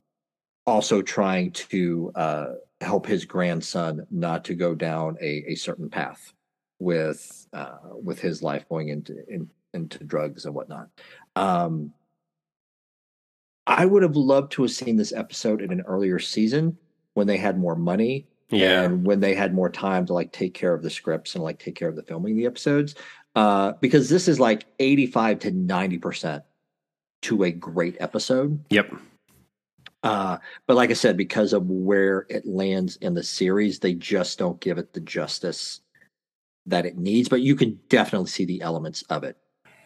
also 0.67 1.01
trying 1.01 1.49
to 1.49 2.11
uh, 2.13 2.49
help 2.79 3.07
his 3.07 3.25
grandson 3.25 4.05
not 4.11 4.45
to 4.45 4.53
go 4.53 4.75
down 4.75 5.17
a, 5.19 5.45
a 5.47 5.55
certain 5.55 5.89
path 5.89 6.31
with 6.77 7.47
uh, 7.53 7.77
with 8.03 8.19
his 8.19 8.43
life 8.43 8.69
going 8.69 8.89
into 8.89 9.15
in, 9.27 9.49
into 9.73 10.03
drugs 10.03 10.45
and 10.45 10.53
whatnot. 10.53 10.89
Um, 11.35 11.91
I 13.67 13.85
would 13.85 14.03
have 14.03 14.15
loved 14.15 14.51
to 14.53 14.63
have 14.63 14.71
seen 14.71 14.97
this 14.97 15.11
episode 15.11 15.61
in 15.61 15.71
an 15.71 15.81
earlier 15.81 16.19
season 16.19 16.77
when 17.13 17.27
they 17.27 17.37
had 17.37 17.57
more 17.57 17.75
money. 17.75 18.27
Yeah. 18.49 18.83
And 18.83 19.05
when 19.05 19.19
they 19.19 19.33
had 19.33 19.53
more 19.55 19.69
time 19.69 20.05
to 20.05 20.13
like 20.13 20.31
take 20.31 20.53
care 20.53 20.73
of 20.73 20.83
the 20.83 20.89
scripts 20.89 21.33
and 21.33 21.43
like 21.43 21.57
take 21.57 21.75
care 21.75 21.89
of 21.89 21.95
the 21.95 22.03
filming 22.03 22.33
of 22.33 22.37
the 22.37 22.45
episodes. 22.45 22.95
Uh, 23.35 23.73
because 23.81 24.07
this 24.07 24.27
is 24.27 24.39
like 24.39 24.65
85 24.79 25.39
to 25.39 25.51
90% 25.51 26.43
to 27.23 27.43
a 27.43 27.51
great 27.51 27.97
episode. 27.99 28.63
Yep. 28.69 28.93
Uh, 30.03 30.37
but 30.67 30.75
like 30.75 30.91
I 30.91 30.93
said, 30.93 31.17
because 31.17 31.51
of 31.51 31.67
where 31.67 32.27
it 32.29 32.45
lands 32.45 32.97
in 32.97 33.15
the 33.15 33.23
series, 33.23 33.79
they 33.79 33.95
just 33.95 34.37
don't 34.37 34.61
give 34.61 34.77
it 34.77 34.93
the 34.93 34.99
justice 34.99 35.81
that 36.67 36.85
it 36.85 36.97
needs. 36.97 37.27
But 37.27 37.41
you 37.41 37.55
can 37.55 37.79
definitely 37.89 38.29
see 38.29 38.45
the 38.45 38.61
elements 38.61 39.01
of 39.09 39.23
it 39.23 39.37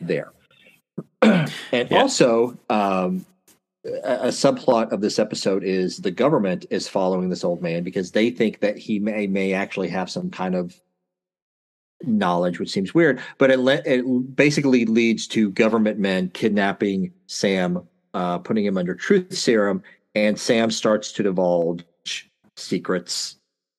there. 0.02 0.34
and 1.22 1.50
yeah. 1.72 1.88
also, 1.92 2.60
um, 2.70 3.26
a, 3.86 4.28
subplot 4.28 4.92
of 4.92 5.02
this 5.02 5.20
episode 5.20 5.64
is 5.64 5.98
the 5.98 6.12
government 6.12 6.66
is 6.70 6.88
following 6.88 7.30
this 7.30 7.44
old 7.44 7.62
man 7.62 7.84
because 7.84 8.12
they 8.12 8.30
think 8.30 8.60
that 8.60 8.78
he 8.78 9.00
may 9.00 9.28
may 9.28 9.54
actually 9.54 9.90
have 9.90 10.10
some 10.10 10.30
kind 10.30 10.56
of 10.56 10.80
knowledge, 12.04 12.60
which 12.60 12.70
seems 12.70 12.94
weird. 12.94 13.22
But 13.38 13.52
it 13.52 13.60
le- 13.60 13.82
it 13.86 14.36
basically 14.36 14.86
leads 14.86 15.28
to 15.28 15.52
government 15.52 16.00
men 16.00 16.30
kidnapping 16.30 17.14
Sam, 17.28 17.88
uh, 18.14 18.40
putting 18.40 18.66
him 18.66 18.78
under 18.78 18.96
truth 18.96 19.36
serum, 19.36 19.82
and 20.16 20.40
Sam 20.40 20.72
starts 20.72 21.12
to 21.14 21.24
divulge 21.24 21.86
secrets 22.56 23.38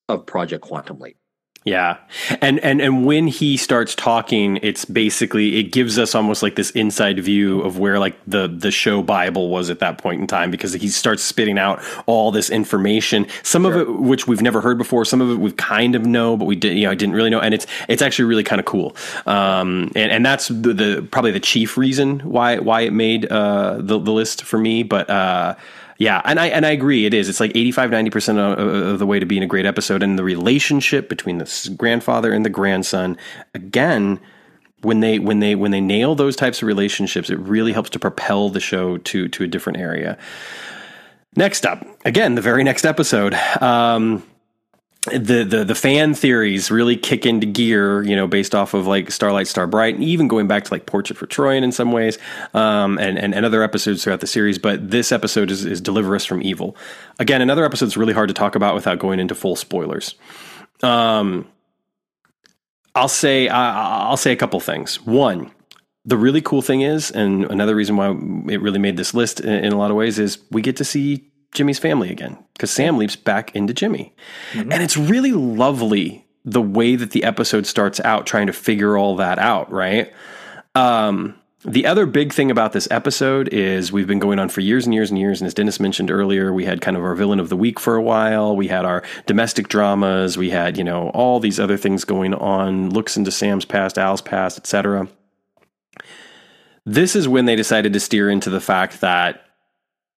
of 0.09 0.25
Project 0.25 0.63
Quantum 0.63 0.99
Leap. 0.99 1.17
Yeah. 1.63 1.97
And 2.41 2.59
and 2.61 2.81
and 2.81 3.05
when 3.05 3.27
he 3.27 3.55
starts 3.55 3.93
talking, 3.93 4.57
it's 4.63 4.83
basically 4.83 5.59
it 5.59 5.71
gives 5.71 5.99
us 5.99 6.15
almost 6.15 6.41
like 6.41 6.55
this 6.55 6.71
inside 6.71 7.19
view 7.19 7.61
of 7.61 7.77
where 7.77 7.99
like 7.99 8.15
the 8.25 8.47
the 8.47 8.71
show 8.71 9.03
Bible 9.03 9.49
was 9.49 9.69
at 9.69 9.77
that 9.77 9.99
point 9.99 10.21
in 10.21 10.25
time 10.25 10.49
because 10.49 10.73
he 10.73 10.87
starts 10.87 11.21
spitting 11.21 11.59
out 11.59 11.79
all 12.07 12.31
this 12.31 12.49
information, 12.49 13.27
some 13.43 13.61
sure. 13.61 13.79
of 13.79 13.89
it 13.89 13.93
which 13.99 14.25
we've 14.25 14.41
never 14.41 14.59
heard 14.59 14.79
before, 14.79 15.05
some 15.05 15.21
of 15.21 15.29
it 15.29 15.35
we 15.35 15.51
kind 15.51 15.93
of 15.93 16.03
know, 16.03 16.35
but 16.35 16.45
we 16.45 16.55
did 16.55 16.75
you 16.75 16.85
know, 16.85 16.91
I 16.91 16.95
didn't 16.95 17.13
really 17.13 17.29
know 17.29 17.39
and 17.39 17.53
it's 17.53 17.67
it's 17.87 18.01
actually 18.01 18.25
really 18.25 18.43
kind 18.43 18.59
of 18.59 18.65
cool. 18.65 18.95
Um 19.27 19.91
and 19.95 20.11
and 20.11 20.25
that's 20.25 20.47
the, 20.47 20.73
the 20.73 21.07
probably 21.11 21.31
the 21.31 21.39
chief 21.39 21.77
reason 21.77 22.21
why 22.21 22.57
why 22.57 22.81
it 22.81 22.93
made 22.93 23.27
uh 23.27 23.75
the 23.77 23.99
the 23.99 24.11
list 24.11 24.45
for 24.45 24.57
me, 24.57 24.81
but 24.81 25.07
uh 25.11 25.53
yeah, 26.01 26.19
and 26.25 26.39
I 26.39 26.47
and 26.47 26.65
I 26.65 26.71
agree. 26.71 27.05
It 27.05 27.13
is. 27.13 27.29
It's 27.29 27.39
like 27.39 27.51
85 27.51 27.91
90 27.91 28.09
percent 28.09 28.39
of 28.39 28.97
the 28.97 29.05
way 29.05 29.19
to 29.19 29.25
being 29.27 29.43
a 29.43 29.47
great 29.47 29.67
episode, 29.67 30.01
and 30.01 30.17
the 30.17 30.23
relationship 30.23 31.07
between 31.07 31.37
the 31.37 31.75
grandfather 31.77 32.33
and 32.33 32.43
the 32.43 32.49
grandson. 32.49 33.17
Again, 33.53 34.19
when 34.81 35.01
they 35.01 35.19
when 35.19 35.41
they 35.41 35.53
when 35.53 35.69
they 35.69 35.79
nail 35.79 36.15
those 36.15 36.35
types 36.35 36.63
of 36.63 36.67
relationships, 36.67 37.29
it 37.29 37.37
really 37.37 37.71
helps 37.71 37.91
to 37.91 37.99
propel 37.99 38.49
the 38.49 38.59
show 38.59 38.97
to 38.97 39.27
to 39.27 39.43
a 39.43 39.47
different 39.47 39.77
area. 39.77 40.17
Next 41.35 41.67
up, 41.67 41.85
again, 42.03 42.33
the 42.33 42.41
very 42.41 42.63
next 42.63 42.83
episode. 42.83 43.35
Um, 43.61 44.23
the, 45.07 45.43
the 45.43 45.63
the 45.65 45.73
fan 45.73 46.13
theories 46.13 46.69
really 46.69 46.95
kick 46.95 47.25
into 47.25 47.47
gear, 47.47 48.03
you 48.03 48.15
know, 48.15 48.27
based 48.27 48.53
off 48.53 48.75
of 48.75 48.85
like 48.85 49.09
Starlight, 49.09 49.47
Starbright, 49.47 49.95
and 49.95 50.03
even 50.03 50.27
going 50.27 50.47
back 50.47 50.65
to 50.65 50.73
like 50.73 50.85
Portrait 50.85 51.17
for 51.17 51.25
Troian 51.25 51.63
in 51.63 51.71
some 51.71 51.91
ways, 51.91 52.19
um, 52.53 52.99
and, 52.99 53.17
and, 53.17 53.33
and 53.33 53.43
other 53.43 53.63
episodes 53.63 54.03
throughout 54.03 54.19
the 54.19 54.27
series. 54.27 54.59
But 54.59 54.91
this 54.91 55.11
episode 55.11 55.49
is, 55.49 55.65
is 55.65 55.81
Deliver 55.81 56.15
Us 56.15 56.23
from 56.23 56.43
Evil. 56.43 56.75
Again, 57.17 57.41
another 57.41 57.65
episode 57.65 57.87
that's 57.87 57.97
really 57.97 58.13
hard 58.13 58.27
to 58.27 58.35
talk 58.35 58.55
about 58.55 58.75
without 58.75 58.99
going 58.99 59.19
into 59.19 59.33
full 59.33 59.55
spoilers. 59.55 60.13
Um, 60.83 61.47
I'll 62.93 63.07
say 63.07 63.47
I'll 63.47 64.17
say 64.17 64.31
a 64.31 64.35
couple 64.35 64.59
things. 64.59 65.01
One, 65.01 65.49
the 66.05 66.17
really 66.17 66.41
cool 66.41 66.61
thing 66.61 66.81
is, 66.81 67.09
and 67.09 67.45
another 67.45 67.75
reason 67.75 67.95
why 67.95 68.09
it 68.53 68.61
really 68.61 68.79
made 68.79 68.97
this 68.97 69.15
list 69.15 69.39
in, 69.39 69.65
in 69.65 69.73
a 69.73 69.77
lot 69.77 69.89
of 69.89 69.97
ways 69.97 70.19
is 70.19 70.37
we 70.51 70.61
get 70.61 70.77
to 70.77 70.85
see 70.85 71.30
Jimmy's 71.53 71.79
family 71.79 72.09
again 72.09 72.37
because 72.53 72.71
Sam 72.71 72.97
leaps 72.97 73.15
back 73.15 73.55
into 73.55 73.73
Jimmy, 73.73 74.13
mm-hmm. 74.53 74.71
and 74.71 74.83
it's 74.83 74.97
really 74.97 75.31
lovely 75.31 76.25
the 76.43 76.61
way 76.61 76.95
that 76.95 77.11
the 77.11 77.23
episode 77.23 77.65
starts 77.65 77.99
out 78.01 78.25
trying 78.25 78.47
to 78.47 78.53
figure 78.53 78.97
all 78.97 79.15
that 79.17 79.39
out. 79.39 79.71
Right. 79.71 80.13
Um, 80.75 81.35
the 81.63 81.85
other 81.85 82.07
big 82.07 82.33
thing 82.33 82.49
about 82.49 82.73
this 82.73 82.87
episode 82.89 83.47
is 83.49 83.91
we've 83.91 84.07
been 84.07 84.19
going 84.19 84.39
on 84.39 84.49
for 84.49 84.61
years 84.61 84.85
and 84.85 84.95
years 84.95 85.11
and 85.11 85.19
years. 85.19 85.39
And 85.39 85.45
as 85.45 85.53
Dennis 85.53 85.79
mentioned 85.79 86.09
earlier, 86.09 86.51
we 86.51 86.65
had 86.65 86.81
kind 86.81 86.97
of 86.97 87.03
our 87.03 87.13
villain 87.13 87.39
of 87.39 87.49
the 87.49 87.57
week 87.57 87.79
for 87.79 87.95
a 87.95 88.01
while. 88.01 88.55
We 88.55 88.67
had 88.67 88.83
our 88.83 89.03
domestic 89.27 89.67
dramas. 89.67 90.37
We 90.37 90.49
had, 90.49 90.75
you 90.75 90.83
know, 90.83 91.09
all 91.09 91.39
these 91.39 91.59
other 91.59 91.77
things 91.77 92.03
going 92.03 92.33
on, 92.33 92.89
looks 92.89 93.15
into 93.15 93.31
Sam's 93.31 93.65
past, 93.65 93.99
Al's 93.99 94.21
past, 94.21 94.57
etc. 94.57 95.07
This 96.83 97.15
is 97.15 97.27
when 97.27 97.45
they 97.45 97.55
decided 97.55 97.93
to 97.93 97.99
steer 97.99 98.27
into 98.27 98.49
the 98.49 98.61
fact 98.61 99.01
that 99.01 99.45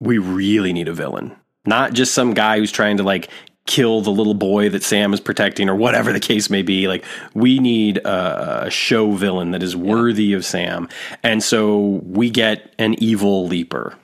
we 0.01 0.19
really 0.19 0.73
need 0.73 0.89
a 0.89 0.93
villain. 0.93 1.37
Not 1.67 1.93
just 1.93 2.15
some 2.15 2.35
guy 2.35 2.59
who's 2.59 2.73
trying 2.73 2.99
to 2.99 3.03
like 3.03 3.29
kill 3.67 4.03
the 4.03 4.11
little 4.11 4.35
boy 4.35 4.69
that 4.69 4.83
Sam 4.83 5.15
is 5.15 5.21
protecting 5.21 5.69
or 5.69 5.75
whatever 5.75 6.13
the 6.13 6.21
case 6.21 6.51
may 6.51 6.63
be. 6.63 6.87
Like 6.87 7.05
we 7.35 7.59
need 7.59 7.99
a, 8.05 8.69
show 8.71 9.13
villain 9.13 9.53
that 9.53 9.63
is 9.63 9.77
worthy 9.77 10.27
yeah. 10.27 10.37
of 10.37 10.45
Sam. 10.45 10.89
And 11.23 11.43
so 11.43 12.03
we 12.05 12.31
get 12.31 12.75
an 12.79 12.95
evil 13.03 13.47
leaper 13.47 13.97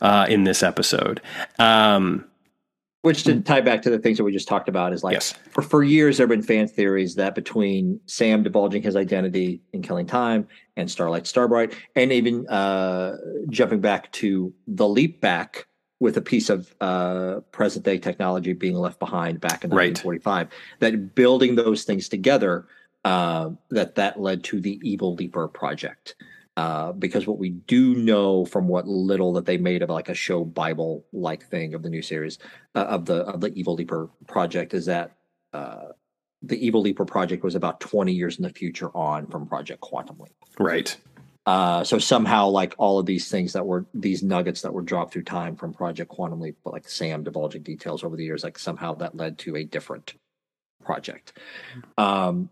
uh, 0.00 0.26
in 0.28 0.44
this 0.44 0.62
episode. 0.62 1.20
Um, 1.58 2.26
which 3.02 3.22
to 3.24 3.40
tie 3.40 3.60
back 3.60 3.82
to 3.82 3.90
the 3.90 3.98
things 3.98 4.18
that 4.18 4.24
we 4.24 4.32
just 4.32 4.48
talked 4.48 4.68
about 4.68 4.92
is 4.92 5.04
like 5.04 5.14
yes. 5.14 5.32
for, 5.50 5.62
for 5.62 5.84
years 5.84 6.16
there 6.16 6.24
have 6.24 6.30
been 6.30 6.42
fan 6.42 6.66
theories 6.66 7.14
that 7.14 7.34
between 7.34 8.00
Sam 8.06 8.42
divulging 8.42 8.82
his 8.82 8.96
identity 8.96 9.60
in 9.72 9.82
Killing 9.82 10.06
Time 10.06 10.48
and 10.76 10.90
Starlight 10.90 11.26
Starbright, 11.26 11.74
and 11.94 12.12
even 12.12 12.46
uh, 12.48 13.16
jumping 13.50 13.80
back 13.80 14.10
to 14.12 14.52
the 14.66 14.88
leap 14.88 15.20
back 15.20 15.66
with 16.00 16.16
a 16.16 16.20
piece 16.20 16.48
of 16.48 16.74
uh, 16.80 17.40
present 17.52 17.84
day 17.84 17.98
technology 17.98 18.52
being 18.52 18.76
left 18.76 18.98
behind 18.98 19.40
back 19.40 19.64
in 19.64 19.70
1945. 19.70 20.46
Right. 20.46 20.52
That 20.80 21.14
building 21.14 21.56
those 21.56 21.84
things 21.84 22.08
together, 22.08 22.66
uh, 23.04 23.50
that 23.70 23.96
that 23.96 24.20
led 24.20 24.44
to 24.44 24.60
the 24.60 24.80
Evil 24.82 25.14
Leaper 25.14 25.48
project. 25.48 26.14
Uh, 26.58 26.90
because 26.90 27.24
what 27.24 27.38
we 27.38 27.50
do 27.50 27.94
know 27.94 28.44
from 28.44 28.66
what 28.66 28.88
little 28.88 29.32
that 29.32 29.46
they 29.46 29.56
made 29.56 29.80
of 29.80 29.90
like 29.90 30.08
a 30.08 30.14
show 30.14 30.44
Bible 30.44 31.04
like 31.12 31.46
thing 31.46 31.72
of 31.72 31.84
the 31.84 31.88
new 31.88 32.02
series 32.02 32.40
uh, 32.74 32.80
of 32.80 33.04
the 33.04 33.18
of 33.26 33.40
the 33.40 33.52
Evil 33.54 33.74
Leaper 33.74 34.10
project 34.26 34.74
is 34.74 34.86
that 34.86 35.12
uh, 35.52 35.90
the 36.42 36.58
Evil 36.66 36.80
Leaper 36.80 37.04
project 37.04 37.44
was 37.44 37.54
about 37.54 37.78
20 37.78 38.12
years 38.12 38.38
in 38.38 38.42
the 38.42 38.50
future 38.50 38.90
on 38.96 39.28
from 39.28 39.46
Project 39.46 39.80
Quantum 39.82 40.18
Leap. 40.18 40.34
Right. 40.58 40.96
Uh, 41.46 41.84
so 41.84 42.00
somehow, 42.00 42.48
like 42.48 42.74
all 42.76 42.98
of 42.98 43.06
these 43.06 43.30
things 43.30 43.52
that 43.52 43.64
were 43.64 43.86
these 43.94 44.24
nuggets 44.24 44.62
that 44.62 44.72
were 44.72 44.82
dropped 44.82 45.12
through 45.12 45.22
time 45.22 45.54
from 45.54 45.72
Project 45.72 46.10
Quantum 46.10 46.40
Leap, 46.40 46.56
but 46.64 46.72
like 46.72 46.88
Sam 46.88 47.22
divulging 47.22 47.62
details 47.62 48.02
over 48.02 48.16
the 48.16 48.24
years, 48.24 48.42
like 48.42 48.58
somehow 48.58 48.94
that 48.94 49.16
led 49.16 49.38
to 49.38 49.54
a 49.54 49.62
different 49.62 50.14
project. 50.84 51.34
Um, 51.96 52.50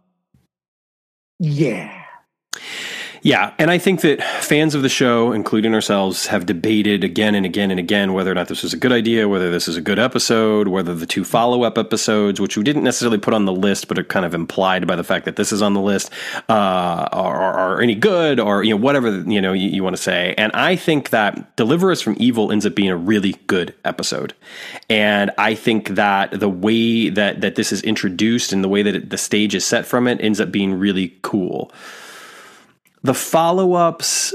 yeah. 1.40 2.04
Yeah, 3.22 3.54
and 3.58 3.70
I 3.70 3.78
think 3.78 4.02
that 4.02 4.22
fans 4.22 4.74
of 4.74 4.82
the 4.82 4.88
show, 4.88 5.32
including 5.32 5.74
ourselves, 5.74 6.26
have 6.26 6.46
debated 6.46 7.02
again 7.02 7.34
and 7.34 7.46
again 7.46 7.70
and 7.70 7.80
again 7.80 8.12
whether 8.12 8.30
or 8.30 8.34
not 8.34 8.48
this 8.48 8.62
was 8.62 8.72
a 8.72 8.76
good 8.76 8.92
idea, 8.92 9.28
whether 9.28 9.50
this 9.50 9.68
is 9.68 9.76
a 9.76 9.80
good 9.80 9.98
episode, 9.98 10.68
whether 10.68 10.94
the 10.94 11.06
two 11.06 11.24
follow 11.24 11.62
up 11.62 11.78
episodes, 11.78 12.40
which 12.40 12.56
we 12.56 12.62
didn't 12.62 12.84
necessarily 12.84 13.18
put 13.18 13.34
on 13.34 13.44
the 13.44 13.52
list, 13.52 13.88
but 13.88 13.98
are 13.98 14.04
kind 14.04 14.26
of 14.26 14.34
implied 14.34 14.86
by 14.86 14.96
the 14.96 15.04
fact 15.04 15.24
that 15.24 15.36
this 15.36 15.52
is 15.52 15.62
on 15.62 15.74
the 15.74 15.80
list, 15.80 16.10
uh, 16.48 16.52
are, 17.12 17.52
are, 17.52 17.80
any 17.80 17.94
good 17.94 18.38
or 18.40 18.62
you 18.62 18.70
know 18.70 18.76
whatever 18.76 19.20
you 19.22 19.40
know 19.40 19.52
you, 19.52 19.68
you 19.68 19.82
want 19.82 19.96
to 19.96 20.02
say. 20.02 20.34
And 20.36 20.52
I 20.52 20.76
think 20.76 21.10
that 21.10 21.56
Deliver 21.56 21.90
Us 21.90 22.00
from 22.00 22.16
Evil 22.18 22.52
ends 22.52 22.66
up 22.66 22.74
being 22.74 22.90
a 22.90 22.96
really 22.96 23.32
good 23.46 23.74
episode, 23.84 24.34
and 24.88 25.30
I 25.38 25.54
think 25.54 25.90
that 25.90 26.38
the 26.38 26.48
way 26.48 27.08
that 27.08 27.40
that 27.40 27.54
this 27.54 27.72
is 27.72 27.82
introduced 27.82 28.52
and 28.52 28.62
the 28.62 28.68
way 28.68 28.82
that 28.82 28.94
it, 28.94 29.10
the 29.10 29.18
stage 29.18 29.54
is 29.54 29.64
set 29.64 29.86
from 29.86 30.06
it 30.06 30.20
ends 30.20 30.40
up 30.40 30.52
being 30.52 30.74
really 30.74 31.16
cool. 31.22 31.72
The 33.06 33.14
follow 33.14 33.74
ups 33.74 34.34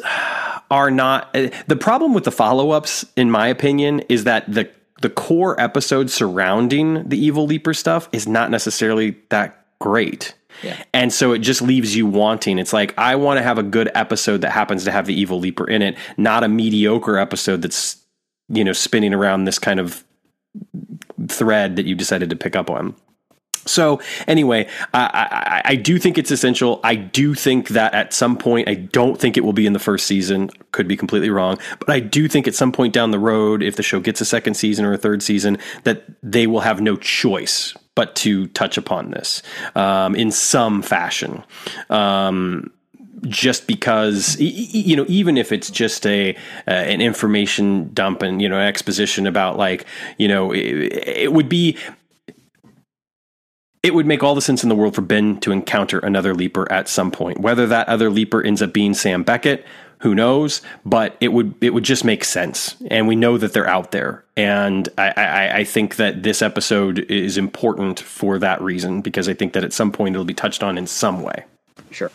are 0.70 0.90
not. 0.90 1.34
The 1.34 1.76
problem 1.76 2.14
with 2.14 2.24
the 2.24 2.32
follow 2.32 2.72
ups, 2.72 3.06
in 3.16 3.30
my 3.30 3.48
opinion, 3.48 4.00
is 4.10 4.24
that 4.24 4.52
the 4.52 4.70
the 5.02 5.10
core 5.10 5.60
episode 5.60 6.10
surrounding 6.10 7.08
the 7.10 7.18
Evil 7.18 7.46
Leaper 7.46 7.74
stuff 7.74 8.08
is 8.12 8.28
not 8.28 8.52
necessarily 8.52 9.18
that 9.30 9.66
great. 9.80 10.36
Yeah. 10.64 10.82
And 10.94 11.12
so 11.12 11.34
it 11.34 11.40
just 11.40 11.62
leaves 11.62 11.96
you 11.96 12.06
wanting. 12.06 12.60
It's 12.60 12.72
like, 12.72 12.94
I 12.98 13.16
want 13.16 13.40
to 13.40 13.44
have 13.44 13.58
a 13.58 13.64
good 13.64 13.90
episode 13.96 14.42
that 14.42 14.52
happens 14.52 14.84
to 14.84 14.92
have 14.92 15.08
the 15.08 15.20
Evil 15.20 15.40
Leaper 15.40 15.68
in 15.68 15.82
it, 15.82 15.98
not 16.18 16.44
a 16.44 16.48
mediocre 16.48 17.18
episode 17.18 17.64
that's, 17.64 17.98
you 18.48 18.64
know, 18.64 18.74
spinning 18.74 19.14
around 19.14 19.46
this 19.46 19.58
kind 19.58 19.80
of 19.80 20.04
thread 21.28 21.78
that 21.78 21.86
you 21.86 21.96
decided 21.96 22.30
to 22.30 22.36
pick 22.36 22.56
up 22.56 22.70
on. 22.70 22.96
So 23.66 24.02
anyway, 24.28 24.68
I, 24.94 25.62
I, 25.66 25.72
I, 25.72 25.76
do 25.76 26.00
think 26.00 26.18
it's 26.18 26.32
essential. 26.32 26.80
I 26.84 26.96
do 26.96 27.36
think 27.36 27.70
that 27.70 27.94
at 27.94 28.14
some 28.14 28.38
point, 28.38 28.68
I 28.68 28.74
don't 28.76 29.20
think 29.20 29.38
it 29.38 29.42
will 29.42 29.54
be 29.54 29.66
in 29.66 29.74
the 29.74 29.80
first 29.80 30.08
season. 30.08 30.50
Could 30.72 30.88
be 30.88 30.98
completely 30.98 31.30
wrong, 31.30 31.60
but 31.80 31.90
I 31.90 32.00
do 32.00 32.28
think 32.28 32.48
at 32.48 32.56
some 32.56 32.72
point 32.72 32.94
down 32.94 33.12
the 33.12 33.20
road, 33.20 33.62
if 33.62 33.76
the 33.76 33.84
show 33.84 34.00
gets 34.00 34.22
a 34.22 34.26
second 34.26 34.56
season 34.56 34.86
or 34.86 34.94
a 34.94 34.98
third 34.98 35.22
season, 35.22 35.58
that 35.84 36.04
they 36.24 36.48
will 36.48 36.62
have 36.62 36.82
no 36.82 36.96
choice 36.96 37.76
but 37.94 38.16
to 38.16 38.48
touch 38.48 38.78
upon 38.78 39.12
this 39.12 39.44
um, 39.76 40.16
in 40.16 40.32
some 40.32 40.82
fashion. 40.82 41.44
Um, 41.90 42.72
just 43.28 43.68
because 43.68 44.40
you 44.40 44.96
know 44.96 45.06
even 45.08 45.38
if 45.38 45.52
it's 45.52 45.70
just 45.70 46.08
a 46.08 46.36
uh, 46.68 46.72
an 46.72 47.02
information 47.02 47.94
dump 47.94 48.24
and 48.24 48.42
you 48.42 48.50
know 48.50 48.60
exposition 48.60 49.28
about 49.28 49.58
like 49.58 49.86
you 50.18 50.28
know 50.28 50.52
it, 50.52 50.60
it 51.06 51.34
would 51.34 51.48
be 51.48 51.78
it 53.84 53.96
would 53.96 54.06
make 54.06 54.22
all 54.22 54.36
the 54.36 54.42
sense 54.42 54.64
in 54.64 54.70
the 54.70 54.76
world 54.76 54.94
for 54.94 55.02
Ben 55.02 55.40
to 55.42 55.52
encounter 55.52 56.00
another 56.00 56.36
leaper 56.36 56.72
at 56.72 56.88
some 56.88 57.12
point. 57.12 57.40
Whether 57.40 57.66
that 57.68 57.88
other 57.90 58.10
leaper 58.10 58.44
ends 58.44 58.62
up 58.62 58.74
being 58.74 58.94
Sam 58.94 59.24
Beckett, 59.24 59.66
who 60.00 60.14
knows? 60.16 60.62
But 60.86 61.16
it 61.20 61.30
would 61.30 61.56
it 61.62 61.74
would 61.74 61.84
just 61.84 62.04
make 62.04 62.24
sense, 62.24 62.76
and 62.90 63.08
we 63.08 63.16
know 63.16 63.38
that 63.38 63.54
they're 63.54 63.68
out 63.68 63.92
there. 63.92 64.24
And 64.36 64.90
I, 64.98 65.14
I, 65.16 65.58
I 65.58 65.64
think 65.64 65.96
that 65.98 66.24
this 66.24 66.42
episode 66.42 67.00
is 67.00 67.38
important 67.38 68.00
for 68.00 68.40
that 68.40 68.62
reason 68.62 69.02
because 69.02 69.30
I 69.30 69.34
think 69.34 69.54
that 69.54 69.64
at 69.64 69.74
some 69.74 69.92
point 69.92 70.16
it'll 70.16 70.26
be 70.26 70.34
touched 70.34 70.64
on 70.64 70.78
in 70.78 70.88
some 70.88 71.22
way. 71.22 71.46
Sure. 71.92 72.12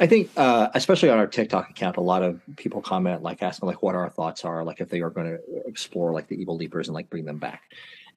I 0.00 0.08
think, 0.08 0.30
uh, 0.36 0.68
especially 0.74 1.10
on 1.10 1.18
our 1.18 1.26
TikTok 1.28 1.70
account, 1.70 1.96
a 1.96 2.00
lot 2.00 2.24
of 2.24 2.40
people 2.56 2.82
comment, 2.82 3.22
like 3.22 3.42
asking, 3.42 3.68
like, 3.68 3.80
what 3.80 3.94
our 3.94 4.10
thoughts 4.10 4.44
are, 4.44 4.64
like 4.64 4.80
if 4.80 4.88
they 4.88 5.00
are 5.00 5.10
going 5.10 5.26
to 5.28 5.38
explore 5.66 6.12
like 6.12 6.26
the 6.26 6.34
evil 6.34 6.56
leapers 6.56 6.88
and 6.88 6.96
like 6.96 7.08
bring 7.08 7.24
them 7.24 7.38
back. 7.38 7.62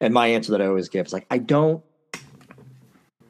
And 0.02 0.12
my 0.12 0.28
answer 0.28 0.54
that 0.54 0.62
I 0.62 0.66
always 0.66 0.90
give 0.90 1.06
is 1.06 1.14
like, 1.14 1.28
I 1.30 1.38
don't 1.38 1.84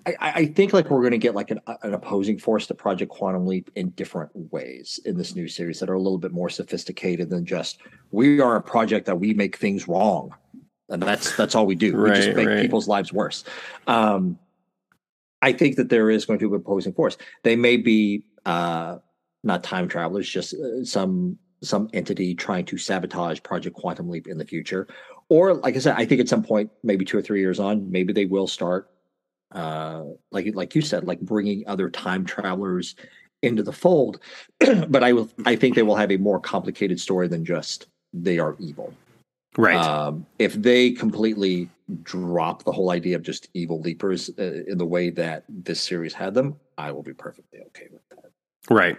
I, 0.08 0.32
I 0.36 0.46
think 0.46 0.72
like 0.72 0.90
we're 0.90 1.02
going 1.02 1.12
to 1.12 1.18
get 1.18 1.36
like 1.36 1.52
an, 1.52 1.60
an 1.82 1.94
opposing 1.94 2.38
force 2.38 2.66
to 2.68 2.74
Project 2.74 3.12
Quantum 3.12 3.46
Leap 3.46 3.70
in 3.76 3.90
different 3.90 4.32
ways 4.34 5.00
in 5.04 5.18
this 5.18 5.36
new 5.36 5.50
series 5.50 5.82
that 5.82 5.90
are 5.90 5.96
a 5.96 6.02
little 6.02 6.18
bit 6.18 6.32
more 6.32 6.50
sophisticated 6.50 7.30
than 7.30 7.46
just 7.46 7.82
we 8.12 8.40
are 8.40 8.56
a 8.56 8.62
project 8.62 9.06
that 9.08 9.20
we 9.20 9.34
make 9.34 9.58
things 9.58 9.88
wrong, 9.88 10.34
and 10.88 11.02
that's 11.02 11.36
that's 11.36 11.56
all 11.56 11.66
we 11.66 11.76
do. 11.76 11.94
Right, 11.96 12.14
we 12.14 12.22
just 12.22 12.38
make 12.38 12.48
right. 12.48 12.62
people's 12.62 12.88
lives 12.88 13.12
worse. 13.12 13.44
Um, 13.86 14.40
I 15.42 15.52
think 15.52 15.76
that 15.76 15.90
there 15.90 16.10
is 16.10 16.26
going 16.26 16.40
to 16.40 16.48
be 16.48 16.56
an 16.56 16.62
opposing 16.62 16.94
force. 16.94 17.18
They 17.44 17.58
may 17.58 17.76
be 17.76 18.24
uh, 18.46 19.00
not 19.44 19.64
time 19.64 19.90
travelers, 19.90 20.30
just 20.30 20.54
uh, 20.54 20.86
some 20.86 21.38
some 21.62 21.90
entity 21.92 22.34
trying 22.34 22.64
to 22.66 22.78
sabotage 22.78 23.42
Project 23.44 23.76
Quantum 23.76 24.08
Leap 24.10 24.28
in 24.28 24.38
the 24.38 24.46
future, 24.46 24.88
or 25.28 25.56
like 25.56 25.76
I 25.76 25.80
said, 25.80 25.96
I 25.98 26.06
think 26.06 26.22
at 26.22 26.30
some 26.30 26.44
point, 26.44 26.72
maybe 26.82 27.04
two 27.04 27.18
or 27.18 27.22
three 27.22 27.42
years 27.42 27.60
on, 27.60 27.92
maybe 27.92 28.14
they 28.14 28.26
will 28.26 28.48
start 28.48 28.90
uh, 29.52 30.04
like 30.32 30.54
like 30.56 30.76
you 30.76 30.82
said, 30.82 31.06
like 31.06 31.20
bringing 31.22 31.64
other 31.68 31.90
time 31.90 32.26
travelers 32.26 32.96
into 33.42 33.64
the 33.64 33.74
fold. 33.74 34.20
but 34.88 35.04
I 35.04 35.14
will, 35.14 35.30
I 35.46 35.56
think 35.56 35.76
they 35.76 35.84
will 35.84 35.96
have 35.96 36.12
a 36.12 36.18
more 36.18 36.40
complicated 36.40 37.00
story 37.00 37.28
than 37.28 37.46
just 37.46 37.88
they 38.14 38.40
are 38.40 38.56
evil. 38.60 38.94
Right. 39.58 39.76
Um, 39.76 40.26
if 40.40 40.54
they 40.54 40.92
completely 40.92 41.70
drop 42.04 42.64
the 42.64 42.72
whole 42.72 42.92
idea 42.92 43.16
of 43.16 43.24
just 43.24 43.50
evil 43.54 43.80
leapers 43.80 44.30
uh, 44.38 44.64
in 44.68 44.78
the 44.78 44.86
way 44.86 45.10
that 45.12 45.46
this 45.50 45.82
series 45.82 46.14
had 46.14 46.34
them, 46.34 46.60
I 46.78 46.92
will 46.92 47.04
be 47.04 47.14
perfectly 47.14 47.60
okay 47.68 47.88
with 47.92 48.02
that. 48.10 48.32
Right. 48.70 48.98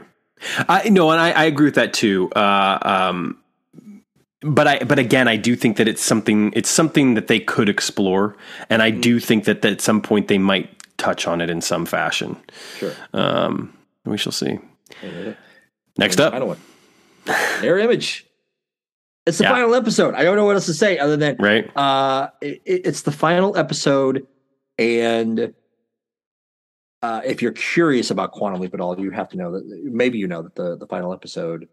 I 0.68 0.88
no, 0.88 1.10
and 1.10 1.20
I, 1.20 1.30
I 1.32 1.44
agree 1.44 1.66
with 1.66 1.74
that 1.74 1.92
too. 1.92 2.30
Uh, 2.30 2.78
um, 2.82 3.42
but 4.42 4.66
I 4.68 4.78
but 4.84 4.98
again 4.98 5.28
I 5.28 5.36
do 5.36 5.56
think 5.56 5.76
that 5.78 5.88
it's 5.88 6.02
something 6.02 6.52
it's 6.54 6.70
something 6.70 7.14
that 7.14 7.26
they 7.26 7.40
could 7.40 7.68
explore 7.68 8.36
and 8.70 8.82
I 8.82 8.90
do 8.90 9.18
think 9.18 9.44
that, 9.44 9.62
that 9.62 9.72
at 9.72 9.80
some 9.80 10.00
point 10.00 10.28
they 10.28 10.38
might 10.38 10.70
touch 10.98 11.26
on 11.26 11.40
it 11.40 11.48
in 11.48 11.60
some 11.60 11.86
fashion. 11.86 12.36
Sure. 12.76 12.92
Um, 13.12 13.76
we 14.04 14.18
shall 14.18 14.32
see. 14.32 14.58
Next 15.96 16.20
up. 16.20 16.32
Final 16.32 16.48
one. 16.48 16.58
Mirror 17.62 17.78
image. 17.78 18.26
It's 19.26 19.38
the 19.38 19.44
yeah. 19.44 19.52
final 19.52 19.74
episode. 19.74 20.14
I 20.14 20.22
don't 20.22 20.36
know 20.36 20.46
what 20.46 20.54
else 20.54 20.66
to 20.66 20.74
say 20.74 20.98
other 20.98 21.16
than 21.16 21.36
right. 21.38 21.70
Uh, 21.76 22.28
it, 22.40 22.62
it's 22.64 23.02
the 23.02 23.12
final 23.12 23.58
episode, 23.58 24.26
and 24.78 25.52
uh, 27.02 27.20
if 27.26 27.42
you're 27.42 27.52
curious 27.52 28.10
about 28.10 28.32
Quantum 28.32 28.60
Leap 28.60 28.72
at 28.72 28.80
all, 28.80 28.98
you 28.98 29.10
have 29.10 29.28
to 29.30 29.36
know 29.36 29.52
that 29.52 29.66
maybe 29.84 30.16
you 30.16 30.26
know 30.26 30.42
that 30.42 30.54
the 30.54 30.78
the 30.78 30.86
final 30.86 31.12
episode 31.12 31.68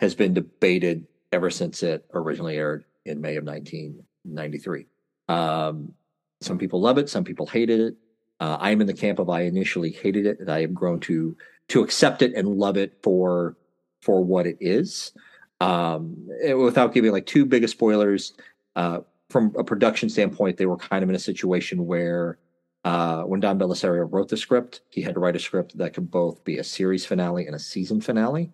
has 0.00 0.14
been 0.14 0.34
debated 0.34 1.06
ever 1.32 1.50
since 1.50 1.82
it 1.82 2.04
originally 2.14 2.56
aired 2.56 2.84
in 3.04 3.20
May 3.20 3.36
of 3.36 3.44
1993. 3.44 4.86
Um, 5.28 5.92
some 6.40 6.58
people 6.58 6.80
love 6.80 6.98
it, 6.98 7.08
some 7.08 7.24
people 7.24 7.46
hated 7.46 7.80
it. 7.80 7.96
Uh, 8.40 8.56
I'm 8.60 8.80
in 8.80 8.86
the 8.86 8.94
camp 8.94 9.18
of 9.18 9.30
I 9.30 9.42
initially 9.42 9.90
hated 9.90 10.26
it, 10.26 10.40
and 10.40 10.50
I 10.50 10.60
have 10.60 10.74
grown 10.74 11.00
to 11.00 11.36
to 11.68 11.82
accept 11.82 12.22
it 12.22 12.34
and 12.34 12.58
love 12.58 12.76
it 12.76 12.98
for 13.02 13.56
for 14.00 14.24
what 14.24 14.46
it 14.46 14.58
is. 14.60 15.12
Um, 15.60 16.28
it, 16.42 16.54
without 16.54 16.92
giving 16.92 17.12
like 17.12 17.26
too 17.26 17.46
big 17.46 17.66
spoilers, 17.68 18.34
uh, 18.74 19.00
from 19.30 19.54
a 19.56 19.64
production 19.64 20.08
standpoint, 20.08 20.56
they 20.56 20.66
were 20.66 20.76
kind 20.76 21.04
of 21.04 21.08
in 21.08 21.14
a 21.14 21.20
situation 21.20 21.86
where 21.86 22.38
uh, 22.84 23.22
when 23.22 23.40
Don 23.40 23.58
Bellisario 23.58 24.08
wrote 24.10 24.28
the 24.28 24.36
script, 24.36 24.80
he 24.90 25.02
had 25.02 25.14
to 25.14 25.20
write 25.20 25.36
a 25.36 25.40
script 25.40 25.78
that 25.78 25.94
could 25.94 26.10
both 26.10 26.42
be 26.44 26.58
a 26.58 26.64
series 26.64 27.06
finale 27.06 27.46
and 27.46 27.54
a 27.54 27.60
season 27.60 28.00
finale. 28.00 28.50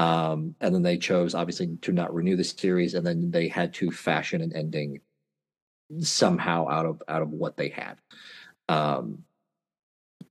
Um, 0.00 0.54
and 0.62 0.74
then 0.74 0.82
they 0.82 0.96
chose, 0.96 1.34
obviously, 1.34 1.76
to 1.82 1.92
not 1.92 2.14
renew 2.14 2.34
the 2.34 2.42
series, 2.42 2.94
and 2.94 3.06
then 3.06 3.30
they 3.30 3.48
had 3.48 3.74
to 3.74 3.90
fashion 3.90 4.40
an 4.40 4.56
ending 4.56 5.02
somehow 5.98 6.66
out 6.70 6.86
of 6.86 7.02
out 7.06 7.20
of 7.20 7.28
what 7.28 7.58
they 7.58 7.68
had. 7.68 7.98
Um, 8.66 9.24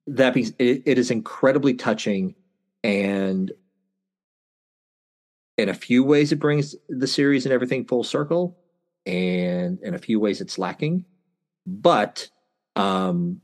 that 0.08 0.34
being, 0.34 0.48
it, 0.58 0.82
it 0.88 0.98
is 0.98 1.12
incredibly 1.12 1.76
touching, 1.76 2.34
and 2.84 3.52
in 5.56 5.70
a 5.70 5.76
few 5.76 6.04
ways, 6.04 6.32
it 6.32 6.40
brings 6.40 6.76
the 6.88 7.06
series 7.06 7.46
and 7.46 7.54
everything 7.54 7.86
full 7.86 8.04
circle, 8.04 8.58
and 9.06 9.80
in 9.84 9.94
a 9.94 10.00
few 10.00 10.20
ways, 10.20 10.42
it's 10.42 10.58
lacking. 10.58 11.06
But 11.68 12.28
um, 12.76 13.42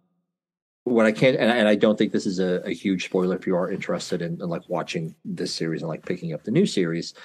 what 0.86 1.08
I 1.08 1.12
can't, 1.12 1.36
and, 1.36 1.52
and 1.52 1.68
I 1.68 1.76
don't 1.76 1.98
think 1.98 2.12
this 2.12 2.28
is 2.28 2.40
a, 2.40 2.62
a, 2.64 2.72
huge 2.72 3.06
spoiler 3.06 3.36
if 3.36 3.48
you 3.48 3.56
are 3.56 3.72
interested 3.72 4.22
in, 4.22 4.34
in, 4.34 4.50
like 4.50 4.62
watching 4.70 5.16
this 5.26 5.54
series 5.54 5.82
and 5.82 5.90
like 5.90 6.06
picking 6.06 6.32
up 6.32 6.44
the 6.44 6.52
new 6.52 6.68
series. 6.68 7.16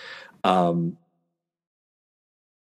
Um, 0.45 0.97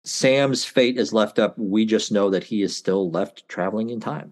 Sam's 0.05 0.63
fate 0.63 0.97
is 0.97 1.11
left 1.11 1.39
up. 1.39 1.57
We 1.57 1.85
just 1.85 2.13
know 2.13 2.29
that 2.29 2.45
he 2.45 2.61
is 2.61 2.75
still 2.75 3.11
left 3.11 3.47
traveling 3.49 3.89
in 3.89 3.99
time. 3.99 4.31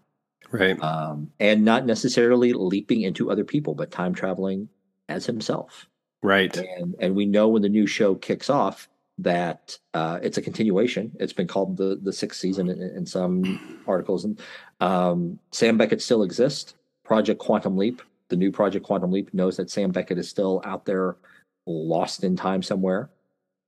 Right. 0.49 0.81
Um, 0.81 1.29
and 1.41 1.65
not 1.65 1.85
necessarily 1.85 2.53
leaping 2.53 3.01
into 3.01 3.29
other 3.29 3.43
people, 3.43 3.75
but 3.75 3.91
time 3.91 4.13
traveling 4.13 4.69
as 5.09 5.25
himself. 5.25 5.87
Right. 6.23 6.55
And 6.55 6.95
and 6.99 7.15
we 7.15 7.25
know 7.25 7.49
when 7.49 7.61
the 7.61 7.69
new 7.69 7.85
show 7.85 8.15
kicks 8.15 8.49
off 8.49 8.87
that 9.17 9.77
uh, 9.93 10.19
it's 10.21 10.37
a 10.37 10.41
continuation. 10.41 11.15
It's 11.19 11.33
been 11.33 11.47
called 11.47 11.77
the 11.77 11.99
the 12.01 12.13
sixth 12.13 12.39
season 12.39 12.69
in, 12.69 12.81
in 12.81 13.05
some 13.05 13.81
articles. 13.87 14.25
And 14.25 14.39
um, 14.81 15.39
Sam 15.51 15.77
Beckett 15.77 16.01
still 16.01 16.23
exists. 16.23 16.75
Project 17.03 17.39
Quantum 17.39 17.77
Leap, 17.77 18.01
the 18.29 18.35
new 18.35 18.51
Project 18.51 18.85
Quantum 18.85 19.11
Leap, 19.11 19.33
knows 19.33 19.57
that 19.57 19.69
Sam 19.69 19.91
Beckett 19.91 20.17
is 20.17 20.29
still 20.29 20.61
out 20.65 20.85
there, 20.85 21.17
lost 21.65 22.23
in 22.23 22.35
time 22.35 22.61
somewhere. 22.61 23.09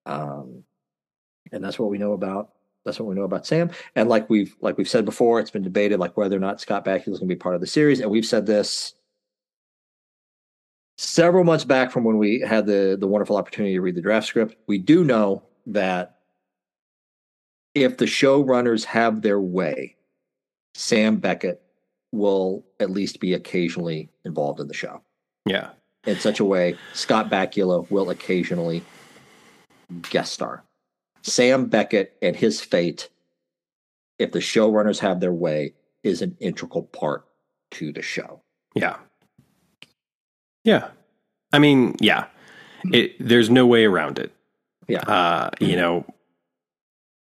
Um, 0.06 0.64
and 1.52 1.64
that's 1.64 1.80
what 1.80 1.90
we 1.90 1.98
know 1.98 2.14
about 2.14 2.52
that's 2.88 3.00
what 3.00 3.08
we 3.08 3.16
know 3.16 3.24
about 3.24 3.46
Sam. 3.46 3.70
And 3.96 4.10
like 4.10 4.30
we've 4.30 4.56
like 4.62 4.78
we've 4.78 4.90
said 4.90 5.06
before, 5.06 5.40
it's 5.40 5.52
been 5.52 5.62
debated 5.62 6.00
like 6.00 6.18
whether 6.18 6.36
or 6.36 6.40
not 6.40 6.60
Scott 6.60 6.86
Bakula 6.86 7.10
is 7.10 7.20
going 7.20 7.30
to 7.30 7.36
be 7.36 7.36
part 7.36 7.54
of 7.54 7.62
the 7.62 7.68
series. 7.68 8.00
And 8.00 8.10
we've 8.10 8.26
said 8.26 8.46
this 8.46 8.96
several 10.98 11.44
months 11.44 11.64
back 11.64 11.92
from 11.92 12.04
when 12.04 12.18
we 12.18 12.40
had 12.40 12.66
the 12.66 12.98
the 13.00 13.08
wonderful 13.08 13.38
opportunity 13.38 13.76
to 13.76 13.82
read 13.82 13.96
the 13.96 14.02
draft 14.02 14.28
script. 14.28 14.56
We 14.68 14.78
do 14.78 15.04
know 15.04 15.44
that 15.68 16.18
if 17.74 17.98
the 17.98 18.06
showrunners 18.06 18.86
have 18.86 19.22
their 19.22 19.40
way, 19.40 19.96
Sam 20.74 21.18
Beckett 21.18 21.62
will 22.12 22.66
at 22.80 22.90
least 22.90 23.20
be 23.20 23.34
occasionally 23.34 24.10
involved 24.26 24.60
in 24.60 24.68
the 24.68 24.74
show. 24.74 25.02
Yeah. 25.46 25.70
In 26.06 26.18
such 26.20 26.40
a 26.40 26.46
way, 26.46 26.78
Scott 26.94 27.30
Bakula 27.30 27.90
will 27.92 28.10
occasionally 28.10 28.82
guest 30.10 30.34
star. 30.34 30.64
Sam 31.22 31.66
Beckett 31.66 32.18
and 32.22 32.36
his 32.36 32.62
fate, 32.62 33.10
if 34.18 34.32
the 34.32 34.40
showrunners 34.40 35.00
have 35.00 35.20
their 35.20 35.34
way, 35.34 35.74
is 36.04 36.22
an 36.22 36.38
integral 36.40 36.84
part 36.84 37.26
to 37.72 37.92
the 37.92 38.02
show. 38.02 38.42
Yeah. 38.74 38.98
Yeah. 40.68 40.90
I 41.54 41.60
mean, 41.60 41.96
yeah. 42.02 42.26
It, 42.92 43.16
there's 43.20 43.50
no 43.50 43.66
way 43.66 43.86
around 43.86 44.20
it. 44.20 44.34
Yeah. 44.88 45.00
Uh, 45.00 45.50
you 45.62 45.78
know, 45.78 46.06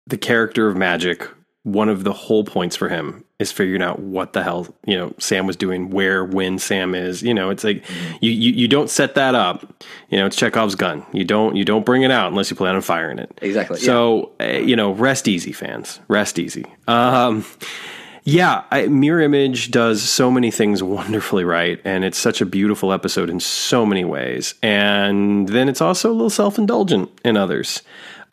the 0.06 0.18
character 0.18 0.68
of 0.68 0.78
Magic, 0.78 1.28
one 1.64 1.90
of 1.90 2.04
the 2.04 2.14
whole 2.14 2.44
points 2.44 2.76
for 2.76 2.90
him 2.90 3.24
is 3.40 3.52
figuring 3.52 3.82
out 3.82 4.00
what 4.00 4.34
the 4.34 4.44
hell 4.44 4.68
you 4.86 4.96
know 4.96 5.14
Sam 5.18 5.48
was 5.48 5.56
doing, 5.56 5.90
where 5.90 6.24
when 6.24 6.60
Sam 6.60 6.94
is. 6.94 7.24
You 7.24 7.34
know, 7.34 7.50
it's 7.50 7.64
like 7.64 7.84
you, 8.22 8.32
you 8.32 8.52
you 8.52 8.68
don't 8.68 8.90
set 8.90 9.16
that 9.16 9.34
up. 9.34 9.84
You 10.10 10.20
know, 10.20 10.28
it's 10.28 10.36
Chekhov's 10.36 10.76
gun. 10.76 11.06
You 11.12 11.26
don't 11.26 11.56
you 11.56 11.66
don't 11.66 11.86
bring 11.86 12.04
it 12.04 12.12
out 12.12 12.32
unless 12.32 12.50
you 12.52 12.56
plan 12.56 12.76
on 12.76 12.82
firing 12.82 13.18
it. 13.18 13.38
Exactly. 13.42 13.80
So 13.80 14.32
yeah. 14.40 14.48
uh, 14.48 14.60
you 14.60 14.76
know, 14.76 14.92
rest 14.92 15.28
easy, 15.28 15.52
fans. 15.52 16.00
Rest 16.08 16.38
easy. 16.38 16.66
Um, 16.88 17.46
yeah, 18.24 18.64
I, 18.72 18.88
Mirror 18.88 19.22
Image 19.22 19.72
does 19.72 20.02
so 20.02 20.32
many 20.32 20.52
things 20.52 20.82
wonderfully 20.84 21.44
right, 21.44 21.80
and 21.84 22.04
it's 22.04 22.18
such 22.18 22.42
a 22.42 22.46
beautiful 22.46 22.92
episode 22.92 23.30
in 23.30 23.40
so 23.40 23.86
many 23.86 24.06
ways. 24.06 24.56
And 24.62 25.48
then 25.50 25.70
it's 25.70 25.82
also 25.82 26.12
a 26.12 26.14
little 26.14 26.30
self 26.30 26.58
indulgent 26.58 27.10
in 27.24 27.38
others 27.38 27.82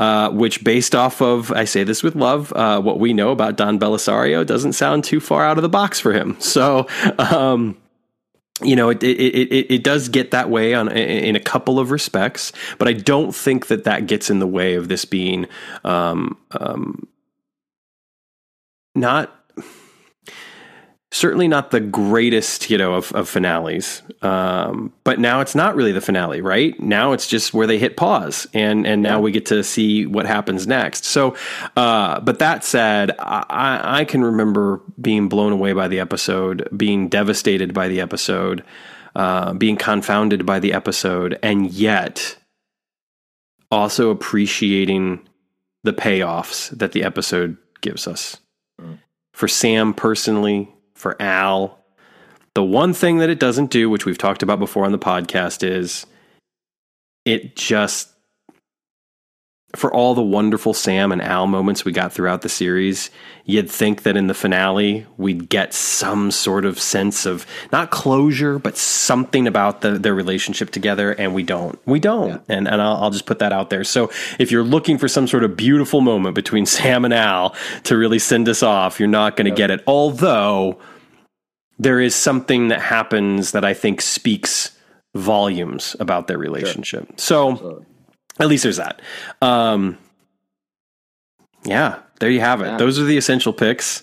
uh, 0.01 0.30
which, 0.30 0.64
based 0.64 0.95
off 0.95 1.20
of, 1.20 1.53
I 1.53 1.66
say 1.66 1.84
this 1.84 2.03
with 2.03 2.16
love, 2.16 2.55
uh, 2.55 2.80
what 2.80 2.99
we 2.99 3.12
know 3.12 3.32
about 3.32 3.57
Don 3.57 3.78
Bellisario 3.78 4.47
doesn't 4.47 4.72
sound 4.72 5.05
too 5.05 5.20
far 5.20 5.45
out 5.45 5.59
of 5.59 5.62
the 5.62 5.68
box 5.68 6.01
for 6.01 6.12
him. 6.12 6.36
So, 6.51 6.88
um, 7.18 7.76
you 8.61 8.74
know, 8.74 8.91
it, 8.91 9.03
it, 9.05 9.18
it, 9.18 9.70
it, 9.74 9.84
does 9.84 10.09
get 10.09 10.32
that 10.32 10.51
way 10.51 10.74
on 10.74 10.91
in 10.91 11.36
a 11.36 11.41
couple 11.41 11.78
of 11.78 11.93
respects, 11.93 12.53
but 12.76 12.88
I 12.88 12.93
don't 12.93 13.32
think 13.32 13.68
that 13.68 13.84
that 13.84 14.07
gets 14.07 14.30
in 14.30 14.41
the 14.41 14.49
way 14.49 14.74
of 14.74 14.88
this 14.88 15.05
being 15.05 15.47
um, 15.84 16.36
um, 16.51 17.07
not 18.97 19.39
certainly 21.13 21.49
not 21.49 21.71
the 21.71 21.81
greatest, 21.81 22.71
you 22.71 22.79
know, 22.79 22.95
of, 22.95 23.13
of 23.13 23.29
finales. 23.29 24.03
Um, 24.23 24.93
but 25.03 25.19
now 25.19 25.41
it's 25.41 25.55
not 25.55 25.75
really 25.75 25.93
the 25.93 26.01
finale, 26.01 26.41
right? 26.41 26.79
Now 26.79 27.13
it's 27.13 27.27
just 27.27 27.53
where 27.53 27.67
they 27.67 27.79
hit 27.79 27.97
pause, 27.97 28.47
and 28.55 28.87
and 28.87 29.03
now 29.03 29.21
we 29.21 29.33
get 29.33 29.47
to 29.47 29.65
see 29.65 30.07
what 30.07 30.27
happens 30.27 30.67
next. 30.67 31.05
So, 31.05 31.37
uh, 31.77 32.21
but 32.21 32.39
that 32.39 32.65
said, 32.65 33.13
I, 33.19 34.01
I 34.01 34.05
can 34.05 34.23
remember 34.23 34.81
being 35.01 35.29
blown 35.29 35.53
away 35.53 35.73
by 35.73 35.89
the 35.89 36.01
episode, 36.01 36.69
being 36.77 37.09
devastated 37.09 37.75
by 37.75 37.89
the 37.89 38.01
episode, 38.01 38.63
uh, 39.17 39.55
being 39.55 39.77
confounded 39.77 40.47
by 40.47 40.61
the 40.61 40.73
episode, 40.73 41.39
and 41.43 41.71
yet 41.73 42.37
also 43.71 44.11
appreciating 44.11 45.27
the 45.83 45.93
payoffs 45.93 46.77
that 46.77 46.93
the 46.93 47.03
episode 47.03 47.57
gives 47.81 48.07
us. 48.07 48.37
Mm. 48.81 48.99
For 49.33 49.49
Sam 49.49 49.95
personally, 49.95 50.71
for 51.01 51.21
Al. 51.21 51.79
The 52.55 52.63
one 52.63 52.93
thing 52.93 53.19
that 53.19 53.31
it 53.31 53.41
doesn't 53.41 53.71
do, 53.71 53.89
which 53.89 54.05
we've 54.07 54.19
talked 54.19 54.43
about 54.43 54.59
before 54.59 54.85
on 54.85 54.93
the 54.93 54.99
podcast, 54.99 55.69
is 55.69 56.07
it 57.25 57.57
just 57.57 58.10
for 59.77 59.93
all 59.93 60.14
the 60.14 60.23
wonderful 60.23 60.75
Sam 60.75 61.12
and 61.12 61.23
Al 61.23 61.47
moments 61.47 61.85
we 61.85 61.93
got 61.93 62.12
throughout 62.12 62.43
the 62.43 62.49
series, 62.49 63.11
you'd 63.45 63.71
think 63.71 64.03
that 64.03 64.16
in 64.16 64.27
the 64.27 64.35
finale 64.35 65.07
we'd 65.16 65.49
get 65.49 65.73
some 65.73 66.31
sort 66.31 66.64
of 66.64 66.81
sense 66.81 67.25
of 67.25 67.47
not 67.71 67.91
closure, 67.91 68.59
but 68.59 68.77
something 68.77 69.47
about 69.47 69.81
the, 69.81 69.93
their 69.93 70.14
relationship 70.14 70.71
together, 70.71 71.12
and 71.12 71.35
we 71.35 71.45
don't. 71.45 71.79
We 71.87 72.01
don't, 72.01 72.29
yeah. 72.29 72.39
and 72.49 72.66
and 72.66 72.83
I'll, 72.83 72.97
I'll, 72.97 73.11
just 73.11 73.27
put 73.27 73.39
that 73.39 73.53
out 73.53 73.71
there. 73.71 73.85
So 73.85 74.11
if 74.39 74.51
you're 74.51 74.64
looking 74.64 74.99
for 74.99 75.09
some 75.09 75.29
sort 75.29 75.45
of 75.45 75.57
beautiful 75.57 76.01
moment 76.01 76.35
between 76.35 76.66
Sam 76.66 77.05
and 77.05 77.14
Al 77.14 77.55
to 77.85 77.97
really 77.97 78.18
send 78.18 78.49
us 78.49 78.62
off, 78.62 78.99
you're 78.99 79.09
not 79.09 79.37
going 79.37 79.49
to 79.49 79.57
get 79.57 79.71
it. 79.71 79.83
Although 79.87 80.79
there 81.79 82.01
is 82.01 82.14
something 82.14 82.68
that 82.68 82.80
happens 82.80 83.53
that 83.53 83.64
I 83.64 83.72
think 83.72 84.01
speaks 84.01 84.76
volumes 85.14 85.97
about 85.99 86.26
their 86.26 86.38
relationship. 86.38 87.07
Sure. 87.07 87.14
So 87.17 87.51
Absolutely. 87.53 87.87
At 88.41 88.49
least 88.49 88.62
there's 88.62 88.79
that. 88.79 89.00
Um, 89.42 89.99
yeah, 91.64 92.00
there 92.18 92.30
you 92.30 92.41
have 92.41 92.61
it. 92.62 92.67
Yeah. 92.67 92.76
Those 92.76 92.99
are 92.99 93.04
the 93.04 93.17
essential 93.17 93.53
picks. 93.53 94.03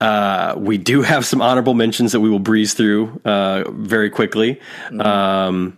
Uh, 0.00 0.54
we 0.56 0.78
do 0.78 1.02
have 1.02 1.26
some 1.26 1.42
honorable 1.42 1.74
mentions 1.74 2.12
that 2.12 2.20
we 2.20 2.30
will 2.30 2.38
breeze 2.38 2.72
through 2.72 3.20
uh, 3.24 3.70
very 3.70 4.08
quickly. 4.08 4.58
Mm-hmm. 4.86 5.00
Um, 5.00 5.76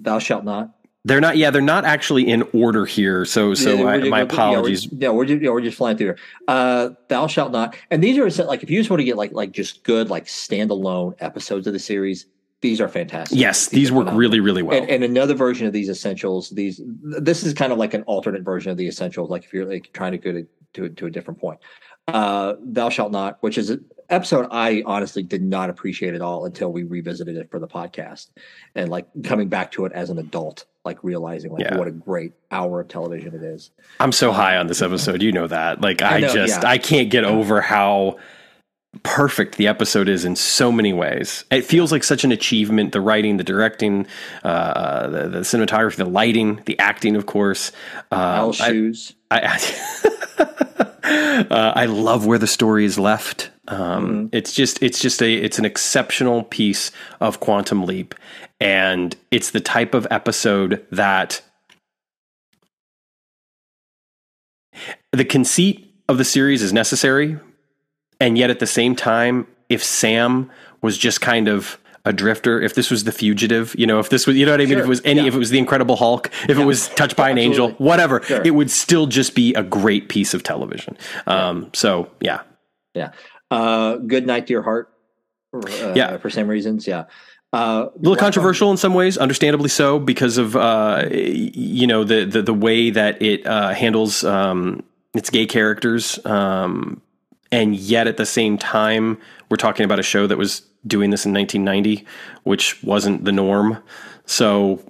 Thou 0.00 0.18
shalt 0.18 0.44
not. 0.44 0.74
They're 1.06 1.20
not. 1.20 1.38
Yeah, 1.38 1.50
they're 1.50 1.62
not 1.62 1.86
actually 1.86 2.28
in 2.28 2.42
order 2.52 2.84
here. 2.84 3.24
So, 3.24 3.54
so 3.54 3.72
yeah, 3.72 3.86
I, 3.86 4.08
my 4.10 4.20
apologies. 4.20 4.86
Yeah, 4.92 4.92
we're, 4.92 4.98
yeah, 4.98 5.10
we're 5.10 5.24
just, 5.24 5.42
yeah, 5.42 5.50
we're 5.50 5.60
just 5.62 5.78
flying 5.78 5.96
through 5.96 6.08
here. 6.08 6.18
Uh, 6.46 6.90
Thou 7.08 7.26
shalt 7.26 7.52
not. 7.52 7.74
And 7.90 8.04
these 8.04 8.18
are 8.18 8.44
like 8.44 8.62
if 8.62 8.68
you 8.68 8.78
just 8.78 8.90
want 8.90 9.00
to 9.00 9.04
get 9.04 9.16
like 9.16 9.32
like 9.32 9.52
just 9.52 9.82
good 9.82 10.10
like 10.10 10.26
standalone 10.26 11.14
episodes 11.20 11.66
of 11.66 11.72
the 11.72 11.78
series, 11.78 12.26
these 12.60 12.80
are 12.80 12.88
fantastic. 12.88 13.38
Yes, 13.38 13.68
these, 13.68 13.88
these 13.88 13.92
work 13.92 14.08
really 14.12 14.40
really 14.40 14.62
well. 14.62 14.78
And, 14.78 14.90
and, 14.90 15.04
another 15.04 15.34
version 15.34 15.66
of 15.66 15.72
these 15.72 15.88
essentials. 15.88 16.50
These 16.50 16.80
this 17.02 17.42
is 17.42 17.54
kind 17.54 17.72
of 17.72 17.78
like 17.78 17.94
an 17.94 18.02
alternate 18.02 18.42
version 18.42 18.70
of 18.70 18.76
the 18.76 18.86
essentials. 18.86 19.30
Like 19.30 19.44
if 19.44 19.52
you're 19.52 19.66
like 19.66 19.90
trying 19.92 20.12
to 20.12 20.18
go 20.18 20.32
to 20.32 20.46
to, 20.74 20.88
to 20.88 21.06
a 21.06 21.10
different 21.10 21.40
point. 21.40 21.60
Uh, 22.08 22.54
Thou 22.60 22.88
shalt 22.88 23.12
not, 23.12 23.38
which 23.40 23.58
is 23.58 23.70
an 23.70 23.84
episode 24.08 24.48
I 24.50 24.82
honestly 24.84 25.22
did 25.22 25.42
not 25.42 25.70
appreciate 25.70 26.14
at 26.14 26.20
all 26.20 26.44
until 26.44 26.72
we 26.72 26.82
revisited 26.82 27.36
it 27.36 27.50
for 27.50 27.58
the 27.58 27.68
podcast 27.68 28.28
and 28.74 28.88
like 28.88 29.06
coming 29.24 29.48
back 29.48 29.72
to 29.72 29.84
it 29.84 29.92
as 29.92 30.10
an 30.10 30.18
adult, 30.18 30.66
like 30.84 31.02
realizing 31.04 31.52
like 31.52 31.64
Yeah. 31.64 31.76
what 31.76 31.88
a 31.88 31.92
great 31.92 32.32
hour 32.50 32.80
of 32.80 32.88
television 32.88 33.34
it 33.34 33.42
is. 33.42 33.70
I'm 34.00 34.12
so 34.12 34.32
high 34.32 34.56
on 34.56 34.66
this 34.66 34.82
episode. 34.82 35.22
You 35.22 35.32
know 35.32 35.46
that. 35.46 35.80
Like 35.80 36.02
I, 36.02 36.16
I 36.16 36.20
know, 36.20 36.32
just 36.32 36.62
yeah. 36.62 36.68
I 36.68 36.78
can't 36.78 37.10
get 37.10 37.24
over 37.24 37.60
how 37.60 38.18
perfect 39.02 39.56
the 39.56 39.68
episode 39.68 40.08
is 40.08 40.24
in 40.24 40.36
so 40.36 40.72
many 40.72 40.92
ways. 40.92 41.44
It 41.50 41.64
feels 41.64 41.92
like 41.92 42.04
such 42.04 42.24
an 42.24 42.32
achievement. 42.32 42.92
The 42.92 43.00
writing, 43.00 43.36
the 43.36 43.44
directing, 43.44 44.06
uh, 44.42 45.08
the, 45.08 45.28
the 45.28 45.38
cinematography, 45.40 45.96
the 45.96 46.04
lighting, 46.04 46.60
the 46.66 46.78
acting, 46.78 47.16
of 47.16 47.26
course. 47.26 47.72
Um, 48.10 48.20
Al 48.20 48.50
I, 48.50 48.52
shoes. 48.52 49.14
I, 49.30 49.38
uh, 51.50 51.72
I 51.76 51.86
love 51.86 52.26
where 52.26 52.38
the 52.38 52.46
story 52.46 52.84
is 52.84 52.98
left. 52.98 53.50
Um, 53.68 54.30
It's 54.32 54.52
just 54.52 54.82
it's 54.82 55.00
just 55.00 55.22
a 55.22 55.32
it's 55.32 55.58
an 55.58 55.64
exceptional 55.64 56.42
piece 56.42 56.90
of 57.20 57.38
Quantum 57.38 57.84
Leap, 57.84 58.16
and 58.60 59.14
it's 59.30 59.52
the 59.52 59.60
type 59.60 59.94
of 59.94 60.08
episode 60.10 60.84
that 60.90 61.40
the 65.12 65.24
conceit 65.24 65.94
of 66.08 66.18
the 66.18 66.24
series 66.24 66.62
is 66.62 66.72
necessary, 66.72 67.38
and 68.20 68.36
yet 68.38 68.50
at 68.50 68.58
the 68.60 68.66
same 68.66 68.94
time, 68.94 69.46
if 69.68 69.82
Sam 69.82 70.50
was 70.82 70.96
just 70.98 71.20
kind 71.20 71.48
of 71.48 71.78
a 72.04 72.12
drifter, 72.12 72.60
if 72.60 72.74
this 72.74 72.90
was 72.90 73.04
the 73.04 73.12
fugitive, 73.12 73.74
you 73.78 73.86
know, 73.86 73.98
if 73.98 74.08
this 74.08 74.26
was, 74.26 74.34
you 74.36 74.46
know 74.46 74.52
what 74.52 74.60
I 74.60 74.64
mean, 74.64 74.78
if 74.78 74.84
it 74.84 74.88
was 74.88 75.02
any, 75.04 75.20
Yeah. 75.20 75.26
if 75.28 75.34
it 75.34 75.38
was 75.38 75.50
the 75.50 75.58
Incredible 75.58 75.96
Hulk, 75.96 76.30
if 76.48 76.58
it 76.58 76.64
was 76.64 76.88
touched 76.90 77.14
by 77.16 77.28
an 77.30 77.36
angel, 77.38 77.72
whatever, 77.72 78.22
Sure. 78.22 78.40
it 78.42 78.52
would 78.54 78.70
still 78.70 79.06
just 79.06 79.34
be 79.34 79.52
a 79.54 79.62
great 79.62 80.08
piece 80.08 80.32
of 80.32 80.42
television. 80.42 80.96
Um, 81.26 81.68
so 81.74 82.08
yeah, 82.20 82.40
Yeah. 82.94 83.10
Uh, 83.50 83.96
good 83.96 84.26
night, 84.26 84.46
dear 84.46 84.62
heart. 84.62 84.88
Uh, 85.54 85.92
Yeah. 85.94 86.16
For 86.18 86.30
some 86.30 86.48
reasons. 86.48 86.86
Yeah. 86.86 87.04
Uh, 87.52 87.86
a 87.94 87.98
little 87.98 88.16
controversial 88.16 88.70
in 88.70 88.76
some 88.76 88.94
ways, 88.94 89.18
understandably 89.18 89.68
so, 89.68 89.98
because 89.98 90.38
of 90.38 90.54
uh, 90.56 91.04
you 91.10 91.84
know 91.86 92.04
the, 92.04 92.24
the 92.24 92.42
the 92.42 92.54
way 92.54 92.90
that 92.90 93.20
it 93.20 93.44
uh, 93.44 93.70
handles 93.70 94.22
um, 94.24 94.84
its 95.14 95.30
gay 95.30 95.46
characters, 95.46 96.24
um, 96.24 97.02
and 97.52 97.74
yet 97.74 98.06
at 98.06 98.16
the 98.16 98.26
same 98.26 98.58
time, 98.58 99.18
we're 99.48 99.56
talking 99.56 99.84
about 99.84 99.98
a 99.98 100.04
show 100.04 100.26
that 100.26 100.38
was 100.38 100.60
doing 100.86 101.10
this 101.10 101.26
in 101.26 101.32
1990, 101.32 102.06
which 102.44 102.82
wasn't 102.82 103.24
the 103.24 103.32
norm. 103.32 103.82
So 104.26 104.80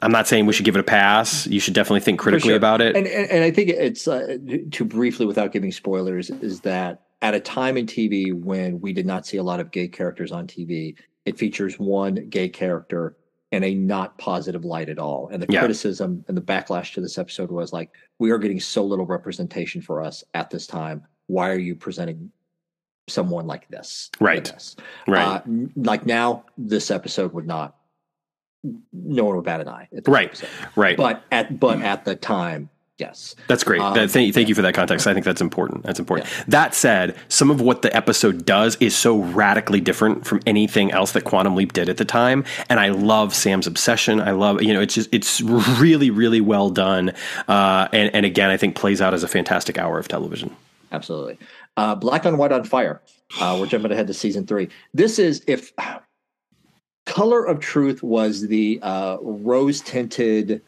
I'm 0.00 0.12
not 0.12 0.28
saying 0.28 0.46
we 0.46 0.52
should 0.52 0.64
give 0.64 0.76
it 0.76 0.80
a 0.80 0.84
pass. 0.84 1.46
You 1.46 1.60
should 1.60 1.74
definitely 1.74 2.00
think 2.00 2.18
critically 2.18 2.50
sure. 2.50 2.56
about 2.56 2.80
it. 2.80 2.96
And, 2.96 3.06
and 3.06 3.30
and 3.30 3.44
I 3.44 3.50
think 3.50 3.70
it's 3.70 4.06
uh, 4.06 4.36
to 4.72 4.84
briefly, 4.84 5.26
without 5.26 5.52
giving 5.52 5.72
spoilers, 5.72 6.30
is 6.30 6.60
that 6.60 7.02
at 7.22 7.34
a 7.34 7.40
time 7.40 7.76
in 7.76 7.86
TV 7.86 8.32
when 8.32 8.80
we 8.80 8.92
did 8.92 9.06
not 9.06 9.26
see 9.26 9.38
a 9.38 9.42
lot 9.42 9.58
of 9.58 9.70
gay 9.70 9.88
characters 9.88 10.32
on 10.32 10.46
TV, 10.46 10.96
it 11.24 11.38
features 11.38 11.78
one 11.78 12.28
gay 12.28 12.48
character 12.48 13.16
in 13.52 13.64
a 13.64 13.74
not 13.74 14.18
positive 14.18 14.64
light 14.64 14.88
at 14.88 14.98
all. 14.98 15.28
And 15.32 15.42
the 15.42 15.46
Yeah. 15.48 15.60
criticism 15.60 16.24
and 16.28 16.36
the 16.36 16.42
backlash 16.42 16.94
to 16.94 17.00
this 17.00 17.16
episode 17.16 17.50
was 17.50 17.72
like, 17.72 17.90
we 18.18 18.30
are 18.30 18.38
getting 18.38 18.60
so 18.60 18.84
little 18.84 19.06
representation 19.06 19.80
for 19.80 20.02
us 20.02 20.24
at 20.34 20.50
this 20.50 20.66
time. 20.66 21.02
Why 21.26 21.50
are 21.50 21.58
you 21.58 21.74
presenting 21.74 22.30
someone 23.08 23.46
like 23.46 23.68
this? 23.68 24.10
Right. 24.20 24.44
this? 24.44 24.76
right. 25.06 25.22
Uh, 25.24 25.42
like 25.76 26.06
now, 26.06 26.44
this 26.58 26.90
episode 26.90 27.32
would 27.32 27.46
not. 27.46 27.76
No 28.92 29.24
one 29.26 29.36
would 29.36 29.44
bat 29.44 29.60
an 29.60 29.68
eye. 29.68 29.88
At 29.96 30.08
Right. 30.08 30.28
episode. 30.28 30.48
right. 30.74 30.96
But 30.96 31.22
at 31.30 31.60
but 31.60 31.80
at 31.82 32.04
the 32.04 32.16
time, 32.16 32.68
yes. 32.98 33.36
That's 33.46 33.62
great. 33.62 33.80
Um, 33.80 33.94
That- 33.94 34.10
thank, 34.10 34.34
thank 34.34 34.48
you 34.48 34.56
for 34.56 34.62
that 34.62 34.74
context. 34.74 35.06
I 35.06 35.14
think 35.14 35.24
that's 35.24 35.40
important. 35.40 35.84
That's 35.84 36.00
important. 36.00 36.28
That 36.48 36.74
said, 36.74 37.14
some 37.28 37.50
of 37.50 37.60
what 37.60 37.82
the 37.82 37.94
episode 37.96 38.44
does 38.44 38.76
is 38.80 38.96
so 38.96 39.18
radically 39.22 39.80
different 39.80 40.26
from 40.26 40.40
anything 40.46 40.90
else 40.90 41.12
that 41.12 41.22
Quantum 41.22 41.54
Leap 41.54 41.74
did 41.74 41.88
at 41.88 41.98
the 41.98 42.04
time. 42.04 42.42
And 42.68 42.80
I 42.80 42.88
love 42.88 43.34
Sam's 43.36 43.68
obsession. 43.68 44.20
I 44.20 44.32
love, 44.32 44.60
you 44.62 44.72
know, 44.74 44.80
it's 44.80 44.94
just, 44.94 45.10
it's 45.14 45.40
really, 45.42 46.10
really 46.10 46.40
well 46.40 46.70
done. 46.70 47.12
Uh, 47.46 47.86
and, 47.92 48.12
and 48.14 48.26
again, 48.26 48.50
I 48.50 48.56
think 48.56 48.74
plays 48.74 49.00
out 49.00 49.14
as 49.14 49.22
a 49.22 49.28
fantastic 49.28 49.78
hour 49.78 49.96
of 50.00 50.08
television. 50.08 50.56
Absolutely. 50.92 51.38
Uh, 51.76 51.94
Black 51.94 52.26
on 52.26 52.38
White 52.38 52.52
on 52.52 52.64
Fire. 52.64 53.00
Uh, 53.40 53.56
we're 53.58 53.66
jumping 53.66 53.92
ahead 53.92 54.06
to 54.06 54.14
season 54.14 54.46
three. 54.46 54.68
This 54.94 55.18
is 55.18 55.42
if 55.46 55.72
Color 57.06 57.44
of 57.44 57.60
Truth 57.60 58.02
was 58.02 58.46
the 58.46 58.78
uh, 58.82 59.18
rose 59.20 59.80
tinted, 59.80 60.62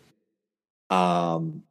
um, 0.90 1.62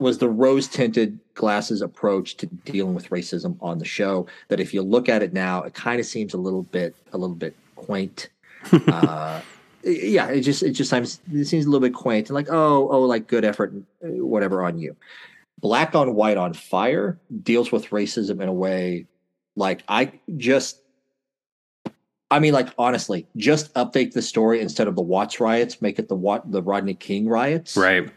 was 0.00 0.18
the 0.18 0.28
rose 0.28 0.68
tinted 0.68 1.18
glasses 1.34 1.82
approach 1.82 2.36
to 2.36 2.46
dealing 2.46 2.94
with 2.94 3.10
racism 3.10 3.56
on 3.60 3.78
the 3.78 3.84
show. 3.84 4.26
That 4.48 4.60
if 4.60 4.74
you 4.74 4.82
look 4.82 5.08
at 5.08 5.22
it 5.22 5.32
now, 5.32 5.62
it 5.62 5.74
kind 5.74 6.00
of 6.00 6.06
seems 6.06 6.34
a 6.34 6.38
little 6.38 6.62
bit, 6.64 6.94
a 7.12 7.18
little 7.18 7.36
bit 7.36 7.56
quaint. 7.74 8.28
uh, 8.88 9.40
yeah, 9.84 10.28
it 10.28 10.40
just, 10.40 10.62
it 10.62 10.72
just 10.72 10.90
seems, 10.90 11.20
it 11.32 11.46
seems 11.46 11.64
a 11.64 11.70
little 11.70 11.86
bit 11.86 11.94
quaint 11.94 12.28
and 12.28 12.34
like, 12.34 12.48
oh, 12.50 12.88
oh, 12.88 13.02
like 13.02 13.26
good 13.26 13.44
effort, 13.44 13.72
whatever 14.00 14.64
on 14.64 14.78
you. 14.78 14.96
Black 15.58 15.94
on 15.94 16.14
White 16.14 16.36
on 16.36 16.54
Fire 16.54 17.18
deals 17.42 17.72
with 17.72 17.90
racism 17.90 18.40
in 18.40 18.48
a 18.48 18.52
way 18.52 19.06
like 19.56 19.82
I 19.88 20.12
just 20.36 20.80
I 22.30 22.38
mean 22.38 22.52
like 22.52 22.68
honestly, 22.78 23.26
just 23.36 23.72
update 23.74 24.12
the 24.12 24.22
story 24.22 24.60
instead 24.60 24.88
of 24.88 24.94
the 24.94 25.02
Watts 25.02 25.40
riots, 25.40 25.82
make 25.82 25.98
it 25.98 26.08
the 26.08 26.14
Wat 26.14 26.50
the 26.50 26.62
Rodney 26.62 26.94
King 26.94 27.28
riots. 27.28 27.76
Right. 27.76 28.10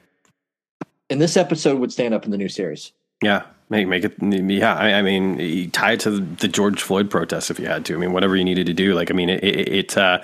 And 1.09 1.19
this 1.19 1.35
episode 1.35 1.79
would 1.79 1.91
stand 1.91 2.13
up 2.13 2.25
in 2.25 2.31
the 2.31 2.37
new 2.37 2.49
series. 2.49 2.93
Yeah. 3.21 3.43
Make, 3.69 3.87
make 3.87 4.03
it, 4.03 4.15
yeah. 4.21 4.75
I, 4.75 4.95
I 4.95 5.01
mean, 5.01 5.71
tie 5.71 5.93
it 5.93 6.01
to 6.01 6.11
the, 6.11 6.19
the 6.19 6.47
George 6.49 6.81
Floyd 6.81 7.09
protests 7.09 7.49
if 7.49 7.57
you 7.57 7.67
had 7.67 7.85
to. 7.85 7.95
I 7.95 7.97
mean, 7.97 8.11
whatever 8.11 8.35
you 8.35 8.43
needed 8.43 8.65
to 8.65 8.73
do. 8.73 8.93
Like, 8.93 9.09
I 9.09 9.13
mean, 9.13 9.29
it, 9.29 9.41
it, 9.43 9.67
it 9.69 9.97
uh, 9.97 10.19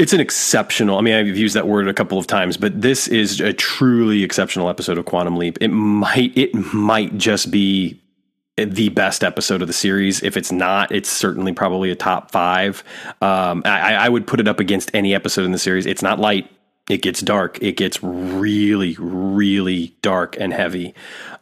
it's 0.00 0.14
an 0.14 0.20
exceptional. 0.20 0.96
I 0.96 1.02
mean, 1.02 1.14
I've 1.14 1.36
used 1.36 1.54
that 1.54 1.68
word 1.68 1.86
a 1.86 1.92
couple 1.92 2.18
of 2.18 2.26
times, 2.26 2.56
but 2.56 2.80
this 2.80 3.06
is 3.06 3.38
a 3.38 3.52
truly 3.52 4.24
exceptional 4.24 4.70
episode 4.70 4.96
of 4.96 5.04
Quantum 5.04 5.36
Leap. 5.36 5.58
It 5.60 5.68
might, 5.68 6.36
it 6.38 6.54
might 6.54 7.18
just 7.18 7.50
be 7.50 8.00
the 8.56 8.88
best 8.88 9.22
episode 9.22 9.60
of 9.60 9.68
the 9.68 9.74
series. 9.74 10.22
If 10.22 10.38
it's 10.38 10.50
not, 10.50 10.90
it's 10.90 11.10
certainly 11.10 11.52
probably 11.52 11.90
a 11.90 11.94
top 11.94 12.30
five. 12.30 12.82
Um, 13.20 13.60
I, 13.66 13.94
I 13.94 14.08
would 14.08 14.26
put 14.26 14.40
it 14.40 14.48
up 14.48 14.58
against 14.58 14.90
any 14.94 15.14
episode 15.14 15.44
in 15.44 15.52
the 15.52 15.58
series. 15.58 15.84
It's 15.84 16.02
not 16.02 16.18
light. 16.18 16.50
It 16.88 17.02
gets 17.02 17.20
dark. 17.20 17.62
It 17.62 17.76
gets 17.76 18.02
really, 18.02 18.96
really 18.98 19.94
dark 20.00 20.34
and 20.40 20.50
heavy. 20.50 20.94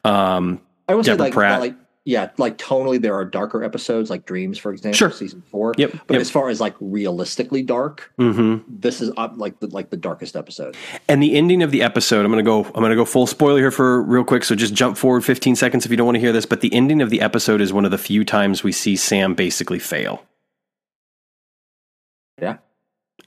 Um, 0.05 0.60
I 0.89 0.97
would 0.97 1.05
say 1.05 1.14
like, 1.14 1.32
Pratt. 1.32 1.60
like 1.60 1.76
yeah, 2.09 2.30
like 2.39 2.56
tonally 2.56 2.98
there 2.98 3.14
are 3.14 3.24
darker 3.26 3.62
episodes 3.62 4.09
like 4.09 4.24
Dreams, 4.24 4.56
for 4.56 4.72
example, 4.72 4.97
Sure. 4.97 5.10
season 5.10 5.43
four. 5.43 5.74
Yep, 5.76 5.93
But 6.06 6.14
yep. 6.14 6.22
as 6.22 6.30
far 6.30 6.48
as 6.48 6.59
like 6.59 6.74
realistically 6.80 7.62
dark, 7.62 8.10
mhm. 8.18 8.64
this 8.66 9.02
is 9.02 9.10
up 9.18 9.35
like 9.36 9.60
the 9.60 9.66
like 9.66 9.90
the 9.90 9.98
darkest 9.98 10.35
episode. 10.35 10.74
And 11.06 11.22
the 11.22 11.36
ending 11.36 11.62
of 11.62 11.70
the 11.70 11.82
episode, 11.82 12.24
I'm 12.24 12.32
going 12.32 12.43
to 12.43 12.51
go 12.51 12.64
I'm 12.74 12.82
to 12.82 12.94
go 12.97 13.05
full 13.05 13.26
spoiler 13.26 13.59
here 13.59 13.70
for 13.70 14.02
real 14.02 14.24
quick, 14.24 14.44
so 14.44 14.55
just 14.55 14.72
jump 14.72 14.97
forward 14.97 15.22
15 15.22 15.55
seconds 15.55 15.85
if 15.85 15.90
you 15.90 15.98
don't 15.98 16.06
want 16.06 16.16
to 16.16 16.20
hear 16.20 16.32
this, 16.32 16.47
but 16.47 16.62
the 16.62 16.72
ending 16.72 17.02
of 17.02 17.10
the 17.10 17.20
episode 17.20 17.60
is 17.60 17.74
one 17.74 17.85
of 17.85 17.90
the 17.90 17.98
few 17.98 18.24
times 18.24 18.64
we 18.64 18.72
see 18.72 18.97
Sam 18.97 19.35
basically 19.35 19.78
fail. 19.78 20.24
Yeah. 22.40 22.56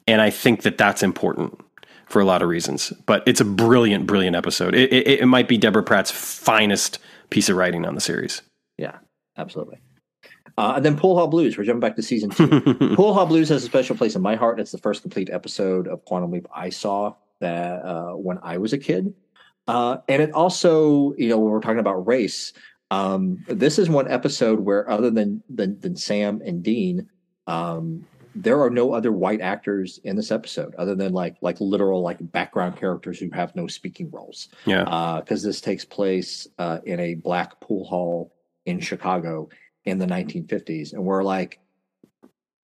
And 0.07 0.21
I 0.21 0.31
think 0.31 0.63
that 0.63 0.79
that's 0.79 1.03
important 1.03 1.63
for 2.07 2.19
a 2.19 2.25
lot 2.25 2.41
of 2.41 2.49
reasons, 2.49 2.91
but 3.05 3.21
it's 3.27 3.41
a 3.41 3.45
brilliant 3.45 4.07
brilliant 4.07 4.35
episode. 4.35 4.73
It 4.73 4.91
it, 4.91 5.07
it 5.21 5.25
might 5.27 5.47
be 5.47 5.59
Deborah 5.59 5.83
Pratt's 5.83 6.09
finest 6.09 6.97
piece 7.29 7.47
of 7.47 7.57
writing 7.57 7.85
on 7.85 7.93
the 7.93 8.01
series. 8.01 8.41
Yeah, 8.81 8.97
absolutely. 9.37 9.77
Uh, 10.57 10.73
and 10.77 10.83
then 10.83 10.97
Pool 10.97 11.15
Hall 11.15 11.27
Blues. 11.27 11.55
We're 11.55 11.65
jumping 11.65 11.81
back 11.81 11.95
to 11.97 12.01
season 12.01 12.31
two. 12.31 12.47
Pool 12.95 13.13
Hall 13.13 13.27
Blues 13.27 13.47
has 13.49 13.61
a 13.63 13.65
special 13.67 13.95
place 13.95 14.15
in 14.15 14.23
my 14.23 14.35
heart. 14.35 14.59
It's 14.59 14.71
the 14.71 14.79
first 14.79 15.03
complete 15.03 15.29
episode 15.31 15.87
of 15.87 16.03
Quantum 16.05 16.31
Leap 16.31 16.47
I 16.53 16.71
saw 16.71 17.13
that 17.41 17.85
uh, 17.85 18.13
when 18.13 18.39
I 18.41 18.57
was 18.57 18.73
a 18.73 18.79
kid, 18.79 19.13
uh, 19.67 19.97
and 20.09 20.19
it 20.19 20.31
also, 20.33 21.13
you 21.15 21.29
know, 21.29 21.37
when 21.37 21.51
we're 21.51 21.61
talking 21.61 21.79
about 21.79 22.07
race, 22.07 22.53
um, 22.89 23.45
this 23.47 23.77
is 23.77 23.87
one 23.87 24.09
episode 24.11 24.59
where, 24.59 24.89
other 24.89 25.11
than 25.11 25.43
than, 25.47 25.79
than 25.79 25.95
Sam 25.95 26.41
and 26.43 26.63
Dean, 26.63 27.07
um, 27.45 28.05
there 28.33 28.61
are 28.61 28.71
no 28.71 28.93
other 28.93 29.11
white 29.11 29.41
actors 29.41 29.99
in 30.03 30.15
this 30.15 30.31
episode, 30.31 30.73
other 30.75 30.95
than 30.95 31.13
like 31.13 31.37
like 31.41 31.61
literal 31.61 32.01
like 32.01 32.17
background 32.31 32.77
characters 32.77 33.19
who 33.19 33.29
have 33.31 33.55
no 33.55 33.67
speaking 33.67 34.09
roles 34.09 34.49
yeah. 34.65 35.19
because 35.23 35.43
this 35.43 35.61
takes 35.61 35.85
place 35.85 36.47
uh, 36.57 36.79
in 36.85 36.99
a 36.99 37.13
black 37.13 37.59
pool 37.59 37.85
hall 37.85 38.33
in 38.65 38.79
Chicago 38.79 39.49
in 39.85 39.97
the 39.97 40.05
1950s, 40.05 40.93
and 40.93 41.03
we're 41.03 41.23
like, 41.23 41.59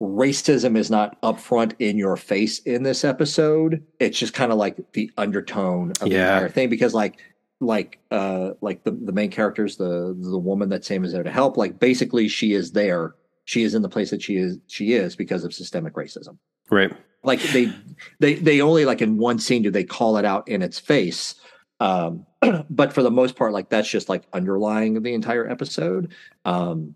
racism 0.02 0.78
is 0.78 0.92
not 0.92 1.20
upfront 1.22 1.74
in 1.80 1.98
your 1.98 2.16
face 2.16 2.60
in 2.60 2.84
this 2.84 3.04
episode. 3.04 3.84
It's 4.00 4.18
just 4.20 4.34
kind 4.34 4.52
of 4.52 4.58
like 4.58 4.78
the 4.94 5.12
undertone 5.18 5.92
of 6.02 6.10
the 6.10 6.16
entire 6.36 6.50
thing 6.50 6.70
because 6.70 6.94
like 6.94 7.20
like 7.60 7.98
uh 8.12 8.52
like 8.62 8.84
the 8.84 8.92
the 8.92 9.12
main 9.12 9.32
characters 9.32 9.78
the 9.78 10.16
the 10.22 10.38
woman 10.38 10.70
that 10.70 10.86
Sam 10.86 11.04
is 11.04 11.12
there 11.12 11.24
to 11.24 11.32
help 11.32 11.58
like 11.58 11.80
basically 11.80 12.28
she 12.28 12.54
is 12.54 12.72
there 12.74 13.16
she 13.46 13.64
is 13.64 13.74
in 13.74 13.82
the 13.82 13.90
place 13.90 14.12
that 14.12 14.22
she 14.22 14.36
is 14.38 14.60
she 14.68 14.94
is 14.94 15.16
because 15.16 15.44
of 15.44 15.56
systemic 15.56 15.96
racism 15.96 16.38
Right. 16.70 16.92
like 17.24 17.42
they 17.42 17.74
they 18.20 18.36
they 18.36 18.62
only 18.62 18.86
like 18.86 19.02
in 19.02 19.18
one 19.18 19.40
scene 19.40 19.64
do 19.64 19.72
they 19.72 19.84
call 19.84 20.18
it 20.18 20.26
out 20.26 20.48
in 20.48 20.62
its 20.62 20.78
face 20.78 21.34
um 21.80 22.27
but 22.70 22.94
for 22.94 23.02
the 23.02 23.12
most 23.12 23.36
part 23.36 23.54
like 23.54 23.70
that's 23.70 23.90
just 23.90 24.10
like 24.10 24.24
underlying 24.34 25.02
the 25.02 25.14
entire 25.14 25.50
episode 25.50 26.14
um 26.46 26.96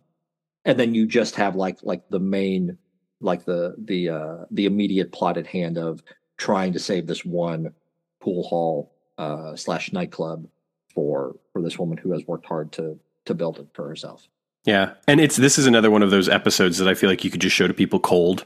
and 0.65 0.79
then 0.79 0.93
you 0.93 1.07
just 1.07 1.35
have 1.35 1.55
like 1.55 1.79
like 1.83 2.07
the 2.09 2.19
main 2.19 2.77
like 3.19 3.45
the 3.45 3.75
the 3.77 4.09
uh 4.09 4.37
the 4.51 4.65
immediate 4.65 5.11
plot 5.11 5.37
at 5.37 5.47
hand 5.47 5.77
of 5.77 6.03
trying 6.37 6.73
to 6.73 6.79
save 6.79 7.07
this 7.07 7.25
one 7.25 7.73
pool 8.19 8.43
hall 8.43 8.93
uh 9.17 9.55
slash 9.55 9.91
nightclub 9.91 10.47
for 10.93 11.35
for 11.53 11.61
this 11.61 11.79
woman 11.79 11.97
who 11.97 12.11
has 12.11 12.25
worked 12.27 12.45
hard 12.45 12.71
to 12.71 12.99
to 13.25 13.33
build 13.33 13.59
it 13.59 13.67
for 13.73 13.87
herself. 13.87 14.27
Yeah 14.65 14.93
and 15.07 15.19
it's 15.19 15.37
this 15.37 15.57
is 15.57 15.65
another 15.65 15.89
one 15.89 16.03
of 16.03 16.11
those 16.11 16.29
episodes 16.29 16.77
that 16.77 16.87
i 16.87 16.93
feel 16.93 17.09
like 17.09 17.23
you 17.23 17.31
could 17.31 17.41
just 17.41 17.55
show 17.55 17.67
to 17.67 17.73
people 17.73 17.99
cold. 17.99 18.45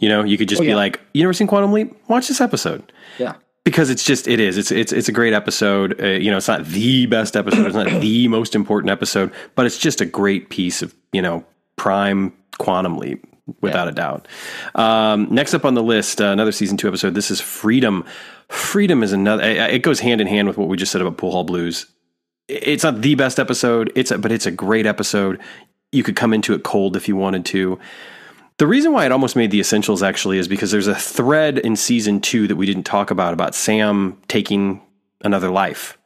You 0.00 0.08
know 0.08 0.22
you 0.22 0.38
could 0.38 0.48
just 0.48 0.62
oh, 0.62 0.64
be 0.64 0.74
like 0.74 1.00
you 1.14 1.22
never 1.22 1.32
seen 1.32 1.48
quantum 1.48 1.72
leap? 1.72 1.96
Watch 2.08 2.28
this 2.28 2.40
episode. 2.40 2.92
Yeah 3.18 3.34
because 3.68 3.90
it's 3.90 4.02
just 4.02 4.26
it 4.26 4.40
is. 4.40 4.56
It's 4.56 4.70
it's 4.70 4.92
it's 4.94 5.10
a 5.10 5.12
great 5.12 5.34
episode. 5.34 6.00
Uh, 6.02 6.06
you 6.06 6.30
know 6.30 6.38
it's 6.38 6.48
not 6.48 6.64
the 6.64 7.04
best 7.04 7.36
episode 7.36 7.66
it's 7.66 7.76
not 7.76 8.00
the 8.00 8.26
most 8.28 8.54
important 8.54 8.90
episode 8.90 9.30
but 9.54 9.66
it's 9.66 9.76
just 9.76 10.00
a 10.00 10.06
great 10.06 10.48
piece 10.48 10.80
of 10.80 10.94
you 11.12 11.20
know 11.20 11.44
prime 11.76 12.32
quantum 12.58 12.96
leap 12.96 13.26
without 13.60 13.84
yeah. 13.84 13.90
a 13.90 13.92
doubt. 13.92 14.28
Um, 14.74 15.28
next 15.30 15.52
up 15.52 15.66
on 15.66 15.74
the 15.74 15.82
list 15.82 16.20
uh, 16.20 16.26
another 16.26 16.52
season 16.52 16.78
two 16.78 16.88
episode. 16.88 17.14
This 17.14 17.30
is 17.30 17.42
freedom. 17.42 18.06
Freedom 18.48 19.02
is 19.02 19.12
another 19.12 19.42
it 19.42 19.82
goes 19.82 20.00
hand 20.00 20.22
in 20.22 20.26
hand 20.26 20.48
with 20.48 20.56
what 20.56 20.68
we 20.68 20.78
just 20.78 20.90
said 20.90 21.02
about 21.02 21.18
pool 21.18 21.32
hall 21.32 21.44
blues. 21.44 21.84
It's 22.48 22.84
not 22.84 23.02
the 23.02 23.16
best 23.16 23.38
episode 23.38 23.92
it's 23.94 24.10
a, 24.10 24.16
but 24.16 24.32
it's 24.32 24.46
a 24.46 24.50
great 24.50 24.86
episode. 24.86 25.40
You 25.92 26.02
could 26.02 26.16
come 26.16 26.32
into 26.32 26.54
it 26.54 26.62
cold 26.62 26.96
if 26.96 27.06
you 27.06 27.16
wanted 27.16 27.44
to 27.46 27.78
the 28.58 28.66
reason 28.66 28.92
why 28.92 29.06
it 29.06 29.12
almost 29.12 29.36
made 29.36 29.50
the 29.50 29.60
essentials 29.60 30.02
actually 30.02 30.38
is 30.38 30.48
because 30.48 30.70
there's 30.70 30.88
a 30.88 30.94
thread 30.94 31.58
in 31.58 31.76
season 31.76 32.20
two 32.20 32.48
that 32.48 32.56
we 32.56 32.66
didn't 32.66 32.84
talk 32.84 33.10
about 33.10 33.32
about 33.32 33.54
Sam 33.54 34.20
taking 34.26 34.82
another 35.22 35.50
life. 35.50 35.96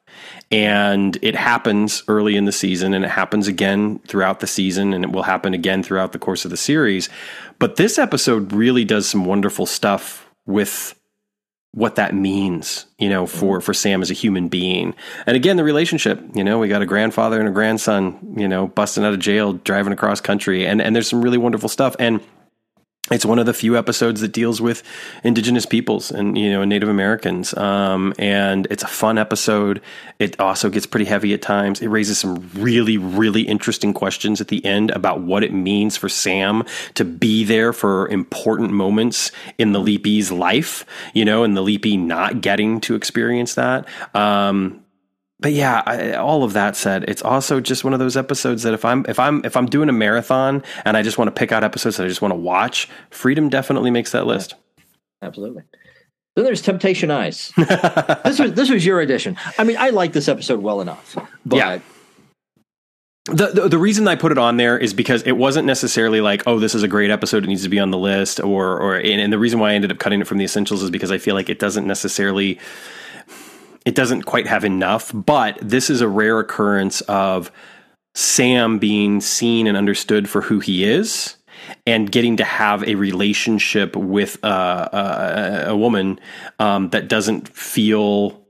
And 0.51 1.16
it 1.23 1.35
happens 1.35 2.03
early 2.09 2.37
in 2.37 2.45
the 2.45 2.53
season 2.53 2.93
and 2.93 3.07
it 3.07 3.11
happens 3.11 3.49
again 3.49 4.01
throughout 4.01 4.41
the 4.41 4.47
season 4.47 4.93
and 4.93 5.03
it 5.03 5.11
will 5.11 5.23
happen 5.23 5.55
again 5.55 5.83
throughout 5.83 6.12
the 6.12 6.19
course 6.19 6.45
of 6.45 6.51
the 6.51 6.59
series. 6.59 7.09
But 7.59 7.77
this 7.77 7.99
episode 7.99 8.53
really 8.53 8.85
does 8.85 9.09
some 9.09 9.24
wonderful 9.24 9.65
stuff 9.65 10.31
with 10.45 10.95
what 11.74 11.95
that 11.95 12.15
means, 12.15 12.85
you 12.99 13.09
know, 13.09 13.27
for, 13.27 13.62
for 13.62 13.73
Sam 13.73 14.03
as 14.03 14.11
a 14.11 14.15
human 14.15 14.49
being. 14.49 14.95
And 15.24 15.37
again, 15.37 15.57
the 15.57 15.65
relationship, 15.65 16.23
you 16.35 16.45
know, 16.45 16.59
we 16.59 16.69
got 16.69 16.83
a 16.83 16.87
grandfather 16.87 17.39
and 17.39 17.49
a 17.49 17.53
grandson, 17.53 18.35
you 18.37 18.47
know, 18.47 18.66
busting 18.66 19.05
out 19.05 19.15
of 19.15 19.20
jail, 19.20 19.55
driving 19.55 19.95
across 19.95 20.20
country. 20.20 20.66
And, 20.66 20.83
and 20.83 20.95
there's 20.95 21.09
some 21.09 21.23
really 21.23 21.39
wonderful 21.39 21.70
stuff. 21.70 21.97
And 21.99 22.20
it's 23.12 23.26
one 23.26 23.39
of 23.39 23.47
the 23.47 23.55
few 23.55 23.76
episodes 23.76 24.20
that 24.22 24.32
deals 24.32 24.60
with 24.60 24.82
indigenous 25.22 25.66
peoples 25.66 26.10
and 26.10 26.36
you 26.36 26.51
know 26.51 26.64
Native 26.64 26.89
Americans, 26.89 27.55
um, 27.56 28.14
and 28.18 28.66
it's 28.70 28.82
a 28.82 28.89
fun 28.89 29.18
episode. 29.18 29.80
It 30.18 30.39
also 30.40 30.70
gets 30.70 30.86
pretty 30.86 31.05
heavy 31.05 31.34
at 31.34 31.43
times. 31.43 31.80
It 31.80 31.89
raises 31.89 32.18
some 32.18 32.51
really, 32.55 32.97
really 32.97 33.43
interesting 33.43 33.93
questions 33.93 34.40
at 34.40 34.48
the 34.48 34.64
end 34.64 34.90
about 34.90 35.20
what 35.20 35.44
it 35.44 35.52
means 35.52 35.97
for 35.97 36.09
Sam 36.09 36.64
to 36.94 37.05
be 37.05 37.44
there 37.44 37.72
for 37.72 38.09
important 38.09 38.70
moments 38.70 39.30
in 39.59 39.72
the 39.72 39.80
Leapee's 39.80 40.32
life. 40.32 40.84
You 41.14 41.24
know, 41.24 41.44
and 41.44 41.56
the 41.56 41.62
Leapy 41.62 41.97
not 41.97 42.40
getting 42.40 42.80
to 42.82 42.94
experience 42.94 43.55
that. 43.55 43.86
Um, 44.14 44.82
but 45.43 45.52
yeah, 45.52 45.82
I, 45.85 46.12
all 46.12 46.44
of 46.44 46.52
that 46.52 46.77
said, 46.77 47.05
it's 47.09 47.20
also 47.20 47.60
just 47.60 47.82
one 47.82 47.93
of 47.93 47.98
those 47.98 48.16
episodes 48.16 48.62
that 48.62 48.73
if 48.73 48.85
I'm 48.85 49.05
if 49.09 49.19
I'm 49.19 49.44
if 49.44 49.56
I'm 49.56 49.66
doing 49.66 49.89
a 49.89 49.93
marathon 49.93 50.62
and 50.85 50.97
I 50.97 51.02
just 51.02 51.19
want 51.19 51.28
to 51.28 51.32
pick 51.32 51.51
out 51.51 51.64
episodes 51.64 51.97
that 51.97 52.05
I 52.05 52.09
just 52.09 52.23
want 52.23 52.32
to 52.32 52.39
watch, 52.39 52.89
Freedom 53.10 53.48
definitely 53.48 53.90
makes 53.90 54.12
that 54.12 54.27
list. 54.27 54.55
Absolutely. 55.20 55.64
Then 56.36 56.44
there's 56.44 56.62
Temptation 56.62 57.10
Eyes. 57.10 57.52
this 57.56 58.39
was 58.39 58.52
this 58.55 58.70
was 58.70 58.86
your 58.86 59.01
edition. 59.01 59.36
I 59.59 59.64
mean, 59.64 59.77
I 59.78 59.90
like 59.90 60.12
this 60.12 60.28
episode 60.28 60.62
well 60.62 60.81
enough, 60.81 61.16
but 61.44 61.56
yeah. 61.56 61.78
The, 63.27 63.47
the, 63.48 63.69
the 63.69 63.78
reason 63.78 64.09
I 64.09 64.16
put 64.16 64.32
it 64.32 64.39
on 64.39 64.56
there 64.56 64.77
is 64.77 64.93
because 64.93 65.23
it 65.23 65.32
wasn't 65.32 65.64
necessarily 65.64 66.20
like, 66.20 66.43
oh, 66.48 66.59
this 66.59 66.74
is 66.74 66.82
a 66.82 66.89
great 66.89 67.10
episode; 67.10 67.44
it 67.44 67.47
needs 67.47 67.62
to 67.62 67.69
be 67.69 67.78
on 67.78 67.90
the 67.90 67.98
list, 67.98 68.40
or 68.40 68.78
or 68.78 68.97
and, 68.97 69.20
and 69.20 69.32
the 69.32 69.39
reason 69.39 69.60
why 69.60 69.70
I 69.70 69.74
ended 69.74 69.93
up 69.93 69.98
cutting 69.98 70.20
it 70.20 70.27
from 70.27 70.39
the 70.39 70.44
essentials 70.44 70.82
is 70.82 70.90
because 70.90 71.12
I 71.12 71.19
feel 71.19 71.35
like 71.35 71.48
it 71.48 71.59
doesn't 71.59 71.86
necessarily 71.86 72.59
it 73.85 73.95
doesn't 73.95 74.23
quite 74.23 74.47
have 74.47 74.65
enough, 74.65 75.11
but 75.15 75.59
this 75.61 75.91
is 75.91 76.01
a 76.01 76.09
rare 76.09 76.39
occurrence 76.39 77.01
of 77.03 77.51
Sam 78.15 78.79
being 78.79 79.21
seen 79.21 79.67
and 79.67 79.77
understood 79.77 80.29
for 80.29 80.43
who 80.43 80.61
he 80.61 80.85
is 80.85 81.37
and 81.87 82.11
getting 82.11 82.37
to 82.37 82.45
have 82.45 82.83
a 82.85 82.95
relationship 82.97 83.97
with 83.97 84.43
uh, 84.45 84.89
a, 84.93 85.71
a, 85.71 85.77
woman 85.77 86.19
um, 86.59 86.91
that 86.91 87.09
doesn't 87.09 87.49
feel 87.49 88.41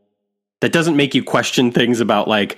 that 0.60 0.72
doesn't 0.72 0.96
make 0.96 1.14
you 1.14 1.22
question 1.22 1.72
things 1.72 2.00
about 2.00 2.28
like 2.28 2.56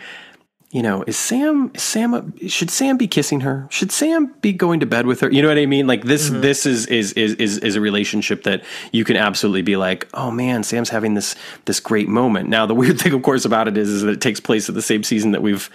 you 0.75 0.83
know, 0.83 1.05
is 1.07 1.17
Sam 1.17 1.71
is 1.73 1.85
Sam 1.85 2.37
should 2.49 2.69
Sam 2.69 2.97
be 2.97 3.07
kissing 3.07 3.43
her? 3.43 3.69
Should 3.71 3.93
Sam 3.93 4.35
be 4.41 4.53
going 4.53 4.81
to 4.81 4.87
bed 4.87 5.07
with 5.07 5.21
her? 5.21 5.31
You 5.31 5.41
know 5.41 5.47
what 5.47 5.57
I 5.57 5.67
mean? 5.67 5.87
Like 5.87 6.03
this 6.03 6.29
mm-hmm. 6.29 6.41
this 6.41 6.67
is, 6.67 6.87
is 6.87 7.13
is 7.13 7.35
is 7.35 7.59
is 7.59 7.77
a 7.77 7.81
relationship 7.81 8.43
that 8.43 8.65
you 8.91 9.05
can 9.05 9.17
absolutely 9.17 9.63
be 9.63 9.77
like, 9.77 10.09
"Oh 10.15 10.33
man, 10.33 10.65
Sam's 10.65 10.89
having 10.91 11.15
this 11.15 11.37
this 11.67 11.79
great 11.79 12.09
moment." 12.09 12.49
Now, 12.49 12.67
the 12.67 12.75
weird 12.75 13.01
thing 13.01 13.13
of 13.13 13.23
course 13.23 13.45
about 13.45 13.69
it 13.69 13.79
is 13.79 13.89
is 13.89 14.03
that 14.03 14.11
it 14.11 14.21
takes 14.21 14.41
place 14.41 14.69
at 14.69 14.75
the 14.75 14.83
same 14.83 15.05
season 15.05 15.31
that 15.31 15.43
we've 15.43 15.71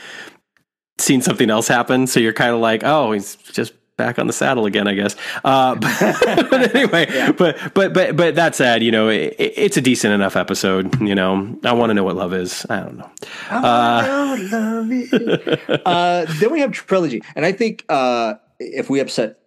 seen 0.98 1.22
something 1.22 1.50
else 1.50 1.70
happen, 1.70 2.06
so 2.06 2.20
you're 2.20 2.34
kind 2.34 2.54
of 2.54 2.60
like, 2.60 2.84
"Oh, 2.84 3.14
he's 3.14 3.38
just 3.54 3.72
back 4.00 4.18
on 4.18 4.26
the 4.26 4.34
saddle 4.34 4.66
again, 4.66 4.88
I 4.88 4.96
guess. 4.96 5.16
Uh, 5.44 5.76
but, 5.76 6.00
but, 6.50 6.76
anyway, 6.76 7.06
yeah. 7.14 7.32
but 7.32 7.60
but 7.76 7.94
but 7.94 8.16
but 8.16 8.36
that 8.36 8.56
said, 8.56 8.82
you 8.82 8.92
know, 8.92 9.10
it, 9.10 9.36
it's 9.38 9.78
a 9.78 9.82
decent 9.82 10.14
enough 10.14 10.36
episode. 10.36 11.00
You 11.02 11.14
know, 11.14 11.60
I 11.64 11.74
want 11.74 11.92
to 11.92 11.94
know 11.94 12.04
what 12.04 12.16
love 12.16 12.34
is. 12.34 12.66
I 12.70 12.80
don't 12.80 12.98
know. 12.98 13.12
Uh, 13.52 14.38
love 14.52 15.80
uh, 15.86 16.26
then 16.40 16.52
we 16.52 16.62
have 16.62 16.72
trilogy, 16.72 17.22
and 17.36 17.46
I 17.46 17.52
think 17.52 17.86
uh, 17.90 18.36
if 18.60 18.90
we 18.90 19.02
upset 19.02 19.38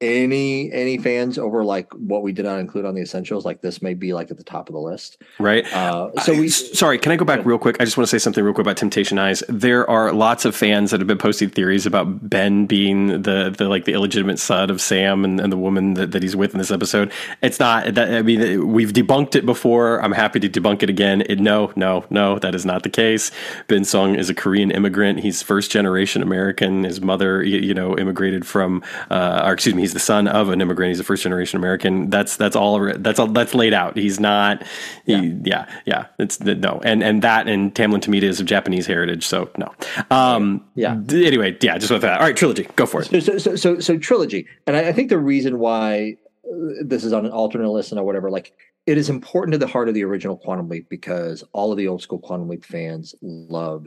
any 0.00 0.72
any 0.72 0.96
fans 0.96 1.38
over 1.38 1.62
like 1.62 1.92
what 1.92 2.22
we 2.22 2.32
did 2.32 2.46
not 2.46 2.58
include 2.58 2.86
on 2.86 2.94
the 2.94 3.02
essentials 3.02 3.44
like 3.44 3.60
this 3.60 3.82
may 3.82 3.92
be 3.92 4.14
like 4.14 4.30
at 4.30 4.38
the 4.38 4.44
top 4.44 4.68
of 4.68 4.72
the 4.72 4.80
list. 4.80 5.18
Right. 5.38 5.70
Uh, 5.74 6.10
so 6.22 6.32
we 6.32 6.48
sorry 6.48 6.98
can 6.98 7.12
i 7.12 7.16
go 7.16 7.26
back 7.26 7.44
real 7.44 7.58
quick? 7.58 7.76
I 7.80 7.84
just 7.84 7.98
want 7.98 8.08
to 8.08 8.10
say 8.10 8.22
something 8.22 8.42
real 8.42 8.54
quick 8.54 8.64
about 8.64 8.78
temptation 8.78 9.18
eyes. 9.18 9.42
There 9.48 9.88
are 9.90 10.12
lots 10.12 10.46
of 10.46 10.56
fans 10.56 10.90
that 10.90 11.00
have 11.00 11.06
been 11.06 11.18
posting 11.18 11.50
theories 11.50 11.84
about 11.84 12.30
ben 12.30 12.64
being 12.64 13.22
the 13.22 13.54
the 13.56 13.68
like 13.68 13.84
the 13.84 13.92
illegitimate 13.92 14.38
son 14.38 14.70
of 14.70 14.80
sam 14.80 15.22
and, 15.24 15.38
and 15.38 15.52
the 15.52 15.58
woman 15.58 15.94
that, 15.94 16.12
that 16.12 16.22
he's 16.22 16.34
with 16.34 16.52
in 16.52 16.58
this 16.58 16.70
episode. 16.70 17.12
It's 17.42 17.60
not 17.60 17.94
that 17.94 18.14
i 18.14 18.22
mean 18.22 18.72
we've 18.72 18.92
debunked 18.92 19.34
it 19.34 19.44
before. 19.44 20.02
I'm 20.02 20.12
happy 20.12 20.40
to 20.40 20.48
debunk 20.48 20.82
it 20.82 20.88
again. 20.88 21.22
It, 21.26 21.40
no 21.40 21.72
no 21.76 22.06
no 22.08 22.38
that 22.38 22.54
is 22.54 22.64
not 22.64 22.84
the 22.84 22.90
case. 22.90 23.30
Ben 23.68 23.84
song 23.84 24.14
is 24.14 24.30
a 24.30 24.34
korean 24.34 24.70
immigrant. 24.70 25.20
He's 25.20 25.42
first 25.42 25.70
generation 25.70 26.22
american. 26.22 26.84
His 26.84 27.02
mother 27.02 27.42
you, 27.42 27.58
you 27.58 27.74
know 27.74 27.98
immigrated 27.98 28.46
from 28.46 28.82
uh, 29.10 29.42
or 29.44 29.52
excuse 29.52 29.74
me 29.74 29.89
he's 29.90 29.94
the 29.94 30.00
son 30.00 30.28
of 30.28 30.48
an 30.50 30.60
immigrant. 30.60 30.90
He's 30.90 31.00
a 31.00 31.04
first 31.04 31.22
generation 31.22 31.58
American. 31.58 32.10
That's 32.10 32.36
that's 32.36 32.54
all. 32.54 32.92
That's 32.96 33.18
all. 33.18 33.26
That's 33.26 33.54
laid 33.54 33.74
out. 33.74 33.96
He's 33.96 34.20
not. 34.20 34.62
He, 35.04 35.12
yeah. 35.12 35.40
yeah, 35.44 35.80
yeah. 35.86 36.06
It's 36.18 36.40
no, 36.40 36.80
and 36.84 37.02
and 37.02 37.22
that 37.22 37.48
and 37.48 37.74
Tamlyn 37.74 38.00
Tomita 38.00 38.22
is 38.22 38.40
of 38.40 38.46
Japanese 38.46 38.86
heritage. 38.86 39.26
So 39.26 39.50
no. 39.58 39.74
Um, 40.10 40.64
yeah. 40.76 41.00
Anyway, 41.10 41.56
yeah. 41.60 41.78
Just 41.78 41.90
with 41.90 42.02
that. 42.02 42.20
All 42.20 42.26
right, 42.26 42.36
trilogy. 42.36 42.68
Go 42.76 42.86
for 42.86 43.02
it. 43.02 43.06
So 43.06 43.20
so 43.20 43.38
so, 43.38 43.56
so, 43.56 43.80
so 43.80 43.98
trilogy, 43.98 44.46
and 44.66 44.76
I, 44.76 44.88
I 44.88 44.92
think 44.92 45.08
the 45.08 45.18
reason 45.18 45.58
why 45.58 46.16
uh, 46.44 46.56
this 46.84 47.04
is 47.04 47.12
on 47.12 47.26
an 47.26 47.32
alternate 47.32 47.70
list 47.70 47.92
or 47.92 48.04
whatever, 48.04 48.30
like 48.30 48.52
it 48.86 48.96
is 48.96 49.10
important 49.10 49.52
to 49.52 49.58
the 49.58 49.66
heart 49.66 49.88
of 49.88 49.94
the 49.94 50.04
original 50.04 50.36
Quantum 50.36 50.68
Leap 50.68 50.88
because 50.88 51.44
all 51.52 51.72
of 51.72 51.78
the 51.78 51.88
old 51.88 52.02
school 52.02 52.18
Quantum 52.18 52.48
Leap 52.48 52.64
fans 52.64 53.14
love 53.20 53.86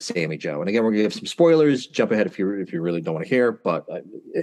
Sammy 0.00 0.38
Joe. 0.38 0.60
And 0.60 0.68
again, 0.68 0.82
we're 0.82 0.90
gonna 0.90 1.02
give 1.02 1.14
some 1.14 1.26
spoilers. 1.26 1.86
Jump 1.86 2.10
ahead 2.10 2.26
if 2.26 2.38
you 2.38 2.50
if 2.54 2.72
you 2.72 2.80
really 2.80 3.02
don't 3.02 3.14
want 3.14 3.26
to 3.26 3.28
hear. 3.28 3.52
But 3.52 3.86
uh, 3.90 4.00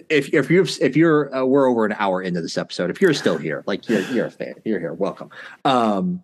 if 0.10 0.34
if 0.34 0.50
you 0.52 0.66
if 0.80 0.96
you're 0.96 1.36
uh, 1.36 1.46
we're 1.46 1.68
over 1.68 1.86
an 1.86 1.96
hour 1.98 2.22
into 2.22 2.42
this 2.42 2.58
episode. 2.58 2.92
If 2.92 3.02
you're 3.02 3.14
still 3.14 3.38
here, 3.38 3.64
like 3.66 3.90
you're 3.90 4.02
you're 4.02 4.28
a 4.28 4.32
fan, 4.32 4.54
you're 4.64 4.80
here. 4.80 4.94
Welcome. 4.94 5.30
Um, 5.66 6.22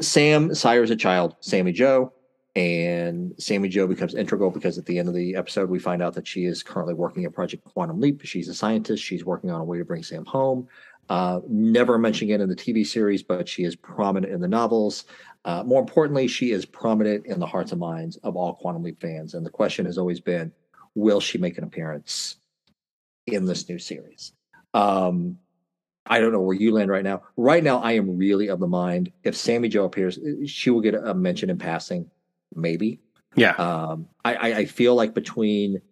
Sam 0.00 0.54
sires 0.54 0.90
a 0.90 0.96
child, 0.96 1.36
Sammy 1.40 1.72
Joe, 1.72 2.12
and 2.54 3.34
Sammy 3.38 3.68
Joe 3.68 3.86
becomes 3.86 4.14
integral 4.14 4.50
because 4.50 4.76
at 4.76 4.84
the 4.84 4.98
end 4.98 5.08
of 5.08 5.14
the 5.14 5.34
episode 5.34 5.70
we 5.70 5.78
find 5.78 6.02
out 6.02 6.14
that 6.14 6.26
she 6.26 6.44
is 6.44 6.62
currently 6.62 6.94
working 6.94 7.24
at 7.24 7.32
Project 7.32 7.64
Quantum 7.64 7.98
Leap. 7.98 8.20
She's 8.24 8.48
a 8.48 8.54
scientist. 8.54 9.02
She's 9.02 9.24
working 9.24 9.50
on 9.50 9.60
a 9.60 9.64
way 9.64 9.78
to 9.78 9.84
bring 9.84 10.02
Sam 10.02 10.26
home. 10.26 10.68
Uh, 11.08 11.40
never 11.48 11.98
mentioning 11.98 12.34
it 12.34 12.40
in 12.40 12.48
the 12.48 12.56
TV 12.56 12.86
series, 12.86 13.22
but 13.22 13.48
she 13.48 13.64
is 13.64 13.74
prominent 13.74 14.32
in 14.32 14.40
the 14.40 14.48
novels. 14.48 15.04
Uh, 15.44 15.62
more 15.62 15.80
importantly, 15.80 16.28
she 16.28 16.50
is 16.50 16.66
prominent 16.66 17.24
in 17.26 17.40
the 17.40 17.46
hearts 17.46 17.72
and 17.72 17.80
minds 17.80 18.16
of 18.18 18.36
all 18.36 18.54
Quantum 18.54 18.82
Leap 18.82 19.00
fans. 19.00 19.34
And 19.34 19.46
the 19.46 19.50
question 19.50 19.86
has 19.86 19.96
always 19.98 20.20
been 20.20 20.52
will 20.94 21.20
she 21.20 21.38
make 21.38 21.56
an 21.58 21.64
appearance 21.64 22.36
in 23.26 23.44
this 23.46 23.68
new 23.68 23.78
series? 23.78 24.32
Um, 24.74 25.38
I 26.06 26.20
don't 26.20 26.32
know 26.32 26.40
where 26.40 26.56
you 26.56 26.72
land 26.72 26.90
right 26.90 27.04
now. 27.04 27.22
Right 27.36 27.62
now, 27.62 27.78
I 27.78 27.92
am 27.92 28.16
really 28.16 28.48
of 28.48 28.60
the 28.60 28.66
mind 28.66 29.12
if 29.22 29.36
Sammy 29.36 29.68
Joe 29.68 29.84
appears, 29.84 30.18
she 30.46 30.70
will 30.70 30.80
get 30.80 30.94
a 30.94 31.14
mention 31.14 31.50
in 31.50 31.58
passing, 31.58 32.10
maybe. 32.54 33.00
Yeah. 33.34 33.52
Um, 33.52 34.08
I, 34.24 34.52
I 34.52 34.64
feel 34.64 34.94
like 34.94 35.14
between 35.14 35.82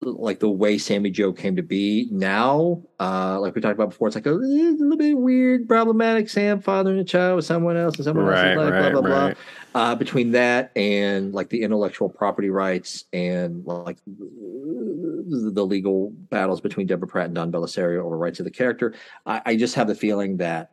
like 0.00 0.38
the 0.38 0.48
way 0.48 0.78
Sammy 0.78 1.10
Joe 1.10 1.32
came 1.32 1.56
to 1.56 1.62
be 1.62 2.08
now, 2.10 2.82
uh, 3.00 3.38
like 3.40 3.54
we 3.54 3.60
talked 3.60 3.74
about 3.74 3.90
before, 3.90 4.08
it's 4.08 4.14
like 4.14 4.26
a, 4.26 4.32
a 4.32 4.34
little 4.34 4.96
bit 4.96 5.18
weird, 5.18 5.66
problematic. 5.66 6.28
Sam 6.28 6.60
fathering 6.60 6.98
a 6.98 7.04
child 7.04 7.36
with 7.36 7.44
someone 7.44 7.76
else 7.76 7.96
and 7.96 8.04
someone 8.04 8.26
right, 8.26 8.52
else's 8.52 8.58
life, 8.58 8.72
right, 8.72 8.92
blah 8.92 9.00
blah 9.00 9.10
right. 9.10 9.36
blah. 9.72 9.82
Uh, 9.82 9.94
between 9.94 10.32
that 10.32 10.70
and 10.76 11.34
like 11.34 11.48
the 11.50 11.62
intellectual 11.62 12.08
property 12.08 12.48
rights 12.48 13.04
and 13.12 13.64
like 13.66 13.98
the 14.06 15.66
legal 15.66 16.10
battles 16.30 16.60
between 16.60 16.86
Deborah 16.86 17.08
Pratt 17.08 17.26
and 17.26 17.34
Don 17.34 17.50
Bellisario 17.50 18.02
over 18.02 18.16
rights 18.16 18.38
of 18.38 18.44
the 18.44 18.50
character. 18.50 18.94
I, 19.26 19.42
I 19.46 19.56
just 19.56 19.74
have 19.74 19.88
the 19.88 19.94
feeling 19.94 20.36
that 20.38 20.72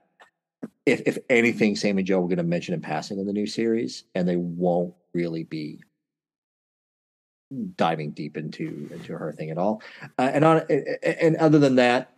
if 0.85 1.02
if 1.07 1.18
anything, 1.30 1.76
Sammy 1.76 2.03
Joe 2.03 2.19
were 2.19 2.27
going 2.27 2.38
to 2.38 2.43
mention 2.43 2.76
in 2.76 2.81
passing 2.81 3.19
in 3.19 3.26
the 3.26 3.34
new 3.34 3.47
series, 3.47 4.03
and 4.14 4.27
they 4.27 4.38
won't 4.38 4.93
really 5.14 5.43
be 5.43 5.81
diving 7.76 8.11
deep 8.11 8.38
into 8.38 8.89
into 8.91 9.13
her 9.13 9.31
thing 9.31 9.49
at 9.51 9.57
all. 9.57 9.81
Uh, 10.17 10.31
and 10.34 10.45
on 10.45 10.61
and 11.03 11.35
other 11.38 11.59
than 11.59 11.76
that, 11.76 12.11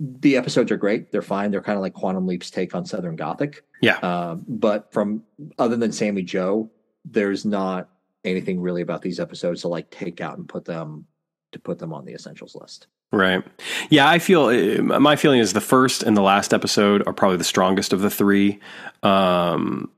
the 0.00 0.36
episodes 0.36 0.70
are 0.72 0.76
great. 0.76 1.12
They're 1.12 1.22
fine. 1.22 1.50
They're 1.50 1.62
kind 1.62 1.76
of 1.76 1.82
like 1.82 1.94
Quantum 1.94 2.26
Leap's 2.26 2.50
take 2.50 2.74
on 2.74 2.84
Southern 2.84 3.16
Gothic. 3.16 3.64
Yeah. 3.80 3.98
Um, 3.98 4.44
but 4.46 4.92
from 4.92 5.22
other 5.58 5.76
than 5.76 5.92
Sammy 5.92 6.22
Joe, 6.22 6.70
there's 7.04 7.44
not 7.44 7.88
anything 8.24 8.60
really 8.60 8.82
about 8.82 9.02
these 9.02 9.20
episodes 9.20 9.62
to 9.62 9.68
like 9.68 9.90
take 9.90 10.20
out 10.20 10.38
and 10.38 10.48
put 10.48 10.64
them 10.64 11.06
to 11.52 11.58
put 11.58 11.78
them 11.78 11.92
on 11.92 12.04
the 12.04 12.14
essentials 12.14 12.54
list. 12.54 12.86
Right. 13.12 13.44
Yeah, 13.90 14.08
I 14.08 14.18
feel 14.18 14.46
uh, 14.46 14.98
my 14.98 15.14
feeling 15.14 15.38
is 15.38 15.52
the 15.52 15.60
first 15.60 16.02
and 16.02 16.16
the 16.16 16.22
last 16.22 16.52
episode 16.52 17.06
are 17.06 17.12
probably 17.12 17.36
the 17.36 17.44
strongest 17.44 17.92
of 17.92 18.00
the 18.00 18.10
three. 18.10 18.58
Um, 19.04 19.90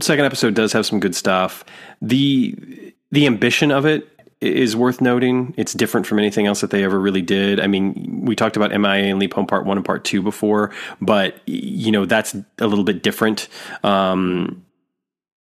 second 0.00 0.24
episode 0.24 0.54
does 0.54 0.72
have 0.72 0.86
some 0.86 1.00
good 1.00 1.14
stuff. 1.14 1.64
The 2.00 2.89
the 3.10 3.26
ambition 3.26 3.70
of 3.70 3.86
it 3.86 4.08
is 4.40 4.74
worth 4.74 5.00
noting. 5.00 5.54
It's 5.56 5.74
different 5.74 6.06
from 6.06 6.18
anything 6.18 6.46
else 6.46 6.62
that 6.62 6.70
they 6.70 6.82
ever 6.82 6.98
really 6.98 7.22
did. 7.22 7.60
I 7.60 7.66
mean, 7.66 8.22
we 8.24 8.34
talked 8.34 8.56
about 8.56 8.70
MIA 8.70 9.10
and 9.10 9.18
Leap 9.18 9.34
Home 9.34 9.46
Part 9.46 9.66
One 9.66 9.76
and 9.76 9.84
Part 9.84 10.04
Two 10.04 10.22
before, 10.22 10.72
but 11.00 11.36
you 11.46 11.92
know 11.92 12.06
that's 12.06 12.34
a 12.58 12.66
little 12.66 12.84
bit 12.84 13.02
different. 13.02 13.48
Um, 13.82 14.64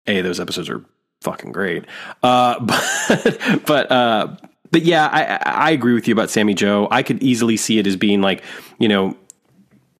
a 0.06 0.22
those 0.22 0.40
episodes 0.40 0.70
are 0.70 0.84
fucking 1.20 1.52
great, 1.52 1.84
uh, 2.22 2.58
but 2.64 3.62
but 3.66 3.92
uh, 3.92 4.36
but 4.70 4.82
yeah, 4.82 5.06
I 5.06 5.68
I 5.68 5.70
agree 5.72 5.92
with 5.92 6.08
you 6.08 6.12
about 6.12 6.30
Sammy 6.30 6.54
Joe. 6.54 6.88
I 6.90 7.02
could 7.02 7.22
easily 7.22 7.56
see 7.56 7.78
it 7.78 7.86
as 7.86 7.96
being 7.96 8.22
like 8.22 8.42
you 8.78 8.88
know 8.88 9.16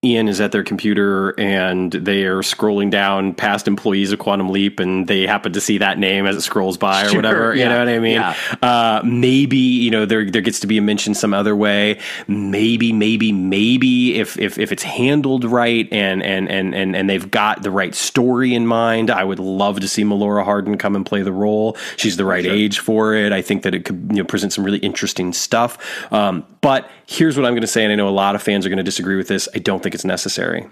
Ian 0.04 0.28
is 0.28 0.40
at 0.40 0.52
their 0.52 0.62
computer 0.62 1.30
and 1.38 1.90
they 1.90 2.24
are 2.24 2.38
scrolling 2.42 2.90
down 2.90 3.34
past 3.34 3.66
employees 3.66 4.12
of 4.12 4.18
Quantum 4.18 4.50
Leap 4.50 4.78
and 4.78 5.06
they 5.06 5.26
happen 5.26 5.52
to 5.54 5.60
see 5.60 5.78
that 5.78 5.98
name 5.98 6.26
as 6.26 6.36
it 6.36 6.42
scrolls 6.42 6.76
by 6.76 7.06
or 7.06 7.08
sure, 7.08 7.16
whatever. 7.16 7.54
Yeah, 7.54 7.64
you 7.64 7.68
know 7.70 7.78
what 7.78 7.88
I 7.88 7.98
mean? 7.98 8.14
Yeah. 8.14 8.36
Uh, 8.62 9.02
maybe, 9.04 9.56
you 9.56 9.90
know, 9.90 10.04
there, 10.06 10.30
there 10.30 10.42
gets 10.42 10.60
to 10.60 10.66
be 10.66 10.78
a 10.78 10.82
mention 10.82 11.14
some 11.14 11.34
other 11.34 11.56
way. 11.56 11.98
Maybe, 12.28 12.92
maybe, 12.92 13.32
maybe 13.32 14.16
if, 14.16 14.38
if, 14.38 14.58
if 14.58 14.70
it's 14.70 14.82
handled 14.82 15.44
right 15.44 15.88
and, 15.90 16.22
and, 16.22 16.48
and, 16.48 16.74
and, 16.74 16.94
and 16.94 17.10
they've 17.10 17.30
got 17.30 17.62
the 17.62 17.70
right 17.70 17.94
story 17.94 18.54
in 18.54 18.66
mind, 18.66 19.10
I 19.10 19.24
would 19.24 19.40
love 19.40 19.80
to 19.80 19.88
see 19.88 20.04
Melora 20.04 20.44
Hardin 20.44 20.78
come 20.78 20.94
and 20.94 21.04
play 21.04 21.22
the 21.22 21.32
role. 21.32 21.76
She's 21.96 22.16
the 22.16 22.24
right 22.24 22.44
sure. 22.44 22.54
age 22.54 22.78
for 22.78 23.14
it. 23.14 23.32
I 23.32 23.42
think 23.42 23.62
that 23.62 23.74
it 23.74 23.84
could, 23.84 24.08
you 24.10 24.18
know, 24.18 24.24
present 24.24 24.52
some 24.52 24.64
really 24.64 24.78
interesting 24.78 25.32
stuff. 25.32 26.12
Um, 26.12 26.46
but 26.66 26.90
here's 27.06 27.36
what 27.36 27.46
I'm 27.46 27.52
going 27.52 27.60
to 27.60 27.68
say. 27.68 27.84
And 27.84 27.92
I 27.92 27.94
know 27.94 28.08
a 28.08 28.10
lot 28.10 28.34
of 28.34 28.42
fans 28.42 28.66
are 28.66 28.68
going 28.68 28.78
to 28.78 28.82
disagree 28.82 29.14
with 29.14 29.28
this. 29.28 29.48
I 29.54 29.60
don't 29.60 29.84
think 29.84 29.94
it's 29.94 30.04
necessary. 30.04 30.66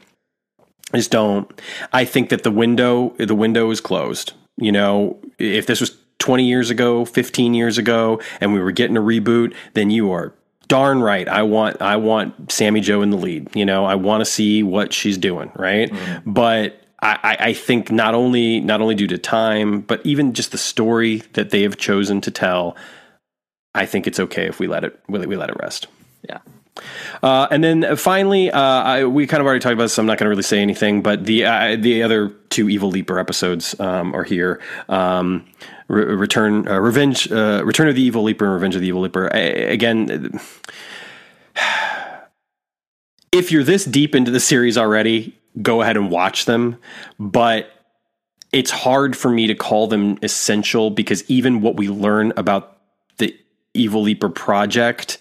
I 0.93 0.97
just 0.97 1.13
don't. 1.13 1.49
I 1.93 2.05
think 2.05 2.31
that 2.31 2.43
the 2.43 2.51
window 2.51 3.15
the 3.17 3.35
window 3.37 3.71
is 3.71 3.81
closed. 3.81 4.33
You 4.57 4.73
know, 4.73 5.21
if 5.39 5.67
this 5.67 5.81
was 5.81 5.97
20 6.19 6.49
years 6.49 6.69
ago, 6.69 7.05
15 7.05 7.55
years 7.55 7.79
ago, 7.79 8.21
and 8.41 8.53
we 8.53 8.59
were 8.59 8.73
getting 8.73 8.97
a 8.97 9.01
reboot, 9.01 9.55
then 9.75 9.91
you 9.91 10.11
are 10.11 10.35
darn 10.67 11.01
right. 11.01 11.29
I 11.29 11.45
want 11.45 11.81
I 11.81 11.95
want 11.95 12.51
Sammy 12.51 12.81
Joe 12.81 13.01
in 13.01 13.11
the 13.11 13.17
lead. 13.17 13.55
You 13.55 13.65
know, 13.65 13.85
I 13.85 13.95
want 13.95 14.21
to 14.21 14.25
see 14.25 14.65
what 14.65 14.93
she's 14.93 15.17
doing, 15.17 15.53
right? 15.55 15.93
Mm-hmm. 15.93 16.33
But 16.33 16.83
I, 17.01 17.37
I, 17.39 17.53
think 17.53 17.93
not 17.93 18.17
only 18.17 18.59
not 18.59 18.81
only 18.81 18.97
due 18.97 19.07
to 19.07 19.19
time, 19.19 19.83
but 19.83 20.05
even 20.05 20.33
just 20.33 20.51
the 20.51 20.59
story 20.59 21.23
that 21.35 21.51
they 21.51 21.63
have 21.63 21.77
chosen 21.77 22.21
to 22.23 22.33
tell, 22.33 22.77
I 23.75 23.87
think 23.87 24.07
it's 24.07 24.21
okay 24.21 24.47
if 24.47 24.59
we 24.61 24.67
let 24.67 24.85
it 24.85 24.99
we 25.09 25.37
let 25.37 25.51
it 25.51 25.57
rest. 25.61 25.89
Yeah. 26.23 26.39
Uh, 27.23 27.47
and 27.51 27.63
then 27.63 27.97
finally, 27.97 28.51
uh, 28.51 28.61
I, 28.61 29.05
we 29.05 29.27
kind 29.27 29.41
of 29.41 29.47
already 29.47 29.61
talked 29.61 29.75
about 29.75 29.85
this. 29.85 29.95
So 29.95 30.03
I'm 30.03 30.07
not 30.07 30.19
going 30.19 30.27
to 30.27 30.31
really 30.31 30.43
say 30.43 30.61
anything, 30.61 31.03
but 31.03 31.25
the 31.25 31.45
uh, 31.45 31.77
the 31.77 32.03
other 32.03 32.31
two 32.51 32.69
Evil 32.69 32.91
Leaper 32.91 33.19
episodes 33.19 33.79
um, 33.81 34.15
are 34.15 34.25
here. 34.25 34.61
Um, 34.89 35.47
Re- 35.89 36.15
Return, 36.15 36.67
uh, 36.67 36.79
Revenge, 36.81 37.31
uh, 37.31 37.63
Return 37.65 37.89
of 37.89 37.95
the 37.95 38.03
Evil 38.03 38.23
Leaper, 38.23 38.47
and 38.47 38.55
Revenge 38.55 38.75
of 38.75 38.81
the 38.81 38.89
Evil 38.89 39.03
Leaper. 39.03 39.31
I, 39.33 39.39
again, 39.39 40.41
if 43.33 43.53
you're 43.53 43.65
this 43.65 43.85
deep 43.85 44.15
into 44.15 44.31
the 44.31 44.41
series 44.41 44.79
already, 44.79 45.39
go 45.63 45.83
ahead 45.83 45.97
and 45.97 46.11
watch 46.11 46.47
them. 46.47 46.79
But 47.19 47.71
it's 48.53 48.71
hard 48.71 49.17
for 49.17 49.31
me 49.31 49.47
to 49.49 49.55
call 49.55 49.89
them 49.89 50.19
essential 50.23 50.91
because 50.91 51.29
even 51.29 51.61
what 51.61 51.77
we 51.77 51.89
learn 51.89 52.33
about 52.37 52.74
Evil 53.75 54.03
Leaper 54.03 54.29
project 54.29 55.19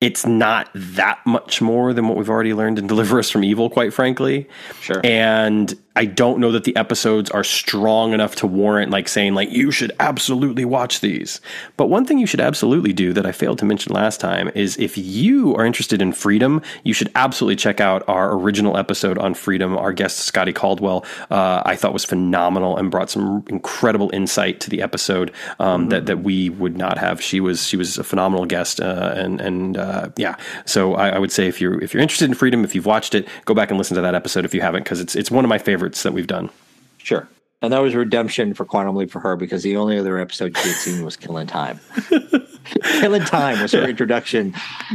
it's 0.00 0.26
not 0.26 0.70
that 0.74 1.18
much 1.24 1.62
more 1.62 1.92
than 1.92 2.06
what 2.06 2.16
we've 2.16 2.28
already 2.28 2.52
learned 2.52 2.78
in 2.78 2.86
Deliver 2.86 3.18
Us 3.18 3.30
from 3.30 3.42
Evil, 3.42 3.70
quite 3.70 3.94
frankly. 3.94 4.46
Sure. 4.80 5.00
And 5.02 5.74
I 5.96 6.04
don't 6.04 6.38
know 6.38 6.52
that 6.52 6.64
the 6.64 6.76
episodes 6.76 7.30
are 7.30 7.42
strong 7.42 8.12
enough 8.12 8.36
to 8.36 8.46
warrant 8.46 8.90
like 8.90 9.08
saying 9.08 9.34
like 9.34 9.50
you 9.50 9.70
should 9.70 9.92
absolutely 9.98 10.64
watch 10.64 11.00
these. 11.00 11.40
But 11.78 11.86
one 11.86 12.04
thing 12.04 12.18
you 12.18 12.26
should 12.26 12.40
absolutely 12.40 12.92
do 12.92 13.14
that 13.14 13.24
I 13.24 13.32
failed 13.32 13.58
to 13.60 13.64
mention 13.64 13.94
last 13.94 14.20
time 14.20 14.50
is 14.54 14.76
if 14.76 14.98
you 14.98 15.56
are 15.56 15.64
interested 15.64 16.02
in 16.02 16.12
freedom, 16.12 16.60
you 16.84 16.92
should 16.92 17.10
absolutely 17.14 17.56
check 17.56 17.80
out 17.80 18.06
our 18.08 18.34
original 18.34 18.76
episode 18.76 19.16
on 19.16 19.32
freedom. 19.32 19.76
Our 19.76 19.94
guest 19.94 20.18
Scotty 20.18 20.52
Caldwell, 20.52 21.06
uh, 21.30 21.62
I 21.64 21.76
thought 21.76 21.94
was 21.94 22.04
phenomenal 22.04 22.76
and 22.76 22.90
brought 22.90 23.08
some 23.08 23.44
incredible 23.48 24.10
insight 24.12 24.60
to 24.60 24.70
the 24.70 24.82
episode 24.82 25.32
um, 25.58 25.82
mm-hmm. 25.82 25.88
that 25.90 26.06
that 26.06 26.18
we 26.18 26.50
would 26.50 26.76
not 26.76 26.98
have. 26.98 27.22
She 27.22 27.40
was 27.40 27.66
she 27.66 27.78
was 27.78 27.96
a 27.96 28.04
phenomenal 28.04 28.44
guest 28.44 28.80
uh, 28.80 29.14
and 29.16 29.40
and 29.40 29.78
uh, 29.78 30.10
yeah. 30.16 30.36
So 30.66 30.94
I, 30.94 31.10
I 31.10 31.18
would 31.18 31.32
say 31.32 31.46
if 31.46 31.58
you're 31.58 31.82
if 31.82 31.94
you're 31.94 32.02
interested 32.02 32.28
in 32.28 32.34
freedom, 32.34 32.64
if 32.64 32.74
you've 32.74 32.84
watched 32.84 33.14
it, 33.14 33.26
go 33.46 33.54
back 33.54 33.70
and 33.70 33.78
listen 33.78 33.94
to 33.94 34.02
that 34.02 34.14
episode 34.14 34.44
if 34.44 34.52
you 34.52 34.60
haven't 34.60 34.84
because 34.84 35.00
it's 35.00 35.16
it's 35.16 35.30
one 35.30 35.42
of 35.42 35.48
my 35.48 35.58
favorites 35.58 35.85
favorites 35.86 36.02
that 36.02 36.12
we've 36.12 36.26
done. 36.26 36.50
Sure. 36.98 37.28
And 37.62 37.72
that 37.72 37.78
was 37.78 37.94
redemption 37.94 38.54
for 38.54 38.64
Quantum 38.64 38.96
Leap 38.96 39.10
for 39.10 39.20
her 39.20 39.36
because 39.36 39.62
the 39.62 39.76
only 39.76 39.98
other 39.98 40.18
episode 40.18 40.56
she 40.56 40.68
had 40.68 40.76
seen 40.76 41.04
was 41.04 41.16
Killing 41.16 41.46
Time. 41.46 41.78
Killing 42.82 43.22
Time 43.22 43.62
was 43.62 43.72
her 43.72 43.88
introduction, 43.88 44.52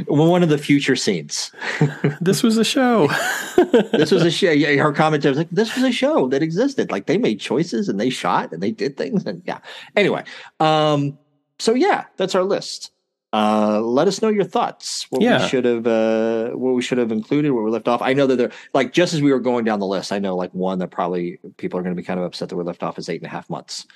one 0.07 0.43
of 0.43 0.49
the 0.49 0.57
future 0.57 0.95
scenes. 0.95 1.51
this 2.21 2.43
was 2.43 2.57
a 2.57 2.63
show. 2.63 3.07
this 3.93 4.11
was 4.11 4.23
a 4.23 4.31
show. 4.31 4.51
Yeah, 4.51 4.83
her 4.83 4.91
comment 4.91 5.23
was 5.23 5.37
like, 5.37 5.49
"This 5.49 5.73
was 5.75 5.85
a 5.85 5.91
show 5.91 6.27
that 6.27 6.43
existed. 6.43 6.91
Like 6.91 7.05
they 7.05 7.17
made 7.17 7.39
choices 7.39 7.87
and 7.87 7.99
they 7.99 8.09
shot 8.09 8.51
and 8.51 8.61
they 8.61 8.71
did 8.71 8.97
things 8.97 9.25
and 9.25 9.41
yeah." 9.45 9.59
Anyway, 9.95 10.23
um, 10.59 11.17
so 11.59 11.73
yeah, 11.73 12.05
that's 12.17 12.35
our 12.35 12.43
list 12.43 12.91
uh, 13.33 13.79
let 13.81 14.07
us 14.07 14.21
know 14.21 14.29
your 14.29 14.43
thoughts. 14.43 15.07
What 15.09 15.21
yeah. 15.21 15.41
we 15.41 15.47
should 15.47 15.65
have, 15.65 15.87
uh, 15.87 16.49
what 16.49 16.73
we 16.73 16.81
should 16.81 16.97
have 16.97 17.11
included, 17.11 17.51
where 17.51 17.63
we 17.63 17.71
left 17.71 17.87
off. 17.87 18.01
I 18.01 18.13
know 18.13 18.27
that 18.27 18.35
they're 18.35 18.51
like 18.73 18.93
just 18.93 19.13
as 19.13 19.21
we 19.21 19.31
were 19.31 19.39
going 19.39 19.63
down 19.63 19.79
the 19.79 19.87
list. 19.87 20.11
I 20.11 20.19
know 20.19 20.35
like 20.35 20.53
one 20.53 20.79
that 20.79 20.91
probably 20.91 21.39
people 21.57 21.79
are 21.79 21.83
going 21.83 21.95
to 21.95 22.01
be 22.01 22.05
kind 22.05 22.19
of 22.19 22.25
upset 22.25 22.49
that 22.49 22.55
we 22.55 22.63
left 22.63 22.83
off 22.83 22.97
is 22.97 23.09
eight 23.09 23.21
and 23.21 23.27
a 23.27 23.29
half 23.29 23.49
months. 23.49 23.87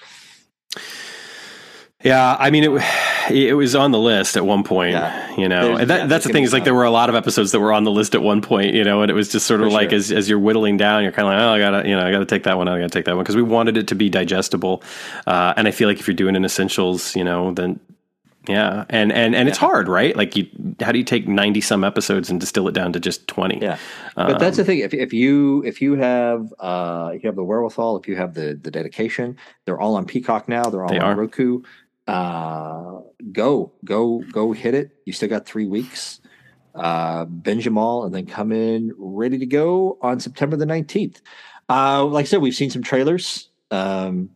Yeah, 2.03 2.38
I 2.40 2.49
mean 2.52 2.64
it. 2.64 2.84
It 3.28 3.56
was 3.56 3.74
on 3.74 3.90
the 3.90 3.98
list 3.98 4.38
at 4.38 4.45
one 4.45 4.64
point, 4.64 4.91
yeah. 4.91 5.36
you 5.36 5.49
know. 5.49 5.78
and 5.78 5.90
that, 5.90 6.02
yeah, 6.02 6.06
that's 6.06 6.28
the 6.28 6.32
thing 6.32 6.44
is 6.44 6.53
like 6.53 6.64
there 6.64 6.76
were 6.76 6.84
a 6.84 6.91
lot 6.91 7.10
of 7.10 7.16
episodes 7.16 7.52
that 7.53 7.60
were 7.60 7.74
on 7.74 7.84
the 7.84 7.90
list 7.90 8.14
at 8.14 8.22
one 8.22 8.40
point, 8.40 8.76
you 8.76 8.84
know, 8.84 9.02
and 9.02 9.10
it 9.10 9.16
was 9.16 9.32
just 9.32 9.48
sort 9.48 9.62
of 9.62 9.70
For 9.70 9.74
like 9.74 9.90
sure. 9.90 9.98
as 9.98 10.12
as 10.12 10.30
you're 10.30 10.38
whittling 10.38 10.78
down, 10.78 11.02
you're 11.02 11.12
kind 11.12 11.28
of 11.28 11.34
like, 11.34 11.41
oh, 11.41 11.53
I 11.53 11.57
gotta, 11.57 11.90
you 11.90 11.95
know, 11.95 12.06
I 12.06 12.12
gotta 12.12 12.28
take 12.28 12.44
that 12.44 12.56
one, 12.56 12.68
I 12.68 12.78
gotta 12.78 12.88
take 12.88 13.06
that 13.06 13.16
one 13.16 13.24
because 13.24 13.36
we 13.36 13.41
wanted 13.41 13.78
it 13.78 13.88
to 13.88 13.95
be 13.95 14.10
digestible. 14.10 14.84
Uh, 15.26 15.56
and 15.57 15.68
I 15.68 15.72
feel 15.72 15.88
like 15.88 15.99
if 15.99 16.07
you're 16.07 16.14
doing 16.14 16.36
an 16.36 16.45
essentials, 16.45 17.16
you 17.16 17.24
know, 17.24 17.52
then 17.52 17.80
yeah, 18.47 18.85
and 18.89 19.11
and 19.11 19.35
and 19.35 19.47
yeah. 19.47 19.49
it's 19.49 19.57
hard, 19.57 19.88
right? 19.88 20.15
Like, 20.15 20.35
you, 20.35 20.47
how 20.80 20.91
do 20.91 20.97
you 20.97 21.03
take 21.03 21.27
ninety 21.27 21.61
some 21.61 21.84
episodes 21.84 22.30
and 22.30 22.39
distill 22.39 22.67
it 22.67 22.73
down 22.73 22.93
to 22.93 22.99
just 22.99 23.27
twenty? 23.27 23.59
Yeah, 23.61 23.77
um, 24.17 24.31
but 24.31 24.39
that's 24.39 24.57
the 24.57 24.65
thing. 24.65 24.80
If 24.80 24.93
if 24.93 25.13
you 25.13 25.63
if 25.65 25.81
you 25.81 25.95
have 25.95 26.53
uh 26.59 27.11
if 27.13 27.23
you 27.23 27.27
have 27.27 27.35
the 27.35 27.43
wherewithal, 27.43 27.97
if 27.97 28.07
you 28.07 28.15
have 28.15 28.34
the 28.34 28.59
the 28.61 28.72
dedication, 28.72 29.38
they're 29.65 29.80
all 29.80 29.95
on 29.95 30.05
Peacock 30.05 30.47
now. 30.47 30.63
They're 30.63 30.84
all 30.84 30.89
they 30.89 30.99
on 30.99 31.17
are. 31.17 31.22
Roku. 31.22 31.61
Uh, 32.07 32.99
go 33.31 33.73
go 33.84 34.23
go 34.31 34.51
hit 34.51 34.76
it. 34.76 34.91
You 35.05 35.13
still 35.13 35.30
got 35.30 35.45
three 35.45 35.65
weeks. 35.65 36.22
Uh, 36.76 37.26
binge 37.26 37.63
them 37.63 37.77
all, 37.77 38.03
and 38.03 38.13
then 38.13 38.26
come 38.26 38.51
in 38.51 38.93
ready 38.97 39.38
to 39.38 39.45
go 39.45 39.97
on 40.01 40.19
September 40.19 40.57
the 40.57 40.65
nineteenth. 40.65 41.22
Uh, 41.69 42.05
like 42.05 42.23
I 42.23 42.27
said, 42.27 42.41
we've 42.41 42.53
seen 42.55 42.69
some 42.69 42.84
trailers. 42.84 43.49
Um, 43.72 44.30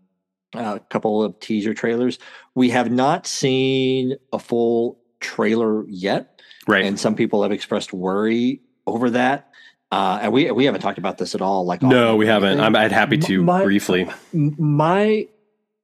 a 0.54 0.80
couple 0.90 1.24
of 1.24 1.40
teaser 1.40 1.74
trailers. 1.74 2.20
We 2.56 2.70
have 2.70 2.92
not 2.92 3.28
seen 3.28 4.16
a 4.34 4.40
full 4.40 5.00
trailer 5.20 5.88
yet, 5.88 6.42
right? 6.68 6.86
And 6.86 7.00
some 7.00 7.16
people 7.16 7.44
have 7.44 7.52
expressed 7.52 7.94
worry 7.94 8.62
over 8.88 9.10
that. 9.12 9.50
Uh, 9.92 10.20
and 10.22 10.32
we 10.32 10.52
we 10.52 10.66
haven't 10.66 10.82
talked 10.82 11.00
about 11.00 11.18
this 11.18 11.34
at 11.34 11.42
all. 11.42 11.66
Like, 11.66 11.82
no, 11.82 12.16
we 12.16 12.28
haven't. 12.28 12.60
I'm 12.60 12.76
I'd 12.76 12.92
happy 12.92 13.18
to 13.18 13.42
my, 13.42 13.64
briefly. 13.64 14.08
My 14.34 15.28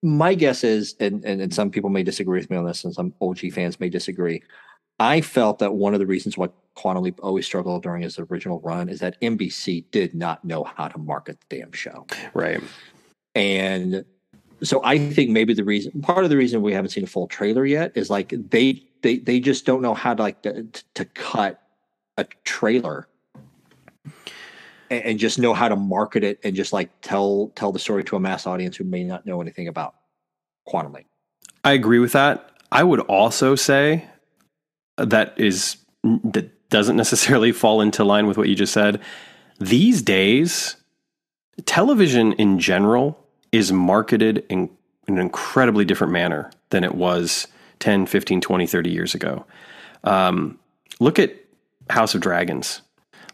my 0.04 0.36
guess 0.36 0.64
is, 0.64 0.96
and, 1.00 1.26
and 1.26 1.42
and 1.42 1.54
some 1.54 1.72
people 1.72 1.90
may 1.90 2.04
disagree 2.04 2.40
with 2.40 2.50
me 2.50 2.58
on 2.58 2.66
this, 2.66 2.84
and 2.84 2.94
some 2.94 3.14
OG 3.20 3.52
fans 3.54 3.80
may 3.80 3.90
disagree. 3.90 4.44
I 5.00 5.22
felt 5.22 5.60
that 5.60 5.74
one 5.74 5.94
of 5.94 6.00
the 6.00 6.06
reasons 6.06 6.38
why 6.38 6.50
Quantum 6.76 7.04
Leap 7.04 7.20
always 7.22 7.46
struggled 7.46 7.84
during 7.84 8.04
his 8.04 8.20
original 8.20 8.60
run 8.62 8.88
is 8.88 9.00
that 9.00 9.20
NBC 9.22 9.86
did 9.92 10.14
not 10.14 10.46
know 10.46 10.64
how 10.64 10.88
to 10.88 10.98
market 10.98 11.38
the 11.50 11.58
damn 11.58 11.72
show. 11.72 12.06
Right. 12.34 12.62
And 13.34 14.06
so 14.68 14.82
I 14.84 14.98
think 14.98 15.30
maybe 15.30 15.54
the 15.54 15.64
reason, 15.64 16.02
part 16.02 16.24
of 16.24 16.30
the 16.30 16.38
reason 16.38 16.62
we 16.62 16.74
haven't 16.74 16.92
seen 16.92 17.04
a 17.04 17.08
full 17.08 17.28
trailer 17.28 17.66
yet 17.66 17.92
is 17.96 18.10
like 18.10 18.34
they 18.50 18.84
they 19.02 19.18
they 19.18 19.40
just 19.40 19.66
don't 19.66 19.82
know 19.82 19.94
how 19.94 20.14
to 20.14 20.22
like 20.22 20.42
to, 20.44 20.68
to 20.94 21.06
cut 21.06 21.62
a 22.18 22.26
trailer 22.44 23.08
and, 24.90 25.04
and 25.04 25.20
just 25.20 25.40
know 25.40 25.54
how 25.54 25.68
to 25.68 25.76
market 25.76 26.24
it 26.24 26.40
and 26.44 26.56
just 26.56 26.74
like 26.74 26.90
tell 27.02 27.52
tell 27.56 27.72
the 27.72 27.80
story 27.80 28.04
to 28.04 28.16
a 28.16 28.20
mass 28.20 28.48
audience 28.48 28.76
who 28.78 28.84
may 28.84 29.04
not 29.04 29.26
know 29.26 29.42
anything 29.42 29.68
about 29.68 29.96
quantum 30.66 30.94
leap. 30.94 31.08
I 31.64 31.74
agree 31.74 32.00
with 32.00 32.14
that. 32.14 32.52
I 32.72 32.84
would 32.84 33.02
also 33.02 33.56
say 33.56 34.06
that 34.98 35.34
is 35.38 35.78
that 36.04 36.70
doesn't 36.70 36.96
necessarily 36.96 37.52
fall 37.52 37.82
into 37.82 38.04
line 38.04 38.28
with 38.28 38.38
what 38.38 38.48
you 38.50 38.56
just 38.56 38.74
said. 38.74 39.02
These 39.60 40.02
days, 40.02 40.76
television 41.66 42.34
in 42.34 42.60
general 42.60 43.25
is 43.52 43.72
marketed 43.72 44.46
in, 44.50 44.70
an 45.08 45.18
incredibly 45.18 45.86
different 45.86 46.14
manner 46.14 46.52
than 46.70 46.84
it 46.84 46.96
was 46.96 47.48
10, 47.80 48.06
15, 48.06 48.42
20, 48.42 48.68
30 48.68 48.90
years 48.90 49.16
ago. 49.16 49.46
Um, 50.04 50.60
look 51.00 51.20
at 51.20 51.36
House 51.90 52.16
of 52.16 52.22
Dragons. 52.22 52.82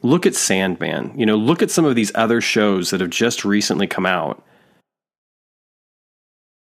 Look 0.04 0.26
at 0.26 0.36
Sandman. 0.36 1.18
You 1.18 1.26
know, 1.26 1.36
look 1.36 1.62
at 1.62 1.72
some 1.72 1.86
of 1.86 1.96
these 1.96 2.12
other 2.16 2.42
shows 2.42 2.90
that 2.90 3.02
have 3.02 3.10
just 3.10 3.46
recently 3.46 3.88
come 3.88 4.06
out. 4.06 4.44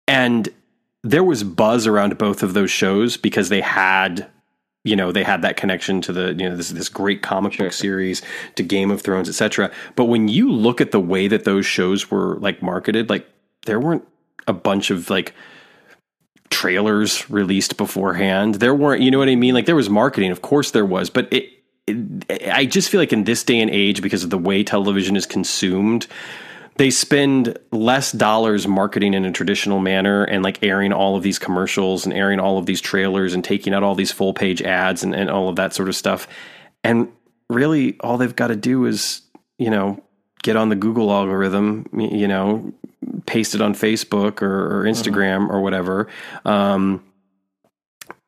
And 0.07 0.49
there 1.05 1.25
was 1.25 1.45
buzz 1.45 1.87
around 1.87 2.19
both 2.19 2.43
of 2.43 2.55
those 2.55 2.71
shows 2.71 3.17
because 3.17 3.51
they 3.51 3.61
had 3.61 4.29
you 4.89 4.97
know 4.97 5.13
they 5.13 5.23
had 5.23 5.43
that 5.43 5.57
connection 5.57 6.01
to 6.01 6.13
the 6.13 6.35
you 6.35 6.49
know 6.49 6.57
this 6.57 6.71
this 6.71 6.89
great 6.89 7.23
comic 7.23 7.53
sure. 7.53 7.67
book 7.67 7.73
series 7.73 8.23
to 8.55 8.63
Game 8.63 8.91
of 8.91 9.03
Thrones 9.03 9.29
etc 9.29 9.71
but 9.97 10.07
when 10.07 10.29
you 10.29 10.51
look 10.51 10.81
at 10.81 10.91
the 10.91 11.01
way 11.01 11.29
that 11.29 11.45
those 11.45 11.67
shows 11.67 12.11
were 12.11 12.37
like 12.37 12.63
marketed 12.63 13.11
like 13.11 13.29
there 13.67 13.79
weren't 13.79 14.07
a 14.47 14.53
bunch 14.53 14.91
of 14.91 15.11
like 15.11 15.35
trailers 16.51 17.29
released 17.31 17.77
beforehand. 17.77 18.57
There 18.57 18.75
weren't 18.75 19.03
you 19.03 19.11
know 19.11 19.19
what 19.19 19.29
I 19.29 19.37
mean? 19.37 19.55
Like 19.55 19.67
there 19.67 19.77
was 19.77 19.91
marketing 19.91 20.31
of 20.31 20.43
course 20.43 20.71
there 20.73 20.87
was 20.87 21.11
but 21.11 21.33
it, 21.33 21.51
it 21.87 22.49
I 22.51 22.67
just 22.67 22.89
feel 22.89 23.01
like 23.01 23.13
in 23.13 23.25
this 23.25 23.45
day 23.45 23.61
and 23.61 23.71
age 23.71 24.03
because 24.03 24.25
of 24.25 24.31
the 24.31 24.39
way 24.39 24.65
television 24.65 25.17
is 25.17 25.27
consumed 25.27 26.07
they 26.79 26.91
spend 26.91 27.59
less 27.73 28.13
dollars 28.13 28.69
marketing 28.69 29.13
in 29.13 29.25
a 29.25 29.33
traditional 29.33 29.81
manner 29.81 30.23
and 30.23 30.45
like 30.45 30.63
airing 30.63 30.93
all 30.93 31.17
of 31.17 31.25
these 31.25 31.39
commercials 31.39 32.07
and 32.07 32.15
airing 32.15 32.39
all 32.39 32.57
of 32.57 32.67
these 32.67 32.81
trailers 32.81 33.35
and 33.35 33.45
taking 33.45 33.75
out 33.75 33.83
all 33.83 33.97
these 33.97 34.13
full 34.13 34.33
page 34.33 34.63
ads 34.63 35.03
and, 35.03 35.13
and 35.13 35.29
all 35.29 35.49
of 35.49 35.57
that 35.57 35.75
sort 35.75 35.89
of 35.89 35.97
stuff. 35.97 36.29
And 36.85 37.11
really 37.51 37.99
all 37.99 38.17
they've 38.17 38.35
got 38.35 38.47
to 38.47 38.57
do 38.57 38.87
is, 38.87 39.23
you 39.59 39.71
know, 39.71 40.01
get 40.45 40.55
on 40.55 40.69
the 40.69 40.77
Google 40.77 41.11
algorithm, 41.11 41.85
you 41.93 42.29
know, 42.29 42.73
paste 43.27 43.57
it 43.57 43.61
on 43.61 43.75
Facebook 43.75 44.41
or, 44.41 44.81
or. 44.81 44.85
Instagram 44.85 45.47
uh-huh. 45.47 45.57
or 45.57 45.61
whatever. 45.61 46.07
Um, 46.45 47.03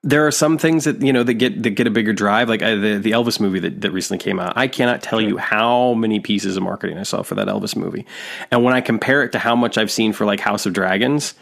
there 0.02 0.26
are 0.26 0.30
some 0.30 0.56
things 0.56 0.84
that 0.84 1.02
you 1.02 1.12
know 1.12 1.22
that 1.22 1.34
get 1.34 1.62
that 1.62 1.70
get 1.70 1.86
a 1.86 1.90
bigger 1.90 2.12
drive, 2.12 2.48
like 2.48 2.62
uh, 2.62 2.74
the 2.76 2.98
the 2.98 3.10
Elvis 3.10 3.38
movie 3.38 3.60
that, 3.60 3.82
that 3.82 3.90
recently 3.90 4.22
came 4.22 4.40
out. 4.40 4.54
I 4.56 4.66
cannot 4.66 5.02
tell 5.02 5.20
you 5.20 5.36
how 5.36 5.94
many 5.94 6.20
pieces 6.20 6.56
of 6.56 6.62
marketing 6.62 6.98
I 6.98 7.02
saw 7.02 7.22
for 7.22 7.34
that 7.34 7.48
Elvis 7.48 7.76
movie, 7.76 8.06
and 8.50 8.64
when 8.64 8.72
I 8.74 8.80
compare 8.80 9.22
it 9.22 9.32
to 9.32 9.38
how 9.38 9.54
much 9.54 9.76
I've 9.76 9.90
seen 9.90 10.12
for 10.12 10.24
like 10.24 10.40
House 10.40 10.64
of 10.64 10.72
Dragons, 10.72 11.34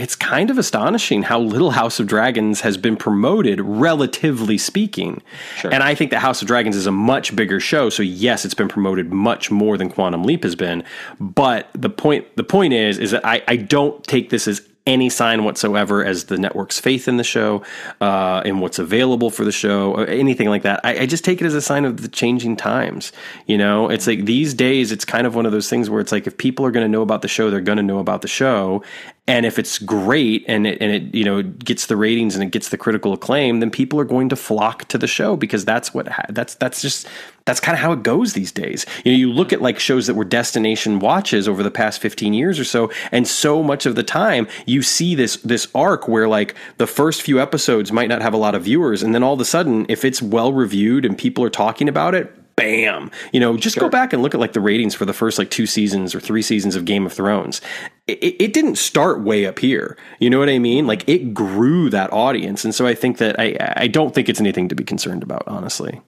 it's 0.00 0.16
kind 0.16 0.48
of 0.48 0.56
astonishing 0.56 1.22
how 1.22 1.38
little 1.38 1.72
House 1.72 2.00
of 2.00 2.06
Dragons 2.06 2.62
has 2.62 2.78
been 2.78 2.96
promoted, 2.96 3.60
relatively 3.60 4.56
speaking. 4.56 5.20
Sure. 5.58 5.70
And 5.70 5.82
I 5.82 5.94
think 5.94 6.10
that 6.12 6.20
House 6.20 6.40
of 6.40 6.48
Dragons 6.48 6.74
is 6.74 6.86
a 6.86 6.92
much 6.92 7.36
bigger 7.36 7.60
show, 7.60 7.90
so 7.90 8.02
yes, 8.02 8.46
it's 8.46 8.54
been 8.54 8.68
promoted 8.68 9.12
much 9.12 9.50
more 9.50 9.76
than 9.76 9.90
Quantum 9.90 10.24
Leap 10.24 10.42
has 10.42 10.56
been. 10.56 10.84
But 11.20 11.68
the 11.74 11.90
point 11.90 12.34
the 12.36 12.44
point 12.44 12.72
is 12.72 12.98
is 12.98 13.10
that 13.10 13.26
I, 13.26 13.42
I 13.46 13.56
don't 13.56 14.02
take 14.04 14.30
this 14.30 14.48
as 14.48 14.62
any 14.86 15.10
sign 15.10 15.44
whatsoever 15.44 16.04
as 16.04 16.24
the 16.24 16.38
network's 16.38 16.80
faith 16.80 17.06
in 17.06 17.18
the 17.18 17.24
show 17.24 17.62
uh, 18.00 18.42
and 18.44 18.60
what's 18.60 18.78
available 18.78 19.30
for 19.30 19.44
the 19.44 19.52
show, 19.52 19.92
or 19.92 20.06
anything 20.06 20.48
like 20.48 20.62
that. 20.62 20.80
I, 20.82 21.00
I, 21.00 21.06
just 21.06 21.24
take 21.24 21.40
it 21.40 21.44
as 21.44 21.54
a 21.54 21.60
sign 21.60 21.84
of 21.84 22.00
the 22.00 22.08
changing 22.08 22.56
times. 22.56 23.12
You 23.46 23.58
know, 23.58 23.90
it's 23.90 24.06
like 24.06 24.24
these 24.24 24.54
days, 24.54 24.90
it's 24.90 25.04
kind 25.04 25.26
of 25.26 25.34
one 25.34 25.44
of 25.44 25.52
those 25.52 25.68
things 25.68 25.90
where 25.90 26.00
it's 26.00 26.12
like 26.12 26.26
if 26.26 26.36
people 26.38 26.64
are 26.64 26.70
going 26.70 26.84
to 26.84 26.90
know 26.90 27.02
about 27.02 27.22
the 27.22 27.28
show, 27.28 27.50
they're 27.50 27.60
going 27.60 27.76
to 27.76 27.82
know 27.82 27.98
about 27.98 28.22
the 28.22 28.28
show, 28.28 28.82
and 29.30 29.46
if 29.46 29.60
it's 29.60 29.78
great 29.78 30.44
and 30.48 30.66
it 30.66 30.78
and 30.80 30.90
it 30.90 31.14
you 31.14 31.24
know 31.24 31.40
gets 31.42 31.86
the 31.86 31.96
ratings 31.96 32.34
and 32.34 32.42
it 32.42 32.50
gets 32.50 32.70
the 32.70 32.76
critical 32.76 33.12
acclaim, 33.12 33.60
then 33.60 33.70
people 33.70 34.00
are 34.00 34.04
going 34.04 34.28
to 34.28 34.34
flock 34.34 34.86
to 34.88 34.98
the 34.98 35.06
show 35.06 35.36
because 35.36 35.64
that's 35.64 35.94
what 35.94 36.08
that's 36.28 36.56
that's 36.56 36.82
just 36.82 37.06
that's 37.44 37.60
kind 37.60 37.76
of 37.76 37.80
how 37.80 37.92
it 37.92 38.02
goes 38.02 38.32
these 38.32 38.50
days. 38.50 38.84
You 39.04 39.12
know, 39.12 39.18
you 39.18 39.32
look 39.32 39.52
at 39.52 39.62
like 39.62 39.78
shows 39.78 40.08
that 40.08 40.14
were 40.14 40.24
destination 40.24 40.98
watches 40.98 41.46
over 41.46 41.62
the 41.62 41.70
past 41.70 42.00
15 42.00 42.34
years 42.34 42.58
or 42.58 42.64
so, 42.64 42.90
and 43.12 43.26
so 43.26 43.62
much 43.62 43.86
of 43.86 43.94
the 43.94 44.02
time 44.02 44.48
you 44.66 44.82
see 44.82 45.14
this 45.14 45.36
this 45.36 45.68
arc 45.76 46.08
where 46.08 46.26
like 46.26 46.56
the 46.78 46.88
first 46.88 47.22
few 47.22 47.40
episodes 47.40 47.92
might 47.92 48.08
not 48.08 48.22
have 48.22 48.34
a 48.34 48.36
lot 48.36 48.56
of 48.56 48.64
viewers, 48.64 49.00
and 49.00 49.14
then 49.14 49.22
all 49.22 49.34
of 49.34 49.40
a 49.40 49.44
sudden, 49.44 49.86
if 49.88 50.04
it's 50.04 50.20
well 50.20 50.52
reviewed 50.52 51.04
and 51.04 51.16
people 51.16 51.44
are 51.44 51.50
talking 51.50 51.88
about 51.88 52.16
it, 52.16 52.34
bam. 52.60 53.10
You 53.32 53.40
know, 53.40 53.56
just 53.56 53.74
sure. 53.74 53.82
go 53.82 53.88
back 53.88 54.12
and 54.12 54.22
look 54.22 54.34
at 54.34 54.40
like 54.40 54.52
the 54.52 54.60
ratings 54.60 54.94
for 54.94 55.04
the 55.04 55.12
first 55.12 55.38
like 55.38 55.50
two 55.50 55.66
seasons 55.66 56.14
or 56.14 56.20
three 56.20 56.42
seasons 56.42 56.76
of 56.76 56.84
Game 56.84 57.06
of 57.06 57.12
Thrones. 57.12 57.60
It, 58.06 58.40
it, 58.40 58.52
didn't 58.52 58.76
start 58.76 59.22
way 59.22 59.46
up 59.46 59.58
here. 59.58 59.96
You 60.18 60.30
know 60.30 60.38
what 60.38 60.48
I 60.48 60.58
mean? 60.58 60.86
Like 60.86 61.08
it 61.08 61.32
grew 61.32 61.88
that 61.90 62.12
audience, 62.12 62.64
and 62.64 62.74
so 62.74 62.86
I 62.86 62.94
think 62.94 63.18
that 63.18 63.38
I 63.38 63.56
I 63.76 63.86
don't 63.86 64.14
think 64.14 64.28
it's 64.28 64.40
anything 64.40 64.68
to 64.68 64.74
be 64.74 64.84
concerned 64.84 65.22
about, 65.22 65.44
honestly. 65.46 66.00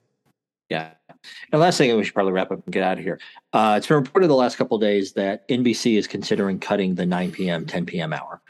Yeah. 0.69 0.91
And 1.51 1.61
last 1.61 1.77
thing, 1.77 1.95
we 1.95 2.03
should 2.03 2.13
probably 2.13 2.33
wrap 2.33 2.51
up 2.51 2.63
and 2.65 2.73
get 2.73 2.83
out 2.83 2.97
of 2.97 3.03
here. 3.03 3.19
Uh, 3.53 3.75
it's 3.77 3.87
been 3.87 3.97
reported 3.97 4.27
the 4.27 4.35
last 4.35 4.57
couple 4.57 4.77
days 4.77 5.13
that 5.13 5.47
NBC 5.47 5.97
is 5.97 6.07
considering 6.07 6.59
cutting 6.59 6.95
the 6.95 7.05
9 7.05 7.31
p.m., 7.31 7.65
10 7.65 7.85
p.m. 7.85 8.11
hour. 8.11 8.41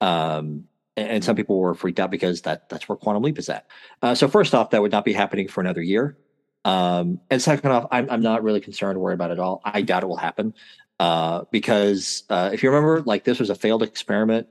Um, 0.00 0.64
and 0.96 1.24
some 1.24 1.36
people 1.36 1.58
were 1.58 1.74
freaked 1.74 2.00
out 2.00 2.10
because 2.10 2.42
that 2.42 2.68
that's 2.68 2.88
where 2.88 2.96
Quantum 2.96 3.22
Leap 3.22 3.38
is 3.38 3.48
at. 3.48 3.66
Uh, 4.00 4.14
so 4.14 4.28
first 4.28 4.54
off, 4.54 4.70
that 4.70 4.80
would 4.80 4.92
not 4.92 5.04
be 5.04 5.12
happening 5.12 5.48
for 5.48 5.60
another 5.60 5.82
year. 5.82 6.16
Um, 6.64 7.20
and 7.30 7.40
second 7.42 7.70
off, 7.70 7.88
I'm, 7.90 8.08
I'm 8.10 8.22
not 8.22 8.42
really 8.42 8.60
concerned 8.60 8.96
or 8.96 9.00
worried 9.00 9.14
about 9.14 9.30
it 9.30 9.34
at 9.34 9.38
all. 9.38 9.60
I 9.64 9.82
doubt 9.82 10.02
it 10.02 10.06
will 10.06 10.16
happen 10.16 10.54
uh, 10.98 11.44
because 11.50 12.24
uh, 12.30 12.50
if 12.52 12.62
you 12.62 12.70
remember, 12.70 13.02
like 13.02 13.24
this 13.24 13.38
was 13.38 13.50
a 13.50 13.54
failed 13.54 13.82
experiment, 13.82 14.48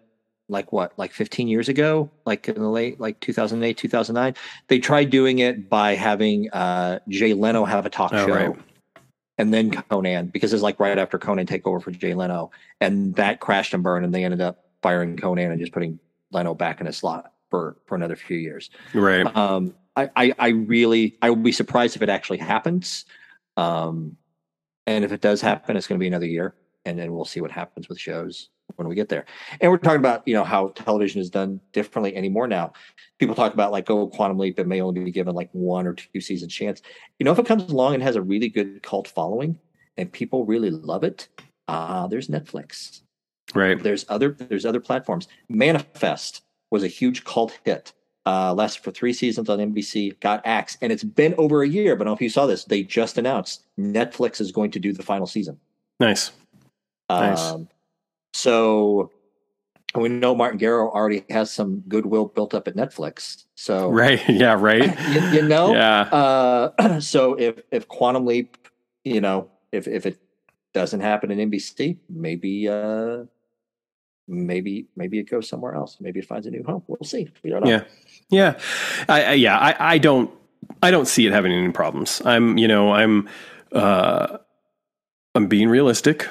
like 0.50 0.72
what, 0.72 0.94
like 0.98 1.12
15 1.12 1.48
years 1.48 1.70
ago, 1.70 2.12
like 2.26 2.48
in 2.48 2.56
the 2.56 2.70
late, 2.70 3.00
like 3.00 3.20
2008, 3.20 3.78
2009. 3.78 4.36
They 4.68 4.80
tried 4.80 5.10
doing 5.10 5.40
it 5.40 5.70
by 5.70 5.96
having 5.96 6.50
uh, 6.52 7.00
Jay 7.08 7.34
Leno 7.34 7.66
have 7.66 7.86
a 7.86 7.90
talk 7.90 8.14
oh, 8.14 8.26
show. 8.26 8.34
Right. 8.34 8.56
And 9.40 9.52
then 9.52 9.72
Conan, 9.72 10.28
because 10.28 10.54
it's 10.54 10.62
like 10.62 10.80
right 10.80 10.98
after 10.98 11.18
Conan 11.18 11.48
take 11.48 11.66
over 11.66 11.80
for 11.80 11.90
Jay 11.90 12.14
Leno, 12.14 12.52
and 12.80 13.16
that 13.16 13.40
crashed 13.40 13.74
and 13.74 13.82
burned, 13.82 14.06
and 14.06 14.14
they 14.14 14.24
ended 14.24 14.42
up 14.42 14.66
firing 14.84 15.18
Conan 15.18 15.50
and 15.50 15.60
just 15.60 15.72
putting 15.72 15.98
Leno 16.32 16.54
back 16.54 16.82
in 16.82 16.88
a 16.88 16.94
slot 16.94 17.32
for 17.50 17.78
for 17.88 17.96
another 17.96 18.16
few 18.16 18.38
years. 18.38 18.70
Right. 18.94 19.26
Um, 19.36 19.74
I, 19.96 20.10
I, 20.16 20.34
I 20.40 20.48
really 20.50 21.18
I 21.22 21.30
would 21.30 21.44
be 21.44 21.52
surprised 21.52 21.96
if 21.96 22.02
it 22.02 22.10
actually 22.10 22.40
happens. 22.40 23.06
Um, 23.58 24.18
and 24.88 25.06
if 25.06 25.12
it 25.12 25.22
does 25.22 25.42
happen, 25.42 25.78
it's 25.78 25.88
going 25.88 25.98
to 25.98 26.04
be 26.04 26.08
another 26.08 26.26
year, 26.26 26.56
and 26.86 26.98
then 26.98 27.14
we'll 27.14 27.26
see 27.26 27.42
what 27.42 27.52
happens 27.52 27.88
with 27.88 28.00
shows 28.00 28.50
when 28.76 28.88
we 28.88 28.96
get 28.96 29.10
there. 29.10 29.26
And 29.62 29.72
we're 29.72 29.78
talking 29.78 30.00
about 30.00 30.28
you 30.28 30.34
know 30.34 30.44
how 30.44 30.70
television 30.70 31.22
is 31.22 31.30
done 31.30 31.60
differently 31.72 32.16
anymore 32.16 32.48
now. 32.48 32.74
People 33.20 33.36
talk 33.36 33.54
about 33.54 33.72
like 33.72 33.90
oh 33.90 34.08
Quantum 34.08 34.40
Leap, 34.40 34.60
it 34.60 34.68
may 34.68 34.82
only 34.82 35.04
be 35.04 35.12
given 35.12 35.36
like 35.36 35.50
one 35.52 35.88
or 35.88 35.94
two 35.94 36.22
season 36.22 36.50
chance. 36.50 36.82
You 37.20 37.26
know 37.26 37.32
if 37.32 37.40
it 37.40 37.46
comes 37.46 37.72
along 37.72 37.94
and 37.94 38.04
has 38.04 38.16
a 38.16 38.22
really 38.22 38.50
good 38.50 38.82
cult 38.84 39.08
following 39.08 39.58
and 39.98 40.12
people 40.12 40.46
really 40.46 40.72
love 40.72 41.04
it, 41.04 41.30
uh, 41.68 42.08
there's 42.08 42.28
Netflix. 42.28 43.02
Right. 43.54 43.82
There's 43.82 44.06
other 44.10 44.32
there's 44.32 44.66
other 44.66 44.80
platforms. 44.80 45.28
Manifest 45.50 46.42
was 46.72 46.84
a 46.84 46.88
huge 46.88 47.24
cult 47.24 47.60
hit 47.64 47.94
uh, 48.26 48.54
lasted 48.54 48.84
for 48.84 48.92
three 48.92 49.14
seasons 49.14 49.50
on 49.50 49.60
NBC, 49.60 50.20
got 50.20 50.42
axed, 50.46 50.78
and 50.82 50.92
it's 50.92 51.04
been 51.04 51.36
over 51.38 51.64
a 51.64 51.68
year. 51.68 51.96
But 51.96 52.04
I 52.04 52.06
don't 52.06 52.12
know 52.12 52.16
if 52.16 52.22
you 52.22 52.30
saw 52.30 52.46
this, 52.46 52.66
they 52.66 52.84
just 52.84 53.18
announced 53.18 53.64
Netflix 53.78 54.40
is 54.40 54.52
going 54.52 54.72
to 54.72 54.80
do 54.80 54.94
the 54.94 55.04
final 55.04 55.28
season. 55.28 55.60
Nice. 56.00 56.32
nice. 57.10 57.40
Um, 57.40 57.68
so 58.34 59.12
we 59.96 60.10
know 60.10 60.34
Martin 60.34 60.60
Gero 60.60 60.90
already 60.90 61.24
has 61.30 61.52
some 61.52 61.84
goodwill 61.88 62.26
built 62.26 62.54
up 62.54 62.68
at 62.68 62.76
Netflix. 62.76 63.46
So 63.56 63.90
right, 63.92 64.22
yeah, 64.28 64.56
right. 64.58 64.98
you, 65.10 65.42
you 65.42 65.48
know, 65.48 65.74
yeah. 65.74 66.02
Uh, 66.02 67.00
so 67.00 67.34
if 67.36 67.60
if 67.72 67.88
Quantum 67.88 68.26
Leap, 68.26 68.58
you 69.04 69.22
know, 69.22 69.50
if 69.72 69.88
if 69.88 70.06
it 70.06 70.18
doesn't 70.74 71.02
happen 71.02 71.32
in 71.32 71.52
NBC, 71.52 71.98
maybe 72.10 72.68
uh, 72.68 73.24
maybe 74.28 74.88
maybe 74.96 75.20
it 75.20 75.30
goes 75.30 75.48
somewhere 75.48 75.76
else. 75.76 75.98
Maybe 76.00 76.20
it 76.20 76.26
finds 76.26 76.48
a 76.48 76.52
new 76.52 76.64
home. 76.64 76.84
We'll 76.88 76.98
see. 77.04 77.30
We 77.44 77.52
don't 77.52 77.64
know. 77.64 77.70
Yeah, 77.70 77.84
yeah, 78.30 78.60
I, 79.08 79.24
I 79.24 79.34
yeah. 79.34 79.58
I, 79.58 79.94
I 79.94 79.98
don't 79.98 80.32
I 80.82 80.92
don't 80.92 81.08
see 81.08 81.26
it 81.26 81.34
having 81.34 81.52
any 81.52 81.72
problems. 81.72 82.22
I'm 82.26 82.58
you 82.58 82.68
know 82.68 82.92
I'm 82.92 83.30
uh, 83.72 84.38
I'm 85.36 85.48
being 85.48 85.70
realistic. 85.70 86.30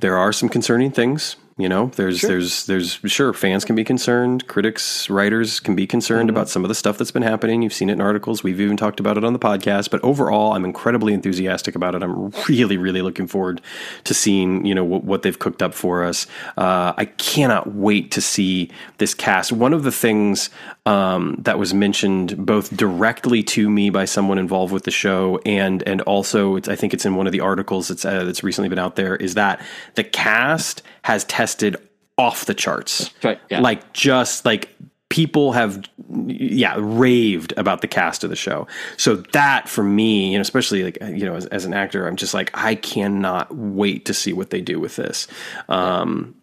There 0.00 0.16
are 0.16 0.32
some 0.32 0.48
concerning 0.48 0.90
things 0.90 1.36
You 1.56 1.68
know, 1.68 1.86
there's 1.94 2.18
sure. 2.18 2.30
there's 2.30 2.66
there's 2.66 3.00
sure 3.06 3.32
fans 3.32 3.64
can 3.64 3.76
be 3.76 3.84
concerned, 3.84 4.48
critics, 4.48 5.08
writers 5.08 5.60
can 5.60 5.76
be 5.76 5.86
concerned 5.86 6.28
mm-hmm. 6.28 6.36
about 6.36 6.48
some 6.48 6.64
of 6.64 6.68
the 6.68 6.74
stuff 6.74 6.98
that's 6.98 7.12
been 7.12 7.22
happening. 7.22 7.62
You've 7.62 7.72
seen 7.72 7.90
it 7.90 7.92
in 7.92 8.00
articles. 8.00 8.42
We've 8.42 8.60
even 8.60 8.76
talked 8.76 8.98
about 8.98 9.16
it 9.16 9.22
on 9.22 9.34
the 9.34 9.38
podcast. 9.38 9.88
But 9.88 10.02
overall, 10.02 10.54
I'm 10.54 10.64
incredibly 10.64 11.14
enthusiastic 11.14 11.76
about 11.76 11.94
it. 11.94 12.02
I'm 12.02 12.30
really 12.48 12.76
really 12.76 13.02
looking 13.02 13.28
forward 13.28 13.60
to 14.02 14.14
seeing 14.14 14.66
you 14.66 14.74
know 14.74 14.82
what, 14.82 15.04
what 15.04 15.22
they've 15.22 15.38
cooked 15.38 15.62
up 15.62 15.74
for 15.74 16.02
us. 16.02 16.26
Uh, 16.56 16.92
I 16.96 17.04
cannot 17.04 17.72
wait 17.72 18.10
to 18.12 18.20
see 18.20 18.68
this 18.98 19.14
cast. 19.14 19.52
One 19.52 19.72
of 19.72 19.84
the 19.84 19.92
things 19.92 20.50
um, 20.86 21.36
that 21.42 21.56
was 21.56 21.72
mentioned 21.72 22.44
both 22.44 22.76
directly 22.76 23.44
to 23.44 23.70
me 23.70 23.90
by 23.90 24.06
someone 24.06 24.38
involved 24.38 24.72
with 24.72 24.82
the 24.82 24.90
show 24.90 25.38
and 25.46 25.84
and 25.84 26.00
also 26.00 26.56
I 26.56 26.74
think 26.74 26.92
it's 26.92 27.06
in 27.06 27.14
one 27.14 27.26
of 27.26 27.32
the 27.32 27.40
articles 27.40 27.86
that's 27.86 28.04
uh, 28.04 28.24
that's 28.24 28.42
recently 28.42 28.68
been 28.68 28.80
out 28.80 28.96
there 28.96 29.14
is 29.14 29.34
that 29.34 29.64
the 29.94 30.02
cast 30.02 30.82
has 31.04 31.24
tested 31.24 31.76
off 32.16 32.46
the 32.46 32.54
charts. 32.54 33.10
Right, 33.22 33.38
yeah. 33.50 33.60
Like 33.60 33.92
just 33.92 34.46
like 34.46 34.74
people 35.10 35.52
have 35.52 35.84
yeah 36.26 36.74
raved 36.78 37.52
about 37.58 37.82
the 37.82 37.86
cast 37.86 38.24
of 38.24 38.30
the 38.30 38.36
show. 38.36 38.66
So 38.96 39.16
that 39.16 39.68
for 39.68 39.84
me 39.84 40.32
you 40.32 40.38
know 40.38 40.42
especially 40.42 40.82
like 40.82 40.98
you 41.02 41.26
know 41.26 41.36
as, 41.36 41.46
as 41.46 41.66
an 41.66 41.74
actor 41.74 42.08
i'm 42.08 42.16
just 42.16 42.34
like 42.34 42.50
i 42.54 42.74
cannot 42.74 43.54
wait 43.54 44.06
to 44.06 44.14
see 44.14 44.32
what 44.32 44.50
they 44.50 44.60
do 44.60 44.80
with 44.80 44.96
this. 44.96 45.28
Um 45.68 46.34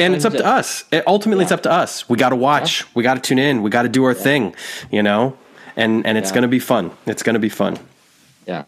and 0.00 0.14
it's 0.14 0.24
up 0.24 0.32
to 0.32 0.44
us. 0.44 0.84
Ultimately 1.06 1.42
yeah. 1.42 1.46
it's 1.46 1.52
up 1.52 1.62
to 1.64 1.70
us. 1.70 2.08
We 2.08 2.16
got 2.16 2.30
to 2.30 2.36
watch. 2.36 2.80
Yeah. 2.80 2.86
we 2.94 3.02
got 3.04 3.14
to 3.14 3.20
tune 3.20 3.38
in. 3.38 3.62
We 3.62 3.70
got 3.70 3.82
to 3.82 3.88
do 3.88 4.04
our 4.04 4.12
yeah. 4.12 4.22
thing 4.22 4.56
you 4.90 5.02
know? 5.02 5.36
And 5.76 6.06
and 6.06 6.16
it's 6.16 6.32
going 6.32 6.42
to 6.42 6.48
be 6.48 6.58
fun. 6.58 6.90
It's 7.04 7.22
going 7.22 7.34
to 7.34 7.40
be 7.40 7.50
fun. 7.50 7.78
Yeah. 8.46 8.64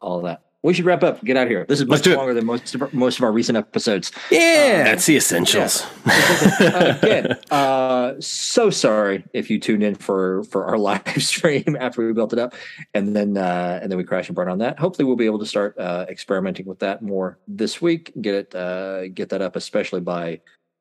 All 0.00 0.18
of 0.18 0.24
that 0.24 0.42
we 0.62 0.72
should 0.72 0.84
wrap 0.84 1.02
up. 1.02 1.22
Get 1.24 1.36
out 1.36 1.44
of 1.44 1.48
here. 1.48 1.66
This 1.68 1.80
is 1.80 1.86
much 1.86 2.06
longer 2.06 2.34
than 2.34 2.46
most 2.46 2.74
of, 2.74 2.82
our, 2.82 2.88
most 2.92 3.18
of 3.18 3.24
our 3.24 3.32
recent 3.32 3.58
episodes. 3.58 4.12
Yeah, 4.30 4.38
um, 4.78 4.84
that's 4.84 5.06
the 5.06 5.16
essentials. 5.16 5.84
Yeah. 6.06 6.96
again, 7.02 7.38
uh, 7.50 8.14
so 8.20 8.70
sorry 8.70 9.24
if 9.32 9.50
you 9.50 9.58
tuned 9.58 9.82
in 9.82 9.96
for 9.96 10.44
for 10.44 10.66
our 10.66 10.78
live 10.92 11.02
stream 11.22 11.76
after 11.78 12.06
we 12.06 12.12
built 12.12 12.32
it 12.32 12.38
up, 12.38 12.54
and 12.94 13.16
then 13.16 13.36
uh, 13.36 13.80
and 13.82 13.90
then 13.90 13.98
we 13.98 14.04
crash 14.04 14.28
and 14.28 14.36
burn 14.36 14.48
on 14.48 14.58
that. 14.58 14.78
Hopefully, 14.78 15.04
we'll 15.04 15.16
be 15.16 15.26
able 15.26 15.40
to 15.40 15.46
start 15.46 15.76
uh, 15.78 16.06
experimenting 16.08 16.66
with 16.66 16.78
that 16.78 17.02
more 17.02 17.38
this 17.48 17.82
week. 17.82 18.12
Get 18.20 18.34
it 18.34 18.54
uh, 18.54 19.08
get 19.08 19.30
that 19.30 19.42
up, 19.42 19.56
especially 19.56 20.00
by 20.00 20.40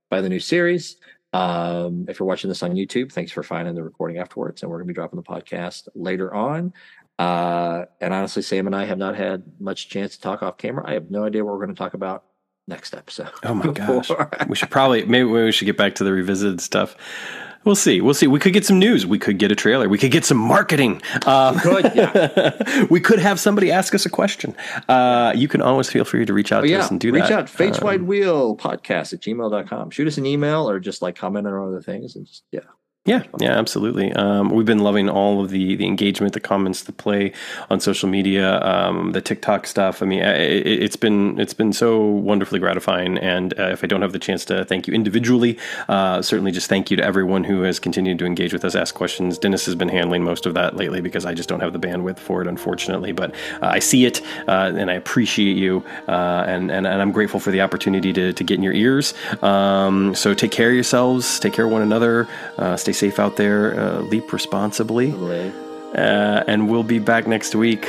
by 0.10 0.22
the 0.22 0.30
new 0.30 0.40
series. 0.40 0.98
Um, 1.34 2.06
if 2.10 2.20
you're 2.20 2.28
watching 2.28 2.50
this 2.50 2.62
on 2.62 2.74
YouTube, 2.74 3.12
thanks 3.12 3.32
for 3.32 3.42
finding 3.42 3.74
the 3.74 3.84
recording 3.84 4.18
afterwards, 4.18 4.62
and 4.62 4.70
we're 4.70 4.78
going 4.78 4.88
to 4.88 4.94
be 4.94 4.96
dropping 4.96 5.18
the 5.18 5.24
podcast 5.24 5.88
later 5.96 6.34
on. 6.34 6.74
Uh, 7.22 7.86
and 8.00 8.16
honestly, 8.16 8.42
Sam 8.42 8.66
and 8.66 8.76
I 8.76 8.86
have 8.86 8.98
not 8.98 9.16
had 9.16 9.44
much 9.60 9.90
chance 9.90 10.16
to 10.16 10.22
talk 10.22 10.42
off 10.42 10.58
camera. 10.58 10.84
I 10.88 10.94
have 10.94 11.12
no 11.12 11.24
idea 11.24 11.46
what 11.46 11.54
we're 11.54 11.64
going 11.64 11.76
to 11.76 11.80
talk 11.80 11.94
about 11.94 12.24
next 12.68 12.96
episode. 12.96 13.30
Oh 13.44 13.54
my 13.54 13.68
gosh. 13.74 14.10
we 14.48 14.56
should 14.56 14.72
probably, 14.72 15.06
maybe 15.06 15.26
we 15.26 15.52
should 15.52 15.66
get 15.66 15.78
back 15.78 15.94
to 15.96 16.04
the 16.04 16.12
revisited 16.12 16.62
stuff. 16.62 16.96
We'll 17.64 17.76
see. 17.76 18.02
We'll 18.02 18.16
see. 18.16 18.26
We 18.26 18.40
could 18.40 18.54
get 18.54 18.66
some 18.66 18.80
news. 18.80 19.06
We 19.06 19.20
could 19.20 19.38
get 19.38 19.52
a 19.52 19.56
trailer. 19.56 19.88
We 19.88 20.00
could 20.00 20.10
get 20.10 20.26
some 20.26 20.40
marketing. 20.40 21.00
Um, 21.28 21.58
we 21.58 21.62
could, 21.62 21.92
yeah. 21.94 22.86
we 22.90 23.00
could 23.00 23.20
have 23.20 23.40
somebody 23.40 23.72
ask 23.72 23.94
us 23.94 24.04
a 24.04 24.10
question. 24.10 24.56
Uh, 24.90 25.32
you 25.36 25.48
can 25.48 25.62
always 25.62 25.88
feel 25.88 26.04
free 26.04 26.26
to 26.26 26.34
reach 26.34 26.52
out 26.52 26.64
oh, 26.64 26.66
to 26.66 26.72
yeah. 26.72 26.80
us 26.80 26.90
and 26.90 27.00
do 27.00 27.12
reach 27.12 27.22
that. 27.22 27.30
Reach 27.30 27.38
out. 27.38 27.50
Fates 27.50 27.78
um, 27.78 27.84
Wide 27.84 28.02
Wheel 28.02 28.58
podcast 28.58 29.14
at 29.14 29.20
gmail.com. 29.20 29.92
Shoot 29.92 30.08
us 30.08 30.18
an 30.18 30.26
email 30.26 30.68
or 30.68 30.80
just 30.80 31.04
like 31.04 31.16
comment 31.16 31.46
on 31.46 31.68
other 31.68 31.84
things 31.84 32.16
and 32.16 32.26
just, 32.26 32.42
yeah. 32.52 32.62
Yeah, 33.04 33.24
yeah, 33.40 33.58
absolutely. 33.58 34.14
Um, 34.14 34.52
we've 34.52 34.68
been 34.68 34.84
loving 34.84 35.10
all 35.10 35.44
of 35.44 35.50
the 35.50 35.76
the 35.76 35.88
engagement, 35.88 36.34
the 36.34 36.40
comments, 36.40 36.84
the 36.84 36.92
play 36.92 37.34
on 37.68 37.80
social 37.80 38.08
media, 38.08 38.62
um, 38.62 39.14
the 39.14 39.22
TikTok 39.22 39.66
stuff. 39.66 40.04
I 40.04 40.06
mean, 40.06 40.20
it, 40.20 40.84
has 40.84 40.98
been 40.98 41.40
it's 41.40 41.56
been 41.56 41.74
so 41.74 42.00
wonderfully 42.00 42.60
gratifying. 42.60 43.18
And 43.18 43.60
uh, 43.60 43.70
if 43.70 43.84
I 43.84 43.88
don't 43.88 44.04
have 44.04 44.12
the 44.12 44.20
chance 44.20 44.46
to 44.46 44.66
thank 44.66 44.86
you 44.86 44.94
individually, 44.94 45.58
uh, 45.90 46.22
certainly 46.22 46.52
just 46.52 46.70
thank 46.70 46.92
you 46.92 46.98
to 46.98 47.04
everyone 47.04 47.44
who 47.44 47.64
has 47.64 47.80
continued 47.80 48.20
to 48.20 48.26
engage 48.28 48.54
with 48.54 48.64
us, 48.64 48.76
ask 48.76 48.94
questions. 48.94 49.40
Dennis 49.40 49.66
has 49.66 49.74
been 49.74 49.90
handling 49.90 50.24
most 50.24 50.46
of 50.46 50.54
that 50.54 50.76
lately 50.76 51.02
because 51.02 51.26
I 51.26 51.34
just 51.34 51.50
don't 51.50 51.62
have 51.62 51.74
the 51.74 51.80
bandwidth 51.80 52.20
for 52.20 52.44
it, 52.44 52.48
unfortunately. 52.48 53.14
But 53.14 53.34
uh, 53.64 53.70
I 53.70 53.80
see 53.80 54.06
it 54.06 54.22
uh, 54.48 54.74
and 54.76 54.92
I 54.92 54.94
appreciate 54.94 55.58
you, 55.58 55.84
uh, 56.08 56.44
and, 56.46 56.70
and 56.70 56.86
and 56.86 57.02
I'm 57.02 57.12
grateful 57.12 57.40
for 57.40 57.50
the 57.50 57.62
opportunity 57.62 58.14
to 58.14 58.32
to 58.32 58.44
get 58.44 58.58
in 58.58 58.64
your 58.64 58.74
ears. 58.74 59.16
Um, 59.42 60.14
so 60.14 60.36
take 60.36 60.52
care 60.52 60.70
of 60.70 60.76
yourselves, 60.76 61.40
take 61.40 61.54
care 61.54 61.66
of 61.66 61.72
one 61.72 61.82
another, 61.82 62.28
uh, 62.60 62.78
stay 62.78 62.91
stay 62.94 63.10
safe 63.10 63.20
out 63.20 63.36
there. 63.38 63.80
Uh, 63.80 64.00
leap 64.02 64.32
responsibly. 64.34 65.12
Uh, 65.96 66.44
and 66.48 66.70
we'll 66.70 66.84
be 66.84 67.00
back 67.00 67.28
next 67.28 67.56
week. 67.56 67.86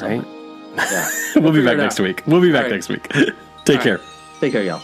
Right? 0.00 0.24
Yeah. 0.76 1.08
we'll, 1.34 1.44
we'll 1.44 1.52
be 1.52 1.64
back 1.64 1.78
next 1.78 1.98
week. 1.98 2.22
We'll 2.26 2.40
be 2.40 2.52
back 2.52 2.64
right. 2.64 2.72
next 2.72 2.88
week. 2.88 3.08
Take 3.64 3.78
All 3.78 3.82
care. 3.82 3.98
Right. 3.98 4.06
Take 4.40 4.52
care, 4.52 4.62
y'all. 4.62 4.82